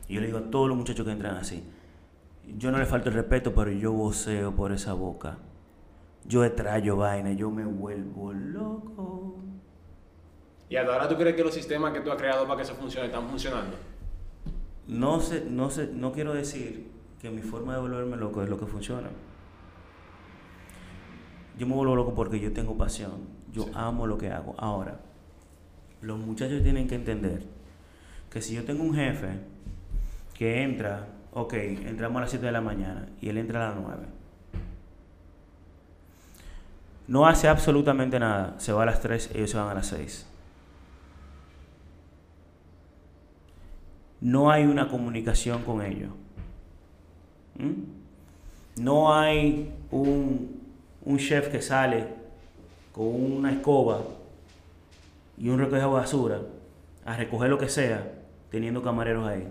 Y 0.09 0.15
yo 0.15 0.21
le 0.21 0.27
digo 0.27 0.39
a 0.39 0.51
todos 0.51 0.69
los 0.69 0.77
muchachos 0.77 1.05
que 1.05 1.12
entran 1.12 1.37
así, 1.37 1.65
yo 2.59 2.71
no 2.71 2.79
le 2.79 2.87
falto 2.87 3.09
el 3.09 3.15
respeto, 3.15 3.55
pero 3.55 3.71
yo 3.71 3.93
voceo 3.93 4.55
por 4.55 4.73
esa 4.73 4.93
boca. 4.93 5.39
Yo 6.27 6.45
extrayo 6.45 6.97
vaina, 6.97 7.33
yo 7.33 7.51
me 7.51 7.65
vuelvo 7.65 8.33
loco. 8.33 9.37
¿Y 10.69 10.77
hasta 10.77 10.93
ahora 10.93 11.09
tú 11.09 11.16
crees 11.16 11.37
que 11.37 11.45
los 11.45 11.53
sistemas 11.55 11.93
que 11.93 12.01
tú 12.01 12.11
has 12.11 12.16
creado 12.16 12.45
para 12.47 12.57
que 12.57 12.62
eso 12.62 12.75
funcione 12.75 13.07
están 13.07 13.29
funcionando? 13.29 13.77
No 14.89 15.21
sé, 15.21 15.45
no 15.49 15.71
sé, 15.71 15.89
no 15.93 16.12
quiero 16.12 16.33
decir 16.35 16.91
que 17.21 17.31
mi 17.31 17.43
forma 17.43 17.75
de 17.75 17.81
volverme 17.81 18.16
loco 18.16 18.43
es 18.43 18.49
lo 18.49 18.59
que 18.59 18.66
funciona. 18.66 19.09
Yo 21.59 21.66
me 21.66 21.75
vuelvo 21.75 21.95
loco 21.95 22.15
porque 22.15 22.41
yo 22.41 22.53
tengo 22.53 22.77
pasión. 22.77 23.12
Yo 23.53 23.65
Sí. 23.65 23.71
amo 23.75 24.07
lo 24.07 24.19
que 24.19 24.31
hago. 24.31 24.55
Ahora, 24.59 25.01
los 26.03 26.19
muchachos 26.19 26.62
tienen 26.62 26.89
que 26.89 26.97
entender 26.97 27.45
que 28.31 28.43
si 28.43 28.55
yo 28.55 28.65
tengo 28.65 28.83
un 28.83 28.95
jefe 28.95 29.39
que 30.35 30.62
entra, 30.62 31.07
ok, 31.35 31.52
entramos 31.52 32.19
a 32.19 32.20
las 32.23 32.31
7 32.31 32.47
de 32.47 32.52
la 32.52 32.61
mañana 32.61 33.09
y 33.20 33.28
él 33.28 33.39
entra 33.39 33.66
a 33.66 33.74
las 33.74 33.81
9. 33.81 34.02
No 37.06 37.27
hace 37.27 37.48
absolutamente 37.48 38.19
nada. 38.19 38.55
Se 38.59 38.73
va 38.73 38.85
a 38.85 38.86
las 38.86 39.01
3, 39.01 39.32
ellos 39.35 39.51
se 39.51 39.56
van 39.59 39.69
a 39.69 39.74
las 39.74 39.89
6. 39.89 40.27
No 44.20 44.51
hay 44.51 44.65
una 44.65 44.89
comunicación 44.89 45.62
con 45.65 45.82
ellos. 45.82 46.11
¿Mm? 47.59 48.82
No 48.82 49.15
hay 49.15 49.73
un, 49.90 50.61
un 51.05 51.19
chef 51.19 51.48
que 51.48 51.61
sale 51.61 52.06
con 52.93 53.06
una 53.06 53.52
escoba 53.52 54.02
y 55.36 55.48
un 55.48 55.59
recoge 55.59 55.81
de 55.81 55.86
basura 55.86 56.40
a 57.05 57.16
recoger 57.16 57.51
lo 57.51 57.59
que 57.59 57.69
sea 57.69 58.12
teniendo 58.51 58.82
camareros 58.82 59.28
ahí. 59.28 59.47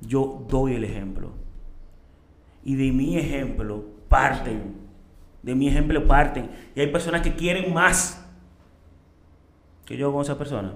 Yo 0.00 0.44
doy 0.48 0.74
el 0.74 0.84
ejemplo. 0.84 1.30
Y 2.64 2.74
de 2.74 2.92
mi 2.92 3.16
ejemplo 3.16 3.84
parten. 4.08 4.76
De 5.42 5.54
mi 5.54 5.68
ejemplo 5.68 6.06
parten. 6.06 6.50
Y 6.74 6.80
hay 6.80 6.88
personas 6.88 7.22
que 7.22 7.34
quieren 7.34 7.72
más 7.72 8.24
que 9.84 9.96
yo 9.96 10.12
con 10.12 10.22
esa 10.22 10.36
persona. 10.36 10.74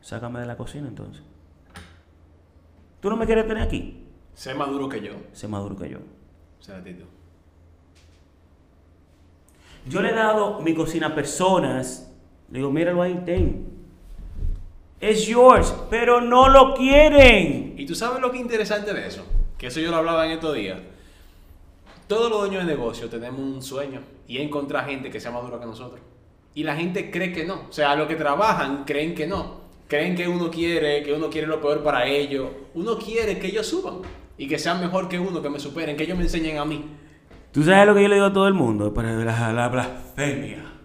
Sácame 0.00 0.40
de 0.40 0.46
la 0.46 0.56
cocina 0.56 0.88
entonces. 0.88 1.22
¿Tú 3.00 3.10
no 3.10 3.16
me 3.16 3.26
quieres 3.26 3.46
tener 3.46 3.62
aquí? 3.62 4.04
Sé 4.34 4.54
más 4.54 4.68
duro 4.68 4.88
que 4.88 5.00
yo. 5.00 5.12
Sé 5.32 5.48
más 5.48 5.62
duro 5.62 5.76
que 5.76 5.88
yo. 5.88 5.98
O 5.98 6.62
sea, 6.62 6.82
Tito. 6.82 7.04
Yo 9.88 10.02
le 10.02 10.10
he 10.10 10.14
dado 10.14 10.60
mi 10.60 10.74
cocina 10.74 11.08
a 11.08 11.14
personas. 11.14 12.12
Le 12.50 12.58
digo, 12.58 12.70
míralo 12.70 13.02
ahí, 13.02 13.22
ten. 13.24 13.75
Es 15.00 15.26
yours, 15.26 15.74
pero 15.90 16.20
no 16.20 16.48
lo 16.48 16.74
quieren. 16.74 17.74
Y 17.76 17.84
tú 17.86 17.94
sabes 17.94 18.20
lo 18.20 18.30
que 18.30 18.38
es 18.38 18.42
interesante 18.42 18.94
de 18.94 19.06
eso, 19.06 19.24
que 19.58 19.66
eso 19.66 19.80
yo 19.80 19.90
lo 19.90 19.98
hablaba 19.98 20.26
en 20.26 20.32
estos 20.32 20.54
días. 20.54 20.78
Todos 22.06 22.30
los 22.30 22.40
dueños 22.40 22.64
de 22.64 22.72
negocio 22.72 23.08
tenemos 23.08 23.40
un 23.40 23.62
sueño 23.62 24.00
y 24.28 24.38
encontrar 24.38 24.86
gente 24.86 25.10
que 25.10 25.20
sea 25.20 25.32
más 25.32 25.42
dura 25.42 25.58
que 25.58 25.66
nosotros. 25.66 26.00
Y 26.54 26.62
la 26.62 26.76
gente 26.76 27.10
cree 27.10 27.32
que 27.32 27.44
no. 27.44 27.66
O 27.68 27.72
sea, 27.72 27.94
los 27.96 28.08
que 28.08 28.14
trabajan 28.14 28.84
creen 28.84 29.14
que 29.14 29.26
no. 29.26 29.66
Creen 29.88 30.16
que 30.16 30.26
uno 30.26 30.50
quiere, 30.50 31.02
que 31.02 31.12
uno 31.12 31.28
quiere 31.28 31.46
lo 31.46 31.60
peor 31.60 31.82
para 31.82 32.06
ellos. 32.06 32.48
Uno 32.74 32.96
quiere 32.96 33.38
que 33.38 33.48
ellos 33.48 33.66
suban 33.66 33.98
y 34.38 34.48
que 34.48 34.58
sean 34.58 34.80
mejor 34.80 35.08
que 35.08 35.18
uno, 35.18 35.42
que 35.42 35.50
me 35.50 35.60
superen, 35.60 35.96
que 35.96 36.04
ellos 36.04 36.16
me 36.16 36.24
enseñen 36.24 36.58
a 36.58 36.64
mí. 36.64 36.84
¿Tú 37.52 37.62
sabes 37.62 37.86
lo 37.86 37.94
que 37.94 38.02
yo 38.02 38.08
le 38.08 38.14
digo 38.14 38.26
a 38.26 38.32
todo 38.32 38.48
el 38.48 38.54
mundo? 38.54 38.94
Para 38.94 39.12
la, 39.12 39.52
la 39.52 39.68
blasfemia. 39.68 40.75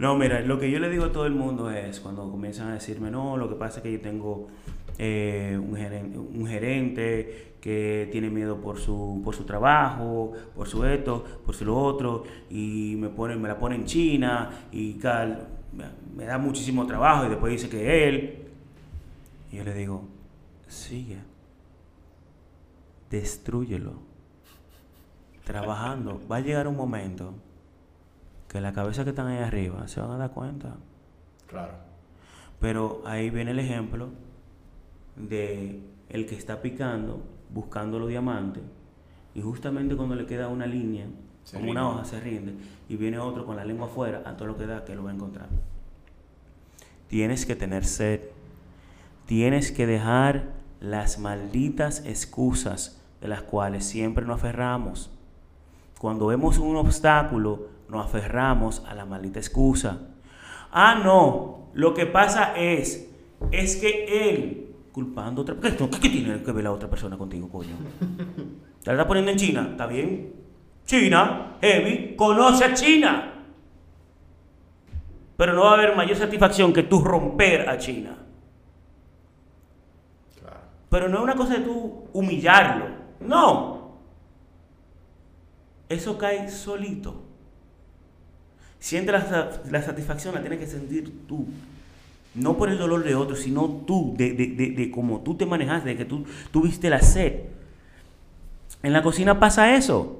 No, 0.00 0.16
mira, 0.16 0.40
lo 0.40 0.58
que 0.58 0.70
yo 0.70 0.78
le 0.78 0.88
digo 0.88 1.04
a 1.04 1.12
todo 1.12 1.26
el 1.26 1.34
mundo 1.34 1.70
es 1.70 2.00
cuando 2.00 2.30
comienzan 2.30 2.68
a 2.68 2.72
decirme, 2.72 3.10
no, 3.10 3.36
lo 3.36 3.50
que 3.50 3.54
pasa 3.54 3.80
es 3.80 3.82
que 3.82 3.92
yo 3.92 4.00
tengo 4.00 4.48
eh, 4.96 5.58
un, 5.60 6.46
gerente, 6.46 7.56
que 7.60 8.08
tiene 8.10 8.30
miedo 8.30 8.62
por 8.62 8.78
su, 8.78 9.20
por 9.22 9.34
su 9.34 9.44
trabajo, 9.44 10.32
por 10.56 10.66
su 10.66 10.86
esto, 10.86 11.22
por 11.44 11.54
su 11.54 11.66
lo 11.66 11.76
otro, 11.76 12.24
y 12.48 12.96
me, 12.96 13.10
pone, 13.10 13.36
me 13.36 13.46
la 13.46 13.58
pone 13.58 13.74
en 13.74 13.84
China, 13.84 14.68
y 14.72 14.94
cal, 14.94 15.48
me, 15.76 15.84
me 16.16 16.24
da 16.24 16.38
muchísimo 16.38 16.86
trabajo, 16.86 17.26
y 17.26 17.28
después 17.28 17.52
dice 17.52 17.68
que 17.68 18.08
él. 18.08 18.46
Y 19.52 19.56
yo 19.58 19.64
le 19.64 19.74
digo, 19.74 20.08
sigue, 20.66 21.18
destruyelo. 23.10 23.92
Trabajando, 25.44 26.22
va 26.26 26.36
a 26.36 26.40
llegar 26.40 26.66
un 26.68 26.76
momento 26.76 27.34
que 28.50 28.60
la 28.60 28.72
cabeza 28.72 29.04
que 29.04 29.10
están 29.10 29.28
ahí 29.28 29.38
arriba 29.38 29.86
se 29.86 30.00
van 30.00 30.10
a 30.10 30.16
dar 30.16 30.32
cuenta. 30.32 30.74
Claro. 31.46 31.72
Pero 32.58 33.00
ahí 33.06 33.30
viene 33.30 33.52
el 33.52 33.60
ejemplo 33.60 34.08
de 35.14 35.80
el 36.08 36.26
que 36.26 36.34
está 36.34 36.60
picando, 36.60 37.22
buscando 37.54 38.00
los 38.00 38.08
diamantes, 38.08 38.64
y 39.36 39.40
justamente 39.40 39.94
cuando 39.94 40.16
le 40.16 40.26
queda 40.26 40.48
una 40.48 40.66
línea, 40.66 41.06
Se 41.44 41.58
como 41.58 41.70
una 41.70 41.88
hoja, 41.88 42.04
se 42.04 42.18
rinde, 42.18 42.54
y 42.88 42.96
viene 42.96 43.20
otro 43.20 43.46
con 43.46 43.54
la 43.54 43.64
lengua 43.64 43.86
afuera, 43.86 44.24
a 44.26 44.36
todo 44.36 44.48
lo 44.48 44.56
que 44.56 44.66
da, 44.66 44.84
que 44.84 44.96
lo 44.96 45.04
va 45.04 45.10
a 45.10 45.14
encontrar. 45.14 45.48
Tienes 47.06 47.46
que 47.46 47.54
tener 47.54 47.84
sed. 47.84 48.20
Tienes 49.26 49.70
que 49.70 49.86
dejar 49.86 50.46
las 50.80 51.20
malditas 51.20 52.04
excusas 52.04 53.00
de 53.20 53.28
las 53.28 53.42
cuales 53.42 53.84
siempre 53.84 54.26
nos 54.26 54.38
aferramos. 54.40 55.08
Cuando 56.00 56.26
vemos 56.26 56.58
un 56.58 56.74
obstáculo, 56.74 57.68
nos 57.90 58.06
aferramos 58.06 58.82
a 58.86 58.94
la 58.94 59.04
maldita 59.04 59.38
excusa. 59.38 59.98
Ah, 60.72 61.00
no, 61.02 61.70
lo 61.74 61.94
que 61.94 62.06
pasa 62.06 62.56
es, 62.56 63.10
es 63.50 63.76
que 63.76 64.30
él, 64.30 64.74
culpando 64.92 65.40
a 65.40 65.42
otra 65.42 65.56
¿qué, 65.60 65.76
qué 65.76 66.08
tiene 66.08 66.42
que 66.42 66.52
ver 66.52 66.64
la 66.64 66.72
otra 66.72 66.88
persona 66.88 67.18
contigo, 67.18 67.48
coño? 67.48 67.76
¿Te 68.82 68.86
la 68.86 68.92
está 68.92 69.06
poniendo 69.06 69.32
en 69.32 69.36
China? 69.36 69.68
¿Está 69.72 69.86
bien? 69.86 70.32
China, 70.86 71.56
heavy, 71.60 72.14
conoce 72.16 72.64
a 72.64 72.74
China. 72.74 73.34
Pero 75.36 75.54
no 75.54 75.62
va 75.62 75.70
a 75.70 75.74
haber 75.74 75.96
mayor 75.96 76.16
satisfacción 76.16 76.72
que 76.72 76.82
tú 76.82 77.00
romper 77.00 77.68
a 77.68 77.78
China. 77.78 78.16
Pero 80.90 81.08
no 81.08 81.18
es 81.18 81.22
una 81.22 81.36
cosa 81.36 81.54
de 81.54 81.60
tú 81.60 82.04
humillarlo. 82.12 82.86
No. 83.20 84.00
Eso 85.88 86.18
cae 86.18 86.50
solito. 86.50 87.29
Siente 88.80 89.12
la, 89.12 89.50
la 89.70 89.82
satisfacción, 89.82 90.34
la 90.34 90.40
tienes 90.40 90.58
que 90.58 90.66
sentir 90.66 91.26
tú. 91.28 91.46
No 92.34 92.56
por 92.56 92.68
el 92.68 92.78
dolor 92.78 93.04
de 93.04 93.14
otro, 93.14 93.36
sino 93.36 93.82
tú, 93.86 94.14
de, 94.16 94.32
de, 94.32 94.46
de, 94.48 94.70
de 94.70 94.90
cómo 94.90 95.20
tú 95.20 95.36
te 95.36 95.46
manejaste, 95.46 95.90
de 95.90 95.96
que 95.96 96.04
tú 96.04 96.24
tuviste 96.50 96.90
la 96.90 97.00
sed. 97.00 97.42
En 98.82 98.92
la 98.92 99.02
cocina 99.02 99.38
pasa 99.38 99.74
eso. 99.74 100.16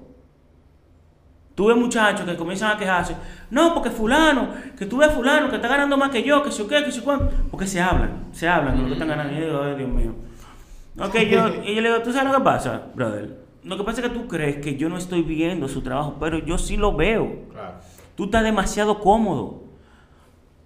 Tú 1.55 1.67
ves 1.67 1.77
muchachos 1.77 2.27
que 2.27 2.37
comienzan 2.37 2.77
a 2.77 2.79
quejarse. 2.79 3.15
No, 3.51 3.75
porque 3.75 3.91
fulano, 3.91 4.51
que 4.79 4.87
tú 4.87 4.99
ves 4.99 5.11
fulano 5.13 5.51
que 5.51 5.57
está 5.57 5.69
ganando 5.69 5.97
más 5.97 6.11
que 6.11 6.23
yo, 6.23 6.43
que 6.43 6.53
si 6.53 6.63
qué, 6.65 6.85
que 6.85 6.93
si 6.93 7.01
cuánto. 7.01 7.31
Porque 7.51 7.67
se 7.67 7.81
hablan, 7.81 8.27
se 8.33 8.49
hablan 8.49 8.77
de 8.77 8.83
lo 8.83 8.89
que 8.89 8.93
están 8.95 9.09
ganando. 9.09 9.35
Yo 9.35 9.47
digo, 9.47 9.63
ay, 9.63 9.75
Dios 9.77 9.91
mío. 9.91 10.15
Ok, 10.99 11.15
yo, 11.31 11.49
y 11.65 11.75
yo 11.75 11.81
le 11.81 11.89
digo, 11.91 12.03
¿tú 12.03 12.13
sabes 12.13 12.33
lo 12.33 12.39
que 12.39 12.45
pasa, 12.45 12.83
brother? 12.95 13.39
Lo 13.63 13.77
que 13.77 13.85
pasa 13.85 14.01
es 14.01 14.09
que 14.09 14.15
tú 14.15 14.27
crees 14.27 14.57
que 14.57 14.77
yo 14.77 14.89
no 14.89 14.97
estoy 14.97 15.23
viendo 15.23 15.69
su 15.69 15.83
trabajo, 15.83 16.17
pero 16.19 16.39
yo 16.39 16.57
sí 16.59 16.77
lo 16.77 16.95
veo. 16.95 17.45
Claro. 17.53 17.75
Tú 18.21 18.25
estás 18.27 18.45
demasiado 18.45 19.01
cómodo. 19.01 19.63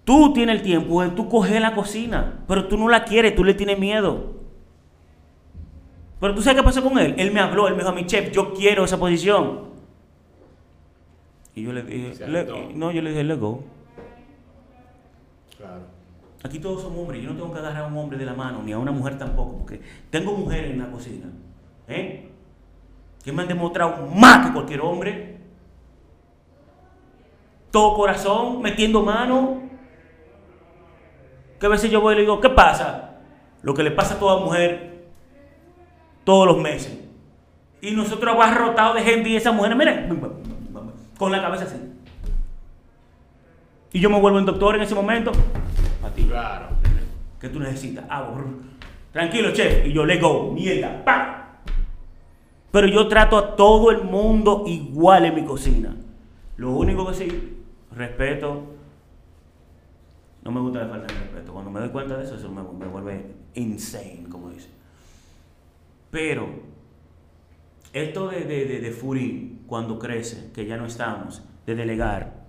Tú 0.03 0.33
tienes 0.33 0.57
el 0.57 0.61
tiempo 0.61 1.01
de 1.01 1.07
tú 1.11 1.29
coger 1.29 1.61
la 1.61 1.73
cocina, 1.73 2.43
pero 2.49 2.67
tú 2.67 2.75
no 2.77 2.89
la 2.89 3.05
quieres, 3.05 3.33
tú 3.33 3.45
le 3.45 3.53
tienes 3.53 3.79
miedo. 3.79 4.33
Pero 6.19 6.35
tú 6.35 6.41
sabes 6.41 6.57
qué 6.59 6.65
pasó 6.65 6.83
con 6.83 6.99
él. 6.99 7.15
Él 7.17 7.31
me 7.31 7.39
habló, 7.39 7.69
él 7.69 7.75
me 7.75 7.79
dijo 7.79 7.91
a 7.91 7.95
mi 7.95 8.05
chef, 8.05 8.29
yo 8.33 8.53
quiero 8.53 8.83
esa 8.83 8.99
posición. 8.99 9.69
Y 11.55 11.63
yo 11.63 11.71
le 11.71 11.83
dije, 11.83 12.13
Se 12.15 12.27
"Le- 12.27 12.41
aventó. 12.41 12.77
no, 12.77 12.91
yo 12.91 13.01
le 13.01 13.11
dije, 13.11 13.23
let 13.23 13.37
go. 13.39 13.63
Claro. 15.57 15.83
Aquí 16.43 16.59
todos 16.59 16.81
somos 16.81 16.99
hombres. 16.99 17.23
Yo 17.23 17.29
no 17.29 17.37
tengo 17.37 17.53
que 17.53 17.59
agarrar 17.59 17.83
a 17.85 17.87
un 17.87 17.97
hombre 17.97 18.17
de 18.17 18.25
la 18.25 18.33
mano, 18.33 18.63
ni 18.63 18.73
a 18.73 18.77
una 18.77 18.91
mujer 18.91 19.17
tampoco, 19.17 19.59
porque 19.59 19.79
tengo 20.09 20.33
mujeres 20.33 20.71
en 20.71 20.79
la 20.79 20.91
cocina. 20.91 21.27
¿eh? 21.87 22.27
Que 23.23 23.31
me 23.31 23.43
han 23.43 23.47
demostrado 23.47 24.07
más 24.07 24.45
que 24.45 24.51
cualquier 24.51 24.81
hombre. 24.81 25.34
Todo 27.75 27.93
corazón, 27.93 28.61
metiendo 28.61 29.03
mano. 29.03 29.63
Que 31.59 31.65
a 31.65 31.67
veces 31.67 31.91
yo 31.91 31.99
voy 31.99 32.13
y 32.13 32.15
le 32.15 32.21
digo, 32.21 32.39
¿qué 32.39 32.49
pasa? 32.49 33.17
Lo 33.63 33.73
que 33.73 33.83
le 33.83 33.91
pasa 33.91 34.13
a 34.13 34.17
toda 34.17 34.39
mujer 34.39 35.09
todos 36.23 36.47
los 36.47 36.57
meses. 36.57 36.97
Y 37.81 37.91
nosotros 37.91 38.33
abarrotados 38.33 38.95
de 38.95 39.01
gente 39.01 39.27
y 39.27 39.35
esa 39.35 39.51
mujer, 39.51 39.75
miren, 39.75 40.39
con 41.17 41.33
la 41.33 41.41
cabeza 41.41 41.65
así. 41.65 41.75
Y 43.91 43.99
yo 43.99 44.09
me 44.09 44.21
vuelvo 44.21 44.37
un 44.37 44.45
doctor 44.45 44.77
en 44.77 44.81
ese 44.81 44.95
momento. 44.95 45.33
A 46.01 46.07
ti. 46.11 46.23
Claro. 46.23 46.67
¿Qué 47.41 47.49
tú 47.49 47.59
necesitas? 47.59 48.05
Ah. 48.09 48.25
Tranquilo, 49.11 49.51
chef. 49.51 49.85
Y 49.85 49.91
yo 49.91 50.05
le 50.05 50.17
go. 50.17 50.49
Mierda. 50.53 51.03
¡Pam! 51.03 51.25
Pero 52.71 52.87
yo 52.87 53.09
trato 53.09 53.37
a 53.37 53.57
todo 53.57 53.91
el 53.91 54.05
mundo 54.05 54.63
igual 54.65 55.25
en 55.25 55.35
mi 55.35 55.43
cocina. 55.43 55.93
Lo 56.55 56.71
único 56.71 57.05
que 57.07 57.13
sí, 57.13 57.54
respeto. 57.95 58.75
No 60.43 60.51
me 60.51 60.59
gusta 60.59 60.79
la 60.79 60.89
falta 60.89 61.13
de 61.13 61.19
respeto. 61.19 61.53
Cuando 61.53 61.71
me 61.71 61.79
doy 61.79 61.89
cuenta 61.89 62.17
de 62.17 62.23
eso, 62.23 62.35
eso 62.35 62.51
me, 62.51 62.61
vuelve 62.61 63.25
insane, 63.55 64.25
como 64.29 64.49
dice. 64.49 64.69
Pero 66.11 66.47
esto 67.93 68.27
de, 68.29 68.43
de, 68.43 68.65
de, 68.65 68.79
de 68.81 69.57
cuando 69.65 69.97
crece, 69.97 70.51
que 70.53 70.65
ya 70.65 70.77
no 70.77 70.85
estamos, 70.85 71.43
de 71.65 71.75
delegar, 71.75 72.45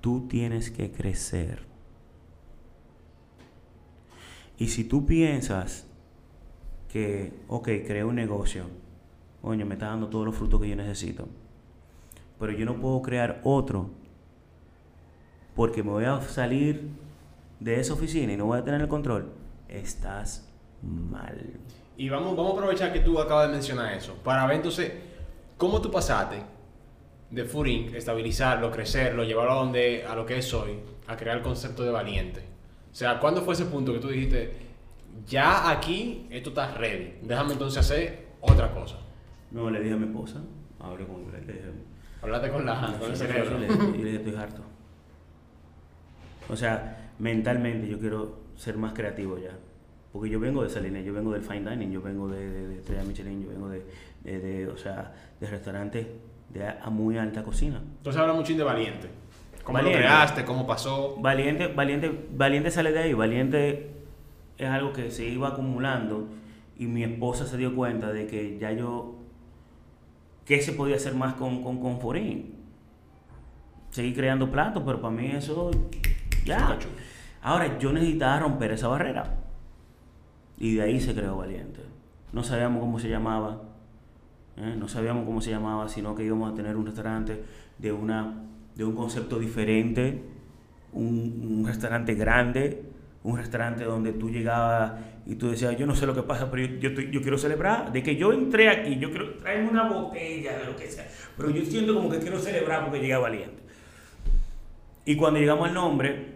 tú 0.00 0.26
tienes 0.28 0.70
que 0.70 0.90
crecer. 0.90 1.66
Y 4.56 4.68
si 4.68 4.84
tú 4.84 5.06
piensas 5.06 5.86
que, 6.88 7.32
ok, 7.48 7.66
creé 7.86 8.04
un 8.04 8.16
negocio, 8.16 8.64
coño, 9.42 9.66
me 9.66 9.74
está 9.74 9.86
dando 9.86 10.08
todos 10.08 10.24
los 10.24 10.34
frutos 10.34 10.60
que 10.60 10.68
yo 10.68 10.76
necesito, 10.76 11.28
pero 12.38 12.52
yo 12.52 12.64
no 12.64 12.76
puedo 12.76 13.02
crear 13.02 13.40
otro 13.44 13.90
porque 15.54 15.82
me 15.82 15.90
voy 15.90 16.04
a 16.04 16.20
salir 16.20 16.88
de 17.58 17.80
esa 17.80 17.92
oficina 17.92 18.32
y 18.32 18.36
no 18.36 18.46
voy 18.46 18.58
a 18.58 18.64
tener 18.64 18.80
el 18.80 18.88
control, 18.88 19.32
estás 19.68 20.48
mal. 20.82 21.58
Y 21.96 22.08
vamos, 22.08 22.36
vamos 22.36 22.52
a 22.52 22.54
aprovechar 22.54 22.92
que 22.92 23.00
tú 23.00 23.18
acabas 23.18 23.48
de 23.48 23.54
mencionar 23.54 23.92
eso, 23.92 24.14
para 24.22 24.46
ver 24.46 24.56
entonces 24.56 24.92
cómo 25.56 25.80
tú 25.80 25.90
pasaste 25.90 26.42
de 27.30 27.44
Furing, 27.44 27.94
estabilizarlo, 27.94 28.70
crecerlo, 28.70 29.24
llevarlo 29.24 29.52
a, 29.52 29.56
donde, 29.56 30.04
a 30.06 30.14
lo 30.14 30.24
que 30.24 30.38
es 30.38 30.54
hoy, 30.54 30.78
a 31.08 31.16
crear 31.16 31.38
el 31.38 31.42
concepto 31.42 31.82
de 31.82 31.90
valiente. 31.90 32.40
O 32.90 32.94
sea, 32.94 33.18
¿cuándo 33.18 33.42
fue 33.42 33.54
ese 33.54 33.66
punto 33.66 33.92
que 33.92 33.98
tú 33.98 34.08
dijiste, 34.08 34.52
ya 35.26 35.68
aquí 35.70 36.26
esto 36.30 36.50
está 36.50 36.72
ready, 36.74 37.18
déjame 37.22 37.54
entonces 37.54 37.80
hacer 37.80 38.28
otra 38.40 38.72
cosa? 38.72 38.96
No, 39.50 39.68
le 39.70 39.80
dije 39.80 39.94
a 39.94 39.98
mi 39.98 40.06
esposa, 40.06 40.40
hablé 40.78 41.04
con 41.06 41.30
le 41.30 41.40
dije, 41.40 41.72
Hablate 42.22 42.50
con, 42.50 42.66
la, 42.66 42.94
con 42.98 43.10
el 43.10 43.16
cerebro. 43.16 43.58
Y 43.96 44.02
le, 44.02 44.16
estoy 44.16 44.34
harto. 44.34 44.62
O 46.48 46.56
sea, 46.56 47.10
mentalmente 47.18 47.88
yo 47.88 47.98
quiero 47.98 48.38
ser 48.56 48.76
más 48.76 48.92
creativo 48.92 49.38
ya. 49.38 49.50
Porque 50.12 50.30
yo 50.30 50.40
vengo 50.40 50.62
de 50.62 50.68
esa 50.68 50.80
línea, 50.80 51.02
yo 51.02 51.12
vengo 51.12 51.32
del 51.32 51.42
fine 51.42 51.70
dining, 51.70 51.90
yo 51.92 52.00
vengo 52.00 52.28
de, 52.28 52.50
de, 52.50 52.68
de 52.68 52.74
Estrella 52.76 53.04
Michelin, 53.04 53.42
yo 53.42 53.50
vengo 53.50 53.68
de, 53.68 53.84
de, 54.24 54.38
de, 54.40 54.66
o 54.68 54.76
sea, 54.76 55.12
de 55.38 55.46
restaurantes 55.46 56.06
de 56.48 56.64
a, 56.64 56.80
a 56.82 56.90
muy 56.90 57.18
alta 57.18 57.42
cocina. 57.42 57.80
Entonces 57.98 58.20
habla 58.20 58.32
mucho 58.32 58.54
de 58.56 58.62
valiente. 58.64 59.08
¿Cómo 59.62 59.76
Valiente. 59.76 60.00
lo 60.00 60.06
creaste? 60.06 60.44
¿Cómo 60.46 60.66
pasó? 60.66 61.16
Valiente, 61.20 61.66
valiente, 61.66 62.26
valiente 62.32 62.70
sale 62.70 62.90
de 62.90 63.00
ahí, 63.00 63.12
valiente 63.12 63.90
es 64.56 64.66
algo 64.68 64.94
que 64.94 65.10
se 65.10 65.26
iba 65.26 65.48
acumulando 65.48 66.26
y 66.78 66.86
mi 66.86 67.04
esposa 67.04 67.46
se 67.46 67.58
dio 67.58 67.76
cuenta 67.76 68.10
de 68.10 68.26
que 68.26 68.56
ya 68.58 68.72
yo, 68.72 69.17
¿qué 70.48 70.62
se 70.62 70.72
podía 70.72 70.96
hacer 70.96 71.14
más 71.14 71.34
con, 71.34 71.62
con, 71.62 71.78
con 71.78 72.00
Forín? 72.00 72.54
Seguir 73.90 74.14
creando 74.16 74.50
platos, 74.50 74.82
pero 74.84 75.00
para 75.00 75.14
mí 75.14 75.26
eso 75.26 75.70
ya. 76.44 76.78
Ahora, 77.42 77.78
yo 77.78 77.92
necesitaba 77.92 78.40
romper 78.40 78.72
esa 78.72 78.88
barrera. 78.88 79.36
Y 80.56 80.76
de 80.76 80.82
ahí 80.82 81.00
se 81.00 81.14
creó 81.14 81.36
Valiente. 81.36 81.82
No 82.32 82.42
sabíamos 82.42 82.80
cómo 82.80 82.98
se 82.98 83.10
llamaba. 83.10 83.62
¿eh? 84.56 84.74
No 84.76 84.88
sabíamos 84.88 85.26
cómo 85.26 85.42
se 85.42 85.50
llamaba, 85.50 85.86
sino 85.88 86.14
que 86.14 86.24
íbamos 86.24 86.50
a 86.50 86.54
tener 86.54 86.76
un 86.76 86.86
restaurante 86.86 87.44
de, 87.76 87.92
una, 87.92 88.42
de 88.74 88.84
un 88.84 88.96
concepto 88.96 89.38
diferente. 89.38 90.24
Un, 90.94 91.58
un 91.58 91.66
restaurante 91.66 92.14
grande. 92.14 92.84
Un 93.22 93.36
restaurante 93.36 93.84
donde 93.84 94.12
tú 94.12 94.30
llegabas 94.30 94.92
y 95.26 95.34
tú 95.34 95.50
decías, 95.50 95.76
yo 95.76 95.86
no 95.86 95.94
sé 95.94 96.06
lo 96.06 96.14
que 96.14 96.22
pasa, 96.22 96.50
pero 96.50 96.66
yo, 96.66 96.90
yo, 96.90 97.00
yo 97.02 97.20
quiero 97.20 97.36
celebrar. 97.36 97.92
De 97.92 98.02
que 98.02 98.16
yo 98.16 98.32
entré 98.32 98.68
aquí, 98.70 98.98
yo 98.98 99.10
quiero 99.10 99.34
traerme 99.34 99.70
una 99.70 99.88
botella 99.88 100.58
de 100.58 100.64
lo 100.64 100.76
que 100.76 100.90
sea. 100.90 101.06
Pero 101.36 101.50
yo 101.50 101.64
siento 101.64 101.94
como 101.94 102.08
que 102.08 102.18
quiero 102.18 102.38
celebrar 102.38 102.84
porque 102.84 103.00
llegué 103.00 103.14
a 103.14 103.18
Valiente. 103.18 103.62
Y 105.04 105.16
cuando 105.16 105.40
llegamos 105.40 105.68
al 105.68 105.74
nombre, 105.74 106.34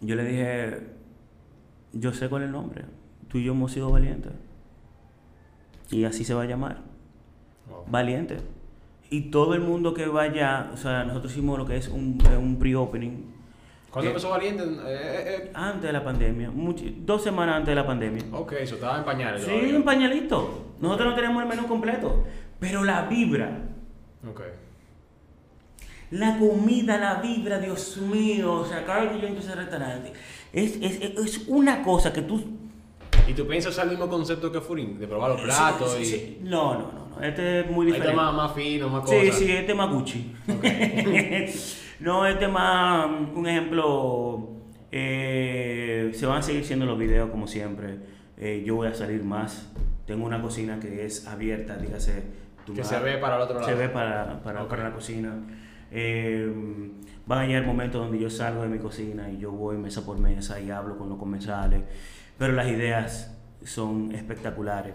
yo 0.00 0.16
le 0.16 0.24
dije, 0.24 0.80
yo 1.92 2.12
sé 2.12 2.28
cuál 2.28 2.42
es 2.42 2.46
el 2.46 2.52
nombre. 2.52 2.84
Tú 3.28 3.38
y 3.38 3.44
yo 3.44 3.52
hemos 3.52 3.72
sido 3.72 3.90
valientes. 3.90 4.32
Y 5.90 6.04
así 6.04 6.24
se 6.24 6.34
va 6.34 6.42
a 6.42 6.46
llamar. 6.46 6.78
Wow. 7.68 7.84
Valiente. 7.88 8.38
Y 9.10 9.30
todo 9.30 9.54
el 9.54 9.60
mundo 9.60 9.92
que 9.92 10.06
vaya, 10.06 10.70
o 10.72 10.76
sea, 10.76 11.04
nosotros 11.04 11.32
hicimos 11.32 11.58
lo 11.58 11.66
que 11.66 11.76
es 11.76 11.88
un, 11.88 12.18
un 12.38 12.58
pre-opening 12.58 13.33
¿Cuándo 13.94 14.10
¿Qué? 14.10 14.16
empezó 14.16 14.30
Valiente? 14.30 14.64
Eh, 14.64 14.68
eh, 14.86 15.36
eh. 15.46 15.50
antes 15.54 15.82
de 15.82 15.92
la 15.92 16.02
pandemia, 16.02 16.50
much- 16.50 16.94
dos 17.04 17.22
semanas 17.22 17.54
antes 17.58 17.68
de 17.68 17.74
la 17.76 17.86
pandemia. 17.86 18.24
Ok, 18.32 18.52
eso 18.60 18.74
estaba 18.74 18.98
en 18.98 19.04
pañales. 19.04 19.42
Sí, 19.44 19.50
todavía. 19.50 19.76
un 19.76 19.82
pañalito. 19.84 20.64
Nosotros 20.80 21.10
no 21.10 21.14
tenemos 21.14 21.42
el 21.44 21.48
menú 21.48 21.68
completo. 21.68 22.24
Pero 22.58 22.82
la 22.82 23.02
vibra, 23.02 23.56
Ok. 24.28 24.40
la 26.10 26.38
comida, 26.38 26.98
la 26.98 27.14
vibra, 27.16 27.58
Dios 27.60 27.96
mío. 27.98 28.54
O 28.54 28.66
sea, 28.66 28.84
cada 28.84 29.02
vez 29.02 29.12
que 29.12 29.20
yo 29.20 29.26
entro 29.28 29.42
a 29.42 29.46
ese 29.46 29.54
restaurante, 29.54 30.12
es, 30.52 30.76
es, 30.82 31.00
es- 31.00 31.18
es 31.18 31.44
una 31.48 31.82
cosa 31.82 32.12
que 32.12 32.22
tú 32.22 32.42
¿Y 33.28 33.32
tú 33.32 33.46
piensas 33.46 33.78
el 33.78 33.88
mismo 33.90 34.06
concepto 34.08 34.52
que 34.52 34.60
Furin? 34.60 34.98
De 34.98 35.06
probar 35.06 35.30
los 35.30 35.40
platos 35.40 35.92
Sí, 35.92 36.02
y... 36.02 36.04
sí, 36.04 36.10
sí. 36.16 36.38
No, 36.42 36.74
no, 36.74 36.92
no, 36.92 37.08
no. 37.16 37.22
Este 37.24 37.60
es 37.60 37.70
muy 37.70 37.86
Ahí 37.86 37.92
está 37.92 38.04
diferente. 38.10 38.16
más, 38.22 38.34
más 38.34 38.52
fino, 38.54 38.88
más 38.90 39.08
Sí, 39.08 39.16
cosas. 39.16 39.34
sí, 39.36 39.50
este 39.52 39.72
es 39.72 39.78
más 39.78 39.90
Gucci. 39.90 40.34
no, 42.00 42.26
este 42.26 42.44
es 42.46 42.50
más 42.50 43.06
un 43.34 43.46
ejemplo. 43.46 44.50
eh, 44.92 46.10
se 46.14 46.26
van 46.26 46.38
a 46.38 46.42
seguir 46.42 46.64
siendo 46.64 46.86
los 46.86 46.98
videos 46.98 47.30
como 47.30 47.46
siempre. 47.46 47.98
Eh, 48.36 48.62
yo 48.66 48.76
voy 48.76 48.88
a 48.88 48.94
salir 48.94 49.22
más. 49.24 49.70
Tengo 50.06 50.24
una 50.26 50.40
cocina 50.42 50.78
que 50.80 51.04
es 51.06 51.26
abierta, 51.26 51.76
dígase. 51.76 52.22
tú 52.66 52.74
Que 52.74 52.84
se 52.84 52.98
ve 52.98 53.18
para 53.18 53.36
el 53.36 53.42
otro 53.42 53.54
lado. 53.56 53.66
Se 53.66 53.74
ve 53.74 53.88
para, 53.88 54.42
para, 54.42 54.62
Ok. 54.62 54.68
para 54.70 54.84
la 54.84 54.92
cocina. 54.94 55.34
Eh, 55.90 56.52
van 57.26 57.38
a 57.38 57.46
llegar 57.46 57.64
momentos 57.64 58.00
donde 58.02 58.18
yo 58.18 58.28
salgo 58.28 58.62
de 58.62 58.68
mi 58.68 58.78
cocina 58.78 59.30
y 59.30 59.38
yo 59.38 59.50
voy 59.52 59.76
mesa 59.76 60.04
por 60.04 60.18
mesa 60.18 60.60
y 60.60 60.70
hablo 60.70 60.98
con 60.98 61.08
los 61.08 61.18
comensales. 61.18 61.82
Pero 62.38 62.52
las 62.52 62.68
ideas 62.68 63.36
son 63.64 64.12
espectaculares. 64.12 64.94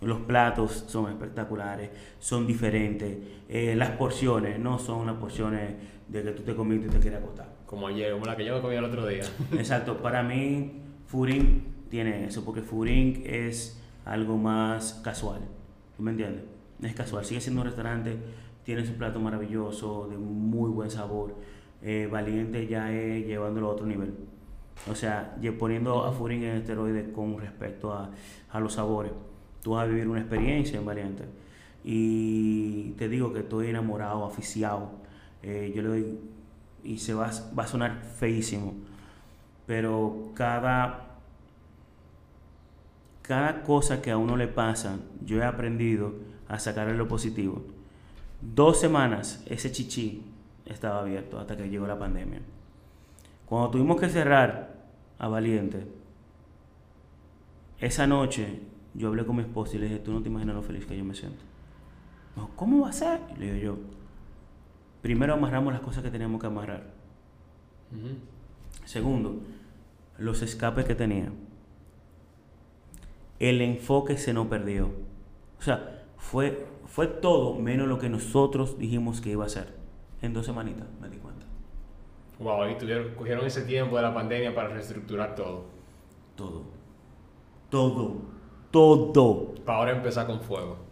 Los 0.00 0.20
platos 0.20 0.84
son 0.88 1.10
espectaculares, 1.10 1.90
son 2.20 2.46
diferentes. 2.46 3.16
Eh, 3.48 3.74
las 3.76 3.90
porciones 3.90 4.58
no 4.58 4.78
son 4.78 5.00
unas 5.00 5.16
porciones 5.16 5.72
de 6.08 6.22
que 6.22 6.30
tú 6.30 6.42
te 6.42 6.54
comiste 6.54 6.86
y 6.86 6.90
te 6.90 6.98
quieres 6.98 7.20
acostar. 7.20 7.48
Como 7.66 7.86
ayer, 7.86 8.12
como 8.12 8.24
la 8.24 8.36
que 8.36 8.44
yo 8.44 8.54
me 8.54 8.60
comí 8.60 8.74
el 8.74 8.84
otro 8.84 9.06
día. 9.06 9.24
Exacto, 9.52 9.98
para 9.98 10.22
mí 10.22 10.82
Furing 11.06 11.64
tiene 11.90 12.26
eso, 12.26 12.44
porque 12.44 12.62
Furing 12.62 13.22
es 13.26 13.80
algo 14.04 14.36
más 14.36 15.00
casual, 15.04 15.40
¿tú 15.96 16.02
me 16.02 16.12
entiendes? 16.12 16.44
Es 16.82 16.94
casual, 16.94 17.24
sigue 17.24 17.40
siendo 17.40 17.60
un 17.60 17.66
restaurante, 17.66 18.16
tiene 18.64 18.84
su 18.86 18.94
plato 18.94 19.20
maravilloso, 19.20 20.08
de 20.08 20.16
muy 20.16 20.70
buen 20.70 20.90
sabor, 20.90 21.34
eh, 21.82 22.08
Valiente 22.10 22.66
ya 22.66 22.92
es 22.92 23.26
llevándolo 23.26 23.68
a 23.68 23.70
otro 23.70 23.86
nivel. 23.86 24.14
O 24.90 24.94
sea, 24.94 25.36
poniendo 25.58 26.04
a 26.04 26.12
Furing 26.12 26.42
en 26.42 26.56
esteroides 26.56 27.08
con 27.08 27.38
respecto 27.38 27.92
a, 27.92 28.10
a 28.50 28.60
los 28.60 28.74
sabores. 28.74 29.12
Tú 29.62 29.72
vas 29.72 29.84
a 29.84 29.86
vivir 29.86 30.08
una 30.08 30.20
experiencia 30.20 30.78
en 30.78 30.86
Valiente. 30.86 31.24
Y 31.84 32.90
te 32.92 33.08
digo 33.08 33.32
que 33.32 33.40
estoy 33.40 33.68
enamorado, 33.68 34.24
aficiado. 34.24 34.90
Eh, 35.42 35.72
yo 35.74 35.82
le 35.82 35.88
doy, 35.88 36.18
y 36.84 36.98
se 36.98 37.14
va, 37.14 37.30
va 37.56 37.64
a 37.64 37.66
sonar 37.66 38.02
feísimo, 38.02 38.74
pero 39.66 40.30
cada, 40.34 41.18
cada 43.22 43.62
cosa 43.62 44.00
que 44.02 44.10
a 44.10 44.16
uno 44.16 44.36
le 44.36 44.48
pasa, 44.48 44.98
yo 45.24 45.38
he 45.38 45.44
aprendido 45.44 46.14
a 46.48 46.58
sacarle 46.58 46.94
lo 46.94 47.08
positivo. 47.08 47.62
Dos 48.40 48.80
semanas 48.80 49.42
ese 49.46 49.70
chichi 49.70 50.22
estaba 50.64 51.00
abierto 51.00 51.38
hasta 51.38 51.56
que 51.56 51.68
llegó 51.68 51.86
la 51.86 51.98
pandemia. 51.98 52.40
Cuando 53.46 53.70
tuvimos 53.70 54.00
que 54.00 54.08
cerrar 54.08 54.74
a 55.18 55.28
Valiente, 55.28 55.86
esa 57.78 58.06
noche 58.06 58.60
yo 58.94 59.08
hablé 59.08 59.24
con 59.24 59.36
mi 59.36 59.42
esposa 59.42 59.76
y 59.76 59.78
le 59.78 59.86
dije, 59.86 60.00
tú 60.00 60.12
no 60.12 60.22
te 60.22 60.28
imaginas 60.28 60.54
lo 60.54 60.62
feliz 60.62 60.86
que 60.86 60.96
yo 60.96 61.04
me 61.04 61.14
siento. 61.14 61.42
Me 62.34 62.42
dijo, 62.42 62.54
¿cómo 62.56 62.82
va 62.82 62.90
a 62.90 62.92
ser? 62.92 63.20
Y 63.36 63.38
le 63.38 63.52
digo 63.52 63.64
yo, 63.64 63.78
primero 65.02 65.34
amarramos 65.34 65.72
las 65.72 65.82
cosas 65.82 66.02
que 66.02 66.10
teníamos 66.10 66.40
que 66.40 66.46
amarrar. 66.46 66.84
Segundo, 68.84 69.40
los 70.18 70.42
escapes 70.42 70.84
que 70.84 70.94
tenía. 70.94 71.30
El 73.38 73.60
enfoque 73.60 74.16
se 74.16 74.32
nos 74.32 74.48
perdió. 74.48 74.90
O 75.58 75.62
sea, 75.62 76.04
fue, 76.16 76.66
fue 76.86 77.06
todo 77.06 77.54
menos 77.54 77.88
lo 77.88 77.98
que 77.98 78.08
nosotros 78.08 78.78
dijimos 78.78 79.20
que 79.20 79.30
iba 79.30 79.44
a 79.44 79.48
ser. 79.48 79.74
En 80.20 80.32
dos 80.32 80.46
semanitas 80.46 80.86
me 81.00 81.08
di 81.08 81.18
cuenta. 81.18 81.46
Wow, 82.40 82.68
y 82.70 82.78
tuvieron, 82.78 83.14
cogieron 83.14 83.46
ese 83.46 83.62
tiempo 83.62 83.96
de 83.96 84.02
la 84.02 84.14
pandemia 84.14 84.54
para 84.54 84.68
reestructurar 84.68 85.34
todo. 85.34 85.64
Todo. 86.36 86.64
Todo. 87.70 88.16
Todo. 88.70 89.54
Para 89.64 89.78
ahora 89.78 89.92
empezar 89.92 90.26
con 90.26 90.40
fuego. 90.40 90.87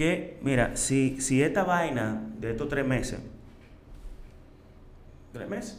Que, 0.00 0.38
mira, 0.40 0.78
si, 0.78 1.20
si 1.20 1.42
esta 1.42 1.62
vaina 1.62 2.26
de 2.38 2.52
estos 2.52 2.70
tres 2.70 2.86
meses, 2.86 3.20
tres 5.30 5.46
meses, 5.46 5.78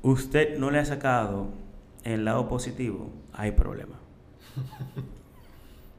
usted 0.00 0.56
no 0.58 0.70
le 0.70 0.78
ha 0.78 0.86
sacado 0.86 1.48
el 2.02 2.24
lado 2.24 2.48
positivo, 2.48 3.10
hay 3.34 3.52
problema. 3.52 4.00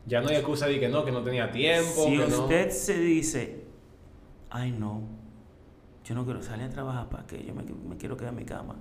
Ya 0.07 0.21
no 0.21 0.29
hay 0.29 0.37
excusa 0.37 0.65
de 0.65 0.79
que 0.79 0.87
no, 0.89 1.05
que 1.05 1.11
no 1.11 1.21
tenía 1.21 1.51
tiempo. 1.51 2.05
si 2.05 2.17
que 2.17 2.27
no. 2.27 2.43
usted 2.43 2.71
se 2.71 2.97
dice, 2.97 3.65
ay 4.49 4.71
no, 4.71 5.01
yo 6.05 6.15
no 6.15 6.25
quiero 6.25 6.41
salir 6.41 6.65
a 6.65 6.69
trabajar 6.69 7.07
para 7.09 7.27
que 7.27 7.45
yo 7.45 7.53
me, 7.53 7.61
me 7.63 7.97
quiero 7.97 8.17
quedar 8.17 8.31
en 8.31 8.39
mi 8.39 8.45
cama, 8.45 8.77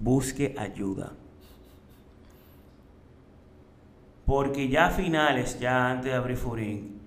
busque 0.00 0.54
ayuda. 0.56 1.12
Porque 4.28 4.68
ya 4.68 4.88
a 4.88 4.90
finales, 4.90 5.58
ya 5.58 5.90
antes 5.90 6.12
de 6.12 6.14
abrir 6.14 6.36
Furín, 6.36 7.00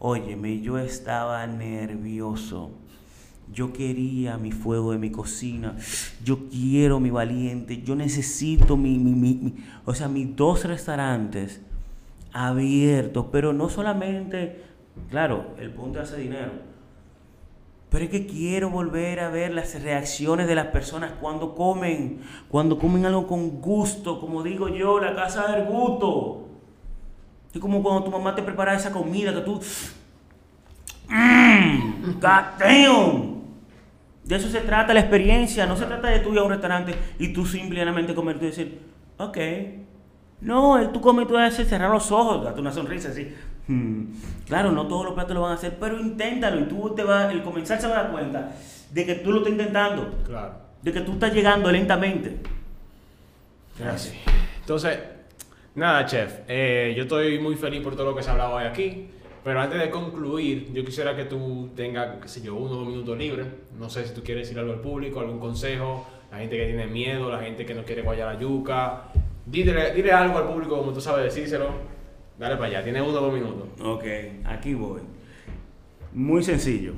óyeme, 0.00 0.60
yo 0.60 0.78
estaba 0.78 1.46
nervioso. 1.46 2.72
Yo 3.52 3.72
quería 3.72 4.36
mi 4.36 4.50
fuego 4.50 4.90
de 4.90 4.98
mi 4.98 5.12
cocina. 5.12 5.76
Yo 6.24 6.48
quiero 6.48 6.98
mi 6.98 7.10
valiente. 7.10 7.82
Yo 7.82 7.94
necesito 7.94 8.76
mi, 8.76 8.98
mi, 8.98 9.12
mi, 9.12 9.54
o 9.84 9.94
sea, 9.94 10.08
mis 10.08 10.34
dos 10.34 10.64
restaurantes 10.64 11.62
abiertos. 12.32 13.26
Pero 13.30 13.52
no 13.52 13.68
solamente, 13.68 14.64
claro, 15.08 15.54
el 15.60 15.70
punto 15.70 16.00
hace 16.00 16.16
dinero. 16.16 16.50
Pero 17.90 18.06
es 18.06 18.10
que 18.10 18.26
quiero 18.26 18.70
volver 18.70 19.20
a 19.20 19.30
ver 19.30 19.54
las 19.54 19.80
reacciones 19.80 20.48
de 20.48 20.56
las 20.56 20.66
personas 20.66 21.12
cuando 21.20 21.54
comen, 21.54 22.22
cuando 22.48 22.76
comen 22.76 23.06
algo 23.06 23.28
con 23.28 23.60
gusto, 23.60 24.20
como 24.20 24.42
digo 24.42 24.68
yo, 24.68 24.98
la 24.98 25.14
casa 25.14 25.52
del 25.52 25.66
gusto. 25.66 26.45
Es 27.56 27.60
como 27.62 27.82
cuando 27.82 28.04
tu 28.04 28.10
mamá 28.10 28.34
te 28.34 28.42
prepara 28.42 28.74
esa 28.74 28.92
comida 28.92 29.32
que 29.32 29.40
tú. 29.40 29.58
Mmm, 31.08 32.20
De 34.24 34.36
eso 34.36 34.50
se 34.50 34.60
trata 34.60 34.92
la 34.92 35.00
experiencia. 35.00 35.64
No 35.64 35.74
se 35.74 35.86
trata 35.86 36.08
de 36.08 36.18
tú 36.18 36.34
ir 36.34 36.38
a 36.38 36.42
un 36.42 36.50
restaurante 36.50 36.94
y 37.18 37.32
tú 37.32 37.46
simplemente 37.46 38.14
comer 38.14 38.36
y 38.42 38.46
decir, 38.46 38.82
ok. 39.16 39.38
No, 40.42 40.90
tú 40.90 41.00
comes 41.00 41.24
y 41.24 41.28
tú 41.28 41.38
haces 41.38 41.66
cerrar 41.66 41.90
los 41.90 42.12
ojos, 42.12 42.44
date 42.44 42.60
una 42.60 42.72
sonrisa 42.72 43.08
así. 43.08 43.34
Hmm. 43.66 44.12
Claro, 44.46 44.70
no 44.70 44.86
todos 44.86 45.06
los 45.06 45.14
platos 45.14 45.34
lo 45.34 45.40
van 45.40 45.52
a 45.52 45.54
hacer, 45.54 45.78
pero 45.80 45.98
inténtalo 45.98 46.60
y 46.60 46.64
tú 46.64 46.94
te 46.94 47.04
vas, 47.04 47.32
el 47.32 47.42
comenzar 47.42 47.80
se 47.80 47.88
va 47.88 48.00
a 48.00 48.02
dar 48.02 48.12
cuenta 48.12 48.52
de 48.90 49.06
que 49.06 49.14
tú 49.14 49.32
lo 49.32 49.38
estás 49.38 49.52
intentando. 49.52 50.12
Claro. 50.26 50.52
De 50.82 50.92
que 50.92 51.00
tú 51.00 51.12
estás 51.12 51.32
llegando 51.32 51.72
lentamente. 51.72 52.38
Gracias. 53.78 54.14
Entonces, 54.60 54.98
Nada, 55.76 56.06
chef. 56.06 56.40
Eh, 56.48 56.94
yo 56.96 57.02
estoy 57.02 57.38
muy 57.38 57.54
feliz 57.54 57.82
por 57.82 57.94
todo 57.94 58.06
lo 58.06 58.16
que 58.16 58.22
se 58.22 58.30
ha 58.30 58.32
hablado 58.32 58.54
hoy 58.54 58.64
aquí. 58.64 59.10
Pero 59.44 59.60
antes 59.60 59.78
de 59.78 59.90
concluir, 59.90 60.72
yo 60.72 60.82
quisiera 60.86 61.14
que 61.14 61.26
tú 61.26 61.68
tengas, 61.76 62.16
qué 62.20 62.28
sé 62.28 62.40
yo, 62.40 62.54
uno 62.56 62.72
o 62.72 62.76
dos 62.76 62.88
minutos 62.88 63.18
libres. 63.18 63.46
No 63.78 63.90
sé 63.90 64.06
si 64.06 64.14
tú 64.14 64.22
quieres 64.22 64.48
decir 64.48 64.58
algo 64.58 64.72
al 64.72 64.80
público, 64.80 65.20
algún 65.20 65.38
consejo. 65.38 66.06
La 66.32 66.38
gente 66.38 66.56
que 66.56 66.64
tiene 66.64 66.86
miedo, 66.86 67.30
la 67.30 67.40
gente 67.40 67.66
que 67.66 67.74
no 67.74 67.84
quiere 67.84 68.00
guayar 68.00 68.34
la 68.34 68.40
yuca. 68.40 69.02
Dile, 69.44 69.92
dile 69.92 70.12
algo 70.12 70.38
al 70.38 70.46
público 70.46 70.78
como 70.78 70.92
tú 70.94 71.00
sabes 71.02 71.24
decírselo. 71.24 71.68
Dale 72.38 72.56
para 72.56 72.68
allá, 72.68 72.82
tiene 72.82 73.02
uno 73.02 73.18
o 73.18 73.20
dos 73.20 73.34
minutos. 73.34 73.68
Ok, 73.82 74.04
aquí 74.46 74.72
voy. 74.72 75.02
Muy 76.14 76.42
sencillo. 76.42 76.94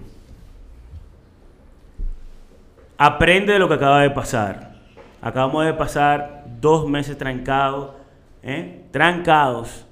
Aprende 2.97 3.55
de 3.55 3.59
lo 3.59 3.67
que 3.67 3.75
acaba 3.75 4.03
de 4.03 4.11
pasar. 4.11 4.77
Acabamos 5.21 5.67
de 5.67 5.75
pasar 5.75 6.45
dos 6.61 6.89
meses 6.89 7.19
trancados 7.19 7.98
¿eh? 8.49 8.85
trancados 8.91 9.87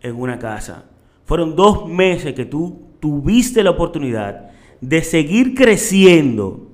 en 0.00 0.16
una 0.16 0.38
casa. 0.38 0.84
Fueron 1.24 1.54
dos 1.54 1.88
meses 1.88 2.34
que 2.34 2.44
tú 2.44 2.82
tuviste 3.00 3.62
la 3.62 3.70
oportunidad 3.70 4.50
de 4.80 5.02
seguir 5.02 5.54
creciendo 5.54 6.66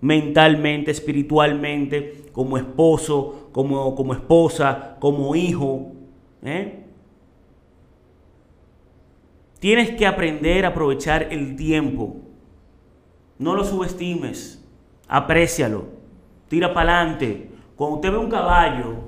mentalmente, 0.00 0.92
espiritualmente, 0.92 2.26
como 2.32 2.56
esposo, 2.56 3.48
como, 3.52 3.94
como 3.96 4.14
esposa, 4.14 4.96
como 5.00 5.34
hijo. 5.34 5.92
¿eh? 6.44 6.84
Tienes 9.58 9.90
que 9.90 10.06
aprender 10.06 10.64
a 10.64 10.68
aprovechar 10.68 11.32
el 11.32 11.56
tiempo. 11.56 12.16
No 13.38 13.56
lo 13.56 13.64
subestimes. 13.64 14.64
Aprécialo. 15.08 15.86
Tira 16.48 16.72
para 16.72 17.00
adelante. 17.00 17.50
Cuando 17.74 17.96
usted 17.96 18.12
ve 18.12 18.18
un 18.18 18.30
caballo 18.30 19.07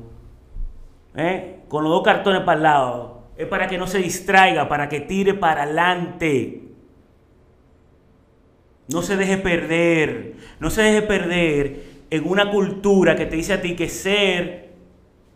¿eh? 1.14 1.60
con 1.68 1.84
los 1.84 1.92
dos 1.92 2.02
cartones 2.02 2.42
para 2.42 2.56
el 2.56 2.62
lado, 2.62 3.22
es 3.36 3.46
para 3.46 3.68
que 3.68 3.78
no 3.78 3.86
se 3.86 3.98
distraiga, 3.98 4.68
para 4.68 4.88
que 4.88 5.00
tire 5.00 5.34
para 5.34 5.62
adelante. 5.62 6.62
No 8.88 9.02
se 9.02 9.16
deje 9.16 9.36
perder, 9.36 10.34
no 10.58 10.68
se 10.68 10.82
deje 10.82 11.02
perder 11.02 11.90
en 12.10 12.28
una 12.28 12.50
cultura 12.50 13.14
que 13.14 13.26
te 13.26 13.36
dice 13.36 13.52
a 13.52 13.62
ti 13.62 13.76
que 13.76 13.88
ser 13.88 14.70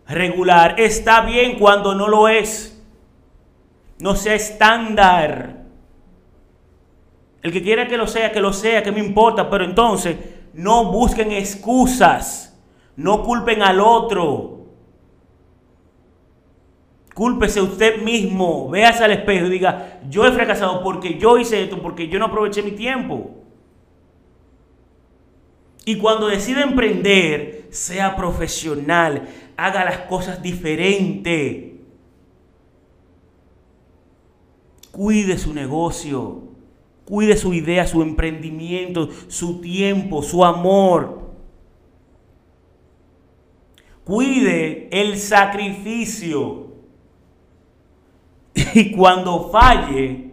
regular 0.07 0.75
está 0.79 1.21
bien 1.23 1.59
cuando 1.59 1.95
no 1.95 2.09
lo 2.09 2.29
es. 2.29 2.83
No 4.01 4.17
sea 4.17 4.35
estándar. 4.35 5.63
El 7.43 7.53
que 7.53 7.63
quiera 7.63 7.87
que 7.87 7.97
lo 7.97 8.07
sea, 8.07 8.33
que 8.33 8.41
lo 8.41 8.53
sea, 8.53 8.83
que 8.83 8.91
me 8.91 9.01
importa, 9.01 9.49
pero 9.49 9.65
entonces 9.65 10.17
no 10.55 10.91
busquen 10.91 11.31
excusas, 11.31 12.59
no 12.97 13.23
culpen 13.23 13.63
al 13.63 13.81
otro. 13.81 14.54
Cúlpese 17.15 17.61
usted 17.61 18.03
mismo, 18.03 18.69
véase 18.69 19.05
al 19.05 19.13
espejo 19.13 19.47
y 19.47 19.51
diga, 19.51 20.01
yo 20.11 20.27
he 20.27 20.33
fracasado 20.33 20.83
porque 20.83 21.17
yo 21.17 21.39
hice 21.39 21.63
esto, 21.63 21.81
porque 21.81 22.09
yo 22.09 22.19
no 22.19 22.27
aproveché 22.27 22.61
mi 22.63 22.73
tiempo. 22.73 23.31
Y 25.85 25.97
cuando 25.99 26.27
decida 26.27 26.63
emprender, 26.63 27.69
sea 27.71 28.17
profesional, 28.17 29.29
haga 29.57 29.85
las 29.85 29.99
cosas 29.99 30.43
diferente. 30.43 31.77
Cuide 34.91 35.39
su 35.39 35.55
negocio, 35.55 36.43
cuide 37.05 37.37
su 37.37 37.55
idea, 37.55 37.87
su 37.87 38.03
emprendimiento, 38.03 39.09
su 39.29 39.61
tiempo, 39.61 40.23
su 40.23 40.45
amor. 40.45 41.31
Cuide 44.05 44.89
el 44.91 45.19
sacrificio. 45.19 46.64
Y 48.75 48.91
cuando 48.91 49.51
falle, 49.51 50.33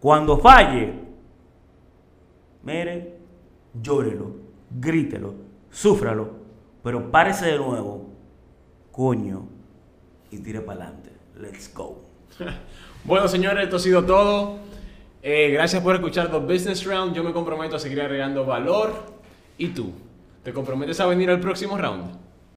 cuando 0.00 0.38
falle, 0.38 0.92
mire, 2.64 3.18
llórelo, 3.80 4.32
grítelo, 4.70 5.34
súfralo, 5.70 6.30
pero 6.82 7.12
párese 7.12 7.46
de 7.46 7.58
nuevo, 7.58 8.10
coño, 8.90 9.46
y 10.32 10.38
tire 10.38 10.60
para 10.60 10.82
adelante. 10.82 11.12
Let's 11.40 11.72
go. 11.72 12.02
bueno, 13.04 13.28
señores, 13.28 13.64
esto 13.64 13.76
ha 13.76 13.80
sido 13.80 14.04
todo. 14.04 14.58
Eh, 15.22 15.50
gracias 15.52 15.80
por 15.80 15.94
escuchar 15.94 16.28
The 16.30 16.38
Business 16.38 16.84
Round. 16.84 17.14
Yo 17.14 17.22
me 17.22 17.32
comprometo 17.32 17.76
a 17.76 17.78
seguir 17.78 18.00
agregando 18.00 18.44
valor. 18.44 18.94
¿Y 19.58 19.68
tú? 19.68 19.92
¿Te 20.42 20.52
comprometes 20.52 20.98
a 20.98 21.06
venir 21.06 21.30
al 21.30 21.38
próximo 21.38 21.78
round? 21.78 22.25